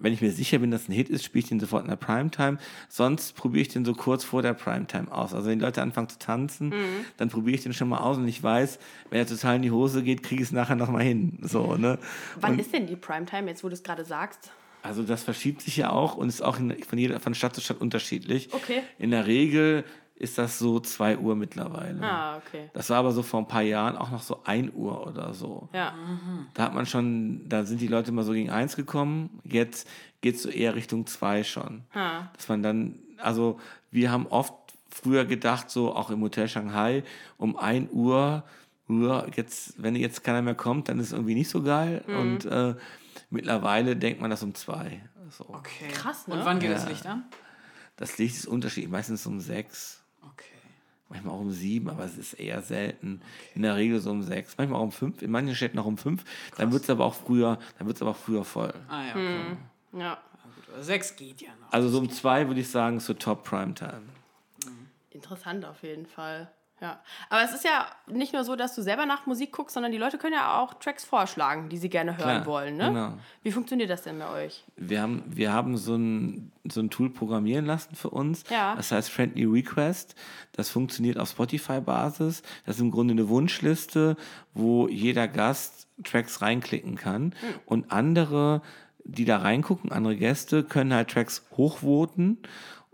wenn 0.00 0.12
ich 0.12 0.20
mir 0.20 0.30
sicher 0.32 0.58
bin, 0.58 0.70
dass 0.70 0.88
ein 0.88 0.92
Hit 0.92 1.08
ist, 1.08 1.24
spiele 1.24 1.42
ich 1.44 1.48
den 1.48 1.60
sofort 1.60 1.84
in 1.84 1.90
der 1.90 1.96
Primetime. 1.96 2.58
Sonst 2.88 3.36
probiere 3.36 3.62
ich 3.62 3.68
den 3.68 3.84
so 3.84 3.94
kurz 3.94 4.24
vor 4.24 4.42
der 4.42 4.54
Primetime 4.54 5.12
aus. 5.12 5.34
Also 5.34 5.48
wenn 5.48 5.58
die 5.58 5.64
Leute 5.64 5.82
anfangen 5.82 6.08
zu 6.08 6.18
tanzen, 6.18 6.70
Mhm. 6.70 7.04
dann 7.18 7.28
probiere 7.28 7.54
ich 7.56 7.62
den 7.62 7.72
schon 7.72 7.88
mal 7.88 7.98
aus 7.98 8.16
und 8.16 8.26
ich 8.26 8.42
weiß, 8.42 8.78
wenn 9.10 9.18
er 9.20 9.26
total 9.26 9.56
in 9.56 9.62
die 9.62 9.70
Hose 9.70 10.02
geht, 10.02 10.22
kriege 10.22 10.42
ich 10.42 10.48
es 10.48 10.52
nachher 10.52 10.76
nochmal 10.76 11.02
hin. 11.02 11.38
So, 11.42 11.76
ne? 11.76 11.98
Wann 12.40 12.58
ist 12.58 12.72
denn 12.72 12.86
die 12.86 12.96
Primetime, 12.96 13.48
jetzt 13.48 13.62
wo 13.62 13.68
du 13.68 13.74
es 13.74 13.82
gerade 13.82 14.04
sagst? 14.04 14.50
Also 14.82 15.02
das 15.02 15.22
verschiebt 15.22 15.60
sich 15.60 15.76
ja 15.76 15.90
auch 15.90 16.16
und 16.16 16.28
ist 16.30 16.40
auch 16.42 16.58
in, 16.58 16.74
von, 16.82 16.98
jeder, 16.98 17.20
von 17.20 17.34
Stadt 17.34 17.54
zu 17.54 17.60
Stadt 17.60 17.82
unterschiedlich. 17.82 18.48
Okay. 18.52 18.82
In 18.98 19.10
der 19.10 19.26
Regel 19.26 19.84
ist 20.20 20.36
das 20.36 20.58
so 20.58 20.78
2 20.80 21.18
Uhr 21.18 21.34
mittlerweile. 21.34 22.02
Ah, 22.02 22.36
okay. 22.36 22.68
Das 22.74 22.90
war 22.90 22.98
aber 22.98 23.10
so 23.12 23.22
vor 23.22 23.40
ein 23.40 23.48
paar 23.48 23.62
Jahren 23.62 23.96
auch 23.96 24.10
noch 24.10 24.20
so 24.22 24.42
1 24.44 24.72
Uhr 24.74 25.06
oder 25.06 25.32
so. 25.32 25.68
Ja. 25.72 25.94
Da 26.54 26.64
hat 26.64 26.74
man 26.74 26.84
schon, 26.84 27.48
da 27.48 27.64
sind 27.64 27.80
die 27.80 27.88
Leute 27.88 28.12
mal 28.12 28.22
so 28.22 28.32
gegen 28.32 28.50
1 28.50 28.76
gekommen. 28.76 29.40
Jetzt 29.44 29.88
geht 30.20 30.34
es 30.36 30.42
so 30.42 30.50
eher 30.50 30.74
Richtung 30.74 31.06
2 31.06 31.42
schon. 31.42 31.82
Ah. 31.94 32.28
Dass 32.36 32.48
man 32.48 32.62
dann, 32.62 32.98
also 33.16 33.58
wir 33.90 34.12
haben 34.12 34.26
oft 34.26 34.52
früher 34.90 35.24
gedacht, 35.24 35.70
so 35.70 35.94
auch 35.94 36.10
im 36.10 36.20
Hotel 36.20 36.48
Shanghai, 36.48 37.02
um 37.38 37.56
1 37.56 37.90
Uhr, 37.90 38.44
Uhr 38.88 39.26
jetzt, 39.36 39.82
wenn 39.82 39.96
jetzt 39.96 40.22
keiner 40.22 40.42
mehr 40.42 40.54
kommt, 40.54 40.88
dann 40.90 40.98
ist 40.98 41.06
es 41.06 41.12
irgendwie 41.12 41.34
nicht 41.34 41.48
so 41.48 41.62
geil. 41.62 42.04
Mhm. 42.06 42.16
Und 42.18 42.44
äh, 42.44 42.74
mittlerweile 43.30 43.96
denkt 43.96 44.20
man 44.20 44.28
das 44.30 44.42
um 44.42 44.54
2. 44.54 45.00
So. 45.30 45.46
Okay. 45.48 45.88
Krass, 45.92 46.28
ne? 46.28 46.34
Und 46.34 46.44
wann 46.44 46.58
geht 46.58 46.68
Ja. 46.70 46.74
das 46.76 46.88
Licht 46.88 47.06
an? 47.06 47.24
Das 47.96 48.18
Licht 48.18 48.36
ist 48.36 48.46
unterschiedlich, 48.46 48.90
meistens 48.90 49.24
um 49.26 49.40
6. 49.40 49.99
Okay. 50.22 50.44
Manchmal 51.08 51.34
auch 51.34 51.40
um 51.40 51.50
sieben, 51.50 51.90
aber 51.90 52.04
es 52.04 52.16
ist 52.16 52.34
eher 52.34 52.62
selten. 52.62 53.20
In 53.54 53.62
der 53.62 53.76
Regel 53.76 54.00
so 54.00 54.10
um 54.10 54.22
sechs, 54.22 54.56
manchmal 54.56 54.80
auch 54.80 54.84
um 54.84 54.92
fünf, 54.92 55.22
in 55.22 55.30
manchen 55.30 55.54
Städten 55.54 55.78
auch 55.78 55.86
um 55.86 55.98
fünf. 55.98 56.24
Dann 56.56 56.72
wird 56.72 56.84
es 56.84 56.90
aber 56.90 57.04
auch 57.04 57.14
früher, 57.14 57.58
dann 57.78 57.86
wird 57.86 57.96
es 57.96 58.02
aber 58.02 58.12
auch 58.12 58.16
früher 58.16 58.44
voll. 58.44 58.72
Ah 58.88 59.04
ja, 59.04 59.10
okay. 59.10 59.56
Ja. 59.92 59.98
Ja, 59.98 60.14
gut. 60.54 60.74
Aber 60.74 60.82
Sechs 60.82 61.16
geht 61.16 61.40
ja 61.40 61.50
noch. 61.60 61.72
Also 61.72 61.88
so 61.88 61.98
um 61.98 62.10
zwei 62.10 62.46
würde 62.46 62.60
ich 62.60 62.68
sagen, 62.68 62.98
ist 62.98 63.06
so 63.06 63.14
Top 63.14 63.44
Primetime. 63.44 64.02
Interessant 65.10 65.64
auf 65.64 65.82
jeden 65.82 66.06
Fall. 66.06 66.50
Ja, 66.80 66.98
aber 67.28 67.42
es 67.42 67.52
ist 67.52 67.64
ja 67.64 67.86
nicht 68.06 68.32
nur 68.32 68.42
so, 68.42 68.56
dass 68.56 68.74
du 68.74 68.80
selber 68.80 69.04
nach 69.04 69.26
Musik 69.26 69.52
guckst, 69.52 69.74
sondern 69.74 69.92
die 69.92 69.98
Leute 69.98 70.16
können 70.16 70.32
ja 70.32 70.58
auch 70.58 70.74
Tracks 70.74 71.04
vorschlagen, 71.04 71.68
die 71.68 71.76
sie 71.76 71.90
gerne 71.90 72.12
hören 72.16 72.42
Klar, 72.42 72.46
wollen. 72.46 72.76
Ne? 72.78 72.88
genau. 72.88 73.12
Wie 73.42 73.52
funktioniert 73.52 73.90
das 73.90 74.02
denn 74.02 74.18
bei 74.18 74.30
euch? 74.30 74.64
Wir 74.76 75.02
haben, 75.02 75.22
wir 75.26 75.52
haben 75.52 75.76
so, 75.76 75.94
ein, 75.94 76.52
so 76.64 76.80
ein 76.80 76.88
Tool 76.88 77.10
programmieren 77.10 77.66
lassen 77.66 77.94
für 77.94 78.08
uns. 78.08 78.44
Ja. 78.48 78.74
Das 78.76 78.92
heißt 78.92 79.10
Friendly 79.10 79.44
Request. 79.44 80.14
Das 80.52 80.70
funktioniert 80.70 81.18
auf 81.18 81.28
Spotify-Basis. 81.28 82.42
Das 82.64 82.76
ist 82.76 82.80
im 82.80 82.90
Grunde 82.90 83.12
eine 83.12 83.28
Wunschliste, 83.28 84.16
wo 84.54 84.88
jeder 84.88 85.28
Gast 85.28 85.86
Tracks 86.02 86.40
reinklicken 86.40 86.96
kann. 86.96 87.34
Und 87.66 87.92
andere, 87.92 88.62
die 89.04 89.26
da 89.26 89.36
reingucken, 89.36 89.92
andere 89.92 90.16
Gäste, 90.16 90.64
können 90.64 90.94
halt 90.94 91.10
Tracks 91.10 91.46
hochvoten 91.58 92.38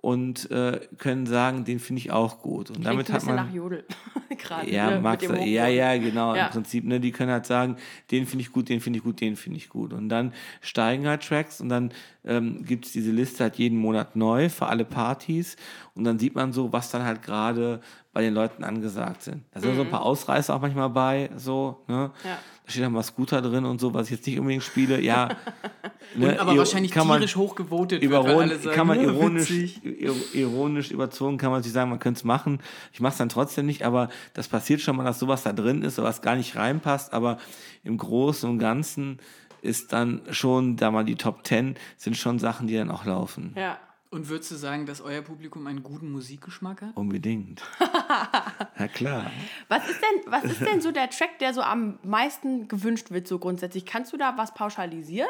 und 0.07 0.48
äh, 0.52 0.78
können 0.98 1.26
sagen, 1.26 1.64
den 1.64 1.80
finde 1.80 1.98
ich 1.98 2.12
auch 2.12 2.38
gut. 2.38 2.70
Und 2.70 2.86
damit 2.86 3.07
Klingt 3.07 3.11
ein 3.11 3.14
hat 3.14 3.26
man. 3.26 3.46
nach 3.48 3.52
Jodel. 3.52 3.84
Gerade. 4.38 4.70
Ja, 4.70 5.00
ne, 5.00 5.18
sein. 5.20 5.48
ja, 5.48 5.66
ja, 5.66 5.98
genau. 5.98 6.36
Ja. 6.36 6.46
Im 6.46 6.52
Prinzip, 6.52 6.84
ne, 6.84 7.00
die 7.00 7.11
können 7.11 7.32
halt 7.32 7.44
sagen, 7.44 7.74
den 8.12 8.24
finde 8.24 8.44
ich 8.44 8.52
gut, 8.52 8.68
den 8.68 8.80
finde 8.80 8.98
ich 8.98 9.02
gut, 9.02 9.20
den 9.20 9.34
finde 9.34 9.57
ich 9.57 9.68
gut. 9.68 9.92
Und 9.92 10.09
dann 10.09 10.32
steigen 10.61 11.09
halt 11.09 11.26
Tracks 11.26 11.61
und 11.61 11.70
dann 11.70 11.90
ähm, 12.24 12.64
gibt 12.64 12.86
es 12.86 12.92
diese 12.92 13.11
Liste 13.11 13.42
halt 13.42 13.57
jeden 13.57 13.78
Monat 13.78 14.14
neu 14.14 14.48
für 14.48 14.66
alle 14.66 14.84
Partys. 14.84 15.57
Und 15.96 16.04
dann 16.04 16.20
sieht 16.20 16.36
man 16.36 16.52
so, 16.52 16.72
was 16.72 16.92
dann 16.92 17.02
halt 17.02 17.22
gerade 17.22 17.80
bei 18.12 18.22
den 18.22 18.32
Leuten 18.32 18.62
angesagt 18.62 19.22
sind. 19.22 19.42
Da 19.50 19.61
sind 19.61 19.74
so 19.74 19.82
ein 19.82 19.90
paar 19.90 20.02
Ausreißer 20.02 20.54
auch 20.54 20.61
manchmal 20.61 20.90
bei, 20.90 21.30
so, 21.36 21.82
ne? 21.88 22.12
Mhm. 22.22 22.28
Ja. 22.28 22.38
Da 22.66 22.72
steht 22.72 22.82
dann 22.82 22.92
mal 22.92 23.02
Scooter 23.04 23.40
drin 23.42 23.64
und 23.64 23.80
so, 23.80 23.94
was 23.94 24.06
ich 24.08 24.16
jetzt 24.16 24.26
nicht 24.26 24.38
unbedingt 24.40 24.64
spiele. 24.64 25.00
Ja. 25.00 25.28
ne, 26.16 26.38
Aber 26.40 26.52
ir- 26.52 26.58
wahrscheinlich 26.58 26.90
kann 26.90 27.06
man- 27.06 27.18
tierisch 27.18 27.36
hochgevotet 27.36 28.02
wird, 28.02 28.10
weil 28.12 28.20
Überron 28.20 28.42
alle 28.42 28.58
sagen, 28.58 28.74
kann 28.76 28.86
man 28.88 28.98
"Ja, 29.00 29.04
ironisch, 29.04 29.50
witzig." 29.50 29.80
ir- 29.84 30.34
ironisch 30.34 30.90
überzogen, 30.90 31.38
kann 31.38 31.52
man 31.52 31.62
sich 31.62 31.72
sagen, 31.72 31.90
man 31.90 32.00
könnte 32.00 32.18
es 32.18 32.24
machen. 32.24 32.58
Ich 32.92 32.98
mache 33.00 33.12
es 33.12 33.18
dann 33.18 33.28
trotzdem 33.28 33.66
nicht, 33.66 33.84
aber 33.84 34.08
das 34.34 34.48
passiert 34.48 34.80
schon 34.80 34.96
mal, 34.96 35.04
dass 35.04 35.20
sowas 35.20 35.44
da 35.44 35.52
drin 35.52 35.82
ist, 35.82 35.98
was 35.98 36.22
gar 36.22 36.34
nicht 36.34 36.56
reinpasst. 36.56 37.12
Aber 37.12 37.38
im 37.84 37.98
Großen 37.98 38.50
und 38.50 38.58
Ganzen 38.58 39.20
ist 39.62 39.92
dann 39.92 40.22
schon, 40.30 40.76
da 40.76 40.90
mal 40.90 41.04
die 41.04 41.14
Top 41.14 41.44
Ten 41.44 41.76
sind 41.96 42.16
schon 42.16 42.40
Sachen, 42.40 42.66
die 42.66 42.74
dann 42.74 42.90
auch 42.90 43.04
laufen. 43.04 43.52
Ja. 43.56 43.78
Und 44.16 44.30
würdest 44.30 44.50
du 44.50 44.54
sagen, 44.56 44.86
dass 44.86 45.02
euer 45.02 45.20
Publikum 45.20 45.66
einen 45.66 45.82
guten 45.82 46.10
Musikgeschmack 46.10 46.80
hat? 46.80 46.96
Unbedingt. 46.96 47.62
ja 48.78 48.88
klar. 48.88 49.30
Was 49.68 49.86
ist, 49.90 50.00
denn, 50.00 50.32
was 50.32 50.44
ist 50.44 50.60
denn 50.62 50.80
so 50.80 50.90
der 50.90 51.10
Track, 51.10 51.38
der 51.38 51.52
so 51.52 51.60
am 51.60 51.98
meisten 52.02 52.66
gewünscht 52.66 53.10
wird, 53.10 53.28
so 53.28 53.38
grundsätzlich? 53.38 53.84
Kannst 53.84 54.14
du 54.14 54.16
da 54.16 54.38
was 54.38 54.54
pauschalisieren? 54.54 55.28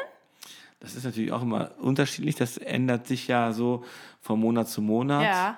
Das 0.79 0.95
ist 0.95 1.03
natürlich 1.03 1.33
auch 1.33 1.41
immer 1.41 1.71
unterschiedlich. 1.79 2.35
Das 2.35 2.57
ändert 2.57 3.07
sich 3.07 3.27
ja 3.27 3.51
so 3.51 3.83
von 4.21 4.39
Monat 4.39 4.69
zu 4.69 4.81
Monat. 4.81 5.23
Ja. 5.23 5.57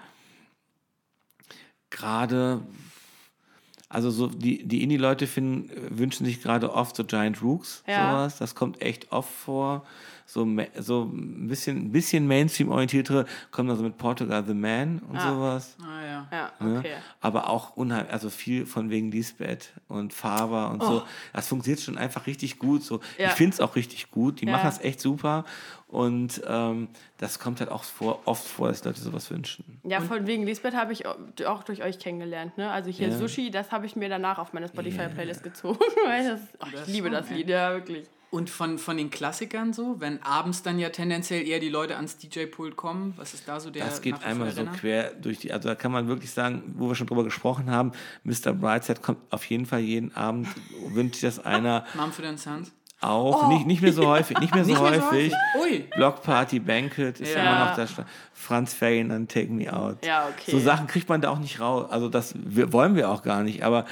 gerade, 1.91 2.61
also 3.89 4.09
so 4.09 4.25
die, 4.25 4.67
die 4.67 4.81
Indie-Leute 4.81 5.27
finden, 5.27 5.69
wünschen 5.95 6.25
sich 6.25 6.41
gerade 6.41 6.73
oft 6.73 6.95
so 6.95 7.03
Giant 7.03 7.43
Rooks, 7.43 7.83
Ja. 7.85 8.09
sowas. 8.11 8.37
Das 8.39 8.55
kommt 8.55 8.81
echt 8.81 9.11
oft 9.11 9.31
vor. 9.31 9.85
So, 10.31 10.47
so 10.77 11.05
ein 11.05 11.47
bisschen, 11.47 11.85
ein 11.85 11.91
bisschen 11.91 12.27
Mainstream-orientiertere 12.27 13.25
kommen 13.49 13.67
dann 13.67 13.77
so 13.77 13.83
mit 13.83 13.97
Portugal 13.97 14.43
the 14.45 14.53
Man 14.53 14.99
und 14.99 15.17
Ah. 15.17 15.33
sowas. 15.33 15.75
Ah 15.81 16.05
ja. 16.05 16.27
Ja, 16.31 16.51
Ne? 16.59 16.77
okay. 16.79 16.93
Aber 17.19 17.49
auch 17.49 17.75
unheimlich, 17.75 18.13
also 18.13 18.29
viel 18.29 18.67
von 18.67 18.91
wegen 18.91 19.09
Lisbeth 19.09 19.73
und 19.87 20.13
Faber 20.13 20.69
und 20.69 20.83
so. 20.83 21.01
Das 21.33 21.47
funktioniert 21.47 21.81
schon 21.81 21.97
einfach 21.97 22.27
richtig 22.27 22.59
gut. 22.59 22.83
So. 22.83 22.97
Oh. 22.97 23.01
Ja. 23.17 23.29
Ich 23.29 23.33
finde 23.33 23.55
es 23.55 23.59
auch 23.59 23.75
richtig 23.75 24.11
gut. 24.11 24.41
Die 24.41 24.45
Ja. 24.45 24.51
machen 24.51 24.65
das 24.65 24.79
echt 24.81 25.01
super. 25.01 25.45
Und 25.87 26.43
ähm, 26.45 26.89
das 27.17 27.39
kommt 27.39 27.59
halt 27.59 27.71
auch 27.71 27.83
vor, 27.83 28.19
oft 28.25 28.45
vor, 28.47 28.67
dass 28.67 28.83
Leute 28.85 28.99
sowas 29.01 29.31
wünschen. 29.31 29.79
Ja, 29.83 29.99
von 29.99 30.27
wegen 30.27 30.43
Lisbeth 30.45 30.75
habe 30.75 30.93
ich 30.93 31.07
auch 31.07 31.63
durch 31.63 31.81
euch 31.83 31.97
kennengelernt. 31.97 32.55
Ne? 32.55 32.69
Also 32.69 32.91
hier 32.91 33.07
Ja. 33.07 33.17
Sushi, 33.17 33.49
das 33.49 33.71
habe 33.71 33.87
ich 33.87 33.95
mir 33.95 34.09
danach 34.09 34.37
auf 34.37 34.53
meine 34.53 34.67
Spotify-Playlist 34.67 35.41
gezogen. 35.41 35.79
Weil 36.05 36.29
das, 36.29 36.39
oh, 36.61 36.67
Das 36.71 36.87
ich 36.87 36.93
liebe 36.93 37.07
schon, 37.07 37.13
das. 37.15 37.29
Lied, 37.31 37.49
ja, 37.49 37.71
wirklich. 37.73 38.05
Und 38.31 38.51
von, 38.51 38.77
von 38.77 38.97
den 38.97 39.09
Klassikern 39.09 39.73
so, 39.73 39.95
wenn 39.99 40.21
abends 40.21 40.61
dann 40.61 40.77
ja 40.77 40.89
tendenziell 40.89 41.47
eher 41.47 41.59
die 41.59 41.69
Leute 41.69 41.95
ans 41.95 42.17
DJ-Pult 42.17 42.75
kommen, 42.75 43.13
was 43.17 43.33
ist 43.33 43.47
da 43.47 43.59
so 43.59 43.71
der 43.71 43.85
Das 43.85 44.01
geht 44.01 44.23
einmal 44.23 44.51
so 44.51 44.63
quer 44.65 45.13
durch 45.13 45.39
die, 45.39 45.51
also 45.51 45.69
da 45.69 45.73
kann 45.75 45.91
man 45.91 46.07
wirklich 46.07 46.29
sagen, 46.29 46.75
wo 46.77 46.87
wir 46.89 46.95
schon 46.95 47.07
drüber 47.07 47.23
gesprochen 47.23 47.71
haben, 47.71 47.91
Mr. 48.23 48.53
Brightside 48.53 49.01
kommt 49.01 49.17
auf 49.31 49.45
jeden 49.45 49.65
Fall 49.65 49.79
jeden 49.79 50.15
Abend, 50.15 50.47
wünscht 50.89 51.15
sich 51.15 51.21
das 51.23 51.43
einer 51.43 51.85
Mumford 51.95 52.37
Sons? 52.37 52.71
auch, 53.01 53.47
nicht, 53.47 53.65
nicht 53.65 53.81
mehr 53.81 53.93
so 53.93 54.07
häufig, 54.07 54.37
nicht 54.39 54.53
mehr 54.53 54.65
so 54.65 54.71
Nicht 54.71 54.81
mehr 54.81 54.99
so 55.01 55.11
häufig. 55.11 55.33
Ui. 55.61 55.87
Block 55.95 56.21
Party, 56.21 56.59
Banquet 56.59 57.19
ist 57.19 57.33
Ja. 57.33 57.41
immer 57.41 57.69
noch 57.69 57.75
da. 57.75 58.05
Franz 58.33 58.73
Ferdinand, 58.73 59.31
Take 59.31 59.51
Me 59.51 59.71
Out. 59.71 60.05
Ja, 60.05 60.27
okay. 60.27 60.51
So 60.51 60.59
Sachen 60.59 60.87
kriegt 60.87 61.07
man 61.09 61.21
da 61.21 61.29
auch 61.29 61.39
nicht 61.39 61.59
raus. 61.59 61.89
Also 61.89 62.09
das 62.09 62.33
wir, 62.37 62.73
wollen 62.73 62.95
wir 62.95 63.09
auch 63.09 63.23
gar 63.23 63.43
nicht, 63.43 63.63
aber 63.63 63.85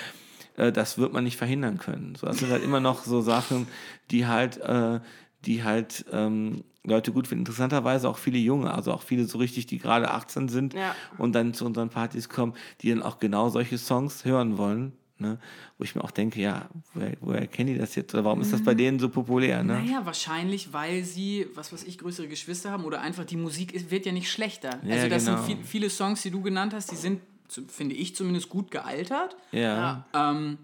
äh, 0.58 0.72
das 0.72 0.97
wird 0.97 1.14
man 1.14 1.24
nicht 1.24 1.38
verhindern 1.38 1.78
können. 1.78 2.16
So, 2.16 2.28
das 2.28 2.39
sind 2.39 2.51
halt 2.51 2.64
immer 2.64 2.80
noch 2.82 3.03
so 3.03 3.22
Sachen, 3.22 3.68
die 4.12 4.28
halt, 4.28 4.58
äh, 4.58 4.99
die 5.45 5.64
halt 5.64 6.05
ähm, 6.12 6.64
Leute 6.84 7.12
gut 7.12 7.28
finden. 7.28 7.41
Interessanterweise 7.41 8.10
auch 8.10 8.18
viele 8.18 8.38
Junge, 8.38 8.74
also 8.74 8.91
auch 8.91 9.01
viele 9.01 9.26
so 9.26 9.38
richtig, 9.38 9.66
die 9.68 9.78
gerade 9.78 10.12
18 10.12 10.49
sind 10.49 10.74
Ja. 10.74 10.95
und 11.18 11.34
dann 11.34 11.53
zu 11.53 11.66
unseren 11.66 11.89
Partys 11.89 12.30
kommen, 12.30 12.53
die 12.82 12.89
dann 12.89 13.01
auch 13.01 13.20
genau 13.20 13.49
solche 13.49 13.78
Songs 13.78 14.26
hören 14.26 14.58
wollen. 14.58 14.93
Ne? 15.20 15.39
Wo 15.80 15.84
ich 15.84 15.95
mir 15.95 16.03
auch 16.03 16.12
denke, 16.12 16.39
ja, 16.39 16.70
woher, 16.93 17.14
woher 17.22 17.47
kennen 17.47 17.74
die 17.74 17.78
das 17.80 17.95
jetzt? 17.95 18.14
Oder 18.14 18.24
warum 18.24 18.39
ist 18.41 18.53
das 18.53 18.64
bei 18.64 18.76
denen 18.76 18.99
so 18.99 19.10
populär? 19.10 19.64
Ne? 19.64 19.74
Naja, 19.82 20.05
wahrscheinlich, 20.05 20.74
weil 20.74 21.03
sie, 21.03 21.47
was 21.55 21.74
weiß 21.74 21.86
ich, 21.86 21.97
größere 21.97 22.28
Geschwister 22.28 22.70
haben 22.70 22.86
oder 22.86 23.01
einfach 23.01 23.26
die 23.26 23.36
Musik 23.36 23.74
ist, 23.74 23.89
wird 23.89 24.05
ja 24.05 24.12
nicht 24.12 24.32
schlechter. 24.32 24.80
Ja, 24.84 24.93
also 24.95 25.10
das 25.10 25.26
genau. 25.26 25.38
sind 25.38 25.45
viel, 25.58 25.66
viele 25.66 25.89
Songs, 25.89 26.22
die 26.22 26.30
du 26.30 26.41
genannt 26.43 26.74
hast, 26.76 26.91
die 26.91 26.95
sind, 26.95 27.22
finde 27.67 27.95
ich 27.95 28.15
zumindest, 28.15 28.49
gut 28.49 28.71
gealtert. 28.71 29.35
Ja. 29.51 30.05
Ähm, 30.13 30.57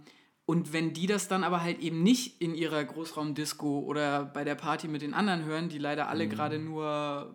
und 0.46 0.74
wenn 0.74 0.94
die 0.94 1.08
das 1.08 1.28
dann 1.30 1.44
aber 1.44 1.62
halt 1.64 1.80
eben 1.80 2.04
nicht 2.04 2.42
in 2.42 2.54
ihrer 2.54 2.84
Großraumdisco 2.84 3.80
oder 3.80 4.26
bei 4.26 4.44
der 4.44 4.56
Party 4.56 4.88
mit 4.88 5.02
den 5.02 5.14
anderen 5.14 5.46
hören, 5.46 5.70
die 5.70 5.78
leider 5.78 6.10
alle 6.10 6.28
gerade 6.28 6.60
nur 6.60 7.34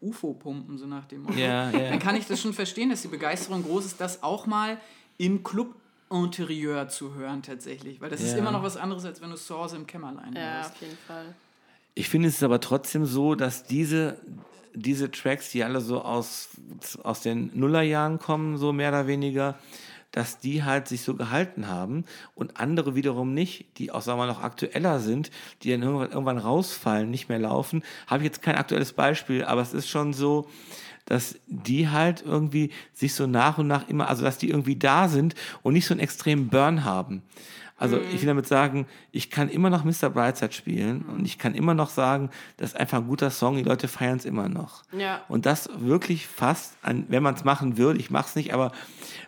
UFO 0.00 0.34
pumpen, 0.34 0.76
so 0.78 0.86
nach 0.86 1.04
dem 1.06 1.22
Motto, 1.22 1.34
Mhm. 1.34 1.40
Ja, 1.40 1.70
ja. 1.70 1.90
dann 1.90 1.98
kann 1.98 2.16
ich 2.16 2.26
das 2.26 2.40
schon 2.40 2.52
verstehen, 2.52 2.90
dass 2.90 3.02
die 3.02 3.08
Begeisterung 3.08 3.62
groß 3.64 3.84
ist, 3.86 4.00
das 4.00 4.22
auch 4.22 4.46
mal 4.46 4.78
im 5.18 5.42
Club 5.44 5.74
Interieur 6.10 6.88
zu 6.88 7.14
hören 7.14 7.42
tatsächlich, 7.42 8.00
weil 8.00 8.08
das 8.10 8.20
ist 8.22 8.32
Ja. 8.32 8.38
immer 8.38 8.50
noch 8.50 8.62
was 8.62 8.76
anderes, 8.78 9.04
als 9.04 9.20
wenn 9.20 9.30
du 9.30 9.36
Source 9.36 9.74
im 9.74 9.86
Kämmerlein 9.86 10.32
Ja, 10.34 10.54
hörst. 10.54 10.70
auf 10.72 10.80
jeden 10.80 10.96
Fall. 11.06 11.34
Ich 11.94 12.08
finde 12.08 12.28
es 12.28 12.36
ist 12.36 12.42
aber 12.42 12.60
trotzdem 12.60 13.04
so, 13.04 13.34
dass 13.34 13.64
diese, 13.64 14.18
diese 14.74 15.10
Tracks, 15.10 15.50
die 15.50 15.64
alle 15.64 15.80
so 15.80 16.02
aus, 16.02 16.50
aus 17.02 17.20
den 17.20 17.50
Nullerjahren 17.54 18.18
kommen, 18.18 18.56
so 18.56 18.72
mehr 18.72 18.90
oder 18.90 19.06
weniger, 19.06 19.58
dass 20.10 20.38
die 20.38 20.64
halt 20.64 20.88
sich 20.88 21.02
so 21.02 21.14
gehalten 21.14 21.68
haben 21.68 22.04
und 22.34 22.58
andere 22.58 22.94
wiederum 22.94 23.34
nicht, 23.34 23.78
die 23.78 23.90
auch, 23.90 24.00
sagen 24.00 24.18
wir 24.18 24.26
mal, 24.26 24.32
noch 24.32 24.42
aktueller 24.42 25.00
sind, 25.00 25.30
die 25.62 25.70
dann 25.70 25.82
irgendwann, 25.82 26.10
irgendwann 26.10 26.38
rausfallen, 26.38 27.10
nicht 27.10 27.28
mehr 27.28 27.38
laufen. 27.38 27.82
Habe 28.06 28.22
ich 28.22 28.26
jetzt 28.26 28.42
kein 28.42 28.56
aktuelles 28.56 28.94
Beispiel, 28.94 29.44
aber 29.44 29.60
es 29.60 29.74
ist 29.74 29.88
schon 29.88 30.14
so, 30.14 30.48
dass 31.04 31.38
die 31.46 31.88
halt 31.88 32.22
irgendwie 32.22 32.70
sich 32.92 33.14
so 33.14 33.26
nach 33.26 33.58
und 33.58 33.66
nach 33.66 33.88
immer, 33.88 34.08
also 34.08 34.24
dass 34.24 34.38
die 34.38 34.50
irgendwie 34.50 34.76
da 34.76 35.08
sind 35.08 35.34
und 35.62 35.74
nicht 35.74 35.86
so 35.86 35.94
einen 35.94 36.00
extremen 36.00 36.48
Burn 36.48 36.84
haben. 36.84 37.22
Also 37.78 38.00
ich 38.00 38.20
will 38.20 38.26
damit 38.26 38.46
sagen, 38.46 38.86
ich 39.12 39.30
kann 39.30 39.48
immer 39.48 39.70
noch 39.70 39.84
Mr. 39.84 40.10
Brightside 40.10 40.52
spielen 40.52 41.02
und 41.02 41.24
ich 41.24 41.38
kann 41.38 41.54
immer 41.54 41.74
noch 41.74 41.90
sagen, 41.90 42.30
das 42.56 42.70
ist 42.70 42.76
einfach 42.76 42.98
ein 42.98 43.06
guter 43.06 43.30
Song, 43.30 43.56
die 43.56 43.62
Leute 43.62 43.86
feiern 43.86 44.18
es 44.18 44.24
immer 44.24 44.48
noch. 44.48 44.82
Ja. 44.92 45.22
Und 45.28 45.46
das 45.46 45.70
wirklich 45.78 46.26
fast, 46.26 46.76
an, 46.82 47.06
wenn 47.08 47.22
man 47.22 47.34
es 47.34 47.44
machen 47.44 47.78
würde, 47.78 48.00
ich 48.00 48.10
mache 48.10 48.28
es 48.28 48.36
nicht, 48.36 48.52
aber 48.52 48.72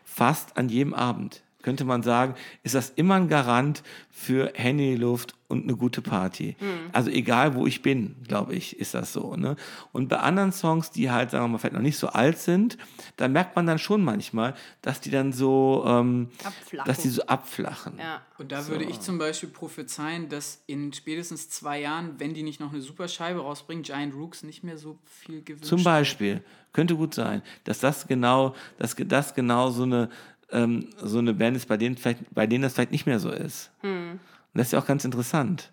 fast 0.04 0.56
an 0.56 0.68
jedem 0.68 0.94
Abend, 0.94 1.42
könnte 1.62 1.84
man 1.84 2.02
sagen, 2.02 2.34
ist 2.62 2.74
das 2.74 2.90
immer 2.90 3.14
ein 3.14 3.28
Garant 3.28 3.82
für 4.10 4.52
Handy 4.54 4.90
in 4.90 4.96
die 4.96 5.00
Luft 5.00 5.34
und 5.48 5.64
eine 5.64 5.76
gute 5.76 6.00
Party. 6.00 6.56
Also 6.92 7.10
egal, 7.10 7.54
wo 7.54 7.66
ich 7.66 7.82
bin, 7.82 8.16
glaube 8.26 8.54
ich, 8.54 8.78
ist 8.78 8.94
das 8.94 9.12
so. 9.12 9.34
Ne? 9.36 9.56
Und 9.92 10.08
bei 10.08 10.18
anderen 10.18 10.52
Songs, 10.52 10.90
die 10.90 11.10
halt, 11.10 11.30
sagen 11.30 11.44
wir 11.44 11.48
mal, 11.48 11.58
vielleicht 11.58 11.74
noch 11.74 11.82
nicht 11.82 11.98
so 11.98 12.08
alt 12.08 12.38
sind, 12.38 12.78
da 13.16 13.26
merkt 13.28 13.56
man 13.56 13.66
dann 13.66 13.78
schon 13.78 14.02
manchmal, 14.02 14.54
dass 14.80 15.00
die 15.00 15.10
dann 15.10 15.32
so, 15.32 15.84
ähm, 15.86 16.28
Abflachen. 16.44 16.86
dass 16.86 16.98
die 16.98 17.08
so 17.08 17.22
abflachen. 17.26 17.94
Ja. 17.98 18.22
Und 18.38 18.52
da 18.52 18.68
würde 18.68 18.84
ich 18.84 19.00
zum 19.00 19.18
Beispiel 19.18 19.48
prophezeien, 19.48 20.28
dass 20.28 20.62
in 20.66 20.92
spätestens 20.92 21.50
zwei 21.50 21.80
Jahren, 21.80 22.14
wenn 22.18 22.32
die 22.32 22.42
nicht 22.42 22.60
noch 22.60 22.72
eine 22.72 22.80
super 22.80 23.08
Scheibe 23.08 23.40
rausbringen, 23.40 23.82
Giant 23.82 24.14
Rooks 24.14 24.42
nicht 24.44 24.62
mehr 24.62 24.78
so 24.78 24.98
viel 25.04 25.42
gewünscht 25.42 25.66
Zum 25.68 25.80
wird. 25.80 25.84
Beispiel. 25.84 26.44
Könnte 26.72 26.94
gut 26.94 27.14
sein, 27.14 27.42
dass 27.64 27.80
das 27.80 28.06
genau, 28.06 28.54
dass 28.78 28.94
das 28.96 29.34
genau 29.34 29.70
so 29.70 29.82
eine, 29.82 30.08
ähm, 30.52 30.88
so 31.02 31.18
eine 31.18 31.34
Band 31.34 31.56
ist, 31.56 31.66
bei 31.66 31.76
denen, 31.76 31.96
vielleicht, 31.96 32.32
bei 32.32 32.46
denen 32.46 32.62
das 32.62 32.74
vielleicht 32.74 32.92
nicht 32.92 33.06
mehr 33.06 33.18
so 33.18 33.30
ist. 33.30 33.70
Und 33.82 34.20
das 34.58 34.68
ist 34.68 34.72
ja 34.72 34.80
auch 34.80 34.86
ganz 34.86 35.04
interessant. 35.04 35.72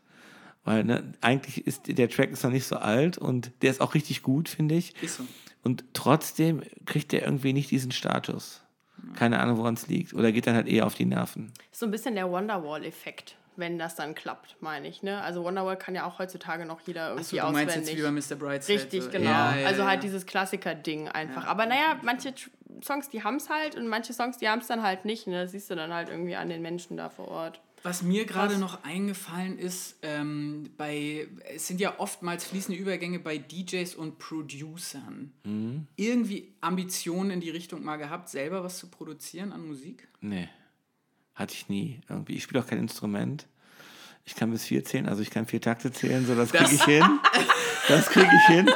Weil 0.63 0.84
ne, 0.84 1.13
eigentlich 1.21 1.65
ist 1.65 1.84
der 1.88 2.09
Track 2.09 2.32
ist 2.32 2.43
noch 2.43 2.51
nicht 2.51 2.67
so 2.67 2.75
alt 2.75 3.17
und 3.17 3.51
der 3.61 3.71
ist 3.71 3.80
auch 3.80 3.93
richtig 3.93 4.21
gut, 4.21 4.49
finde 4.49 4.75
ich. 4.75 5.01
Ist 5.01 5.17
so. 5.17 5.23
Und 5.63 5.86
trotzdem 5.93 6.61
kriegt 6.86 7.11
der 7.11 7.23
irgendwie 7.23 7.53
nicht 7.53 7.71
diesen 7.71 7.91
Status. 7.91 8.61
Keine 9.15 9.39
Ahnung, 9.39 9.57
woran 9.57 9.75
es 9.75 9.88
liegt. 9.88 10.13
Oder 10.13 10.32
geht 10.32 10.47
dann 10.47 10.55
halt 10.55 10.67
eher 10.67 10.86
auf 10.86 10.95
die 10.95 11.05
Nerven. 11.05 11.51
Ist 11.71 11.80
so 11.80 11.86
ein 11.86 11.91
bisschen 11.91 12.15
der 12.15 12.30
Wonderwall-Effekt, 12.30 13.38
wenn 13.58 13.78
das 13.78 13.95
dann 13.95 14.16
klappt, 14.16 14.55
meine 14.62 14.88
ich. 14.88 15.03
Ne? 15.03 15.22
Also 15.22 15.43
Wonderwall 15.43 15.78
kann 15.78 15.95
ja 15.95 16.05
auch 16.05 16.20
heutzutage 16.20 16.66
noch 16.66 16.80
jeder 16.82 17.10
irgendwie 17.10 17.39
Achso, 17.39 17.47
du 17.47 17.53
meinst 17.53 17.72
auswendig. 17.72 17.95
jetzt 17.95 17.99
wie 17.99 18.30
bei 18.30 18.36
Mr. 18.36 18.39
Brightside. 18.39 18.80
Richtig, 18.80 19.03
so. 19.03 19.10
genau. 19.10 19.30
Ja, 19.30 19.55
ja, 19.55 19.68
also 19.68 19.82
ja. 19.82 19.88
halt 19.88 20.03
dieses 20.03 20.26
Klassiker-Ding 20.26 21.08
einfach. 21.08 21.45
Aber 21.47 21.66
naja, 21.66 21.99
manche 22.03 22.34
Songs, 22.84 23.10
die 23.10 23.24
haben 23.24 23.38
es 23.38 23.49
halt 23.49 23.76
und 23.76 23.88
manche 23.88 24.14
Songs, 24.14 24.38
die 24.38 24.47
haben 24.47 24.62
es 24.62 24.68
dann 24.68 24.84
halt 24.84 25.05
nicht. 25.05 25.28
Ne? 25.28 25.43
Das 25.43 25.51
siehst 25.51 25.70
du 25.70 25.76
dann 25.76 25.93
halt 25.93 26.10
irgendwie 26.10 26.36
an 26.36 26.49
den 26.49 26.62
Menschen 26.62 26.97
da 26.97 27.10
vor 27.10 27.28
Ort. 27.28 27.62
Was 27.84 28.01
mir 28.01 28.26
gerade 28.26 28.58
noch 28.58 28.84
eingefallen 28.84 29.58
ist, 29.58 29.97
ähm, 30.01 30.70
bei, 30.78 31.28
es 31.53 31.68
sind 31.68 31.80
ja 31.80 31.99
oftmals 31.99 32.43
fließende 32.45 32.80
Übergänge 32.80 33.20
bei 33.20 33.38
DJs 33.38 33.95
und 33.95 34.18
Producern. 34.18 35.32
Mhm. 35.43 35.88
Irgendwie 35.95 36.53
Ambitionen 36.60 37.32
in 37.32 37.39
die 37.39 37.51
Richtung 37.51 37.84
mal 37.84 37.97
gehabt, 37.97 38.30
selber 38.30 38.64
was 38.64 38.80
zu 38.80 38.88
produzieren 38.88 39.51
an 39.51 39.66
Musik? 39.66 40.08
Nee. 40.22 40.49
Hatte 41.38 41.53
ich 41.53 41.69
nie. 41.69 42.01
Irgendwie. 42.09 42.33
Ich 42.33 42.43
spiele 42.43 42.61
auch 42.61 42.67
kein 42.67 42.79
Instrument. 42.79 43.45
Ich 44.25 44.35
kann 44.35 44.51
bis 44.51 44.65
vier 44.65 44.83
zählen, 44.83 45.07
also 45.07 45.21
ich 45.21 45.29
kann 45.29 45.45
vier 45.45 45.61
Takte 45.61 45.89
zählen, 45.89 46.25
so 46.25 46.35
das 46.35 46.51
kriege 46.51 46.73
ich 46.73 46.83
hin. 46.83 47.05
Das 47.88 48.07
kriege 48.07 48.29
ich 48.29 48.53
hin. 48.53 48.69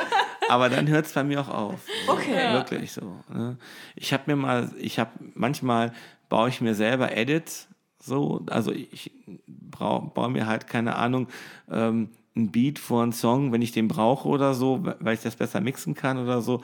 Aber 0.48 0.70
dann 0.70 0.88
hört 0.88 1.06
es 1.06 1.12
bei 1.12 1.24
mir 1.26 1.42
auch 1.42 1.50
auf. 1.50 1.80
Okay. 2.08 2.54
Wirklich 2.54 2.94
so. 2.94 3.18
Ne? 3.34 3.58
Ich 3.96 4.14
habe 4.14 4.24
mir 4.28 4.36
mal, 4.38 4.72
ich 4.78 5.00
habe 5.00 5.12
manchmal 5.34 5.92
baue 6.30 6.48
ich 6.48 6.62
mir 6.62 6.76
selber 6.76 7.16
Edits. 7.18 7.68
So, 8.02 8.46
also 8.50 8.72
ich 8.72 9.12
brau, 9.48 10.00
baue 10.00 10.30
mir 10.30 10.48
halt, 10.48 10.68
keine 10.68 10.96
Ahnung, 10.96 11.28
ähm, 11.70 12.10
ein 12.36 12.52
Beat 12.52 12.80
vor 12.80 13.04
einen 13.04 13.12
Song, 13.12 13.52
wenn 13.52 13.62
ich 13.62 13.74
den 13.74 13.90
brauche 13.90 14.30
oder 14.30 14.54
so, 14.54 14.84
weil 15.00 15.16
ich 15.16 15.22
das 15.22 15.36
besser 15.36 15.60
mixen 15.60 15.96
kann 15.96 16.18
oder 16.18 16.42
so. 16.42 16.62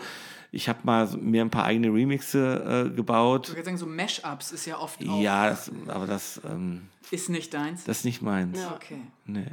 Ich 0.52 0.70
habe 0.70 0.80
mal 0.84 1.08
so- 1.08 1.18
mir 1.18 1.42
ein 1.44 1.50
paar 1.50 1.66
eigene 1.66 1.88
Remixe 1.94 2.88
äh, 2.92 2.96
gebaut. 2.96 3.48
Ich 3.50 3.54
würde 3.56 3.66
sagen, 3.66 3.78
so 3.78 3.86
Mashups 3.86 4.52
ist 4.52 4.66
ja 4.66 4.78
oft 4.80 5.00
auch, 5.08 5.20
Ja, 5.22 5.50
das, 5.50 5.72
aber 5.88 6.08
das, 6.08 6.42
ähm, 6.46 6.88
ist 7.12 7.30
nicht 7.30 7.54
deins. 7.54 7.84
das 7.84 8.00
ist 8.00 8.06
nicht 8.06 8.22
meins. 8.22 8.58
Ja. 8.60 8.74
Okay. 8.76 9.02
Nee. 9.26 9.46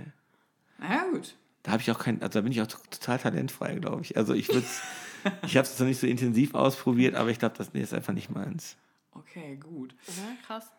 Na 0.79 0.95
ja, 0.95 1.05
gut. 1.11 1.35
Da 1.63 1.73
habe 1.73 1.83
ich 1.83 1.91
auch 1.91 1.99
kein, 1.99 2.21
also 2.23 2.39
da 2.39 2.43
bin 2.43 2.53
ich 2.53 2.61
auch 2.61 2.67
total 2.67 3.19
talentfrei, 3.19 3.75
glaube 3.77 4.03
ich. 4.03 4.17
Also 4.17 4.35
ich 4.35 4.49
würde 4.49 4.67
ich 5.47 5.57
habe 5.57 5.67
es 5.67 5.79
noch 5.79 5.87
nicht 5.87 5.99
so 6.01 6.07
intensiv 6.07 6.55
ausprobiert, 6.55 7.15
aber 7.15 7.31
ich 7.31 7.39
glaube, 7.39 7.55
das 7.57 7.73
nee, 7.73 7.81
ist 7.83 7.95
einfach 7.95 8.13
nicht 8.13 8.31
meins. 8.31 8.77
Okay, 9.13 9.57
gut. 9.57 9.95
Ja, 10.07 10.47
krass. 10.47 10.71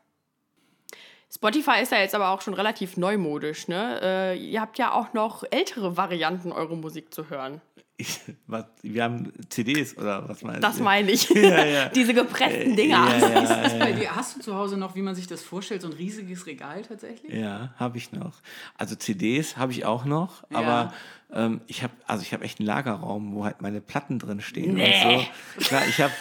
Spotify 1.34 1.82
ist 1.82 1.92
ja 1.92 1.98
jetzt 2.00 2.16
aber 2.16 2.30
auch 2.30 2.42
schon 2.42 2.54
relativ 2.54 2.96
neumodisch, 2.98 3.68
ne? 3.68 4.00
Äh, 4.02 4.38
ihr 4.38 4.62
habt 4.62 4.78
ja 4.78 4.94
auch 4.94 5.14
noch 5.14 5.44
ältere 5.52 5.98
Varianten, 5.98 6.52
eure 6.52 6.78
Musik 6.78 7.14
zu 7.14 7.30
hören. 7.30 7.62
Ich, 7.98 8.20
was, 8.48 8.66
wir 8.82 9.04
haben 9.06 9.32
CDs 9.50 9.98
oder 9.98 10.28
was 10.28 10.42
meinst 10.44 10.62
Das 10.64 10.78
du? 10.78 10.84
meine 10.84 11.12
ich. 11.12 11.30
Ja, 11.34 11.64
ja. 11.66 11.90
Diese 11.96 12.14
gepressten 12.14 12.76
Dinger. 12.76 13.08
Ja, 13.10 13.18
ja, 13.18 13.40
Ist 13.42 13.50
das 13.50 13.74
ja, 13.74 13.80
bei 13.80 13.92
dir, 13.94 14.14
hast 14.16 14.36
du 14.36 14.42
zu 14.42 14.54
Hause 14.56 14.76
noch, 14.78 14.96
wie 14.96 15.02
man 15.02 15.16
sich 15.16 15.28
das 15.28 15.42
vorstellt, 15.42 15.82
so 15.82 15.88
ein 15.88 15.94
riesiges 15.94 16.46
Regal 16.46 16.82
tatsächlich? 16.82 17.34
Ja, 17.34 17.74
habe 17.78 17.98
ich 17.98 18.12
noch. 18.12 18.34
Also 18.78 18.96
CDs 18.96 19.56
habe 19.56 19.72
ich 19.72 19.86
auch 19.86 20.04
noch, 20.04 20.44
Ja. 20.50 20.58
aber 20.60 20.94
ähm, 21.34 21.62
ich 21.68 21.84
habe 21.84 21.94
also 22.06 22.22
ich 22.22 22.34
habe 22.34 22.44
echt 22.44 22.60
einen 22.60 22.68
Lagerraum, 22.68 23.34
wo 23.34 23.46
halt 23.46 23.62
meine 23.62 23.80
Platten 23.80 24.20
drin 24.20 24.42
stehen 24.42 24.74
Nee. 24.76 25.16
und 25.56 25.62
so. 25.62 25.68
Klar, 25.70 25.84
ich 25.88 26.02
habe 26.02 26.12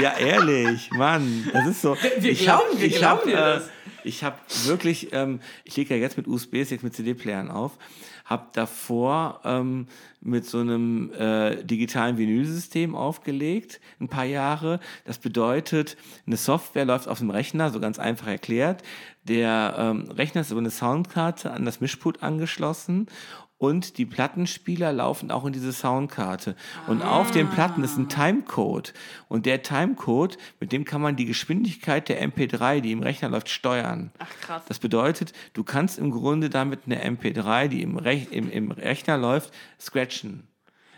ja 0.00 0.16
ehrlich, 0.18 0.90
Mann, 0.92 1.48
das 1.52 1.66
ist 1.68 1.82
so. 1.82 1.96
Wir 2.18 2.32
ich 2.32 2.40
glauben- 2.42 2.72
hab, 2.72 2.80
wir 2.80 2.86
ich 2.86 2.96
glauben 2.96 3.18
hab, 3.20 3.24
dir 3.26 3.32
äh, 3.32 3.36
das. 3.36 3.70
Ich 4.06 4.22
habe 4.22 4.36
wirklich, 4.66 5.08
ähm, 5.12 5.40
ich 5.64 5.76
lege 5.76 5.94
ja 5.94 6.00
jetzt 6.00 6.16
mit 6.18 6.26
USBs, 6.28 6.70
jetzt 6.70 6.82
mit 6.84 6.94
CD-Playern 6.94 7.50
auf, 7.50 7.72
habe 8.26 8.48
davor 8.52 9.40
ähm, 9.44 9.86
mit 10.20 10.44
so 10.44 10.58
einem 10.58 11.10
äh, 11.14 11.62
digitalen 11.64 12.18
Vinylsystem 12.18 12.94
aufgelegt, 12.94 13.80
ein 14.00 14.08
paar 14.08 14.24
Jahre. 14.26 14.80
Das 15.06 15.16
bedeutet, 15.18 15.96
eine 16.26 16.36
Software 16.36 16.84
läuft 16.84 17.08
auf 17.08 17.18
dem 17.18 17.30
Rechner, 17.30 17.70
so 17.70 17.80
ganz 17.80 17.98
einfach 17.98 18.26
erklärt. 18.26 18.82
Der 19.22 19.74
ähm, 19.78 20.10
Rechner 20.10 20.42
ist 20.42 20.50
über 20.50 20.60
eine 20.60 20.70
Soundkarte 20.70 21.50
an 21.50 21.64
das 21.64 21.80
Mischpult 21.80 22.22
angeschlossen 22.22 23.06
und 23.58 23.98
die 23.98 24.06
Plattenspieler 24.06 24.92
laufen 24.92 25.30
auch 25.30 25.44
in 25.44 25.52
diese 25.52 25.72
Soundkarte. 25.72 26.56
Und 26.86 27.02
auf 27.02 27.30
den 27.30 27.48
Platten 27.48 27.84
ist 27.84 27.96
ein 27.96 28.08
Timecode. 28.08 28.92
Und 29.28 29.46
der 29.46 29.62
Timecode, 29.62 30.36
mit 30.60 30.72
dem 30.72 30.84
kann 30.84 31.00
man 31.00 31.16
die 31.16 31.24
Geschwindigkeit 31.24 32.08
der 32.08 32.22
MP3, 32.22 32.80
die 32.80 32.92
im 32.92 33.02
Rechner 33.02 33.28
läuft, 33.28 33.48
steuern. 33.48 34.10
Ach 34.18 34.30
krass. 34.40 34.62
Das 34.66 34.78
bedeutet, 34.78 35.32
du 35.52 35.64
kannst 35.64 35.98
im 35.98 36.10
Grunde 36.10 36.50
damit 36.50 36.80
eine 36.86 37.04
MP3, 37.04 37.68
die 37.68 37.82
im, 37.82 37.96
Rech 37.96 38.28
im, 38.32 38.50
im 38.50 38.70
Rechner 38.70 39.16
läuft, 39.16 39.52
scratchen. 39.80 40.48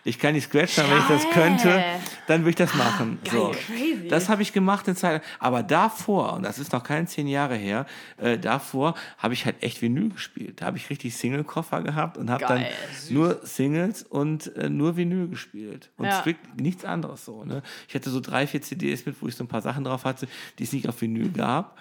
Ich 0.06 0.20
kann 0.20 0.34
die 0.34 0.40
scratchen, 0.40 0.84
aber 0.84 0.92
wenn 0.92 0.98
ich 1.02 1.08
das 1.08 1.30
könnte, 1.30 1.82
dann 2.28 2.40
würde 2.42 2.50
ich 2.50 2.56
das 2.56 2.74
machen. 2.74 3.18
so. 3.28 3.50
crazy. 3.50 4.06
Das 4.08 4.28
habe 4.28 4.40
ich 4.42 4.52
gemacht 4.52 4.86
eine 4.86 4.94
Zeit. 4.96 5.20
Aber 5.40 5.62
davor, 5.64 6.34
und 6.34 6.44
das 6.44 6.60
ist 6.60 6.72
noch 6.72 6.84
keine 6.84 7.06
zehn 7.06 7.26
Jahre 7.26 7.56
her, 7.56 7.86
äh, 8.18 8.38
davor 8.38 8.94
habe 9.18 9.34
ich 9.34 9.44
halt 9.44 9.62
echt 9.64 9.82
Vinyl 9.82 10.10
gespielt. 10.10 10.60
Da 10.60 10.66
habe 10.66 10.76
ich 10.78 10.88
richtig 10.90 11.16
Single-Koffer 11.16 11.82
gehabt 11.82 12.18
und 12.18 12.30
habe 12.30 12.44
dann 12.46 12.60
Geil. 12.60 12.72
nur 13.10 13.40
Singles 13.42 14.04
und 14.04 14.54
äh, 14.56 14.68
nur 14.68 14.96
Vinyl 14.96 15.26
gespielt. 15.28 15.90
Und 15.96 16.06
Ja. 16.06 16.20
strikt 16.20 16.60
nichts 16.60 16.84
anderes 16.84 17.24
so. 17.24 17.44
Ne? 17.44 17.62
Ich 17.88 17.94
hatte 17.96 18.10
so 18.10 18.20
drei, 18.20 18.46
vier 18.46 18.62
CDs 18.62 19.06
mit, 19.06 19.16
wo 19.20 19.26
ich 19.26 19.34
so 19.34 19.42
ein 19.42 19.48
paar 19.48 19.62
Sachen 19.62 19.82
drauf 19.82 20.04
hatte, 20.04 20.28
die 20.60 20.62
es 20.64 20.72
nicht 20.72 20.88
auf 20.88 21.00
Vinyl 21.00 21.30
gab. 21.30 21.76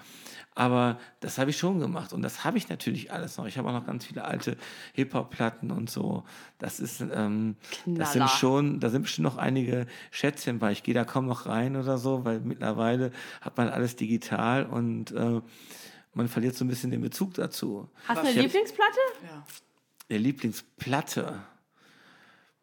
Aber 0.57 0.99
das 1.19 1.37
habe 1.37 1.49
ich 1.49 1.57
schon 1.57 1.79
gemacht 1.81 2.13
und 2.13 2.21
das 2.21 2.45
habe 2.45 2.57
ich 2.57 2.69
natürlich 2.69 3.11
alles 3.11 3.37
noch. 3.37 3.45
Ich 3.45 3.57
habe 3.57 3.67
auch 3.67 3.73
noch 3.73 3.85
ganz 3.85 4.05
viele 4.05 4.23
alte 4.23 4.55
Hip-Hop-Platten 4.93 5.69
und 5.69 5.89
so. 5.89 6.23
Das 6.59 6.79
ist, 6.79 7.01
ähm, 7.01 7.57
das 7.85 8.13
sind 8.13 8.29
schon, 8.29 8.79
da 8.79 8.89
sind 8.89 9.01
bestimmt 9.01 9.25
noch 9.25 9.37
einige 9.37 9.85
Schätzchen 10.11 10.59
bei. 10.59 10.71
Ich 10.71 10.83
gehe 10.83 10.93
da 10.93 11.03
kaum 11.03 11.25
noch 11.25 11.45
rein 11.45 11.75
oder 11.75 11.97
so, 11.97 12.23
weil 12.23 12.39
mittlerweile 12.39 13.11
hat 13.41 13.57
man 13.57 13.67
alles 13.67 13.97
digital 13.97 14.65
und 14.65 15.11
äh, 15.11 15.41
man 16.13 16.27
verliert 16.29 16.55
so 16.55 16.63
ein 16.63 16.69
bisschen 16.69 16.89
den 16.89 17.01
Bezug 17.01 17.33
dazu. 17.33 17.89
Hast 18.07 18.15
du 18.17 18.21
eine 18.21 18.29
Ich 18.31 18.37
hab- 18.37 18.43
Lieblingsplatte? 18.45 18.99
Ja. 19.25 19.45
Der 20.09 20.19
Lieblingsplatte? 20.19 21.41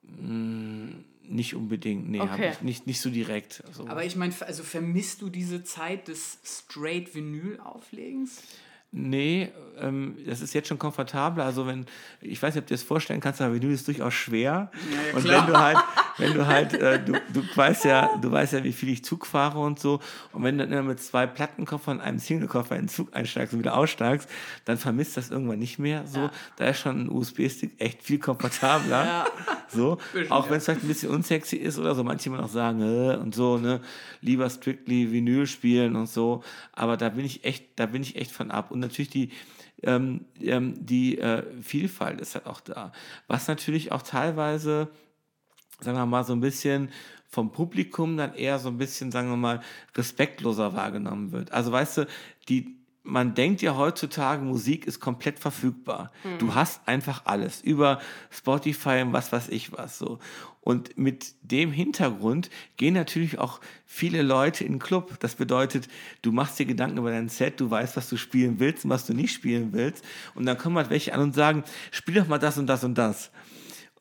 Hm, 0.06 1.04
nicht 1.24 1.54
unbedingt, 1.54 2.08
nee, 2.08 2.20
Okay. 2.20 2.52
ich 2.52 2.62
nicht, 2.62 2.86
nicht 2.86 3.00
so 3.00 3.10
direkt. 3.10 3.62
So. 3.72 3.86
Aber 3.88 4.04
ich 4.04 4.16
meine, 4.16 4.34
also 4.40 4.62
vermisst 4.62 5.22
du 5.22 5.28
diese 5.30 5.64
Zeit 5.64 6.08
des 6.08 6.38
straight 6.44 7.14
Vinyl-Auflegens? 7.14 8.42
Nee, 8.92 9.50
ähm, 9.80 10.16
das 10.26 10.40
ist 10.40 10.54
jetzt 10.54 10.68
schon 10.68 10.78
komfortabler. 10.78 11.44
Also 11.44 11.66
wenn, 11.66 11.86
ich 12.20 12.42
weiß 12.42 12.54
nicht, 12.54 12.62
ob 12.62 12.66
du 12.66 12.74
dir 12.74 12.78
das 12.78 12.82
vorstellen 12.82 13.20
kannst, 13.20 13.40
aber 13.40 13.54
Vinyl 13.54 13.72
ist 13.72 13.86
durchaus 13.88 14.14
schwer. 14.14 14.70
ja, 14.90 15.16
und 15.16 15.24
wenn 15.24 15.46
du 15.46 15.58
halt, 15.58 15.78
wenn 16.18 16.34
du 16.34 16.46
halt, 16.46 16.74
äh, 16.74 17.02
du, 17.02 17.12
du 17.32 17.42
weißt 17.54 17.84
ja, 17.84 18.10
du 18.20 18.30
weißt 18.30 18.52
ja, 18.52 18.64
wie 18.64 18.72
viel 18.72 18.90
ich 18.90 19.04
Zug 19.04 19.26
fahre 19.26 19.58
und 19.58 19.78
so. 19.78 20.00
Und 20.32 20.42
wenn 20.44 20.58
du 20.58 20.64
dann 20.64 20.72
immer 20.72 20.88
mit 20.90 21.00
zwei 21.00 21.26
Plattenkoffern 21.26 21.98
und 21.98 22.02
einem 22.02 22.18
Singlekoffer 22.18 22.76
in 22.76 22.82
den 22.82 22.88
Zug 22.88 23.14
einsteigst 23.14 23.54
und 23.54 23.60
wieder 23.60 23.76
aussteigst, 23.76 24.28
dann 24.64 24.78
vermisst 24.78 25.16
das 25.16 25.30
irgendwann 25.30 25.58
nicht 25.58 25.78
mehr. 25.78 26.06
So, 26.06 26.30
da 26.56 26.66
ist 26.66 26.80
schon 26.80 27.04
ein 27.04 27.08
USB-Stick 27.10 27.80
echt 27.80 28.02
viel 28.02 28.18
komfortabler. 28.18 29.26
So, 29.68 29.98
auch 30.28 30.50
wenn 30.50 30.58
es 30.58 30.66
vielleicht 30.66 30.82
ein 30.82 30.88
bisschen 30.88 31.10
unsexy 31.10 31.56
ist 31.56 31.78
oder 31.78 31.94
so, 31.94 32.04
manche 32.04 32.28
immer 32.28 32.38
noch 32.38 32.50
sagen, 32.50 32.82
äh, 32.82 33.16
und 33.16 33.34
so, 33.34 33.56
ne, 33.56 33.80
lieber 34.20 34.50
strictly 34.50 35.10
Vinyl 35.10 35.46
spielen 35.46 35.96
und 35.96 36.08
so. 36.08 36.42
Aber 36.74 36.98
da 36.98 37.08
bin 37.08 37.24
ich 37.24 37.44
echt, 37.44 37.64
da 37.76 37.86
bin 37.86 38.02
ich 38.02 38.16
echt 38.16 38.32
von 38.32 38.50
ab. 38.50 38.70
Und 38.70 38.81
natürlich 38.82 39.10
die, 39.10 39.30
ähm, 39.82 40.26
ähm, 40.40 40.74
die 40.84 41.18
äh, 41.18 41.44
Vielfalt 41.62 42.20
ist 42.20 42.34
halt 42.34 42.46
auch 42.46 42.60
da. 42.60 42.92
Was 43.26 43.48
natürlich 43.48 43.92
auch 43.92 44.02
teilweise, 44.02 44.88
sagen 45.80 45.96
wir 45.96 46.06
mal, 46.06 46.24
so 46.24 46.34
ein 46.34 46.40
bisschen 46.40 46.90
vom 47.28 47.50
Publikum 47.50 48.18
dann 48.18 48.34
eher 48.34 48.58
so 48.58 48.68
ein 48.68 48.76
bisschen, 48.76 49.10
sagen 49.10 49.30
wir 49.30 49.38
mal, 49.38 49.62
respektloser 49.96 50.74
wahrgenommen 50.74 51.32
wird. 51.32 51.52
Also 51.52 51.72
weißt 51.72 51.98
du, 51.98 52.06
die, 52.48 52.81
man 53.04 53.34
denkt 53.34 53.62
ja 53.62 53.76
heutzutage, 53.76 54.42
Musik 54.42 54.86
ist 54.86 55.00
komplett 55.00 55.38
verfügbar. 55.38 56.12
Du 56.38 56.54
hast 56.54 56.86
einfach 56.86 57.22
alles 57.24 57.60
über 57.60 58.00
Spotify 58.30 59.02
und 59.02 59.12
was 59.12 59.32
weiß 59.32 59.48
ich 59.48 59.72
was 59.72 59.98
so. 59.98 60.18
Und 60.60 60.96
mit 60.96 61.34
dem 61.42 61.72
Hintergrund 61.72 62.48
gehen 62.76 62.94
natürlich 62.94 63.38
auch 63.38 63.60
viele 63.84 64.22
Leute 64.22 64.62
in 64.62 64.74
den 64.74 64.78
Club. 64.78 65.18
Das 65.18 65.34
bedeutet, 65.34 65.88
du 66.22 66.30
machst 66.30 66.58
dir 66.60 66.66
Gedanken 66.66 66.98
über 66.98 67.10
dein 67.10 67.28
Set, 67.28 67.58
du 67.60 67.68
weißt, 67.68 67.96
was 67.96 68.08
du 68.08 68.16
spielen 68.16 68.60
willst 68.60 68.84
und 68.84 68.90
was 68.90 69.04
du 69.04 69.14
nicht 69.14 69.32
spielen 69.32 69.72
willst. 69.72 70.04
Und 70.36 70.46
dann 70.46 70.56
kommen 70.56 70.76
halt 70.76 70.90
welche 70.90 71.12
an 71.14 71.20
und 71.20 71.34
sagen, 71.34 71.64
spiel 71.90 72.14
doch 72.14 72.28
mal 72.28 72.38
das 72.38 72.58
und 72.58 72.68
das 72.68 72.84
und 72.84 72.96
das. 72.96 73.32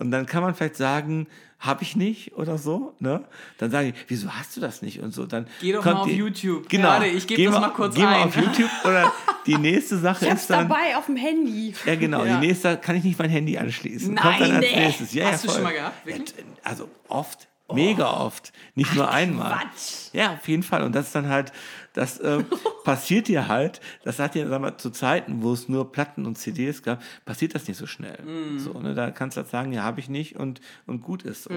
Und 0.01 0.11
dann 0.11 0.25
kann 0.25 0.41
man 0.43 0.53
vielleicht 0.55 0.75
sagen, 0.77 1.27
habe 1.59 1.83
ich 1.83 1.95
nicht 1.95 2.33
oder 2.35 2.57
so, 2.57 2.95
ne? 2.99 3.23
Dann 3.59 3.69
sagen 3.69 3.93
die, 3.93 3.99
wieso 4.07 4.31
hast 4.31 4.57
du 4.57 4.61
das 4.61 4.81
nicht 4.81 4.99
und 4.99 5.13
so. 5.13 5.27
Dann 5.27 5.45
Geh 5.61 5.71
doch 5.73 5.83
kommt 5.83 5.93
mal 5.95 6.01
auf 6.01 6.07
die- 6.07 6.15
YouTube. 6.15 6.67
Genau. 6.67 6.87
Warte, 6.87 7.05
ich 7.05 7.27
gebe 7.27 7.43
das 7.51 7.61
mal 7.61 7.69
kurz 7.69 7.93
geh 7.95 8.01
mal 8.01 8.15
ein. 8.15 8.27
auf 8.29 8.35
YouTube 8.35 8.71
oder 8.83 9.13
die 9.45 9.57
nächste 9.57 9.97
Sache 9.99 10.25
Ich 10.25 10.31
hab's 10.31 10.41
ist 10.41 10.49
dann 10.49 10.67
dabei 10.67 10.97
auf 10.97 11.05
dem 11.05 11.17
Handy. 11.17 11.73
ja, 11.85 11.95
genau. 11.95 12.25
Ja. 12.25 12.39
Die 12.39 12.47
nächste 12.47 12.77
kann 12.77 12.95
ich 12.95 13.03
nicht 13.03 13.19
mein 13.19 13.29
Handy 13.29 13.57
anschließen. 13.59 14.13
Nein, 14.15 14.23
Kommt 14.23 14.41
dann 14.41 14.51
als 14.55 14.65
nee. 14.71 14.75
nächstes. 14.85 15.13
Ja, 15.13 15.31
Hast 15.31 15.43
ja, 15.43 15.49
du 15.49 15.53
schon 15.55 15.63
mal 15.63 15.73
gehabt, 15.73 16.03
wirklich? 16.05 16.33
Also 16.63 16.89
oft. 17.07 17.47
Mega 17.73 18.11
oft. 18.11 18.51
Nicht 18.75 18.93
nur 18.95 19.09
einmal. 19.09 19.51
Quatsch. 19.53 20.09
Ja, 20.13 20.33
auf 20.33 20.47
jeden 20.47 20.63
Fall. 20.63 20.81
Und 20.83 20.93
das 20.93 21.05
ist 21.07 21.15
dann 21.15 21.29
halt, 21.29 21.53
das 21.93 22.19
äh, 22.19 22.43
passiert 22.83 23.27
dir 23.27 23.47
halt, 23.47 23.81
das 24.03 24.19
hat 24.19 24.35
dir, 24.35 24.47
sagen 24.47 24.63
wir, 24.63 24.77
zu 24.77 24.89
Zeiten, 24.91 25.41
wo 25.43 25.53
es 25.53 25.67
nur 25.69 25.91
Platten 25.91 26.25
und 26.25 26.37
CDs 26.37 26.83
gab, 26.83 27.01
passiert 27.25 27.53
das 27.55 27.67
nicht 27.67 27.77
so 27.77 27.85
schnell. 27.87 28.19
So, 28.57 28.79
ne, 28.79 28.93
da 28.95 29.11
kannst 29.11 29.37
du 29.37 29.41
halt 29.41 29.49
sagen, 29.51 29.73
ja, 29.73 29.83
habe 29.83 29.99
ich 29.99 30.09
nicht 30.09 30.35
und, 30.37 30.61
und 30.87 31.01
gut 31.01 31.23
ist 31.23 31.43
so. 31.43 31.51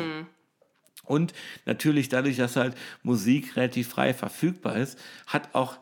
Und 1.05 1.35
natürlich 1.67 2.09
dadurch, 2.09 2.37
dass 2.37 2.57
halt 2.57 2.75
Musik 3.03 3.57
relativ 3.57 3.89
frei 3.89 4.15
verfügbar 4.15 4.77
ist, 4.77 4.99
hat 5.27 5.55
auch, 5.55 5.79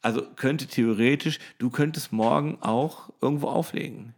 also 0.00 0.22
könnte 0.36 0.66
theoretisch, 0.66 1.38
du 1.58 1.68
könntest 1.70 2.10
morgen 2.12 2.58
auch 2.62 3.10
irgendwo 3.20 3.48
auflegen. 3.48 4.14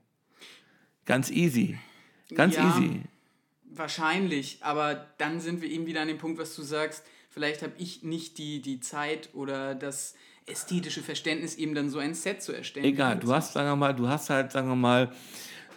Ganz 1.06 1.30
easy. 1.30 1.78
Ganz 2.34 2.54
Ja. 2.56 2.68
easy. 2.68 3.02
Wahrscheinlich, 3.76 4.58
aber 4.62 5.06
dann 5.18 5.40
sind 5.40 5.60
wir 5.60 5.68
eben 5.68 5.86
wieder 5.86 6.00
an 6.02 6.08
dem 6.08 6.18
Punkt, 6.18 6.38
was 6.38 6.54
du 6.54 6.62
sagst, 6.62 7.04
Vielleicht 7.34 7.62
habe 7.62 7.72
ich 7.78 8.04
nicht 8.04 8.38
die, 8.38 8.62
die 8.62 8.78
Zeit 8.78 9.30
oder 9.32 9.74
das 9.74 10.14
ästhetische 10.46 11.02
Verständnis, 11.02 11.56
eben 11.56 11.74
dann 11.74 11.90
so 11.90 11.98
ein 11.98 12.14
Set 12.14 12.40
zu 12.40 12.52
erstellen. 12.52 12.86
Egal, 12.86 13.18
du 13.18 13.34
hast, 13.34 13.54
sagen 13.54 13.68
wir 13.68 13.74
mal, 13.74 13.92
du 13.92 14.06
hast 14.06 14.30
halt, 14.30 14.52
sagen 14.52 14.68
wir 14.68 14.76
mal, 14.76 15.10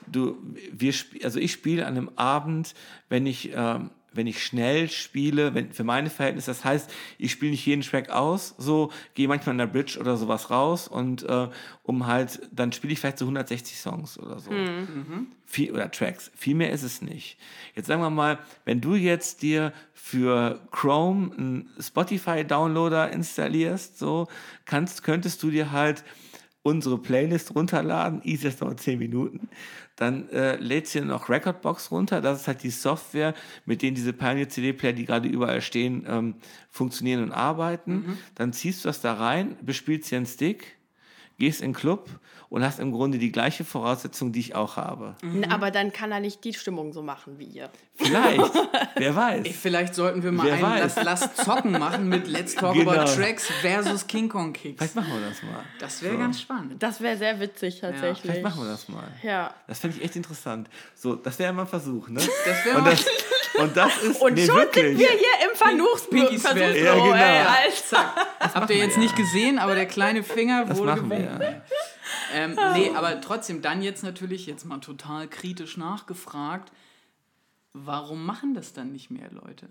du, 0.05 0.38
wir, 0.72 0.93
also 1.24 1.39
ich 1.39 1.51
spiele 1.51 1.88
an 1.88 1.97
einem 1.97 2.12
Abend, 2.16 2.76
wenn 3.10 3.26
ich, 3.26 3.49
ähm, 3.55 3.89
wenn 4.18 4.28
ich 4.28 4.43
schnell 4.43 4.89
spiele, 4.89 5.53
wenn, 5.53 5.72
für 5.72 5.84
meine 5.84 6.09
Verhältnisse, 6.09 6.51
das 6.51 6.65
heißt, 6.65 6.91
ich 7.18 7.32
spiele 7.32 7.51
nicht 7.51 7.65
jeden 7.65 7.84
Track 7.84 8.09
aus, 8.09 8.55
so, 8.57 8.91
gehe 9.13 9.28
manchmal 9.28 9.53
in 9.53 9.59
der 9.59 9.68
Bridge 9.68 9.97
oder 9.99 10.18
sowas 10.18 10.49
raus 10.49 10.88
und 10.88 11.24
äh, 11.24 11.47
um 11.84 12.07
halt, 12.07 12.41
dann 12.51 12.72
spiele 12.74 12.93
ich 12.93 12.99
vielleicht 12.99 13.20
so 13.20 13.26
160 13.26 13.78
Songs 13.78 14.20
oder 14.20 14.39
so. 14.39 14.51
Viel, 15.45 15.72
oder 15.72 15.89
Tracks. 15.89 16.30
Viel 16.36 16.55
mehr 16.55 16.72
ist 16.72 16.84
es 16.84 17.01
nicht. 17.01 17.38
Jetzt 17.74 17.88
sagen 17.88 18.01
wir 18.01 18.09
mal, 18.09 18.39
wenn 18.65 18.82
du 18.82 18.95
jetzt 18.95 19.41
dir 19.41 19.72
für 19.93 20.59
Chrome 20.72 21.32
einen 21.38 21.70
Spotify-Downloader 21.80 23.11
installierst, 23.11 23.97
so, 23.97 24.28
kannst, 24.65 25.03
könntest 25.03 25.41
du 25.43 25.51
dir 25.51 25.72
halt 25.72 26.03
unsere 26.68 26.97
Playlist 26.97 27.55
runterladen, 27.55 28.22
easy 28.24 28.43
das 28.43 28.57
dauert 28.57 28.82
10 28.82 28.99
Minuten. 28.99 29.47
Dann 29.98 30.30
äh, 30.30 30.56
lädst 30.58 30.95
du 30.95 31.00
dir 31.00 31.06
noch 31.06 31.28
Recordbox 31.28 31.91
runter, 31.91 32.22
das 32.22 32.41
ist 32.41 32.48
halt 32.48 32.64
die 32.64 32.70
Software, 32.70 33.34
mit 33.66 33.82
denen 33.82 33.95
diese 33.95 34.14
Pioneer 34.14 34.48
CD-Player, 34.48 34.93
die 34.93 35.06
gerade 35.06 35.28
überall 35.28 35.60
stehen, 35.60 36.06
ähm, 36.08 36.36
funktionieren 36.70 37.24
und 37.24 37.32
arbeiten. 37.32 38.04
Dann 38.36 38.54
ziehst 38.54 38.86
du 38.86 38.89
das 38.89 39.02
da 39.02 39.14
rein, 39.14 39.58
bespielst 39.62 40.12
dir 40.12 40.18
einen 40.18 40.26
Stick, 40.28 40.78
gehst 41.39 41.62
in 41.62 41.72
den 41.72 41.76
Club 41.76 42.10
und 42.50 42.64
hast 42.64 42.80
im 42.80 42.91
Grunde 42.91 43.18
die 43.18 43.32
gleiche 43.32 43.66
Voraussetzung, 43.66 44.32
die 44.32 44.39
ich 44.39 44.56
auch 44.56 44.78
habe. 44.78 45.16
N- 45.22 45.52
Aber 45.52 45.70
dann 45.72 45.91
kann 45.91 46.12
er 46.12 46.20
nicht 46.20 46.43
die 46.43 46.54
Stimmung 46.54 46.93
so 46.93 47.02
machen 47.04 47.38
wie 47.39 47.45
ihr. 47.45 47.70
Vielleicht, 47.95 48.39
wer 48.95 49.10
Ey, 49.10 49.16
weiß. 49.16 49.48
vielleicht 49.60 49.95
sollten 49.95 50.22
wir 50.24 50.32
mal 50.32 50.45
Wer 50.45 50.54
ein 50.54 50.62
weiß. 50.62 50.95
Lass, 51.04 51.22
Lass 51.22 51.36
Zocken 51.45 51.72
machen 51.72 52.08
mit 52.10 52.28
Let's 52.28 52.56
Talk 52.56 52.74
Genau. 52.76 52.91
About 52.91 53.12
Tracks 53.16 53.48
versus 53.62 54.06
King 54.08 54.30
Kong 54.30 54.54
Kicks. 54.54 54.78
Vielleicht 54.78 54.95
machen 54.95 55.14
wir 55.20 55.28
das 55.30 55.41
mal. 55.43 55.64
Das 55.80 56.02
wäre 56.02 56.18
ganz 56.18 56.39
spannend. 56.39 56.82
Das 56.82 57.02
wäre 57.02 57.18
sehr 57.18 57.39
witzig 57.39 57.80
tatsächlich. 57.82 58.20
Vielleicht 58.22 58.43
machen 58.43 58.64
wir 58.64 58.70
das 58.70 58.88
mal. 58.88 59.08
Ja. 59.24 59.54
Das 59.68 59.80
fände 59.80 59.98
ich 59.98 60.04
echt 60.04 60.16
interessant. 60.16 60.70
So, 60.95 61.16
das 61.16 61.38
wäre 61.39 61.52
mal 61.54 61.64
ein 61.64 61.68
Versuch, 61.68 62.08
ne? 62.08 62.22
Das 62.45 62.66
wäre 62.66 62.78
Und 62.78 62.84
mal. 62.84 62.91
das, 62.91 63.06
und 63.60 63.76
das 63.78 64.04
ist 64.04 64.22
Und 64.22 64.34
nee, 64.36 64.45
schon 64.45 64.56
wirklich. 64.58 64.86
sind 64.86 65.00
wir 65.00 65.08
hier 65.10 65.18
im 65.50 65.56
Sweat. 66.38 66.76
Ja, 66.78 66.93
genau. 66.93 67.14
ey, 67.14 67.39
Alter. 67.45 68.14
Habt 68.54 68.70
ihr 68.70 68.78
jetzt 68.78 68.98
nicht 68.98 69.16
gesehen, 69.16 69.58
aber 69.60 69.74
der 69.76 69.86
kleine 69.88 70.24
Finger 70.24 70.66
Das 70.66 70.78
wurde 70.78 70.91
machen 70.91 71.10
wir. 71.10 71.20
Ja. 71.20 71.39
Ähm, 72.34 72.57
nee, 72.73 72.89
aber 72.95 73.21
trotzdem 73.21 73.61
dann 73.61 73.82
jetzt 73.82 74.03
natürlich, 74.03 74.45
jetzt 74.45 74.65
mal 74.65 74.80
total 74.80 75.28
kritisch 75.28 75.78
nachgefragt, 75.78 76.71
warum 77.73 78.25
machen 78.25 78.53
das 78.53 78.73
dann 78.73 78.91
nicht 78.91 79.09
mehr 79.09 79.32
Leute? 79.32 79.67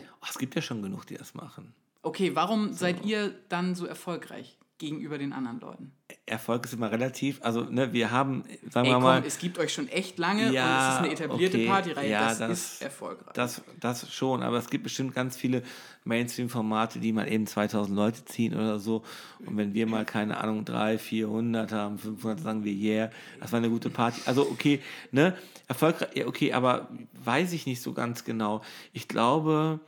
Oh, 0.00 0.26
es 0.28 0.38
gibt 0.38 0.54
ja 0.54 0.62
schon 0.62 0.82
genug, 0.82 1.06
die 1.06 1.16
das 1.16 1.34
machen. 1.34 1.74
Okay, 2.02 2.34
warum 2.34 2.72
seid 2.72 3.04
ihr 3.04 3.34
dann 3.48 3.74
so 3.74 3.86
erfolgreich 3.86 4.58
gegenüber 4.78 5.18
den 5.18 5.32
anderen 5.32 5.60
Leuten? 5.60 5.92
Erfolg 6.26 6.64
ist 6.64 6.72
immer 6.72 6.90
relativ. 6.90 7.40
Also, 7.42 7.62
ne, 7.64 7.92
wir 7.92 8.10
haben, 8.10 8.44
sagen 8.70 8.86
Ey, 8.86 8.92
wir 8.92 8.94
komm, 8.94 9.02
mal, 9.02 9.24
es 9.26 9.38
gibt 9.38 9.58
euch 9.58 9.72
schon 9.72 9.88
echt 9.88 10.18
lange 10.18 10.52
Ja, 10.52 10.64
und 10.64 10.78
es 10.88 10.94
ist 10.94 10.98
eine 11.00 11.12
etablierte 11.12 11.56
okay, 11.58 11.66
Partyreihe. 11.66 12.10
ja, 12.10 12.28
das, 12.28 12.38
das- 12.38 12.50
ist 12.50 12.82
erfolgreich. 12.82 13.32
das, 13.34 13.62
das 13.80 14.12
schon, 14.12 14.42
aber 14.42 14.58
es 14.58 14.68
gibt 14.68 14.84
bestimmt 14.84 15.14
ganz 15.14 15.36
viele 15.36 15.62
Mainstream-Formate, 16.04 16.98
die 16.98 17.12
mal 17.12 17.30
eben 17.30 17.46
2000 17.46 17.96
Leute 17.96 18.24
ziehen 18.24 18.54
oder 18.54 18.78
so. 18.78 19.02
Und 19.46 19.56
wenn 19.56 19.74
wir 19.74 19.86
mal, 19.86 20.04
keine 20.04 20.38
Ahnung, 20.38 20.64
300, 20.64 21.00
400 21.00 21.72
haben, 21.72 21.98
500, 21.98 22.40
sagen 22.40 22.64
wir, 22.64 22.72
yeah, 22.72 23.10
das 23.40 23.52
war 23.52 23.58
eine 23.58 23.70
gute 23.70 23.90
Party. 23.90 24.20
Also, 24.26 24.42
okay, 24.42 24.80
ne, 25.12 25.36
erfolgreich, 25.68 26.26
okay, 26.26 26.52
aber 26.52 26.88
weiß 27.24 27.52
ich 27.52 27.66
nicht 27.66 27.80
so 27.82 27.92
ganz 27.92 28.24
genau. 28.24 28.62
Ich 28.92 29.08
glaube, 29.08 29.80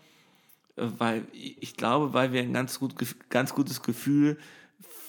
äh, 0.76 0.82
weil, 0.99 1.26
ich 1.32 1.76
glaube, 1.76 2.12
weil 2.14 2.32
wir 2.32 2.43
ein 2.43 2.53
ganz, 2.53 2.78
gut, 2.78 2.95
ganz 3.30 3.55
gutes 3.55 3.82
Gefühl 3.82 4.39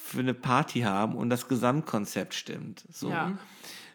für 0.08 0.20
eine 0.20 0.34
Party 0.34 0.82
haben 0.82 1.16
und 1.16 1.30
das 1.30 1.48
Gesamtkonzept 1.48 2.34
stimmt. 2.34 2.84
So. 2.92 3.10
Ja. 3.10 3.38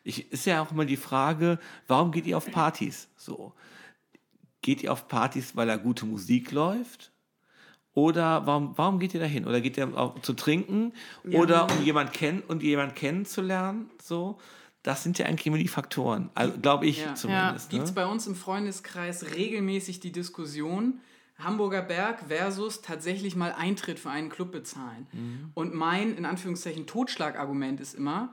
Ich, 0.04 0.30
ist 0.32 0.46
ja 0.46 0.62
auch 0.62 0.70
immer 0.72 0.84
die 0.84 0.96
Frage, 0.96 1.58
warum 1.86 2.10
geht 2.12 2.26
ihr 2.26 2.36
auf 2.36 2.50
Partys? 2.50 3.08
So. 3.16 3.52
Geht 4.60 4.82
ihr 4.82 4.92
auf 4.92 5.08
Partys, 5.08 5.56
weil 5.56 5.66
da 5.66 5.76
gute 5.76 6.06
Musik 6.06 6.52
läuft? 6.52 7.10
Oder 7.94 8.46
warum, 8.46 8.72
warum 8.76 8.98
geht 8.98 9.12
ihr 9.14 9.20
da 9.20 9.26
hin? 9.26 9.46
Oder 9.46 9.60
geht 9.60 9.76
ihr 9.76 9.96
auch 9.98 10.20
zu 10.22 10.32
trinken? 10.32 10.92
Oder 11.32 11.70
um 11.70 11.84
jemand 11.84 12.12
kennen 12.12 12.42
und 12.46 12.62
jemand 12.62 12.94
kennenzulernen? 12.96 13.90
So. 14.02 14.38
Das 14.82 15.02
sind 15.04 15.18
ja 15.18 15.26
eigentlich 15.26 15.46
immer 15.46 15.58
die 15.58 15.68
Faktoren. 15.68 16.30
Also, 16.34 16.58
glaube 16.58 16.86
ich 16.86 16.98
Ja. 17.04 17.14
zumindest. 17.14 17.70
Gibt 17.70 17.84
es 17.84 17.90
Ne? 17.90 17.94
bei 17.94 18.06
uns 18.06 18.26
im 18.26 18.34
Freundeskreis 18.34 19.34
regelmäßig 19.36 20.00
die 20.00 20.10
Diskussion, 20.10 21.00
Hamburger 21.45 21.82
Berg 21.82 22.24
versus 22.28 22.82
tatsächlich 22.82 23.36
mal 23.36 23.53
Eintritt 23.53 23.99
für 23.99 24.11
einen 24.11 24.28
Club 24.28 24.53
bezahlen. 24.53 25.07
Mhm. 25.12 25.51
Und 25.55 25.74
mein, 25.74 26.16
in 26.16 26.24
Anführungszeichen, 26.24 26.86
Totschlagargument 26.86 27.80
ist 27.80 27.95
immer, 27.95 28.32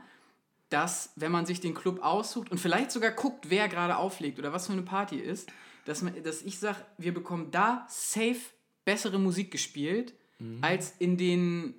dass, 0.69 1.11
wenn 1.15 1.31
man 1.31 1.45
sich 1.45 1.59
den 1.59 1.73
Club 1.73 2.03
aussucht 2.03 2.51
und 2.51 2.59
vielleicht 2.59 2.91
sogar 2.91 3.11
guckt, 3.11 3.49
wer 3.49 3.67
gerade 3.67 3.97
auflegt 3.97 4.39
oder 4.39 4.53
was 4.53 4.67
für 4.67 4.73
eine 4.73 4.83
Party 4.83 5.17
ist, 5.17 5.51
dass, 5.85 6.01
man, 6.01 6.21
dass 6.23 6.41
ich 6.43 6.59
sage, 6.59 6.77
wir 6.97 7.13
bekommen 7.13 7.49
da 7.51 7.85
safe 7.89 8.39
bessere 8.85 9.19
Musik 9.19 9.51
gespielt, 9.51 10.13
Mhm. 10.39 10.59
als 10.61 10.93
in 10.99 11.17
den 11.17 11.75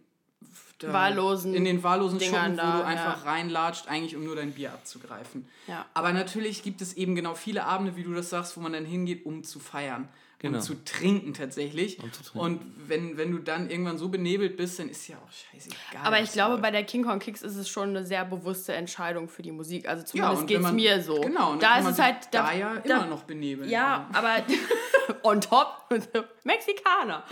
da, 0.78 0.92
Wahllosen 0.92 1.54
in 1.54 1.64
den 1.64 1.82
wahllosen 1.82 2.18
Dingern 2.18 2.56
Schuppen, 2.56 2.68
wo 2.68 2.72
da, 2.72 2.78
du 2.78 2.84
einfach 2.84 3.24
ja. 3.24 3.30
reinlatscht, 3.30 3.88
eigentlich 3.88 4.16
um 4.16 4.24
nur 4.24 4.36
dein 4.36 4.52
Bier 4.52 4.72
abzugreifen. 4.72 5.48
Ja. 5.66 5.86
Aber 5.94 6.12
natürlich 6.12 6.62
gibt 6.62 6.80
es 6.80 6.94
eben 6.94 7.14
genau 7.14 7.34
viele 7.34 7.64
Abende, 7.64 7.96
wie 7.96 8.02
du 8.02 8.12
das 8.12 8.30
sagst, 8.30 8.56
wo 8.56 8.60
man 8.60 8.72
dann 8.72 8.84
hingeht, 8.84 9.26
um 9.26 9.44
zu 9.44 9.60
feiern. 9.60 10.08
Genau. 10.40 10.56
Um 10.56 10.62
zu 10.64 10.82
trinken 10.84 11.34
tatsächlich. 11.34 11.98
Zu 11.98 12.08
trinken. 12.08 12.38
Und 12.38 12.60
wenn, 12.88 13.18
wenn 13.18 13.30
du 13.30 13.38
dann 13.40 13.68
irgendwann 13.68 13.98
so 13.98 14.08
benebelt 14.08 14.56
bist, 14.56 14.78
dann 14.78 14.88
ist 14.88 15.06
ja 15.06 15.16
auch 15.18 15.30
scheißegal. 15.30 15.78
Aber 16.02 16.18
ich 16.20 16.32
glaube, 16.32 16.52
läuft. 16.52 16.62
bei 16.62 16.70
der 16.70 16.84
King 16.84 17.04
Kong 17.04 17.18
Kicks 17.18 17.42
ist 17.42 17.56
es 17.56 17.68
schon 17.68 17.90
eine 17.90 18.06
sehr 18.06 18.24
bewusste 18.24 18.72
Entscheidung 18.72 19.28
für 19.28 19.42
die 19.42 19.52
Musik. 19.52 19.86
Also 19.86 20.02
zumindest 20.02 20.40
und 20.40 20.46
geht 20.46 20.60
es 20.62 20.72
mir 20.72 21.02
so. 21.02 21.20
Genau, 21.20 21.52
und 21.52 21.62
da 21.62 21.68
kann 21.74 21.78
ist 21.80 21.84
man 21.84 21.92
es 21.92 21.98
halt. 22.00 22.16
da, 22.30 22.52
ja 22.54 22.76
da- 22.76 22.96
immer 22.96 23.06
noch 23.06 23.24
benebeln. 23.24 23.68
Ja, 23.68 24.08
aber 24.14 24.42
on 25.24 25.42
top, 25.42 25.84
Mexikaner. 26.44 27.22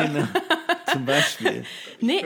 Genau. 0.00 0.28
Zum 0.92 1.04
Beispiel. 1.04 1.64
Nee, 2.00 2.20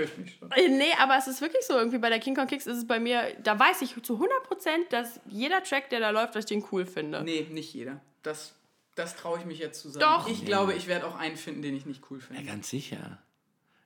äh, 0.55 0.69
nee, 0.69 0.85
aber 0.99 1.17
es 1.19 1.27
ist 1.27 1.41
wirklich 1.43 1.65
so. 1.67 1.75
Irgendwie 1.75 1.99
bei 1.99 2.09
der 2.09 2.19
King 2.19 2.35
Kong 2.35 2.47
Kicks 2.47 2.67
ist 2.67 2.79
es 2.79 2.87
bei 2.87 2.99
mir, 2.99 3.23
da 3.43 3.59
weiß 3.59 3.83
ich 3.83 3.95
zu 4.03 4.15
100%, 4.15 4.89
dass 4.91 5.21
jeder 5.29 5.63
Track, 5.63 5.91
der 5.91 6.01
da 6.01 6.11
läuft, 6.11 6.35
dass 6.35 6.45
ich 6.45 6.49
den 6.49 6.65
cool 6.73 6.87
finde. 6.87 7.23
Nee, 7.23 7.47
nicht 7.51 7.75
jeder. 7.75 8.01
Das, 8.23 8.55
das 8.97 9.15
traue 9.17 9.39
ich 9.39 9.45
mich 9.45 9.59
jetzt 9.61 9.81
zu 9.81 9.89
sagen. 9.91 10.05
Doch. 10.05 10.29
Ich 10.29 10.45
glaube, 10.45 10.75
ich 10.75 10.89
werde 10.89 11.07
auch 11.07 11.15
einen 11.17 11.37
finden, 11.37 11.63
den 11.63 11.77
ich 11.77 11.87
nicht 11.87 12.03
cool 12.11 12.19
finde. 12.21 12.43
Ja, 12.43 12.49
ganz 12.51 12.69
sicher. 12.71 13.19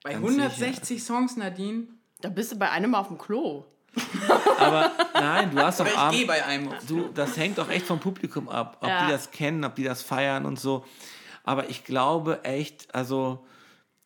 Bei 0.03 0.13
ganz 0.15 0.25
160 0.25 1.03
Songs, 1.05 1.37
Nadine. 1.37 1.89
Da 2.23 2.31
bist 2.31 2.53
du 2.53 2.57
bei 2.59 2.71
einem 2.71 2.95
auf 2.95 3.09
dem 3.09 3.19
Klo. 3.19 3.65
Aber 4.59 4.93
nein, 5.15 5.51
du 5.51 5.59
hast 5.59 5.81
doch 5.81 6.11
gehe 6.11 6.27
bei 6.27 6.45
einem 6.45 6.69
auf. 6.69 6.87
Du, 6.87 7.09
das 7.15 7.37
hängt 7.37 7.59
doch 7.59 7.69
echt 7.69 7.87
vom 7.87 7.99
Publikum 7.99 8.49
ab, 8.49 8.79
ob 8.81 8.89
Ja. 8.89 9.05
die 9.07 9.13
das 9.13 9.31
kennen, 9.31 9.65
ob 9.65 9.75
die 9.75 9.83
das 9.85 10.03
feiern 10.03 10.47
und 10.47 10.59
so. 10.61 10.85
Aber 11.45 11.69
ich 11.71 11.85
glaube 11.85 12.45
echt, 12.45 12.95
also 12.95 13.45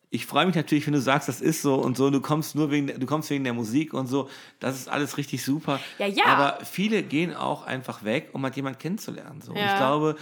ich 0.09 0.25
freue 0.25 0.45
mich 0.45 0.55
natürlich, 0.55 0.85
wenn 0.87 0.93
du 0.93 1.01
sagst, 1.01 1.27
das 1.27 1.41
ist 1.41 1.61
so 1.61 1.75
und 1.75 1.97
so, 1.97 2.09
du 2.09 2.21
kommst 2.21 2.55
nur 2.55 2.71
wegen, 2.71 2.87
der- 2.87 2.97
du 2.97 3.05
kommst 3.05 3.29
wegen 3.29 3.43
der 3.43 3.53
Musik 3.53 3.93
und 3.93 4.07
so, 4.07 4.29
das 4.59 4.75
ist 4.75 4.87
alles 4.89 5.17
richtig 5.17 5.43
super. 5.43 5.79
Ja, 5.99 6.07
ja. 6.07 6.25
Aber 6.25 6.65
viele 6.65 7.03
gehen 7.03 7.35
auch 7.35 7.63
einfach 7.65 8.03
weg, 8.03 8.29
um 8.33 8.43
halt 8.43 8.55
jemanden 8.55 8.79
kennenzulernen. 8.79 9.41
So. 9.41 9.51
Und 9.51 9.57
Ja. 9.57 9.71
ich 9.73 9.77
glaube, 9.77 10.15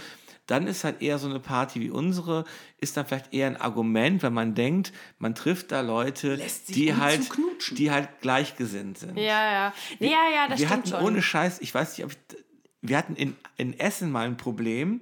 dann 0.46 0.66
ist 0.66 0.84
halt 0.84 1.00
eher 1.00 1.18
so 1.18 1.28
eine 1.28 1.40
Party 1.40 1.80
wie 1.80 1.90
unsere, 1.90 2.44
ist 2.78 2.96
dann 2.96 3.06
vielleicht 3.06 3.32
eher 3.32 3.46
ein 3.46 3.56
Argument, 3.56 4.22
wenn 4.22 4.34
man 4.34 4.54
denkt, 4.54 4.92
man 5.18 5.34
trifft 5.34 5.72
da 5.72 5.80
Leute, 5.80 6.38
die 6.68 6.94
halt, 6.94 7.28
die 7.72 7.90
halt 7.90 8.20
gleichgesinnt 8.20 8.98
sind 8.98 9.16
Ja, 9.16 9.22
ja. 9.22 9.74
Ja, 9.98 10.08
ja, 10.32 10.48
das 10.48 10.60
wir 10.60 10.66
stimmt 10.66 10.70
hatten 10.70 10.88
schon. 10.90 11.02
ohne 11.02 11.22
Scheiß, 11.22 11.60
ich 11.60 11.74
weiß 11.74 11.96
nicht, 11.96 12.04
ob 12.04 12.12
ich, 12.12 12.18
wir 12.82 12.98
hatten 12.98 13.16
in, 13.16 13.36
in 13.56 13.78
Essen 13.78 14.10
mal 14.10 14.26
ein 14.26 14.36
Problem, 14.36 15.00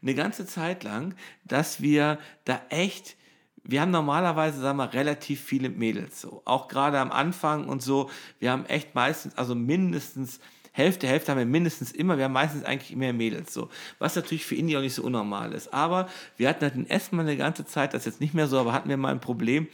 eine 0.00 0.14
ganze 0.14 0.46
Zeit 0.46 0.84
lang, 0.84 1.14
dass 1.44 1.82
wir 1.82 2.18
da 2.44 2.62
echt, 2.70 3.16
wir 3.64 3.82
haben 3.82 3.90
normalerweise, 3.90 4.60
sagen 4.60 4.78
wir, 4.78 4.94
relativ 4.94 5.42
viele 5.42 5.68
Mädels 5.68 6.20
so, 6.20 6.40
auch 6.46 6.68
gerade 6.68 6.98
am 6.98 7.12
Anfang 7.12 7.68
und 7.68 7.82
so, 7.82 8.08
wir 8.38 8.52
haben 8.52 8.64
echt 8.66 8.94
meistens, 8.94 9.36
also 9.36 9.54
mindestens 9.54 10.40
Hälfte, 10.78 11.06
Hälfte 11.08 11.32
haben 11.32 11.38
wir 11.38 11.46
mindestens 11.46 11.90
immer, 11.92 12.16
wir 12.16 12.24
haben 12.24 12.32
meistens 12.32 12.64
eigentlich 12.64 12.96
mehr 12.96 13.12
Mädels 13.12 13.52
so, 13.52 13.68
was 13.98 14.14
natürlich 14.14 14.46
für 14.46 14.54
Indie 14.54 14.76
auch 14.76 14.80
nicht 14.80 14.94
so 14.94 15.02
unnormal 15.02 15.52
ist, 15.52 15.74
aber 15.74 16.08
wir 16.36 16.48
hatten 16.48 16.62
halt 16.62 16.76
in 16.76 16.88
Essen 16.88 17.16
mal 17.16 17.22
eine 17.22 17.36
ganze 17.36 17.66
Zeit, 17.66 17.94
das 17.94 18.02
ist 18.02 18.06
jetzt 18.06 18.20
nicht 18.20 18.32
mehr 18.32 18.46
so, 18.46 18.58
aber 18.58 18.72
hatten 18.72 18.88
wir 18.88 18.96
mal 18.96 19.12
ein 19.12 19.20
Problem, 19.20 19.66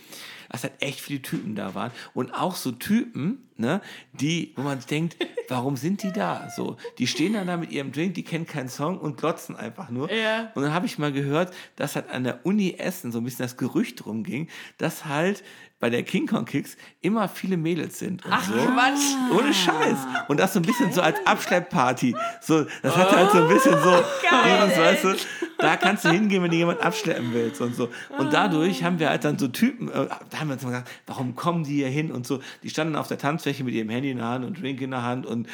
dass 0.48 0.62
halt 0.62 0.74
echt 0.80 1.00
viele 1.00 1.20
Typen 1.20 1.54
da 1.54 1.74
waren 1.74 1.90
und 2.14 2.32
auch 2.32 2.54
so 2.54 2.72
Typen, 2.72 3.48
ne, 3.56 3.80
die, 4.12 4.52
wo 4.56 4.62
man 4.62 4.78
denkt, 4.88 5.16
warum 5.48 5.76
sind 5.76 6.02
die 6.02 6.12
da? 6.12 6.48
So, 6.54 6.76
die 6.98 7.06
stehen 7.06 7.34
dann 7.34 7.48
da 7.48 7.56
mit 7.56 7.72
ihrem 7.72 7.92
Drink, 7.92 8.14
die 8.14 8.22
kennen 8.22 8.46
keinen 8.46 8.68
Song 8.68 8.98
und 8.98 9.16
glotzen 9.16 9.56
einfach 9.56 9.90
nur. 9.90 10.10
Ja. 10.12 10.52
Und 10.54 10.62
dann 10.62 10.72
habe 10.72 10.86
ich 10.86 10.98
mal 10.98 11.12
gehört, 11.12 11.52
dass 11.76 11.96
halt 11.96 12.08
an 12.10 12.24
der 12.24 12.46
Uni 12.46 12.76
Essen 12.78 13.12
so 13.12 13.18
ein 13.18 13.24
bisschen 13.24 13.44
das 13.44 13.56
Gerücht 13.56 14.06
rumging, 14.06 14.48
dass 14.78 15.06
halt 15.06 15.42
bei 15.84 15.90
der 15.90 16.02
King 16.02 16.26
Kong 16.26 16.46
Kicks 16.46 16.78
immer 17.02 17.28
viele 17.28 17.58
Mädels 17.58 17.98
sind 17.98 18.24
und 18.24 18.32
Ach, 18.32 18.42
so. 18.42 18.54
Quatsch. 18.54 19.38
Ohne 19.38 19.52
Scheiß. 19.52 19.98
Und 20.28 20.40
das 20.40 20.54
so 20.54 20.60
ein 20.60 20.62
bisschen 20.62 20.90
so 20.90 21.02
als 21.02 21.18
Abschleppparty. 21.26 22.16
So, 22.40 22.64
das 22.82 22.96
hat 22.96 23.14
halt 23.14 23.30
so 23.32 23.42
ein 23.42 23.48
bisschen 23.48 23.78
so, 23.82 24.02
dieses, 24.22 24.78
weißt 24.78 25.04
du, 25.04 25.14
da 25.58 25.76
kannst 25.76 26.06
du 26.06 26.08
hingehen, 26.08 26.42
wenn 26.42 26.50
du 26.50 26.56
jemanden 26.56 26.82
abschleppen 26.82 27.34
willst 27.34 27.60
und 27.60 27.74
so. 27.74 27.90
Und 28.16 28.32
dadurch 28.32 28.82
haben 28.82 28.98
wir 28.98 29.10
halt 29.10 29.26
dann 29.26 29.38
so 29.38 29.46
Typen, 29.46 29.88
äh, 29.90 30.06
da 30.30 30.40
haben 30.40 30.48
wir 30.48 30.54
uns 30.54 30.62
mal 30.62 30.70
gesagt, 30.70 30.90
warum 31.06 31.34
kommen 31.34 31.64
die 31.64 31.74
hier 31.74 31.88
hin 31.88 32.10
und 32.12 32.26
so. 32.26 32.40
Die 32.62 32.70
standen 32.70 32.96
auf 32.96 33.08
der 33.08 33.18
Tanzfläche 33.18 33.62
mit 33.62 33.74
ihrem 33.74 33.90
Handy 33.90 34.10
in 34.10 34.16
der 34.16 34.28
Hand 34.28 34.46
und 34.46 34.62
Drink 34.62 34.80
in 34.80 34.90
der 34.90 35.02
Hand 35.02 35.26
und 35.26 35.48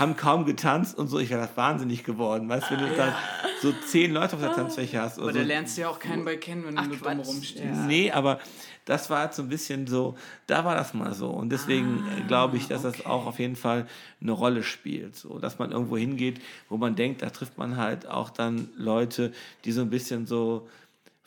haben 0.00 0.16
kaum 0.16 0.46
getanzt 0.46 0.96
und 0.98 1.08
so. 1.08 1.18
Ich 1.18 1.30
wäre 1.30 1.42
das 1.42 1.56
wahnsinnig 1.56 2.04
geworden, 2.04 2.48
weißt 2.48 2.70
du, 2.70 2.74
wenn 2.74 2.88
du 2.88 2.96
dann 2.96 3.14
so 3.60 3.72
zehn 3.86 4.12
Leute 4.12 4.34
auf 4.34 4.40
der 4.42 4.52
Tanzfläche 4.54 5.00
hast. 5.00 5.18
Aber 5.18 5.26
Oder 5.26 5.34
da 5.34 5.40
so. 5.40 5.46
lernst 5.46 5.76
du 5.76 5.82
ja 5.82 5.88
auch 5.90 5.98
keinen 5.98 6.24
bei 6.24 6.36
kennen, 6.36 6.64
wenn 6.66 6.76
du 6.76 6.82
nur 6.82 6.96
dumm 6.96 7.20
rumstehst. 7.20 7.86
Nee, 7.86 8.10
aber 8.10 8.40
das 8.84 9.10
war 9.10 9.20
halt 9.20 9.34
so 9.34 9.42
ein 9.42 9.48
bisschen 9.48 9.86
so, 9.86 10.16
da 10.46 10.64
war 10.64 10.74
das 10.74 10.94
mal 10.94 11.14
so. 11.14 11.30
Und 11.30 11.50
deswegen 11.50 12.04
Ah, 12.08 12.26
glaube 12.26 12.56
ich, 12.56 12.68
dass 12.68 12.82
das 12.82 13.06
auch 13.06 13.26
auf 13.26 13.38
jeden 13.38 13.56
Fall 13.56 13.86
eine 14.20 14.32
Rolle 14.32 14.62
spielt. 14.62 15.16
So, 15.16 15.38
dass 15.38 15.58
man 15.58 15.72
irgendwo 15.72 15.96
hingeht, 15.96 16.40
wo 16.68 16.76
man 16.76 16.96
denkt, 16.96 17.22
da 17.22 17.30
trifft 17.30 17.58
man 17.58 17.76
halt 17.76 18.06
auch 18.06 18.30
dann 18.30 18.68
Leute, 18.76 19.32
die 19.64 19.72
so 19.72 19.82
ein 19.82 19.90
bisschen 19.90 20.26
so 20.26 20.68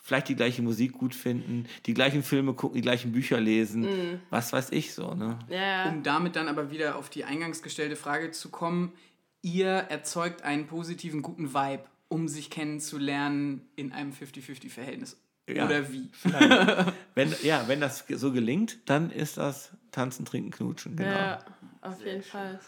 vielleicht 0.04 0.28
die 0.28 0.36
gleiche 0.36 0.60
Musik 0.60 0.92
gut 0.92 1.14
finden, 1.14 1.66
die 1.86 1.94
gleichen 1.94 2.22
Filme 2.22 2.52
gucken, 2.52 2.76
die 2.76 2.82
gleichen 2.82 3.12
Bücher 3.12 3.40
lesen, 3.40 4.20
was 4.28 4.52
weiß 4.52 4.70
ich 4.72 4.92
so, 4.92 5.14
ne? 5.14 5.38
Ja. 5.48 5.88
Um 5.88 6.02
damit 6.02 6.36
dann 6.36 6.46
aber 6.48 6.70
wieder 6.70 6.96
auf 6.96 7.08
die 7.08 7.24
eingangs 7.24 7.62
gestellte 7.62 7.96
Frage 7.96 8.30
zu 8.30 8.50
kommen, 8.50 8.92
ihr 9.40 9.70
erzeugt 9.70 10.42
einen 10.42 10.66
positiven, 10.66 11.22
guten 11.22 11.54
Vibe, 11.54 11.84
um 12.08 12.28
sich 12.28 12.50
kennenzulernen 12.50 13.62
in 13.76 13.92
einem 13.92 14.12
50-50-Verhältnis. 14.12 15.16
Ja. 15.46 15.66
Oder 15.66 15.92
wie? 15.92 16.10
Wenn, 17.14 17.34
ja, 17.42 17.68
wenn 17.68 17.80
das 17.80 18.04
so 18.08 18.32
gelingt, 18.32 18.78
dann 18.86 19.10
ist 19.10 19.36
das 19.36 19.70
Tanzen, 19.92 20.24
Trinken, 20.24 20.50
Knutschen, 20.50 20.96
genau. 20.96 21.10
Ja, 21.10 21.38
auf 21.82 22.04
jeden 22.04 22.22
Fall. 22.22 22.58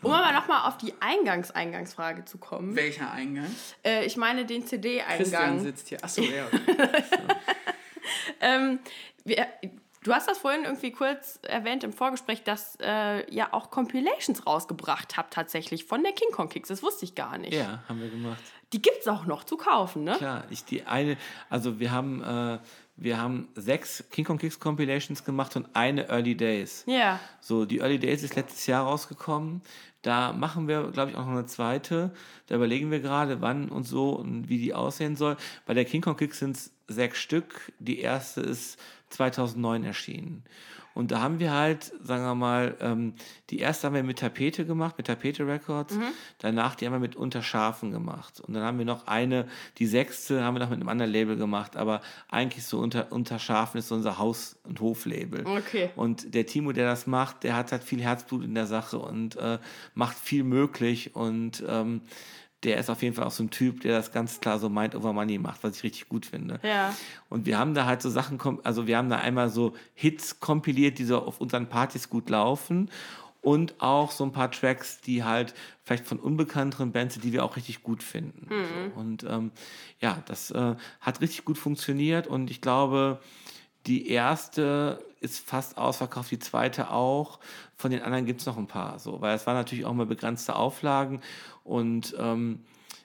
Um 0.00 0.10
aber 0.10 0.32
nochmal 0.32 0.66
auf 0.66 0.78
die 0.78 0.94
Eingangs-Eingangsfrage 0.98 2.24
zu 2.24 2.38
kommen. 2.38 2.74
Welcher 2.74 3.12
Eingang? 3.12 3.54
Äh, 3.84 4.06
ich 4.06 4.16
meine 4.16 4.46
den 4.46 4.62
Christian 4.62 4.82
CD-Eingang. 4.82 5.60
sitzt 5.60 5.88
hier. 5.88 6.02
Achso, 6.02 6.22
ja. 6.22 6.46
Ähm, 8.40 8.80
wir, 9.24 9.46
du 10.02 10.12
hast 10.12 10.28
das 10.28 10.38
vorhin 10.38 10.64
irgendwie 10.64 10.90
kurz 10.90 11.38
erwähnt 11.42 11.84
im 11.84 11.92
Vorgespräch, 11.92 12.42
dass 12.42 12.76
äh, 12.80 13.24
ihr 13.30 13.54
auch 13.54 13.70
Compilations 13.70 14.46
rausgebracht 14.46 15.16
habt 15.16 15.32
tatsächlich 15.32 15.84
von 15.84 16.02
der 16.02 16.12
King 16.12 16.30
Kong 16.32 16.48
Kicks. 16.48 16.68
Das 16.68 16.82
wusste 16.82 17.04
ich 17.04 17.14
gar 17.14 17.38
nicht. 17.38 17.54
Ja, 17.54 17.82
haben 17.88 18.00
wir 18.00 18.10
gemacht. 18.10 18.42
Die 18.72 18.80
gibt 18.80 18.98
es 19.00 19.08
auch 19.08 19.26
noch 19.26 19.44
zu 19.44 19.56
kaufen, 19.56 20.04
ne? 20.04 20.16
Klar, 20.16 20.44
ich 20.50 20.64
die 20.64 20.84
eine, 20.84 21.16
also 21.50 21.78
wir 21.78 21.90
haben, 21.90 22.22
äh, 22.22 22.58
wir 22.96 23.18
haben 23.18 23.48
sechs 23.54 24.04
King 24.10 24.24
Kong 24.24 24.38
Kicks 24.38 24.58
Compilations 24.58 25.24
gemacht 25.24 25.56
und 25.56 25.68
eine 25.74 26.08
Early 26.08 26.36
Days. 26.36 26.84
Ja. 26.86 27.20
So, 27.40 27.64
die 27.64 27.78
Early 27.78 27.98
Days 27.98 28.22
ist 28.22 28.36
letztes 28.36 28.66
Jahr 28.66 28.84
rausgekommen. 28.84 29.62
Da 30.02 30.32
machen 30.32 30.66
wir, 30.68 30.90
glaube 30.90 31.12
ich, 31.12 31.16
auch 31.16 31.24
noch 31.24 31.32
eine 31.32 31.46
zweite. 31.46 32.12
Da 32.46 32.56
überlegen 32.56 32.90
wir 32.90 33.00
gerade, 33.00 33.40
wann 33.40 33.68
und 33.68 33.84
so 33.84 34.10
und 34.10 34.48
wie 34.48 34.58
die 34.58 34.74
aussehen 34.74 35.16
soll. 35.16 35.36
Bei 35.64 35.74
der 35.74 35.84
King 35.84 36.02
Kong 36.02 36.16
Kicks 36.16 36.40
sind 36.40 36.56
es 36.56 36.72
sechs 36.88 37.18
Stück. 37.18 37.72
Die 37.78 38.00
erste 38.00 38.40
ist 38.40 38.80
2009 39.10 39.84
erschienen. 39.84 40.44
Und 40.94 41.10
da 41.10 41.20
haben 41.20 41.38
wir 41.40 41.52
halt, 41.52 41.92
sagen 42.02 42.24
wir 42.24 42.34
mal, 42.34 42.76
ähm, 42.80 43.14
die 43.50 43.58
erste 43.58 43.86
haben 43.86 43.94
wir 43.94 44.02
mit 44.02 44.18
Tapete 44.18 44.64
gemacht, 44.66 44.98
mit 44.98 45.06
Tapete 45.06 45.46
Records. 45.46 45.96
Danach 46.38 46.74
die 46.74 46.86
haben 46.86 46.92
wir 46.92 47.00
mit 47.00 47.16
Unterschafen 47.16 47.90
gemacht. 47.92 48.40
Und 48.40 48.54
dann 48.54 48.62
haben 48.62 48.78
wir 48.78 48.84
noch 48.84 49.06
eine, 49.06 49.46
die 49.78 49.86
sechste 49.86 50.42
haben 50.42 50.54
wir 50.54 50.60
noch 50.60 50.70
mit 50.70 50.80
einem 50.80 50.88
anderen 50.88 51.12
Label 51.12 51.36
gemacht. 51.36 51.76
Aber 51.76 52.00
eigentlich 52.28 52.64
so 52.64 52.78
unter, 52.78 53.12
Unterschafen 53.12 53.78
ist 53.78 53.88
so 53.88 53.94
unser 53.94 54.18
Haus- 54.18 54.58
und 54.64 54.80
Hoflabel. 54.80 55.46
Okay. 55.46 55.90
Und 55.96 56.34
der 56.34 56.46
Timo, 56.46 56.72
der 56.72 56.86
das 56.86 57.06
macht, 57.06 57.44
der 57.44 57.56
hat 57.56 57.72
halt 57.72 57.84
viel 57.84 58.02
Herzblut 58.02 58.44
in 58.44 58.54
der 58.54 58.66
Sache 58.66 58.98
und 58.98 59.36
äh, 59.36 59.58
macht 59.94 60.16
viel 60.18 60.44
möglich. 60.44 61.14
Und 61.14 61.62
ähm, 61.68 62.02
der 62.62 62.78
ist 62.78 62.90
auf 62.90 63.02
jeden 63.02 63.14
Fall 63.14 63.24
auch 63.24 63.32
so 63.32 63.42
ein 63.42 63.50
Typ, 63.50 63.80
der 63.80 63.96
das 63.96 64.12
ganz 64.12 64.40
klar 64.40 64.58
so 64.58 64.68
Mind 64.68 64.94
over 64.94 65.12
Money 65.12 65.38
macht, 65.38 65.64
was 65.64 65.78
ich 65.78 65.82
richtig 65.82 66.08
gut 66.08 66.26
finde. 66.26 66.60
Ja. 66.62 66.94
Und 67.28 67.46
wir 67.46 67.58
haben 67.58 67.74
da 67.74 67.86
halt 67.86 68.02
so 68.02 68.10
Sachen, 68.10 68.38
also 68.62 68.86
wir 68.86 68.96
haben 68.96 69.10
da 69.10 69.18
einmal 69.18 69.48
so 69.48 69.74
Hits 69.94 70.38
kompiliert, 70.38 70.98
die 70.98 71.04
so 71.04 71.18
auf 71.18 71.40
unseren 71.40 71.68
Partys 71.68 72.08
gut 72.08 72.30
laufen. 72.30 72.90
Und 73.40 73.80
auch 73.80 74.12
so 74.12 74.22
ein 74.22 74.30
paar 74.30 74.52
Tracks, 74.52 75.00
die 75.00 75.24
halt 75.24 75.52
vielleicht 75.82 76.06
von 76.06 76.20
unbekannteren 76.20 76.92
Bands, 76.92 77.14
sind, 77.14 77.24
die 77.24 77.32
wir 77.32 77.44
auch 77.44 77.56
richtig 77.56 77.82
gut 77.82 78.04
finden. 78.04 78.46
So. 78.48 79.00
Und 79.00 79.24
ähm, 79.24 79.50
ja, 80.00 80.22
das 80.26 80.52
äh, 80.52 80.76
hat 81.00 81.20
richtig 81.20 81.44
gut 81.44 81.58
funktioniert 81.58 82.28
und 82.28 82.52
ich 82.52 82.60
glaube, 82.60 83.18
die 83.86 84.08
erste 84.08 85.04
ist 85.20 85.44
fast 85.44 85.76
ausverkauft, 85.76 86.30
die 86.30 86.38
zweite 86.38 86.90
auch. 86.90 87.40
Von 87.76 87.90
den 87.90 88.02
anderen 88.02 88.26
gibt 88.26 88.40
es 88.40 88.46
noch 88.46 88.56
ein 88.56 88.68
paar, 88.68 89.00
so, 89.00 89.20
weil 89.20 89.34
es 89.34 89.46
waren 89.46 89.56
natürlich 89.56 89.84
auch 89.84 89.92
mal 89.92 90.06
begrenzte 90.06 90.54
Auflagen 90.54 91.20
und 91.64 92.14
ähm, 92.18 92.60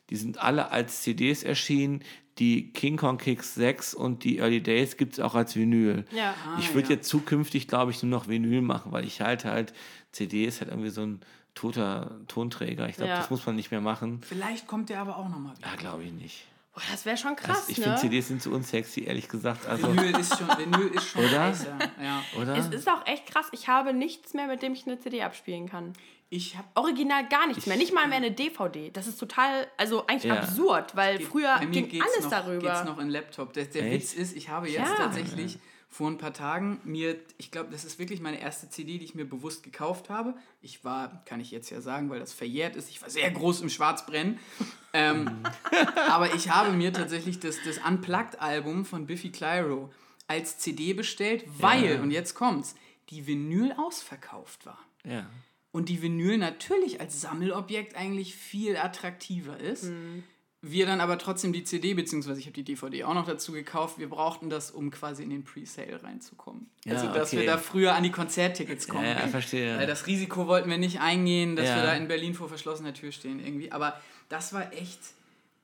die 0.10 0.16
sind 0.16 0.38
alle 0.42 0.72
als 0.72 1.02
CDs 1.02 1.44
erschienen. 1.44 2.02
Die 2.40 2.72
King 2.72 2.98
Kong 2.98 3.18
Kicks 3.18 3.56
6 3.56 3.96
und 3.96 4.24
die 4.24 4.38
Early 4.38 4.62
Days 4.62 4.96
gibt 4.96 5.14
es 5.14 5.20
auch 5.20 5.34
als 5.34 5.56
Vinyl. 5.56 6.06
Ja. 6.12 6.36
ich 6.60 6.74
würde 6.76 6.90
ja. 6.90 6.96
jetzt 6.96 7.10
zukünftig, 7.10 7.68
glaube 7.68 7.92
ich, 7.92 8.04
nur 8.04 8.12
noch 8.12 8.28
Vinyl 8.28 8.62
machen, 8.62 8.92
weil 8.92 9.06
ich 9.06 9.22
halte 9.22 9.50
halt, 9.50 9.74
CD 10.12 10.46
ist 10.46 10.62
halt 10.62 10.70
irgendwie 10.70 10.92
so 10.92 11.02
ein 11.02 11.20
toter 11.56 12.20
Tonträger. 12.28 12.88
Ich 12.88 12.98
glaube, 12.98 13.10
Ja. 13.10 13.18
das 13.18 13.32
muss 13.32 13.44
man 13.48 13.56
nicht 13.56 13.72
mehr 13.72 13.82
machen. 13.82 14.22
Vielleicht 14.22 14.68
kommt 14.68 14.90
der 14.90 15.02
aber 15.02 15.18
auch 15.18 15.28
nochmal 15.30 15.58
wieder. 15.58 15.68
Ja, 15.68 15.76
glaube 15.78 16.04
ich 16.04 16.12
nicht. 16.12 16.46
Boah, 16.76 16.84
das 16.92 17.06
wäre 17.06 17.18
schon 17.18 17.36
krass, 17.36 17.62
Das, 17.62 17.70
ich 17.70 17.80
ne? 17.80 17.86
finde, 17.86 18.00
CDs 18.00 18.28
sind 18.28 18.44
zu 18.44 18.52
unsexy, 18.52 19.06
ehrlich 19.06 19.28
gesagt. 19.28 19.66
Also, 19.66 19.88
Vinyl 19.88 20.16
ist 20.20 20.38
schon, 20.38 20.48
Vinyl 20.48 20.90
ist 20.94 21.08
schon 21.10 21.24
Oder? 21.24 21.32
scheiße. 21.32 21.76
Ja. 22.04 22.24
oder? 22.40 22.56
Es 22.56 22.68
ist 22.68 22.88
auch 22.88 23.04
echt 23.08 23.26
krass. 23.26 23.48
Ich 23.52 23.68
habe 23.68 23.94
nichts 23.94 24.36
mehr, 24.36 24.46
mit 24.46 24.62
dem 24.62 24.74
ich 24.74 24.86
eine 24.86 25.00
CD 25.00 25.24
abspielen 25.24 25.68
kann. 25.68 25.94
Ich 26.30 26.58
habe 26.58 26.68
Original 26.76 27.28
gar 27.30 27.48
nichts 27.48 27.66
mehr. 27.68 27.78
Nicht 27.78 27.94
mal 27.94 28.08
mehr 28.08 28.18
eine 28.18 28.32
DVD. 28.32 28.90
Das 28.92 29.08
ist 29.08 29.18
total, 29.18 29.68
also 29.78 30.06
eigentlich 30.08 30.26
Ja. 30.26 30.40
absurd, 30.42 30.96
weil 30.96 31.22
früher 31.22 31.56
bei 31.58 31.66
mir 31.66 31.72
ging 31.72 31.88
geht's 31.88 32.06
alles 32.06 32.26
noch, 32.26 32.32
darüber. 32.32 32.60
Geht's 32.70 32.84
noch 32.84 32.98
in 33.00 33.10
Laptop. 33.10 33.54
Der, 33.54 33.66
der? 33.66 33.92
Witz 33.92 34.14
ist, 34.14 34.36
ich 34.36 34.50
habe 34.50 34.68
jetzt 34.68 34.90
Ja. 34.90 34.96
tatsächlich 34.98 35.58
vor 35.90 36.10
ein 36.10 36.18
paar 36.18 36.34
Tagen 36.34 36.82
mir, 36.84 37.16
ich 37.38 37.50
glaube, 37.50 37.70
das 37.72 37.86
ist 37.86 37.98
wirklich 37.98 38.20
meine 38.20 38.42
erste 38.42 38.70
CD, 38.70 38.98
die 38.98 39.06
ich 39.06 39.16
mir 39.16 39.24
bewusst 39.24 39.64
gekauft 39.64 40.10
habe. 40.10 40.36
Ich 40.62 40.84
war, 40.84 41.24
kann 41.24 41.40
ich 41.40 41.50
jetzt 41.52 41.70
ja 41.70 41.80
sagen, 41.80 42.10
weil 42.10 42.20
das 42.20 42.34
verjährt 42.34 42.76
ist, 42.76 42.90
ich 42.90 43.02
war 43.02 43.10
sehr 43.10 43.32
groß 43.32 43.62
im 43.62 43.70
Schwarzbrennen. 43.70 44.38
ähm, 44.92 45.30
aber 46.10 46.36
ich 46.36 46.50
habe 46.50 46.74
mir 46.74 46.92
tatsächlich 46.92 47.40
das, 47.40 47.56
das 47.64 47.78
Unplugged-Album 47.78 48.84
von 48.84 49.06
Biffy 49.08 49.32
Clyro 49.32 49.94
als 50.28 50.58
CD 50.58 50.92
bestellt, 50.94 51.46
weil, 51.58 52.02
und 52.02 52.12
jetzt 52.12 52.34
kommt's, 52.36 52.76
die 53.12 53.26
Vinyl 53.26 53.72
ausverkauft 53.78 54.66
war. 54.66 54.80
ja. 55.06 55.26
Und 55.78 55.90
die 55.90 56.02
Vinyl 56.02 56.40
natürlich 56.40 57.00
als 57.00 57.22
Sammelobjekt 57.22 57.96
eigentlich 57.96 58.36
viel 58.36 58.78
attraktiver 58.78 59.60
ist. 59.60 59.92
Wir 60.64 60.88
dann 60.88 61.02
aber 61.02 61.20
trotzdem 61.20 61.54
die 61.54 61.64
CD, 61.64 61.94
beziehungsweise 61.94 62.40
ich 62.40 62.48
habe 62.48 62.56
die 62.56 62.64
DVD 62.64 63.04
auch 63.04 63.14
noch 63.14 63.28
dazu 63.28 63.52
gekauft, 63.52 64.00
wir 64.00 64.10
brauchten 64.10 64.50
das, 64.50 64.72
um 64.72 64.90
quasi 64.90 65.22
in 65.22 65.30
den 65.30 65.44
Pre-Sale 65.44 66.02
reinzukommen. 66.02 66.68
Ja, 66.84 66.96
also, 66.96 67.14
dass 67.14 67.28
okay. 67.32 67.42
wir 67.42 67.46
da 67.46 67.60
früher 67.60 67.94
an 67.94 68.02
die 68.02 68.10
Konzerttickets 68.10 68.88
kommen. 68.88 69.04
Ja, 69.06 69.20
ja, 69.20 69.28
verstehe. 69.28 69.78
Weil 69.78 69.86
das 69.86 70.08
Risiko 70.08 70.48
wollten 70.48 70.68
wir 70.68 70.80
nicht 70.80 71.00
eingehen, 71.00 71.56
dass 71.56 71.68
Ja. 71.68 71.76
wir 71.76 71.84
da 71.84 71.94
in 71.94 72.08
Berlin 72.08 72.34
vor 72.34 72.50
verschlossener 72.50 72.96
Tür 72.96 73.12
stehen 73.12 73.40
irgendwie. 73.40 73.72
Aber 73.72 74.02
das 74.30 74.54
war 74.54 74.74
echt. 74.74 75.00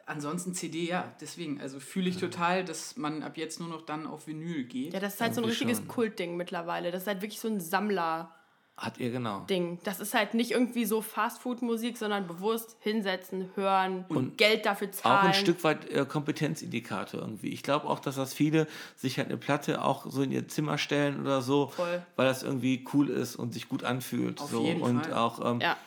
Ansonsten 0.06 0.54
CD, 0.54 0.86
ja, 0.86 1.12
deswegen. 1.22 1.60
Also 1.60 1.80
fühle 1.80 2.10
ich 2.10 2.18
total, 2.18 2.64
dass 2.64 2.98
man 2.98 3.24
ab 3.24 3.36
jetzt 3.38 3.60
nur 3.60 3.70
noch 3.70 3.82
dann 3.82 4.06
auf 4.06 4.28
Vinyl 4.28 4.66
geht. 4.66 4.94
ja, 4.94 5.00
das 5.00 5.16
ist 5.16 5.22
halt 5.22 5.34
so 5.34 5.42
ein 5.42 5.46
Irgendwie 5.46 5.64
richtiges 5.64 5.78
schon. 5.80 5.88
Kultding 5.88 6.38
mittlerweile. 6.38 6.92
Das 6.92 7.02
ist 7.02 7.08
halt 7.08 7.22
wirklich 7.24 7.40
so 7.40 7.48
ein 7.48 7.60
Sammler-Ding. 7.60 8.43
Hat 8.76 8.98
ihr 8.98 9.12
genau. 9.12 9.46
Das 9.84 10.00
ist 10.00 10.16
halt 10.16 10.34
nicht 10.34 10.52
irgendwie 10.52 10.86
so 10.86 11.02
Fastfood-Musik, 11.02 11.96
sondern 11.96 12.26
bewusst 12.26 12.76
hinsetzen, 12.80 13.52
hören 13.54 14.04
und 14.10 14.38
Geld 14.40 14.66
dafür 14.66 14.92
zahlen. 14.92 15.20
Auch 15.20 15.24
ein 15.26 15.34
Stück 15.36 15.64
weit 15.64 15.88
äh, 15.92 16.06
Kompetenzindikator 16.06 17.22
irgendwie. 17.22 17.50
Ich 17.50 17.62
glaube 17.62 17.88
auch, 17.88 18.00
dass 18.00 18.16
das 18.16 18.34
viele 18.34 18.68
sich 18.96 19.20
halt 19.20 19.28
eine 19.28 19.38
Platte 19.38 19.84
auch 19.84 20.10
so 20.10 20.24
in 20.24 20.32
ihr 20.32 20.48
Zimmer 20.48 20.80
stellen 20.80 21.22
oder 21.22 21.44
so, 21.44 21.68
Voll. 21.68 22.02
weil 22.16 22.26
das 22.26 22.42
irgendwie 22.42 22.84
cool 22.94 23.10
ist 23.10 23.36
und 23.36 23.54
sich 23.54 23.70
gut 23.70 23.84
anfühlt. 23.84 24.42
Auf 24.42 24.50
so. 24.50 24.64
jeden 24.64 24.82
und 24.82 25.06
Fall. 25.06 25.14
auch 25.14 25.52
ähm, 25.52 25.62
Ja. 25.62 25.78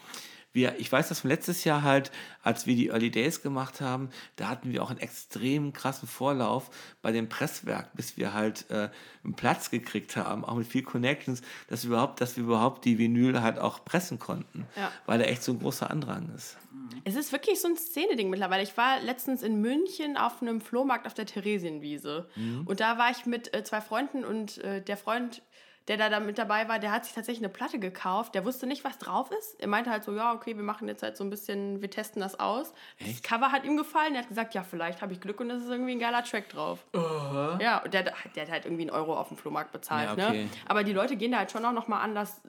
Wir, 0.57 0.81
ich 0.81 0.91
weiß 0.91 1.09
das 1.09 1.21
von 1.21 1.31
letztes 1.31 1.63
Jahr 1.63 1.83
halt, 1.83 2.11
als 2.43 2.67
wir 2.67 2.75
die 2.75 2.89
Early 2.89 3.13
Days 3.13 3.43
gemacht 3.43 3.81
haben, 3.81 4.11
da 4.35 4.49
hatten 4.49 4.73
wir 4.73 4.83
auch 4.83 4.91
einen 4.91 4.99
extrem 4.99 5.73
krassen 5.73 6.09
Vorlauf 6.09 6.71
bei 7.03 7.13
dem 7.13 7.29
Presswerk, 7.29 7.95
bis 7.95 8.17
wir 8.17 8.35
halt 8.35 8.69
äh, 8.71 8.89
einen 9.23 9.35
Platz 9.37 9.71
gekriegt 9.71 10.17
haben, 10.17 10.45
auch 10.45 10.57
mit 10.57 10.67
viel 10.67 10.83
Connections, 10.83 11.43
dass 11.69 11.85
wir 11.85 11.91
überhaupt, 11.91 12.21
dass 12.21 12.37
wir 12.37 12.43
überhaupt 12.43 12.85
die 12.85 12.99
Vinyl 12.99 13.41
halt 13.43 13.61
auch 13.61 13.85
pressen 13.85 14.19
konnten, 14.19 14.67
Ja. 14.77 14.91
weil 15.07 15.19
da 15.21 15.25
echt 15.27 15.45
so 15.45 15.53
ein 15.53 15.61
großer 15.61 15.89
Andrang 15.89 16.33
ist. 16.35 16.57
Es 17.05 17.15
ist 17.15 17.31
wirklich 17.33 17.61
so 17.61 17.69
ein 17.69 17.77
Szeneding 17.77 18.31
mittlerweile. 18.31 18.63
Ich 18.63 18.77
war 18.77 19.01
letztens 19.01 19.43
in 19.43 19.61
München 19.61 20.17
auf 20.17 20.41
einem 20.43 20.61
Flohmarkt 20.61 21.07
auf 21.07 21.15
der 21.15 21.27
Theresienwiese. 21.27 22.29
Und 22.65 22.81
da 22.81 22.99
war 22.99 23.11
ich 23.11 23.27
mit 23.27 23.55
äh, 23.55 23.63
zwei 23.65 23.81
Freunden 23.81 24.25
und 24.25 24.59
äh, 24.59 24.83
der 24.83 24.97
Freund, 24.97 25.43
der 25.89 25.97
da, 25.97 26.09
da 26.09 26.21
mit 26.21 26.37
dabei 26.37 26.69
war, 26.69 26.79
der 26.79 26.91
hat 26.91 27.05
sich 27.05 27.15
tatsächlich 27.15 27.45
eine 27.45 27.53
Platte 27.53 27.79
gekauft. 27.79 28.35
Der 28.35 28.45
wusste 28.45 28.67
nicht, 28.67 28.83
was 28.83 28.99
drauf 28.99 29.31
ist. 29.39 29.61
Er 29.61 29.69
meinte 29.69 29.91
halt 29.91 30.03
so, 30.03 30.13
ja, 30.15 30.35
okay, 30.35 30.57
wir 30.57 30.65
machen 30.65 30.89
jetzt 30.89 31.03
halt 31.03 31.17
so 31.17 31.23
ein 31.23 31.31
bisschen, 31.31 31.81
wir 31.81 31.91
testen 31.91 32.21
das 32.21 32.41
aus. 32.41 32.73
Das 32.99 33.09
Echt? 33.09 33.23
Cover 33.23 33.53
hat 33.53 33.65
ihm 33.65 33.77
gefallen. 33.77 34.15
Er 34.15 34.23
hat 34.23 34.29
gesagt, 34.29 34.55
ja, 34.55 34.65
vielleicht 34.65 35.01
habe 35.01 35.13
ich 35.13 35.21
Glück 35.21 35.39
und 35.41 35.51
es 35.51 35.63
ist 35.63 35.71
irgendwie 35.71 35.93
ein 35.93 36.01
geiler 36.01 36.25
Track 36.25 36.49
drauf. 36.49 36.85
Ja, 36.93 37.83
und 37.85 37.95
der, 37.95 38.03
der 38.03 38.43
hat 38.43 38.51
halt 38.51 38.65
irgendwie 38.65 38.83
einen 38.83 38.91
Euro 38.91 39.17
auf 39.17 39.29
dem 39.29 39.37
Flohmarkt 39.37 39.73
bezahlt. 39.73 40.19
Ja, 40.19 40.29
okay. 40.29 40.45
ne? 40.45 40.51
Aber 40.67 40.83
die 40.83 40.93
Leute 40.93 41.17
gehen 41.17 41.33
da 41.33 41.39
halt 41.39 41.53
schon 41.53 41.65
auch 41.65 41.73
noch 41.73 41.87
mal 41.87 42.01
anders 42.01 42.41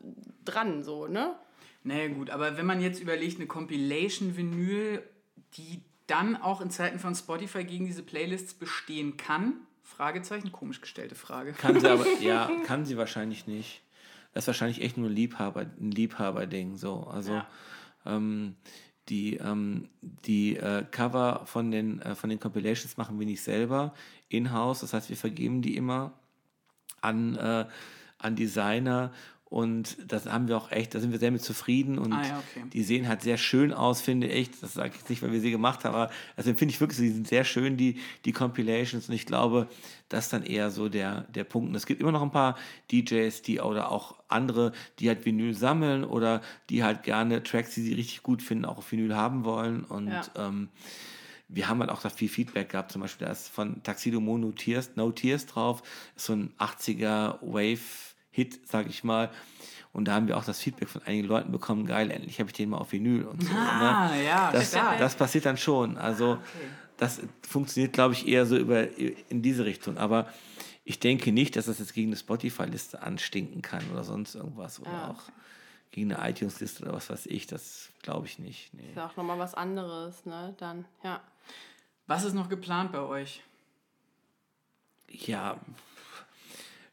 dran, 0.44 0.84
so, 0.84 1.08
ne? 1.08 1.36
Naja, 1.84 2.08
gut, 2.08 2.32
aber 2.32 2.58
wenn 2.58 2.66
man 2.66 2.82
jetzt 2.82 3.00
überlegt, 3.00 3.38
eine 3.38 3.48
Compilation-Vinyl, 3.48 5.04
die 5.54 5.84
dann 6.08 6.36
auch 6.36 6.62
in 6.62 6.72
Zeiten 6.72 7.00
von 7.00 7.14
Spotify 7.14 7.64
gegen 7.64 7.86
diese 7.86 8.02
Playlists 8.02 8.54
bestehen 8.54 9.18
kann? 9.18 9.67
Fragezeichen, 9.88 10.52
komisch 10.52 10.82
gestellte 10.82 11.16
Frage. 11.16 11.54
Kann 11.54 11.80
sie 11.80 11.88
aber, 11.88 12.06
ja, 12.22 12.50
kann 12.66 12.86
sie 12.86 12.98
wahrscheinlich 12.98 13.48
nicht. 13.48 13.82
Das 14.34 14.44
ist 14.44 14.48
wahrscheinlich 14.48 14.82
echt 14.82 14.98
nur 14.98 15.10
ein 15.10 15.16
Liebhaber, 15.16 15.62
ein 15.62 15.92
Liebhaberding. 15.92 16.78
So. 16.78 17.08
Also 17.08 17.34
Ja. 17.34 17.48
ähm, 18.06 18.56
die, 19.10 19.38
ähm, 19.38 19.88
die 20.02 20.58
äh, 20.58 20.84
Cover 20.92 21.44
von 21.46 21.72
den, 21.72 22.02
äh, 22.02 22.14
von 22.16 22.30
den 22.30 22.40
Compilations 22.40 22.98
machen 22.98 23.18
wir 23.20 23.26
nicht 23.26 23.42
selber 23.42 23.94
in-house. 24.30 24.82
Das 24.82 24.94
heißt, 24.94 25.10
wir 25.10 25.18
vergeben 25.18 25.62
die 25.62 25.78
immer 25.78 26.12
an, 27.02 27.36
äh, 27.38 27.66
an 28.20 28.36
Designer 28.36 29.14
und 29.50 29.98
das 30.06 30.26
haben 30.26 30.48
wir 30.50 30.58
auch 30.58 30.72
echt, 30.72 30.94
da 30.94 31.00
sind 31.00 31.12
wir 31.14 31.20
sehr 31.20 31.32
mit 31.32 31.42
zufrieden 31.42 31.98
und 32.00 32.12
Ah 32.12 32.22
ja, 32.28 32.40
okay. 32.40 32.66
die 32.74 32.84
sehen 32.84 33.08
halt 33.08 33.22
sehr 33.22 33.38
schön 33.38 33.72
aus, 33.74 34.02
finde 34.02 34.28
ich. 34.28 34.52
Das 34.60 34.74
sage 34.74 34.90
ich 34.94 35.00
jetzt 35.00 35.10
nicht, 35.10 35.22
weil 35.22 35.32
wir 35.32 35.40
sie 35.40 35.52
gemacht 35.52 35.86
haben, 35.86 35.96
aber 35.96 36.12
also 36.36 36.54
finde 36.54 36.74
ich 36.74 36.82
wirklich, 36.82 37.00
die 37.00 37.10
sind 37.12 37.28
sehr 37.30 37.46
schön, 37.46 37.78
die, 37.78 37.98
die 38.26 38.34
Compilations 38.34 39.08
und 39.08 39.16
ich 39.16 39.26
glaube, 39.26 39.68
das 40.10 40.26
ist 40.26 40.34
dann 40.34 40.44
eher 40.44 40.70
so 40.70 40.90
der, 40.90 41.22
der 41.34 41.46
Punkt. 41.46 41.70
Und 41.70 41.76
es 41.76 41.86
gibt 41.86 42.02
immer 42.02 42.12
noch 42.12 42.22
ein 42.24 42.32
paar 42.32 42.58
DJs, 42.92 43.42
die 43.42 43.60
oder 43.62 43.90
auch 43.92 44.16
andere, 44.28 44.74
die 45.00 45.08
halt 45.08 45.26
Vinyl 45.26 45.54
sammeln 45.54 46.04
oder 46.04 46.42
die 46.70 46.84
halt 46.84 47.04
gerne 47.04 47.42
Tracks, 47.44 47.74
die 47.74 47.82
sie 47.84 47.94
richtig 47.94 48.24
gut 48.24 48.42
finden, 48.42 48.66
auch 48.66 48.78
auf 48.80 48.92
Vinyl 48.92 49.16
haben 49.16 49.46
wollen 49.46 49.84
und 49.86 50.08
Ja. 50.08 50.24
ähm, 50.36 50.68
wir 51.50 51.70
haben 51.70 51.80
halt 51.80 51.90
auch 51.92 52.02
da 52.02 52.10
viel 52.10 52.28
Feedback 52.28 52.68
gehabt. 52.72 52.92
Zum 52.92 53.02
Beispiel 53.02 53.26
da 53.26 53.32
ist 53.32 53.48
von 53.48 53.82
Taxido 53.82 54.20
Mono 54.20 54.52
Tears, 54.52 54.92
No 54.98 55.12
Tears 55.14 55.46
drauf. 55.46 55.82
Ist 56.18 56.26
so 56.26 56.34
ein 56.34 56.52
80er 56.60 57.38
Wave-Hit, 58.38 58.68
sag 58.68 58.88
ich 58.88 59.04
mal. 59.04 59.30
Und 59.94 60.06
da 60.06 60.14
haben 60.14 60.28
wir 60.28 60.38
auch 60.38 60.46
das 60.46 60.60
Feedback 60.60 60.90
von 60.90 61.02
einigen 61.04 61.28
Leuten 61.28 61.52
bekommen, 61.52 61.86
geil, 61.86 62.12
endlich 62.12 62.40
habe 62.40 62.50
ich 62.50 62.54
den 62.56 62.70
mal 62.70 62.78
auf 62.78 62.92
Vinyl 62.92 63.24
und 63.26 63.44
so. 63.44 63.52
Ah, 63.54 64.10
ne? 64.10 64.26
ja, 64.26 64.52
das, 64.52 64.72
das 64.72 65.16
passiert 65.16 65.46
dann 65.46 65.58
schon. 65.58 65.98
Also 65.98 66.38
das 66.98 67.22
funktioniert, 67.42 67.94
glaube 67.94 68.14
ich, 68.14 68.28
eher 68.28 68.46
so 68.46 68.58
über 68.58 68.88
in 68.98 69.42
diese 69.42 69.66
Richtung. 69.66 69.98
Aber 69.98 70.32
ich 70.84 71.00
denke 71.00 71.32
nicht, 71.32 71.56
dass 71.56 71.66
das 71.66 71.80
jetzt 71.80 71.94
gegen 71.94 72.10
eine 72.10 72.18
Spotify-Liste 72.18 73.02
anstinken 73.02 73.62
kann 73.62 73.84
oder 73.92 74.04
sonst 74.04 74.36
irgendwas. 74.36 74.80
Oder 74.80 74.92
Ah, 74.92 75.10
auch 75.12 75.22
gegen 75.92 76.14
eine 76.14 76.30
iTunes-Liste 76.30 76.84
oder 76.84 76.94
was 76.94 77.10
weiß 77.10 77.26
ich. 77.26 77.48
Das 77.48 77.90
glaube 78.04 78.28
ich 78.28 78.38
nicht. 78.40 78.74
Nee. 78.74 78.90
Ist 78.90 78.98
ja 78.98 79.08
auch 79.08 79.16
nochmal 79.16 79.40
was 79.40 79.56
anderes, 79.56 80.26
ne? 80.26 80.54
Dann, 80.58 80.86
ja. 81.04 81.22
Was 82.06 82.24
ist 82.24 82.34
noch 82.34 82.50
geplant 82.50 82.92
bei 82.92 83.00
euch? 83.00 83.42
Ja, 85.10 85.60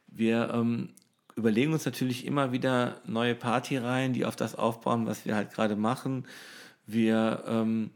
wir 0.07 0.49
ähm, 0.53 0.93
überlegen 1.35 1.73
uns 1.73 1.85
natürlich 1.85 2.25
immer 2.25 2.51
wieder 2.51 3.01
neue 3.05 3.35
Partyreihen, 3.35 4.13
die 4.13 4.25
auf 4.25 4.35
das 4.35 4.55
aufbauen, 4.55 5.05
was 5.05 5.25
wir 5.25 5.35
halt 5.35 5.51
gerade 5.53 5.75
machen. 5.75 6.25
Wir 6.87 7.43
ähm, 7.47 7.91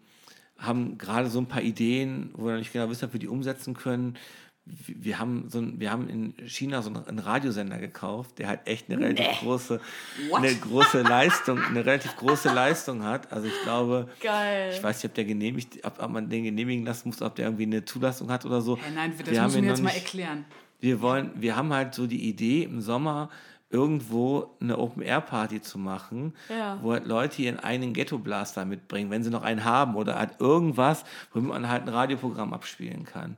haben 0.57 0.97
gerade 0.97 1.29
so 1.29 1.39
ein 1.39 1.47
paar 1.47 1.61
Ideen, 1.61 2.31
wo 2.33 2.45
wir 2.45 2.51
noch 2.53 2.59
nicht 2.59 2.73
genau 2.73 2.89
wissen, 2.89 3.05
ob 3.05 3.13
wir 3.13 3.19
die 3.19 3.27
umsetzen 3.27 3.73
können. 3.73 4.17
Wir 4.65 5.17
haben, 5.17 5.45
so 5.49 5.57
ein, 5.59 5.79
wir 5.79 5.89
haben 5.89 6.09
in 6.09 6.33
China 6.47 6.83
so 6.83 6.91
einen- 6.93 7.17
Radiosender 7.17 7.79
gekauft, 7.79 8.37
der 8.37 8.49
halt 8.49 8.59
echt 8.67 8.87
eine 8.91 8.99
relativ 9.03 9.39
große, 9.39 9.79
What? 10.29 10.39
eine 10.43 10.53
große 10.53 11.01
Leistung, 11.01 11.59
eine 11.59 11.83
relativ 11.83 12.15
große 12.17 12.53
Leistung 12.53 13.03
hat. 13.03 13.31
Also 13.31 13.47
ich 13.47 13.61
glaube, 13.63 14.09
Geil. 14.21 14.71
ich 14.73 14.83
weiß 14.83 14.97
nicht, 14.97 15.09
ob 15.09 15.15
der 15.15 15.25
genehmigt, 15.25 15.83
ob, 15.83 15.99
ob 16.03 16.11
man 16.11 16.29
den 16.29 16.43
genehmigen 16.43 16.85
lassen 16.85 17.09
muss, 17.09 17.21
ob 17.23 17.35
der 17.35 17.45
irgendwie 17.45 17.63
eine 17.63 17.83
Zulassung 17.85 18.29
hat 18.29 18.45
oder 18.45 18.61
so. 18.61 18.77
Hey, 18.77 18.91
nein, 18.93 19.13
das 19.17 19.27
Wir 19.31 19.41
müssen 19.41 19.63
wir 19.63 19.69
jetzt 19.69 19.81
mal 19.81 19.89
erklären. 19.93 20.45
Wir 20.79 21.01
wollen, 21.01 21.31
wir 21.35 21.55
haben 21.55 21.73
halt 21.73 21.93
so 21.93 22.07
die 22.07 22.27
Idee 22.27 22.63
im 22.63 22.81
Sommer 22.81 23.29
irgendwo 23.71 24.55
eine 24.59 24.77
Open-Air-Party 24.79 25.61
zu 25.61 25.77
machen, 25.77 26.33
Ja. 26.49 26.79
wo 26.81 26.91
halt 26.93 27.05
Leute 27.05 27.41
ihren 27.43 27.59
eigenen 27.59 27.93
Ghetto-Blaster 27.93 28.65
mitbringen, 28.65 29.11
wenn 29.11 29.23
sie 29.23 29.29
noch 29.29 29.43
einen 29.43 29.63
haben 29.63 29.95
oder 29.95 30.15
halt 30.17 30.39
irgendwas, 30.39 31.05
womit 31.33 31.49
man 31.49 31.69
halt 31.69 31.83
ein 31.83 31.89
Radioprogramm 31.89 32.53
abspielen 32.53 33.03
kann. 33.05 33.35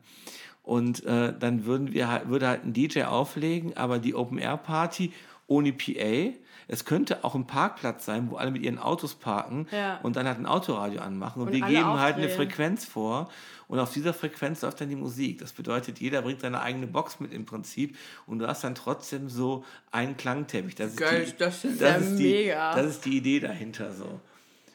Und 0.64 1.04
äh, 1.06 1.34
dann 1.38 1.66
würden 1.66 1.92
wir 1.92 2.08
halt, 2.10 2.30
würde 2.30 2.48
halt 2.48 2.64
ein 2.64 2.72
DJ 2.74 3.04
auflegen, 3.04 3.76
aber 3.76 4.00
die 4.00 4.16
Open-Air-Party 4.16 5.12
ohne 5.48 5.74
PA. 5.74 6.30
Es 6.72 6.86
könnte 6.86 7.24
auch 7.24 7.36
ein 7.36 7.46
Parkplatz 7.46 8.06
sein, 8.06 8.30
wo 8.32 8.38
alle 8.38 8.50
mit 8.52 8.64
ihren 8.64 8.80
Autos 8.80 9.16
parken 9.16 9.68
Ja. 9.72 10.00
und 10.04 10.16
dann 10.16 10.26
halt 10.26 10.40
ein 10.40 10.46
Autoradio 10.46 11.02
anmachen. 11.02 11.42
Und, 11.42 11.48
Und 11.50 11.54
wir 11.54 11.62
geben 11.66 12.00
halt 12.00 12.16
eine 12.16 12.28
aufdrehen. 12.28 12.48
Frequenz 12.50 12.86
vor 12.86 13.30
und 13.68 13.80
auf 13.80 13.92
dieser 13.92 14.14
Frequenz 14.14 14.62
läuft 14.62 14.80
dann 14.82 14.90
die 14.90 14.96
Musik. 14.96 15.40
Das 15.40 15.52
bedeutet, 15.52 16.00
jeder 16.00 16.22
bringt 16.22 16.42
seine 16.42 16.62
eigene 16.62 16.88
Box 16.88 17.20
mit 17.20 17.34
im 17.34 17.46
Prinzip 17.46 17.98
und 18.26 18.40
du 18.40 18.48
hast 18.48 18.64
dann 18.64 18.76
trotzdem 18.76 19.30
so 19.30 19.66
einen 19.92 20.16
Klangteppich. 20.18 20.76
Das 20.76 20.92
ist 20.92 20.98
Geil 20.98 21.20
die, 21.20 21.24
ist 21.32 21.42
das 21.42 21.62
denn? 21.62 21.78
das 21.78 21.90
Ja, 21.90 21.96
ist 21.98 22.16
die, 22.18 22.24
mega. 22.32 22.76
Das 22.76 22.86
ist 22.86 23.06
die 23.06 23.18
Idee 23.18 23.40
dahinter 23.42 23.92
so. 23.94 24.20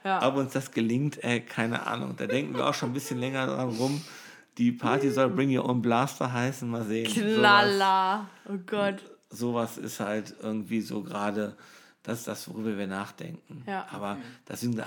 Ja. 0.05 0.27
Ob 0.29 0.37
uns 0.37 0.53
das 0.53 0.71
gelingt, 0.73 1.25
ey, 1.25 1.41
keine 1.41 1.87
Ahnung. 1.87 2.15
Da 2.17 2.27
denken 2.27 2.55
wir 2.57 2.67
auch 2.69 2.75
schon 2.75 2.91
ein 2.91 2.95
bisschen 2.95 3.19
länger 3.19 3.47
dran 3.47 3.71
rum. 3.71 4.01
Die 4.59 4.71
Party 4.73 5.11
soll 5.11 5.29
Bring 5.31 5.55
Your 5.57 5.69
Own 5.69 5.83
Blaster 5.83 6.33
heißen, 6.33 6.69
mal 6.69 6.85
sehen. 6.85 7.07
Sowas, 7.13 7.35
Knalla. 7.39 8.27
Oh 8.49 8.59
Gott. 8.67 8.97
sowas 9.31 9.77
ist 9.79 9.99
halt 10.01 10.35
irgendwie 10.43 10.81
so 10.81 11.03
gerade, 11.03 11.57
das 12.07 12.19
ist 12.21 12.29
das, 12.29 12.49
worüber 12.49 12.79
wir 12.79 12.87
nachdenken. 12.87 13.63
Ja. 13.67 13.85
Aber 13.93 14.17
das 14.47 14.61
sind, 14.61 14.77
ne, 14.77 14.85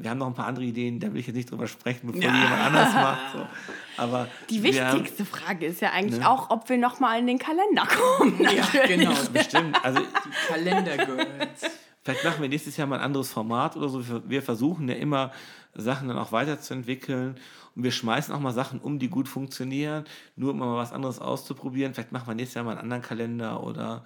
wir 0.00 0.08
haben 0.10 0.18
noch 0.18 0.26
ein 0.26 0.34
paar 0.34 0.46
andere 0.46 0.64
Ideen, 0.64 0.98
da 1.00 1.12
will 1.12 1.20
ich 1.20 1.26
jetzt 1.26 1.36
nicht 1.36 1.50
drüber 1.50 1.66
sprechen, 1.68 2.06
bevor 2.06 2.22
Ja. 2.22 2.30
die 2.32 2.38
jemand 2.38 2.60
anders 2.62 2.94
macht. 2.94 3.20
So. 3.34 3.46
Aber 3.98 4.28
Die 4.50 4.62
wir 4.62 4.86
haben- 4.86 4.98
wichtigste 5.00 5.24
Frage 5.26 5.66
ist 5.66 5.80
ja 5.82 5.90
eigentlich 5.90 6.20
Ne? 6.20 6.28
auch, 6.30 6.50
ob 6.50 6.68
wir 6.70 6.78
nochmal 6.78 7.18
in 7.18 7.26
den 7.26 7.38
Kalender 7.38 7.86
kommen. 7.86 8.40
Ja, 8.40 8.86
genau. 8.86 9.12
Bestimmt. 9.32 9.84
Also 9.84 10.00
Die 10.00 10.52
Kalendergirls. 10.52 11.62
Vielleicht 12.04 12.24
machen 12.24 12.42
wir 12.42 12.48
nächstes 12.48 12.76
Jahr 12.76 12.86
mal 12.88 12.96
ein 12.96 13.04
anderes 13.04 13.30
Format 13.30 13.76
oder 13.76 13.88
so. 13.88 14.08
Wir- 14.08 14.22
Wir 14.28 14.42
versuchen 14.42 14.88
ja 14.88 14.94
immer, 14.96 15.30
Sachen 15.74 16.08
dann 16.08 16.18
auch 16.18 16.32
weiterzuentwickeln. 16.32 17.36
Und 17.74 17.84
wir 17.84 17.92
schmeißen 17.92 18.34
auch 18.34 18.40
mal 18.40 18.52
Sachen 18.52 18.80
um, 18.80 18.98
die 18.98 19.08
gut 19.08 19.28
funktionieren, 19.28 20.04
nur 20.36 20.50
um 20.52 20.58
mal 20.58 20.76
was 20.76 20.92
anderes 20.92 21.18
auszuprobieren. 21.20 21.94
Vielleicht 21.94 22.12
machen 22.12 22.26
wir 22.26 22.34
nächstes 22.34 22.54
Jahr 22.56 22.64
mal 22.64 22.72
einen 22.72 22.80
anderen 22.80 23.02
Kalender 23.02 23.62
oder 23.62 24.04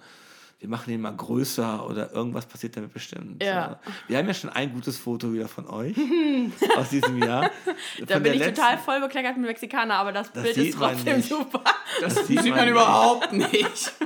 wir 0.59 0.69
machen 0.69 0.89
den 0.89 1.01
mal 1.01 1.15
größer 1.15 1.87
oder 1.87 2.11
irgendwas 2.13 2.45
passiert 2.47 2.75
damit 2.75 2.91
bestimmt. 2.91 3.43
Ja. 3.43 3.79
Wir 4.07 4.17
haben 4.17 4.27
ja 4.27 4.33
schon 4.33 4.49
ein 4.49 4.73
gutes 4.73 4.97
Foto 4.97 5.31
wieder 5.31 5.47
von 5.47 5.67
euch 5.67 5.95
aus 6.77 6.89
diesem 6.89 7.21
Jahr. 7.21 7.51
Da 8.07 8.15
Von 8.15 8.23
bin 8.23 8.33
ich 8.33 8.39
letzten- 8.39 8.55
total 8.55 8.77
voll 8.79 8.99
bekleckert 9.01 9.37
mit 9.37 9.45
Mexikaner, 9.45 9.95
aber 9.95 10.11
das, 10.11 10.29
Bild 10.31 10.55
sieht 10.55 10.69
ist 10.69 10.77
trotzdem 10.77 11.21
super. 11.21 11.63
Das, 12.01 12.15
sieht 12.27 12.41
sieht, 12.41 12.49
man 12.49 12.59
man 12.59 12.69
überhaupt 12.69 13.33
nicht. 13.33 13.93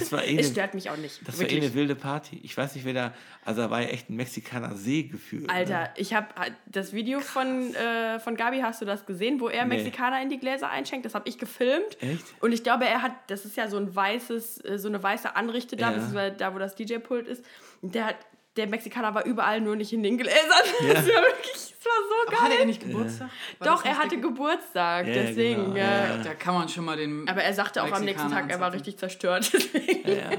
Das 0.00 0.12
war 0.12 0.24
eh 0.24 0.38
Es 0.38 0.50
stört 0.50 0.74
mich 0.74 0.88
auch 0.90 0.96
nicht. 0.96 1.20
das 1.26 1.36
war 1.38 1.44
eh 1.46 1.50
wirklich. 1.50 1.64
eine 1.64 1.74
wilde 1.74 1.94
Party. 1.94 2.40
Ich 2.42 2.56
weiß 2.56 2.74
nicht, 2.74 2.84
wer 2.84 2.94
da. 2.94 3.14
Also 3.44 3.62
da 3.62 3.70
war 3.70 3.82
ja 3.82 3.88
echt 3.88 4.08
ein 4.10 4.16
Mexikaner 4.16 4.74
See 4.76 5.04
gefühlt. 5.04 5.50
Alter, 5.50 5.90
ich 5.96 6.14
habe 6.14 6.28
das 6.66 6.92
Video 6.92 7.20
von, 7.20 7.74
äh, 7.74 8.18
von 8.20 8.36
Gabi, 8.36 8.60
hast 8.60 8.80
du 8.80 8.84
das 8.84 9.06
gesehen, 9.06 9.40
wo 9.40 9.48
er 9.48 9.64
Nee. 9.64 9.76
Mexikaner 9.76 10.20
in 10.22 10.28
die 10.28 10.38
Gläser 10.38 10.70
einschenkt? 10.70 11.04
Das 11.06 11.14
habe 11.14 11.28
ich 11.28 11.38
gefilmt. 11.38 12.00
Echt? 12.02 12.24
Und 12.40 12.52
ich 12.52 12.62
glaube, 12.62 12.84
er 12.86 13.02
hat, 13.02 13.12
das 13.28 13.44
ist 13.44 13.56
ja 13.56 13.68
so 13.68 13.76
ein 13.76 13.94
weißes, 13.94 14.64
äh, 14.64 14.78
so 14.78 14.88
eine 14.88 15.02
weiße 15.02 15.34
Anrichte 15.36 15.76
da, 15.76 15.92
Ja. 15.92 16.30
da, 16.30 16.54
wo 16.54 16.58
das 16.58 16.74
DJ-Pult 16.74 17.26
ist. 17.28 17.44
Der 17.82 18.06
hat, 18.06 18.16
der 18.56 18.66
Mexikaner 18.66 19.14
war 19.14 19.24
überall 19.26 19.60
nur 19.60 19.76
nicht 19.76 19.92
in 19.92 20.02
den 20.02 20.16
Gläsern. 20.18 20.40
Ja. 20.82 20.88
Das 20.94 21.06
war 21.06 21.22
wirklich, 21.22 21.74
war 21.86 22.08
so 22.08 22.28
Aber 22.28 22.36
hatte 22.40 22.50
geil. 22.50 22.60
er 22.60 22.66
nicht 22.66 22.80
Geburtstag? 22.82 23.28
War 23.58 23.68
Doch, 23.68 23.82
das 23.82 23.92
er 23.92 23.98
hatte 23.98 24.20
Geburtstag, 24.20 25.06
Ja, 25.06 25.14
ja, 25.14 25.22
deswegen. 25.22 25.64
genau. 25.64 25.76
ja. 25.76 26.06
Ja, 26.08 26.16
Da 26.22 26.34
kann 26.34 26.54
man 26.54 26.68
schon 26.68 26.84
mal 26.84 26.96
den. 26.96 27.28
Aber 27.28 27.42
er 27.42 27.52
sagte 27.54 27.82
auch 27.82 27.92
am 27.92 28.04
nächsten 28.04 28.30
Tag, 28.30 28.50
er 28.50 28.60
war 28.60 28.72
richtig 28.72 28.98
zerstört. 28.98 29.50
Deswegen. 29.52 30.08
Ja. 30.08 30.30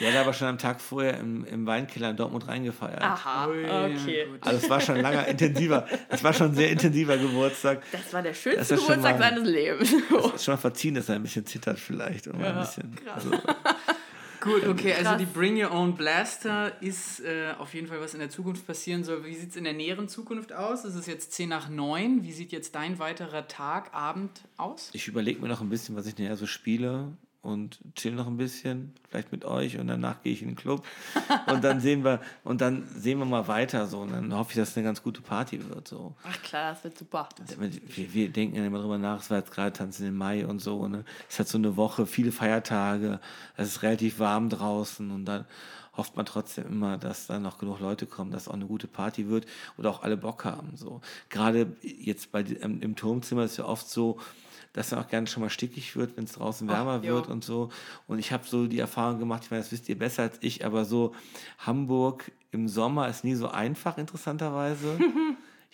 Der 0.00 0.12
hat 0.12 0.18
aber 0.20 0.32
schon 0.32 0.48
am 0.48 0.58
Tag 0.58 0.80
vorher 0.80 1.18
im, 1.20 1.44
im 1.44 1.66
Weinkeller 1.66 2.10
in 2.10 2.16
Dortmund 2.16 2.48
reingefeiert. 2.48 3.00
Aha, 3.00 3.46
Ui, 3.46 3.64
okay. 3.64 4.26
Also 4.40 4.56
es 4.58 4.68
war 4.68 4.80
schon 4.80 4.96
langer 5.00 5.26
intensiver. 5.28 5.86
Es 6.08 6.24
war 6.24 6.32
schon 6.32 6.48
ein 6.48 6.54
sehr 6.54 6.70
intensiver 6.72 7.16
Geburtstag. 7.16 7.82
Das 7.92 8.12
war 8.12 8.20
der 8.22 8.32
Das 8.32 8.40
schönste 8.40 8.74
Geburtstag 8.74 9.18
mal- 9.18 9.30
seines 9.30 9.48
Lebens. 9.48 9.92
Es 9.92 10.34
ist 10.34 10.44
schon 10.44 10.54
mal 10.54 10.58
verziehen, 10.60 10.94
dass 10.96 11.08
er 11.08 11.14
ein 11.14 11.22
bisschen 11.22 11.46
zittert 11.46 11.78
vielleicht. 11.78 12.26
Und 12.26 12.40
mal 12.40 12.50
ein 12.52 12.58
bisschen, 12.60 12.96
also, 13.14 13.30
Gut, 14.44 14.66
okay, 14.66 14.92
also 14.92 15.04
Krass. 15.04 15.18
die 15.18 15.24
Bring 15.24 15.62
Your 15.62 15.72
Own 15.72 15.94
Blaster 15.94 16.80
ist 16.82 17.20
äh, 17.20 17.52
auf 17.58 17.72
jeden 17.72 17.86
Fall, 17.86 18.00
was 18.00 18.12
in 18.12 18.20
der 18.20 18.28
Zukunft 18.28 18.66
passieren 18.66 19.02
soll. 19.02 19.24
Wie 19.24 19.34
sieht 19.34 19.50
es 19.50 19.56
in 19.56 19.64
der 19.64 19.72
näheren 19.72 20.06
Zukunft 20.08 20.52
aus? 20.52 20.84
Es 20.84 20.94
ist 20.94 21.06
jetzt 21.06 21.32
10 21.32 21.48
nach 21.48 21.70
9. 21.70 22.22
Wie 22.22 22.32
sieht 22.32 22.52
jetzt 22.52 22.74
dein 22.74 22.98
weiterer 22.98 23.48
Tag, 23.48 23.94
Abend 23.94 24.42
aus? 24.58 24.90
ich 24.92 25.08
überlege 25.08 25.40
mir 25.40 25.48
noch 25.48 25.62
ein 25.62 25.70
bisschen, 25.70 25.96
was 25.96 26.06
ich 26.06 26.18
nachher 26.18 26.36
so 26.36 26.46
spiele 26.46 27.16
und 27.44 27.78
chill 27.94 28.12
noch 28.12 28.26
ein 28.26 28.38
bisschen, 28.38 28.94
vielleicht 29.08 29.30
mit 29.30 29.44
euch 29.44 29.78
und 29.78 29.86
danach 29.86 30.22
gehe 30.22 30.32
ich 30.32 30.42
in 30.42 30.48
den 30.48 30.56
Club 30.56 30.84
und 31.46 31.62
dann 31.62 31.80
sehen 31.80 32.02
wir 32.02 32.20
und 32.42 32.60
dann 32.60 32.88
sehen 32.96 33.18
wir 33.18 33.26
mal 33.26 33.46
weiter 33.48 33.86
so 33.86 34.00
und 34.00 34.12
dann 34.12 34.34
hoffe 34.34 34.52
ich, 34.52 34.56
dass 34.56 34.70
es 34.70 34.76
eine 34.76 34.84
ganz 34.84 35.02
gute 35.02 35.20
Party 35.20 35.68
wird 35.68 35.86
so. 35.86 36.14
Ach 36.24 36.42
klar, 36.42 36.72
das 36.72 36.84
wird 36.84 36.98
super. 36.98 37.28
Wir, 37.58 38.14
wir 38.14 38.28
denken 38.30 38.56
ja 38.56 38.64
immer 38.64 38.80
drüber 38.80 38.98
nach, 38.98 39.20
es 39.20 39.30
war 39.30 39.38
jetzt 39.38 39.52
gerade 39.52 39.72
Tanzen 39.72 40.08
im 40.08 40.16
Mai 40.16 40.46
und 40.46 40.60
so, 40.60 40.88
ne? 40.88 41.04
Es 41.28 41.38
hat 41.38 41.46
so 41.46 41.58
eine 41.58 41.76
Woche, 41.76 42.06
viele 42.06 42.32
Feiertage, 42.32 43.20
es 43.56 43.68
ist 43.68 43.82
relativ 43.82 44.18
warm 44.18 44.48
draußen 44.48 45.10
und 45.10 45.26
dann 45.26 45.44
hofft 45.96 46.16
man 46.16 46.26
trotzdem 46.26 46.66
immer, 46.66 46.98
dass 46.98 47.26
dann 47.26 47.42
noch 47.42 47.58
genug 47.58 47.80
Leute 47.80 48.06
kommen, 48.06 48.30
dass 48.30 48.48
auch 48.48 48.54
eine 48.54 48.66
gute 48.66 48.86
Party 48.86 49.28
wird 49.28 49.46
oder 49.76 49.90
auch 49.90 50.02
alle 50.02 50.16
Bock 50.16 50.44
haben. 50.44 50.76
So. 50.76 51.00
Gerade 51.28 51.76
jetzt 51.82 52.32
bei, 52.32 52.44
ähm, 52.60 52.80
im 52.80 52.96
Turmzimmer 52.96 53.44
ist 53.44 53.58
ja 53.58 53.64
oft 53.64 53.88
so, 53.88 54.18
dass 54.74 54.90
dann 54.90 54.98
auch 54.98 55.08
gerne 55.08 55.26
schon 55.26 55.42
mal 55.42 55.48
stickig 55.50 55.96
wird, 55.96 56.16
wenn 56.16 56.24
es 56.24 56.32
draußen 56.32 56.68
wärmer 56.68 57.00
ja. 57.02 57.14
wird 57.14 57.28
und 57.28 57.42
so. 57.42 57.70
Und 58.06 58.18
ich 58.18 58.32
habe 58.32 58.44
so 58.46 58.66
die 58.66 58.80
Erfahrung 58.80 59.18
gemacht, 59.18 59.42
ich 59.44 59.50
meine, 59.50 59.62
das 59.62 59.72
wisst 59.72 59.88
ihr 59.88 59.98
besser 59.98 60.24
als 60.24 60.36
ich, 60.40 60.66
aber 60.66 60.84
so 60.84 61.14
Hamburg 61.58 62.30
im 62.50 62.68
Sommer 62.68 63.08
ist 63.08 63.24
nie 63.24 63.34
so 63.34 63.48
einfach, 63.48 63.96
interessanterweise. 63.96 64.98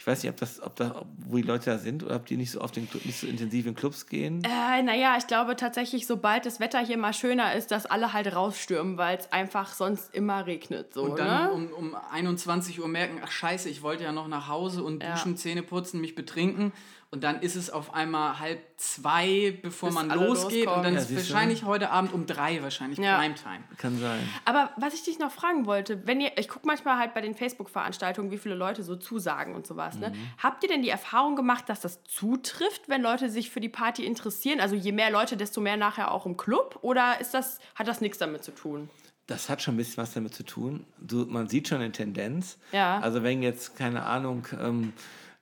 Ich 0.01 0.07
weiß 0.07 0.23
nicht, 0.23 0.33
ob 0.33 0.39
das, 0.39 0.63
ob 0.63 0.77
da, 0.77 1.05
wo 1.29 1.37
die 1.37 1.43
Leute 1.43 1.67
da 1.69 1.77
sind 1.77 2.03
oder 2.03 2.17
ob 2.17 2.25
die 2.25 2.39
nicht 2.39 2.51
so 2.51 2.63
oft 2.63 2.75
in, 2.79 2.89
nicht 3.05 3.21
so 3.21 3.27
intensiv 3.27 3.67
in 3.67 3.75
Clubs 3.75 4.07
gehen. 4.07 4.43
Äh, 4.45 4.83
naja, 4.83 5.17
ich 5.19 5.27
glaube 5.27 5.57
tatsächlich, 5.57 6.07
sobald 6.07 6.47
das 6.47 6.59
Wetter 6.59 6.79
hier 6.79 6.97
mal 6.97 7.13
schöner 7.13 7.55
ist, 7.55 7.71
dass 7.71 7.85
alle 7.85 8.15
halt 8.15 8.35
rausstürmen, 8.35 8.97
weil 8.97 9.19
es 9.19 9.31
einfach 9.31 9.75
sonst 9.75 10.15
immer 10.15 10.47
regnet. 10.47 10.95
So, 10.95 11.03
Und 11.03 11.19
dann 11.19 11.49
ne? 11.49 11.53
um, 11.53 11.91
um 11.91 11.97
21 12.13 12.81
Uhr 12.81 12.89
merken, 12.89 13.21
ach 13.23 13.31
scheiße, 13.31 13.69
ich 13.69 13.83
wollte 13.83 14.05
ja 14.05 14.13
noch 14.13 14.27
nach 14.27 14.49
Hause 14.49 14.83
und 14.85 15.03
Ja. 15.03 15.13
duschen, 15.13 15.37
Zähne 15.37 15.63
putzen, 15.63 16.01
mich 16.01 16.15
betrinken. 16.15 16.73
Und 17.12 17.24
dann 17.24 17.41
ist 17.41 17.57
es 17.57 17.70
auf 17.70 17.93
einmal 17.93 18.39
halb 18.39 18.61
zwei, 18.77 19.59
bevor 19.62 19.89
Bis 19.89 19.97
man 19.97 20.11
losgeht. 20.11 20.69
Und 20.69 20.85
dann 20.85 20.95
Ja, 20.95 21.01
ist 21.01 21.11
du. 21.11 21.16
wahrscheinlich 21.16 21.65
heute 21.65 21.91
Abend 21.91 22.12
um 22.12 22.24
drei 22.24 22.62
wahrscheinlich 22.62 23.01
Ja. 23.01 23.19
Primetime. 23.19 23.65
Kann 23.78 23.99
sein. 23.99 24.20
Aber 24.45 24.70
was 24.77 24.95
ich 24.95 25.03
dich 25.03 25.19
noch 25.19 25.32
fragen 25.32 25.66
wollte, 25.66 26.07
wenn 26.07 26.20
ihr, 26.20 26.31
ich 26.39 26.49
gucke 26.49 26.69
manchmal 26.69 26.99
halt 26.99 27.12
bei 27.12 27.20
den 27.20 27.35
Facebook-Veranstaltungen, 27.35 28.31
wie 28.31 28.39
viele 28.39 28.55
Leute 28.55 28.85
so 28.85 28.95
zusagen 28.95 29.57
und 29.57 29.66
sowas. 29.66 29.97
Ne? 29.97 30.12
Habt 30.39 30.62
ihr 30.62 30.69
denn 30.69 30.82
die 30.82 30.89
Erfahrung 30.89 31.35
gemacht, 31.35 31.69
dass 31.69 31.81
das 31.81 32.05
zutrifft, 32.05 32.89
wenn 32.89 33.03
Leute 33.03 33.28
sich 33.28 33.51
für 33.51 33.61
die 33.61 33.69
Party 33.69 34.05
interessieren? 34.07 34.61
Also 34.61 34.77
je 34.77 34.93
mehr 34.93 35.11
Leute, 35.11 35.37
desto 35.37 35.61
mehr 35.61 35.77
nachher 35.77 36.12
auch 36.12 36.27
im 36.27 36.37
Club? 36.37 36.78
Oder 36.82 37.20
ist 37.20 37.35
das, 37.35 37.59
hat 37.74 37.89
das 37.89 38.01
nichts 38.01 38.19
damit 38.19 38.45
zu 38.45 38.53
tun? 38.53 38.89
Das 39.27 39.49
hat 39.49 39.62
schon 39.62 39.74
ein 39.74 39.78
bisschen 39.78 39.97
was 39.97 40.12
damit 40.15 40.32
zu 40.35 40.45
tun. 40.45 40.87
Du, 41.01 41.24
man 41.27 41.49
sieht 41.49 41.66
schon 41.66 41.78
eine 41.78 41.91
Tendenz. 41.91 42.57
Ja. 42.70 43.01
Also 43.01 43.24
wenn 43.24 43.43
jetzt, 43.43 43.77
keine 43.77 44.05
Ahnung, 44.05 44.47
ähm, 44.61 44.93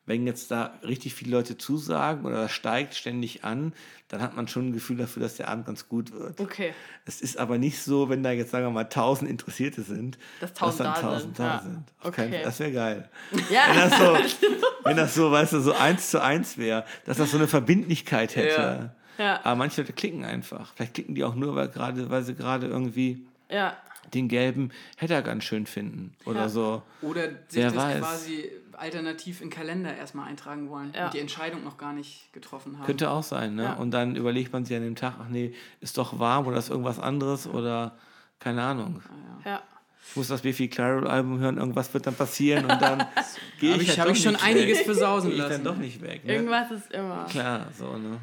wenn 0.09 0.27
jetzt 0.27 0.51
da 0.51 0.73
richtig 0.83 1.15
viele 1.15 1.31
Leute 1.37 1.57
zusagen 1.59 2.25
oder 2.25 2.43
das 2.43 2.53
steigt 2.53 2.95
ständig 2.95 3.45
an, 3.45 3.73
dann 4.09 4.23
hat 4.23 4.35
man 4.35 4.49
schon 4.49 4.69
ein 4.69 4.73
Gefühl 4.73 4.97
dafür, 4.97 5.23
dass 5.23 5.37
der 5.37 5.49
Abend 5.49 5.67
ganz 5.67 5.87
gut 5.89 6.13
wird. 6.13 6.41
Okay. 6.41 6.73
Es 7.05 7.21
ist 7.21 7.37
aber 7.39 7.59
nicht 7.59 7.81
so, 7.83 8.09
wenn 8.09 8.23
da 8.23 8.31
jetzt, 8.33 8.51
sagen 8.51 8.65
wir 8.65 8.71
mal, 8.71 8.85
tausend 8.85 9.31
Interessierte 9.31 9.83
sind, 9.83 10.19
Dass 10.41 10.55
tausend 10.55 10.81
dann 10.81 10.95
da 10.95 11.01
tausend 11.03 11.23
sind, 11.37 11.39
da 11.39 11.47
ja. 11.57 11.61
sind. 11.63 11.85
Okay. 12.03 12.31
Fall. 12.31 12.43
Das 12.43 12.59
wäre 12.59 12.73
geil. 12.73 13.09
Ja. 13.51 13.63
Wenn 13.69 13.77
das 13.77 13.99
so, 13.99 14.47
wenn 14.85 14.97
das 14.97 15.15
so, 15.15 15.31
weißt 15.31 15.53
du, 15.53 15.61
so 15.61 15.73
eins 15.75 16.11
zu 16.11 16.23
eins 16.23 16.57
wäre, 16.57 16.85
dass 17.05 17.19
das 17.19 17.31
so 17.31 17.37
eine 17.37 17.47
Verbindlichkeit 17.47 18.35
hätte. 18.35 18.93
Ja. 19.19 19.41
Aber 19.45 19.57
manche 19.57 19.83
Leute 19.83 19.93
klicken 19.93 20.25
einfach. 20.25 20.73
Vielleicht 20.75 20.95
klicken 20.95 21.15
die 21.15 21.25
auch 21.25 21.35
nur, 21.35 21.55
weil, 21.55 21.69
gerade, 21.69 22.09
weil 22.09 22.23
sie 22.23 22.35
gerade 22.35 22.67
irgendwie 22.67 23.27
Ja. 23.51 23.77
den 24.15 24.29
gelben 24.29 24.71
Header 24.97 25.21
ganz 25.21 25.45
schön 25.45 25.67
finden. 25.67 26.15
Oder 26.25 26.43
Ja. 26.43 26.49
so. 26.49 26.83
Oder 27.03 27.25
sich 27.49 27.63
Wer 27.63 27.73
das 27.73 27.77
weiß. 27.77 27.99
quasi 28.01 28.51
alternativ 28.79 29.41
in 29.41 29.49
den 29.49 29.55
Kalender 29.57 29.97
erstmal 29.97 30.29
eintragen 30.29 30.69
wollen 30.71 30.93
Ja. 30.95 31.07
und 31.07 31.15
die 31.15 31.19
Entscheidung 31.21 31.65
noch 31.65 31.79
gar 31.79 31.93
nicht 31.93 32.33
getroffen 32.33 32.79
haben. 32.79 32.87
Könnte 32.87 33.11
auch 33.11 33.23
sein, 33.23 33.55
ne? 33.55 33.65
Ja. 33.65 33.73
Und 33.75 33.91
dann 33.93 34.17
überlegt 34.17 34.53
man 34.53 34.65
sich 34.65 34.77
an 34.77 34.83
dem 34.83 34.97
Tag, 34.97 35.15
ach 35.21 35.29
nee, 35.29 35.55
ist 35.81 35.99
doch 35.99 36.19
warm 36.19 36.47
oder 36.47 36.57
ist 36.59 36.71
irgendwas 36.71 36.99
anderes 36.99 37.47
oder 37.47 37.93
keine 38.41 38.63
Ahnung. 38.63 39.03
Ja. 39.45 39.63
Ich 40.11 40.17
muss 40.17 40.29
das 40.29 40.41
Biffy 40.41 40.69
Clyro 40.69 41.07
Album 41.07 41.39
hören, 41.39 41.59
irgendwas 41.59 41.93
wird 41.93 42.07
dann 42.07 42.15
passieren 42.15 42.65
und 42.65 42.81
dann 42.81 43.05
gehe 43.61 43.77
ich, 43.77 43.89
ich- 43.91 44.01
halt 44.01 44.11
ich 44.13 44.23
schon 44.23 44.33
nicht 44.33 44.45
einiges 44.45 44.79
weg. 44.79 44.85
versausen 44.87 45.31
Geh 45.31 45.37
ich 45.37 45.43
lassen. 45.43 45.65
dann 45.65 45.75
doch 45.75 45.77
nicht 45.81 46.01
weg. 46.01 46.25
Ne? 46.25 46.35
Irgendwas 46.35 46.71
ist 46.71 46.91
immer. 46.93 47.27
Klar, 47.27 47.67
so, 47.79 47.97
ne? 47.99 48.19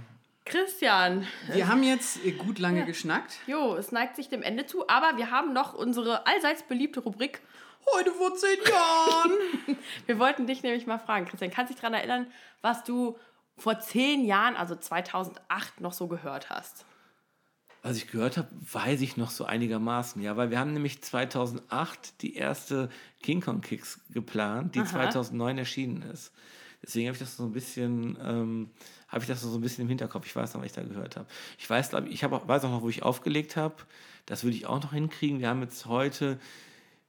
Christian, 0.45 1.26
Wir 1.53 1.68
haben 1.68 1.82
jetzt 1.82 2.23
äh, 2.23 2.32
gut 2.32 2.60
lange 2.60 2.86
geschnackt. 2.86 3.38
jo, 3.48 3.76
es 3.76 3.91
neigt 3.91 4.15
sich 4.15 4.30
dem 4.30 4.44
Ende 4.44 4.65
zu, 4.68 4.88
aber 4.88 5.18
wir 5.18 5.32
haben 5.32 5.53
noch 5.53 5.73
unsere 5.73 6.27
allseits 6.27 6.64
beliebte 6.64 6.99
Rubrik. 6.99 7.41
Heute 7.94 8.12
vor 8.12 8.36
zehn 8.36 8.57
Jahren. 8.70 9.32
Wir 10.06 10.20
wollten 10.20 10.48
dich 10.48 10.64
nämlich 10.64 10.88
mal 10.88 10.98
fragen, 10.98 11.26
Christian, 11.26 11.52
kannst 11.52 11.70
du 11.70 11.74
dich 11.74 11.82
daran 11.82 11.94
erinnern, 11.94 12.28
was 12.62 12.84
du 12.84 13.18
vor 13.57 13.80
zehn 13.80 14.26
Jahren, 14.26 14.56
also 14.56 14.76
2008, 14.76 15.82
noch 15.82 15.94
so 15.94 16.07
gehört 16.07 16.49
hast? 16.49 16.86
Was 17.84 17.98
ich 17.98 18.07
gehört 18.07 18.38
habe, 18.38 18.49
weiß 18.52 19.02
ich 19.02 19.16
noch 19.16 19.30
so 19.30 19.45
einigermaßen, 19.45 20.22
ja, 20.22 20.36
weil 20.36 20.49
wir 20.49 20.57
haben 20.57 20.74
nämlich 20.74 21.03
2008 21.03 22.22
die 22.22 22.36
erste 22.36 22.90
King 23.22 23.41
Kong 23.41 23.62
Kicks 23.62 24.02
geplant, 24.10 24.74
die 24.74 24.80
Aha. 24.80 24.88
2009 24.88 25.60
erschienen 25.60 26.02
ist. 26.02 26.34
Deswegen 26.82 27.07
habe 27.07 27.16
ich 27.16 27.20
das 27.20 27.38
so 27.38 27.44
ein 27.44 27.52
bisschen, 27.52 28.18
ähm, 28.22 28.72
habe 29.07 29.24
ich 29.24 29.28
das 29.28 29.41
so 29.41 29.56
ein 29.56 29.62
bisschen 29.62 29.84
im 29.84 29.88
Hinterkopf. 29.88 30.26
Ich 30.26 30.36
weiß 30.36 30.53
noch, 30.53 30.62
was 30.62 30.68
ich 30.68 30.74
da 30.74 30.84
gehört 30.84 31.16
habe. 31.16 31.28
Ich 31.57 31.70
weiß, 31.70 31.90
glaube 31.90 32.10
ich, 32.10 32.24
habe 32.24 32.36
auch, 32.36 32.48
weiß 32.48 32.64
auch 32.66 32.72
noch, 32.72 32.82
wo 32.82 32.90
ich 32.90 33.03
aufgelegt 33.03 33.56
habe. 33.56 33.76
Das 34.26 34.44
würde 34.44 34.57
ich 34.57 34.66
auch 34.66 34.82
noch 34.82 34.94
hinkriegen. 34.94 35.40
Wir 35.40 35.49
haben 35.49 35.62
jetzt 35.62 35.86
heute 35.86 36.40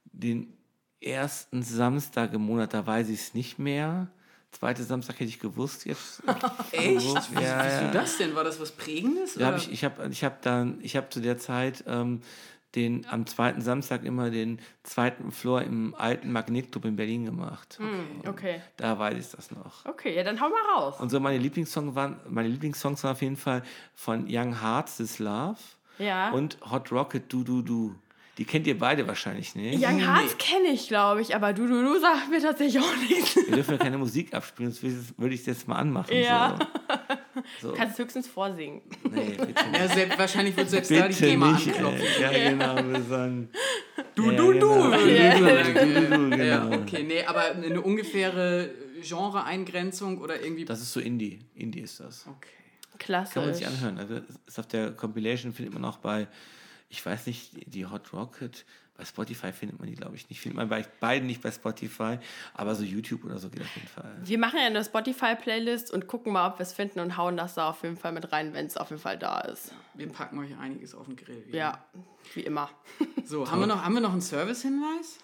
den 0.04 0.55
ersten 1.00 1.62
Samstag 1.62 2.32
im 2.32 2.42
Monat, 2.42 2.74
da 2.74 2.86
weiß 2.86 3.08
ich 3.08 3.20
es 3.20 3.34
nicht 3.34 3.58
mehr. 3.58 4.08
Zweite 4.52 4.82
Samstag 4.84 5.16
hätte 5.16 5.28
ich 5.28 5.38
gewusst 5.40 5.84
jetzt. 5.84 6.22
Echt? 6.72 6.98
Gewusst, 7.00 7.28
Wieso, 7.30 7.42
ja, 7.42 7.82
ja. 7.82 7.90
das 7.90 8.16
denn? 8.16 8.34
War 8.34 8.44
das 8.44 8.60
was 8.60 8.72
Prägendes? 8.72 9.34
Ja, 9.34 9.48
hab 9.48 9.56
ich 9.58 9.70
ich 9.70 9.84
habe 9.84 10.08
ich 10.10 10.24
hab 10.24 10.40
dann, 10.42 10.78
ich 10.82 10.96
habe 10.96 11.08
zu 11.10 11.20
der 11.20 11.36
Zeit 11.36 11.84
ähm, 11.86 12.22
den, 12.74 13.06
am 13.06 13.26
zweiten 13.26 13.60
Samstag 13.62 14.04
immer 14.04 14.30
den 14.30 14.58
zweiten 14.82 15.30
Floor 15.32 15.62
im 15.62 15.94
alten 15.94 16.30
Magnetclub 16.32 16.84
in 16.84 16.96
Berlin 16.96 17.24
gemacht. 17.24 17.78
Okay. 18.26 18.60
Da 18.76 18.98
weiß 18.98 19.16
ich 19.18 19.30
das 19.30 19.50
noch. 19.50 19.84
Okay, 19.86 20.14
ja, 20.14 20.22
dann 20.22 20.40
hau 20.40 20.48
mal 20.48 20.60
raus. 20.76 21.00
Und 21.00 21.10
so 21.10 21.18
meine 21.20 21.38
Lieblingssongs 21.38 21.94
waren, 21.94 22.20
meine 22.28 22.48
Lieblingssongs 22.48 23.02
waren 23.04 23.12
auf 23.12 23.22
jeden 23.22 23.36
Fall 23.36 23.62
von 23.94 24.26
Young 24.28 24.60
Hearts, 24.60 24.98
This 24.98 25.18
Love 25.18 25.58
Ja. 25.98 26.30
und 26.32 26.58
Hot 26.70 26.92
Rocket, 26.92 27.30
Du 27.32 27.44
Du 27.44 27.62
Du. 27.62 27.94
Die 28.38 28.44
kennt 28.44 28.66
ihr 28.66 28.78
beide 28.78 29.06
wahrscheinlich 29.08 29.54
nicht. 29.54 29.82
Young 29.82 29.98
Hearts 29.98 30.36
kenne 30.36 30.68
ich, 30.68 30.88
glaube 30.88 31.22
ich, 31.22 31.34
aber 31.34 31.54
du, 31.54 31.66
du, 31.66 31.82
du 31.82 31.98
sagt 31.98 32.28
mir 32.30 32.38
tatsächlich 32.40 32.82
auch 32.82 32.96
nichts. 33.08 33.34
Wir 33.36 33.56
dürfen 33.56 33.70
ja 33.72 33.78
keine 33.78 33.96
Musik 33.96 34.34
abspielen, 34.34 34.72
sonst 34.72 35.18
würde 35.18 35.34
ich- 35.34 35.40
es 35.40 35.46
jetzt 35.46 35.66
mal 35.68 35.76
anmachen. 35.76 36.14
Ja. 36.14 36.58
So. 37.60 37.68
So. 37.68 37.72
Kannst 37.74 37.98
höchstens 37.98 38.28
vorsingen. 38.28 38.82
Nee, 39.10 39.36
bitte 39.38 39.44
nicht. 39.46 39.78
ja, 39.78 39.88
selbst, 39.88 40.18
wahrscheinlich 40.18 40.56
wird 40.56 40.68
selbst 40.70 40.90
da 40.90 41.08
die 41.08 41.14
Bitte 41.14 41.26
GEMA 41.26 41.52
nicht, 41.52 41.68
anklopfen. 41.68 42.00
ey. 42.00 42.22
Ja, 42.42 42.50
genau. 42.50 42.88
Wir 42.92 43.02
sagen, 43.02 43.48
Du, 44.14 44.30
ja, 44.30 44.36
du, 44.36 44.52
genau. 44.52 44.90
du. 44.90 44.90
Du, 44.90 44.98
du, 44.98 45.74
du, 45.74 46.16
du, 46.16 46.30
genau. 46.30 46.44
Ja, 46.44 46.70
okay, 46.70 47.02
nee, 47.04 47.24
aber 47.24 47.52
eine 47.52 47.80
ungefähre 47.80 48.70
Genre-Eingrenzung 49.02 50.18
oder 50.20 50.42
irgendwie. 50.42 50.64
Das 50.64 50.80
ist 50.80 50.92
so 50.92 51.00
Indie. 51.00 51.38
Indie 51.54 51.80
ist 51.80 52.00
das. 52.00 52.26
okay. 52.26 52.48
Klasse. 52.98 53.34
Kann 53.34 53.44
man 53.44 53.54
sich 53.54 53.66
anhören. 53.66 53.98
Also 53.98 54.20
ist 54.46 54.58
auf 54.58 54.66
der 54.68 54.92
Compilation 54.92 55.52
findet 55.52 55.74
man 55.74 55.84
auch 55.84 55.98
bei, 55.98 56.26
ich 56.88 57.04
weiß 57.04 57.26
nicht, 57.26 57.50
die 57.72 57.86
Hot 57.86 58.12
Rocket. 58.12 58.64
Bei 58.96 59.04
Spotify 59.04 59.52
findet 59.52 59.78
man 59.78 59.88
die, 59.88 59.94
glaube 59.94 60.16
ich, 60.16 60.30
nicht. 60.30 60.40
Findet 60.40 60.56
man 60.56 60.68
bei 60.70 60.82
beiden 61.00 61.26
nicht 61.26 61.42
bei 61.42 61.50
Spotify, 61.50 62.18
aber 62.54 62.74
so 62.74 62.82
YouTube 62.82 63.24
oder 63.24 63.38
so 63.38 63.50
geht 63.50 63.60
auf 63.60 63.76
jeden 63.76 63.88
Fall. 63.88 64.16
Wir 64.22 64.38
machen 64.38 64.58
ja 64.58 64.64
eine 64.64 64.82
Spotify-Playlist 64.82 65.90
und 65.92 66.06
gucken 66.06 66.32
mal, 66.32 66.48
ob 66.48 66.58
wir 66.58 66.62
es 66.62 66.72
finden 66.72 67.00
und 67.00 67.18
hauen 67.18 67.36
das 67.36 67.54
da 67.54 67.68
auf 67.68 67.82
jeden 67.82 67.98
Fall 67.98 68.12
mit 68.12 68.32
rein, 68.32 68.54
wenn 68.54 68.64
es 68.64 68.78
auf 68.78 68.88
jeden 68.88 69.02
Fall 69.02 69.18
da 69.18 69.40
ist. 69.40 69.72
Wir 69.92 70.08
packen 70.08 70.38
euch 70.38 70.56
einiges 70.58 70.94
auf 70.94 71.06
den 71.06 71.16
Grill. 71.16 71.46
wieder. 71.46 71.58
Ja, 71.58 71.84
wie 72.34 72.40
immer. 72.40 72.70
So, 73.26 73.50
haben 73.50 73.58
wir, 73.58 73.66
noch, 73.66 73.84
haben 73.84 73.94
wir 73.94 74.00
noch 74.00 74.12
einen 74.12 74.22
Service-Hinweis? 74.22 75.18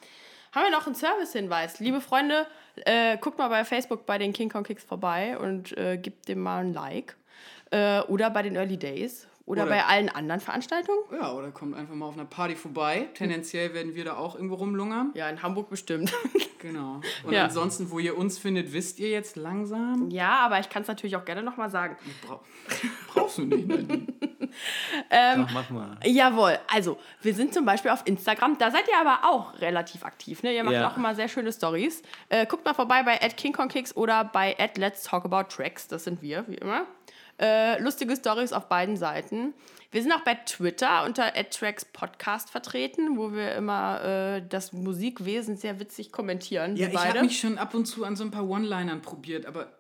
Haben 0.51 0.65
wir 0.65 0.71
noch 0.73 0.87
einen 0.87 0.97
Service-Hinweis? 0.97 1.79
Liebe 1.79 2.01
Freunde, 2.01 2.47
äh, 2.85 3.17
guckt 3.17 3.39
mal 3.39 3.49
bei 3.49 3.65
Facebook 3.65 4.05
bei 4.07 4.19
den 4.19 4.33
King 4.33 4.51
Kong 4.51 4.65
Kicks 4.65 4.83
vorbei 4.83 5.39
und 5.39 5.77
äh, 5.79 5.97
gebt 5.99 6.29
dem 6.29 6.41
mal 6.41 6.65
ein 6.65 6.75
Like. 6.75 7.17
Äh, 7.71 8.01
oder 8.01 8.29
bei 8.29 8.43
den 8.43 8.57
Early 8.57 8.77
Days. 8.77 9.29
Oder, 9.53 9.63
Oder- 9.63 9.71
bei 9.71 9.85
allen 9.85 10.09
anderen 10.09 10.41
Veranstaltungen. 10.41 10.99
Ja, 11.13 11.33
oder 11.33 11.51
kommt 11.51 11.77
einfach 11.77 11.95
mal 11.95 12.07
auf 12.07 12.15
einer 12.15 12.25
Party 12.25 12.57
vorbei. 12.57 13.09
Tendenziell 13.15 13.75
werden 13.75 13.95
wir 13.95 14.05
da 14.05 14.17
auch 14.17 14.35
irgendwo 14.35 14.55
rumlungern. 14.57 15.11
Ja, 15.15 15.29
in 15.29 15.43
Hamburg 15.43 15.69
bestimmt. 15.71 16.13
Genau. 16.63 17.01
Und 17.25 17.33
Ja. 17.33 17.43
ansonsten, 17.43 17.91
wo 17.91 17.99
ihr 17.99 18.17
uns 18.17 18.39
findet, 18.39 18.73
wisst 18.73 19.01
ihr 19.01 19.11
jetzt 19.11 19.35
langsam. 19.35 20.09
ja, 20.11 20.37
aber 20.47 20.61
ich 20.61 20.69
kann 20.69 20.83
es 20.83 20.87
natürlich 20.89 21.17
auch 21.17 21.25
gerne 21.25 21.43
nochmal 21.43 21.69
sagen. 21.71 21.97
Bra 22.25 22.39
brauchst 23.13 23.39
du 23.39 23.43
nicht. 23.47 23.67
Nadine. 23.67 24.07
Ähm, 25.11 25.47
Doch, 25.47 25.53
mach 25.55 25.71
mal. 25.71 25.97
Jawohl, 26.05 26.59
also 26.73 26.99
wir 27.23 27.35
sind 27.35 27.53
zum 27.55 27.65
Beispiel 27.65 27.91
auf 27.91 28.03
Instagram, 28.07 28.59
da 28.59 28.71
seid 28.71 28.85
ihr 28.87 28.99
aber 29.01 29.27
auch 29.29 29.59
relativ 29.61 30.05
aktiv, 30.05 30.43
ne? 30.43 30.55
Ihr 30.55 30.63
macht 30.63 30.75
Ja. 30.75 30.91
auch 30.91 30.97
immer 30.99 31.15
sehr 31.15 31.27
schöne 31.29 31.51
Stories. 31.53 32.03
Äh, 32.29 32.45
guckt 32.47 32.65
mal 32.65 32.75
vorbei 32.75 33.03
bei 33.03 33.17
@kingkongkicks 33.17 33.97
oder 33.97 34.25
bei 34.25 34.55
@let's 34.77 35.03
talk 35.05 35.25
about 35.25 35.45
tracks, 35.49 35.89
das 35.89 36.05
sind 36.05 36.21
wir, 36.23 36.45
wie 36.49 36.57
immer. 36.57 36.85
Äh, 37.43 37.81
lustige 37.83 38.15
Stories 38.15 38.53
auf 38.53 38.69
beiden 38.69 38.97
Seiten. 38.97 39.53
Wir 39.91 40.01
sind 40.01 40.13
auch 40.13 40.21
bei 40.21 40.35
Twitter 40.37 41.05
unter 41.05 41.33
@tracks 41.51 41.85
Podcast 41.85 42.51
vertreten, 42.51 43.17
wo 43.19 43.33
wir 43.33 43.57
immer 43.57 44.03
äh, 44.05 44.43
das 44.49 44.73
Musikwesen 44.73 45.57
sehr 45.57 45.81
witzig 45.81 46.13
kommentieren. 46.13 46.77
Ja, 46.77 46.89
ich 46.89 46.97
habe 46.97 47.23
mich 47.23 47.41
schon 47.41 47.59
ab 47.59 47.75
und 47.75 47.87
zu 47.87 48.05
an 48.05 48.15
so 48.15 48.23
ein 48.23 48.31
paar 48.31 48.49
One-Linern 48.49 49.03
probiert, 49.03 49.45
aber 49.47 49.73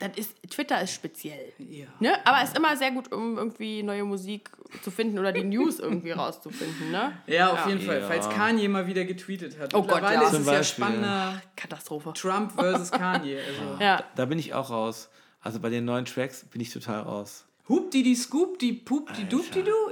das 0.00 0.16
ist, 0.16 0.50
Twitter 0.50 0.82
ist 0.82 0.92
speziell. 0.92 1.52
ja. 1.58 1.86
Ne? 2.00 2.14
Aber 2.26 2.42
ist 2.42 2.56
immer 2.56 2.76
sehr 2.76 2.90
gut, 2.90 3.12
um 3.12 3.38
irgendwie 3.38 3.82
neue 3.82 4.04
Musik 4.04 4.50
zu 4.82 4.90
finden 4.90 5.18
oder 5.18 5.32
die 5.32 5.44
News 5.44 5.78
irgendwie 5.78 6.10
rauszufinden. 6.10 6.90
Ne? 6.90 7.12
Ja, 7.26 7.52
auf 7.52 7.66
jeden 7.66 7.80
Fall. 7.80 8.00
Ja. 8.00 8.06
Falls 8.06 8.28
Kanye 8.28 8.68
mal 8.68 8.86
wieder 8.86 9.04
getweetet 9.04 9.58
hat. 9.58 9.72
Oh 9.74 9.82
Gott, 9.82 10.02
ja. 10.02 10.22
ist 10.22 10.30
Zum 10.32 10.40
es 10.40 10.46
ja 10.46 10.52
Beispiel. 10.54 10.84
spannender 10.84 11.40
Katastrophe. 11.56 12.12
Trump 12.14 12.52
versus 12.52 12.90
Kanye. 12.90 13.38
Also. 13.38 13.82
Ja. 13.82 14.02
Da 14.16 14.24
bin 14.26 14.38
ich 14.38 14.52
auch 14.52 14.70
raus. 14.70 15.08
Also 15.44 15.60
bei 15.60 15.68
den 15.68 15.84
neuen 15.84 16.04
Tracks 16.06 16.44
bin 16.46 16.60
ich 16.60 16.72
total 16.72 17.00
raus. 17.02 17.44
Hupdi 17.68 18.14
Scoop, 18.16 18.58
die 18.58 18.72
Pup, 18.72 19.10
die 19.14 19.24
Du 19.26 19.40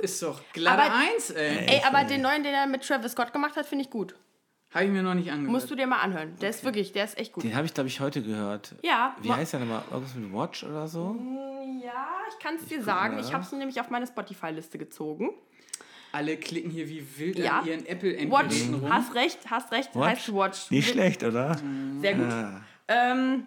ist 0.01 0.23
doch 0.23 0.41
glatte 0.53 0.83
Aber- 0.83 0.95
Eins, 0.95 1.31
ey. 1.31 1.67
Ey, 1.69 1.83
aber 1.87 2.05
den 2.05 2.21
neuen, 2.23 2.43
den 2.43 2.53
er 2.53 2.67
mit 2.67 2.87
Travis 2.87 3.13
Scott 3.13 3.33
gemacht 3.33 3.57
hat, 3.57 3.67
finde 3.67 3.85
ich 3.85 3.91
gut. 3.91 4.15
Habe 4.75 4.87
ich 4.87 4.91
mir 4.91 5.03
noch 5.03 5.15
nicht 5.15 5.31
angehört. 5.31 5.53
Musst 5.53 5.71
du 5.71 5.75
dir 5.75 5.87
mal 5.87 6.01
anhören. 6.01 6.35
Der 6.41 6.49
ist 6.51 6.65
wirklich, 6.65 6.93
der 6.93 7.05
ist 7.05 7.19
echt 7.19 7.33
gut. 7.35 7.45
Den 7.45 7.55
habe 7.55 7.67
ich, 7.67 7.75
glaube 7.75 7.89
ich, 7.89 8.01
heute 8.01 8.23
gehört. 8.23 8.75
Ja. 8.83 9.15
Wie 9.21 9.29
ma- 9.29 9.37
heißt 9.37 9.53
der 9.53 9.61
nochmal? 9.61 9.83
Irgendwas 9.91 10.15
mit 10.15 10.33
Watch 10.33 10.65
oder 10.65 10.89
so? 10.89 11.15
Ja, 11.85 12.09
ich 12.31 12.43
kann 12.43 12.55
es 12.57 12.67
dir 12.67 12.83
sagen. 12.83 13.17
mal 13.17 13.21
Ich 13.23 13.33
habe 13.35 13.45
es 13.45 13.53
nämlich 13.53 13.79
auf 13.81 13.91
meine 13.91 14.07
Spotify-Liste 14.07 14.79
gezogen. 14.79 15.31
Alle 16.13 16.37
klicken 16.39 16.71
hier 16.71 16.89
wie 16.89 17.07
wild 17.19 17.39
Ja. 17.39 17.61
an 17.61 17.67
ihren 17.67 17.87
apple 17.87 18.13
Watch. 18.31 18.63
rum. 18.71 18.91
Hast 18.91 19.15
recht, 19.15 19.39
hast 19.51 19.73
recht. 19.73 19.95
Heißt 19.95 20.35
Watch. 20.35 20.71
Nicht 20.71 20.89
schlecht, 20.91 21.23
oder? 21.23 21.59
Sehr 22.01 22.15
gut. 22.15 22.31
Ah. 22.31 22.61
Ähm, 22.89 23.47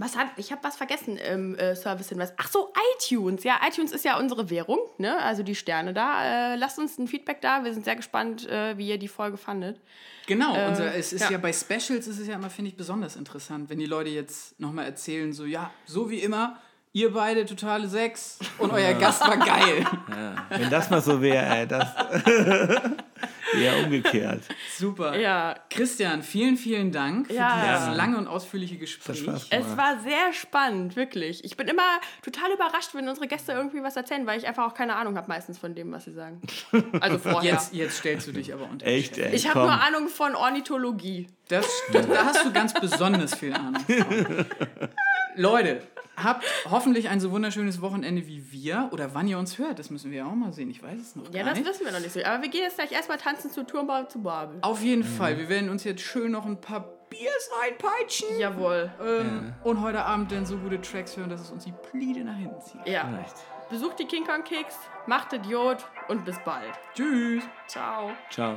was 0.00 0.16
hat, 0.16 0.28
ich 0.36 0.52
habe 0.52 0.62
was 0.64 0.76
vergessen 0.76 1.16
im 1.16 1.54
äh, 1.56 1.74
Service-Hinweis. 1.74 2.32
Ach 2.36 2.48
so, 2.48 2.72
iTunes. 2.94 3.44
Ja, 3.44 3.60
iTunes 3.66 3.92
ist 3.92 4.04
ja 4.04 4.18
unsere 4.18 4.50
Währung, 4.50 4.78
ne? 4.98 5.18
also 5.18 5.42
die 5.42 5.54
Sterne 5.54 5.94
da. 5.94 6.52
Äh, 6.52 6.56
lasst 6.56 6.78
uns 6.78 6.98
ein 6.98 7.08
Feedback 7.08 7.40
da. 7.40 7.64
Wir 7.64 7.72
sind 7.72 7.84
sehr 7.84 7.96
gespannt, 7.96 8.48
äh, 8.48 8.76
wie 8.78 8.88
ihr 8.88 8.98
die 8.98 9.08
Folge 9.08 9.36
fandet. 9.36 9.80
Genau, 10.26 10.50
unser, 10.68 10.94
es 10.94 11.12
ist 11.12 11.22
ja. 11.22 11.32
ja. 11.32 11.38
bei 11.38 11.52
Specials 11.52 12.06
ist 12.06 12.18
es 12.18 12.26
ja 12.26 12.34
immer, 12.34 12.50
finde 12.50 12.70
ich, 12.70 12.76
besonders 12.76 13.16
interessant, 13.16 13.70
wenn 13.70 13.78
die 13.78 13.86
Leute 13.86 14.10
jetzt 14.10 14.58
nochmal 14.58 14.86
erzählen, 14.86 15.32
so, 15.32 15.44
ja, 15.44 15.70
so 15.84 16.10
wie 16.10 16.18
immer, 16.18 16.60
ihr 16.92 17.12
beide 17.12 17.44
totale 17.46 17.88
Sex 17.88 18.38
und 18.58 18.72
euer 18.72 18.94
Gast 18.94 19.20
war 19.20 19.36
geil. 19.36 19.86
Ja. 20.08 20.46
Wenn 20.48 20.70
das 20.70 20.90
mal 20.90 21.00
so 21.00 21.20
wäre, 21.20 21.44
ey, 21.46 21.66
das. 21.66 21.88
Eher 23.54 23.84
umgekehrt. 23.84 24.42
Super. 24.76 25.16
Ja. 25.18 25.54
Christian, 25.70 26.22
vielen, 26.22 26.56
vielen 26.56 26.90
Dank 26.92 27.28
für 27.28 27.34
Ja. 27.34 27.60
dieses 27.64 27.86
Ja. 27.88 27.92
lange 27.94 28.16
und 28.18 28.26
ausführliche 28.26 28.76
Gespräch. 28.76 29.24
Es 29.50 29.76
war 29.76 30.00
sehr 30.00 30.32
spannend, 30.32 30.96
wirklich. 30.96 31.44
Ich 31.44 31.56
bin 31.56 31.68
immer 31.68 32.00
total 32.22 32.50
überrascht, 32.52 32.90
wenn 32.94 33.08
unsere 33.08 33.26
Gäste 33.28 33.52
irgendwie 33.52 33.82
was 33.82 33.96
erzählen, 33.96 34.26
weil 34.26 34.38
ich 34.38 34.46
einfach 34.46 34.66
auch 34.66 34.74
keine 34.74 34.96
Ahnung 34.96 35.16
habe 35.16 35.28
meistens 35.28 35.58
von 35.58 35.74
dem, 35.74 35.92
was 35.92 36.04
sie 36.04 36.12
sagen. 36.12 36.40
Also 37.00 37.18
vorher. 37.18 37.52
Jetzt, 37.52 37.72
jetzt 37.74 37.98
stellst 37.98 38.26
du 38.26 38.32
dich 38.32 38.52
aber 38.52 38.68
unter. 38.70 38.86
Echt, 38.86 39.18
ey. 39.18 39.34
ich 39.34 39.48
habe 39.48 39.60
nur 39.60 39.70
Ahnung 39.70 40.08
von 40.08 40.34
Ornithologie. 40.34 41.28
Das, 41.48 41.66
das, 41.92 42.08
da 42.08 42.24
hast 42.24 42.44
du 42.44 42.52
ganz 42.52 42.72
besonders 42.74 43.34
viel 43.34 43.52
Ahnung. 43.54 43.84
Leute, 45.36 45.82
habt 46.16 46.44
hoffentlich 46.70 47.08
ein 47.08 47.20
so 47.20 47.30
wunderschönes 47.30 47.80
Wochenende 47.80 48.26
wie 48.26 48.50
wir. 48.52 48.88
Oder 48.92 49.14
wann 49.14 49.28
ihr 49.28 49.38
uns 49.38 49.58
hört, 49.58 49.78
das 49.78 49.90
müssen 49.90 50.10
wir 50.10 50.18
ja 50.18 50.26
auch 50.26 50.34
mal 50.34 50.52
sehen. 50.52 50.70
Ich 50.70 50.82
weiß 50.82 50.98
es 51.00 51.16
noch 51.16 51.24
Ja, 51.32 51.42
gar 51.42 51.50
das 51.50 51.58
nicht. 51.58 51.68
wissen 51.68 51.84
wir 51.84 51.92
noch 51.92 52.00
nicht 52.00 52.12
so. 52.12 52.22
Aber 52.24 52.42
wir 52.42 52.48
gehen 52.48 52.62
jetzt 52.62 52.76
gleich 52.76 52.92
erstmal 52.92 53.18
tanzen 53.18 53.50
zu 53.50 53.64
Turmbau 53.66 54.04
zu 54.04 54.20
Babel. 54.22 54.58
Auf 54.62 54.82
jeden 54.82 55.04
Fall. 55.04 55.38
Wir 55.38 55.48
werden 55.48 55.68
uns 55.70 55.84
jetzt 55.84 56.02
schön 56.02 56.32
noch 56.32 56.46
ein 56.46 56.60
paar 56.60 56.88
Biers 57.10 57.50
reinpeitschen. 57.62 58.38
Jawohl. 58.38 58.90
Ähm, 59.04 59.54
Und 59.62 59.80
heute 59.80 60.04
Abend 60.04 60.32
dann 60.32 60.44
so 60.46 60.56
gute 60.58 60.80
Tracks 60.80 61.16
hören, 61.16 61.30
dass 61.30 61.40
es 61.40 61.50
uns 61.50 61.64
die 61.64 61.72
Pliede 61.90 62.24
nach 62.24 62.36
hinten 62.36 62.60
zieht. 62.60 62.80
Ja. 62.86 63.06
Vielleicht. 63.08 63.36
Besucht 63.70 63.98
die 63.98 64.04
King 64.06 64.24
Kong 64.24 64.44
Kicks, 64.44 64.76
macht 65.06 65.32
Idiot 65.32 65.78
und 66.08 66.24
bis 66.24 66.36
bald. 66.44 66.72
Tschüss. 66.94 67.42
Ciao. 67.66 68.10
Ciao. 68.30 68.56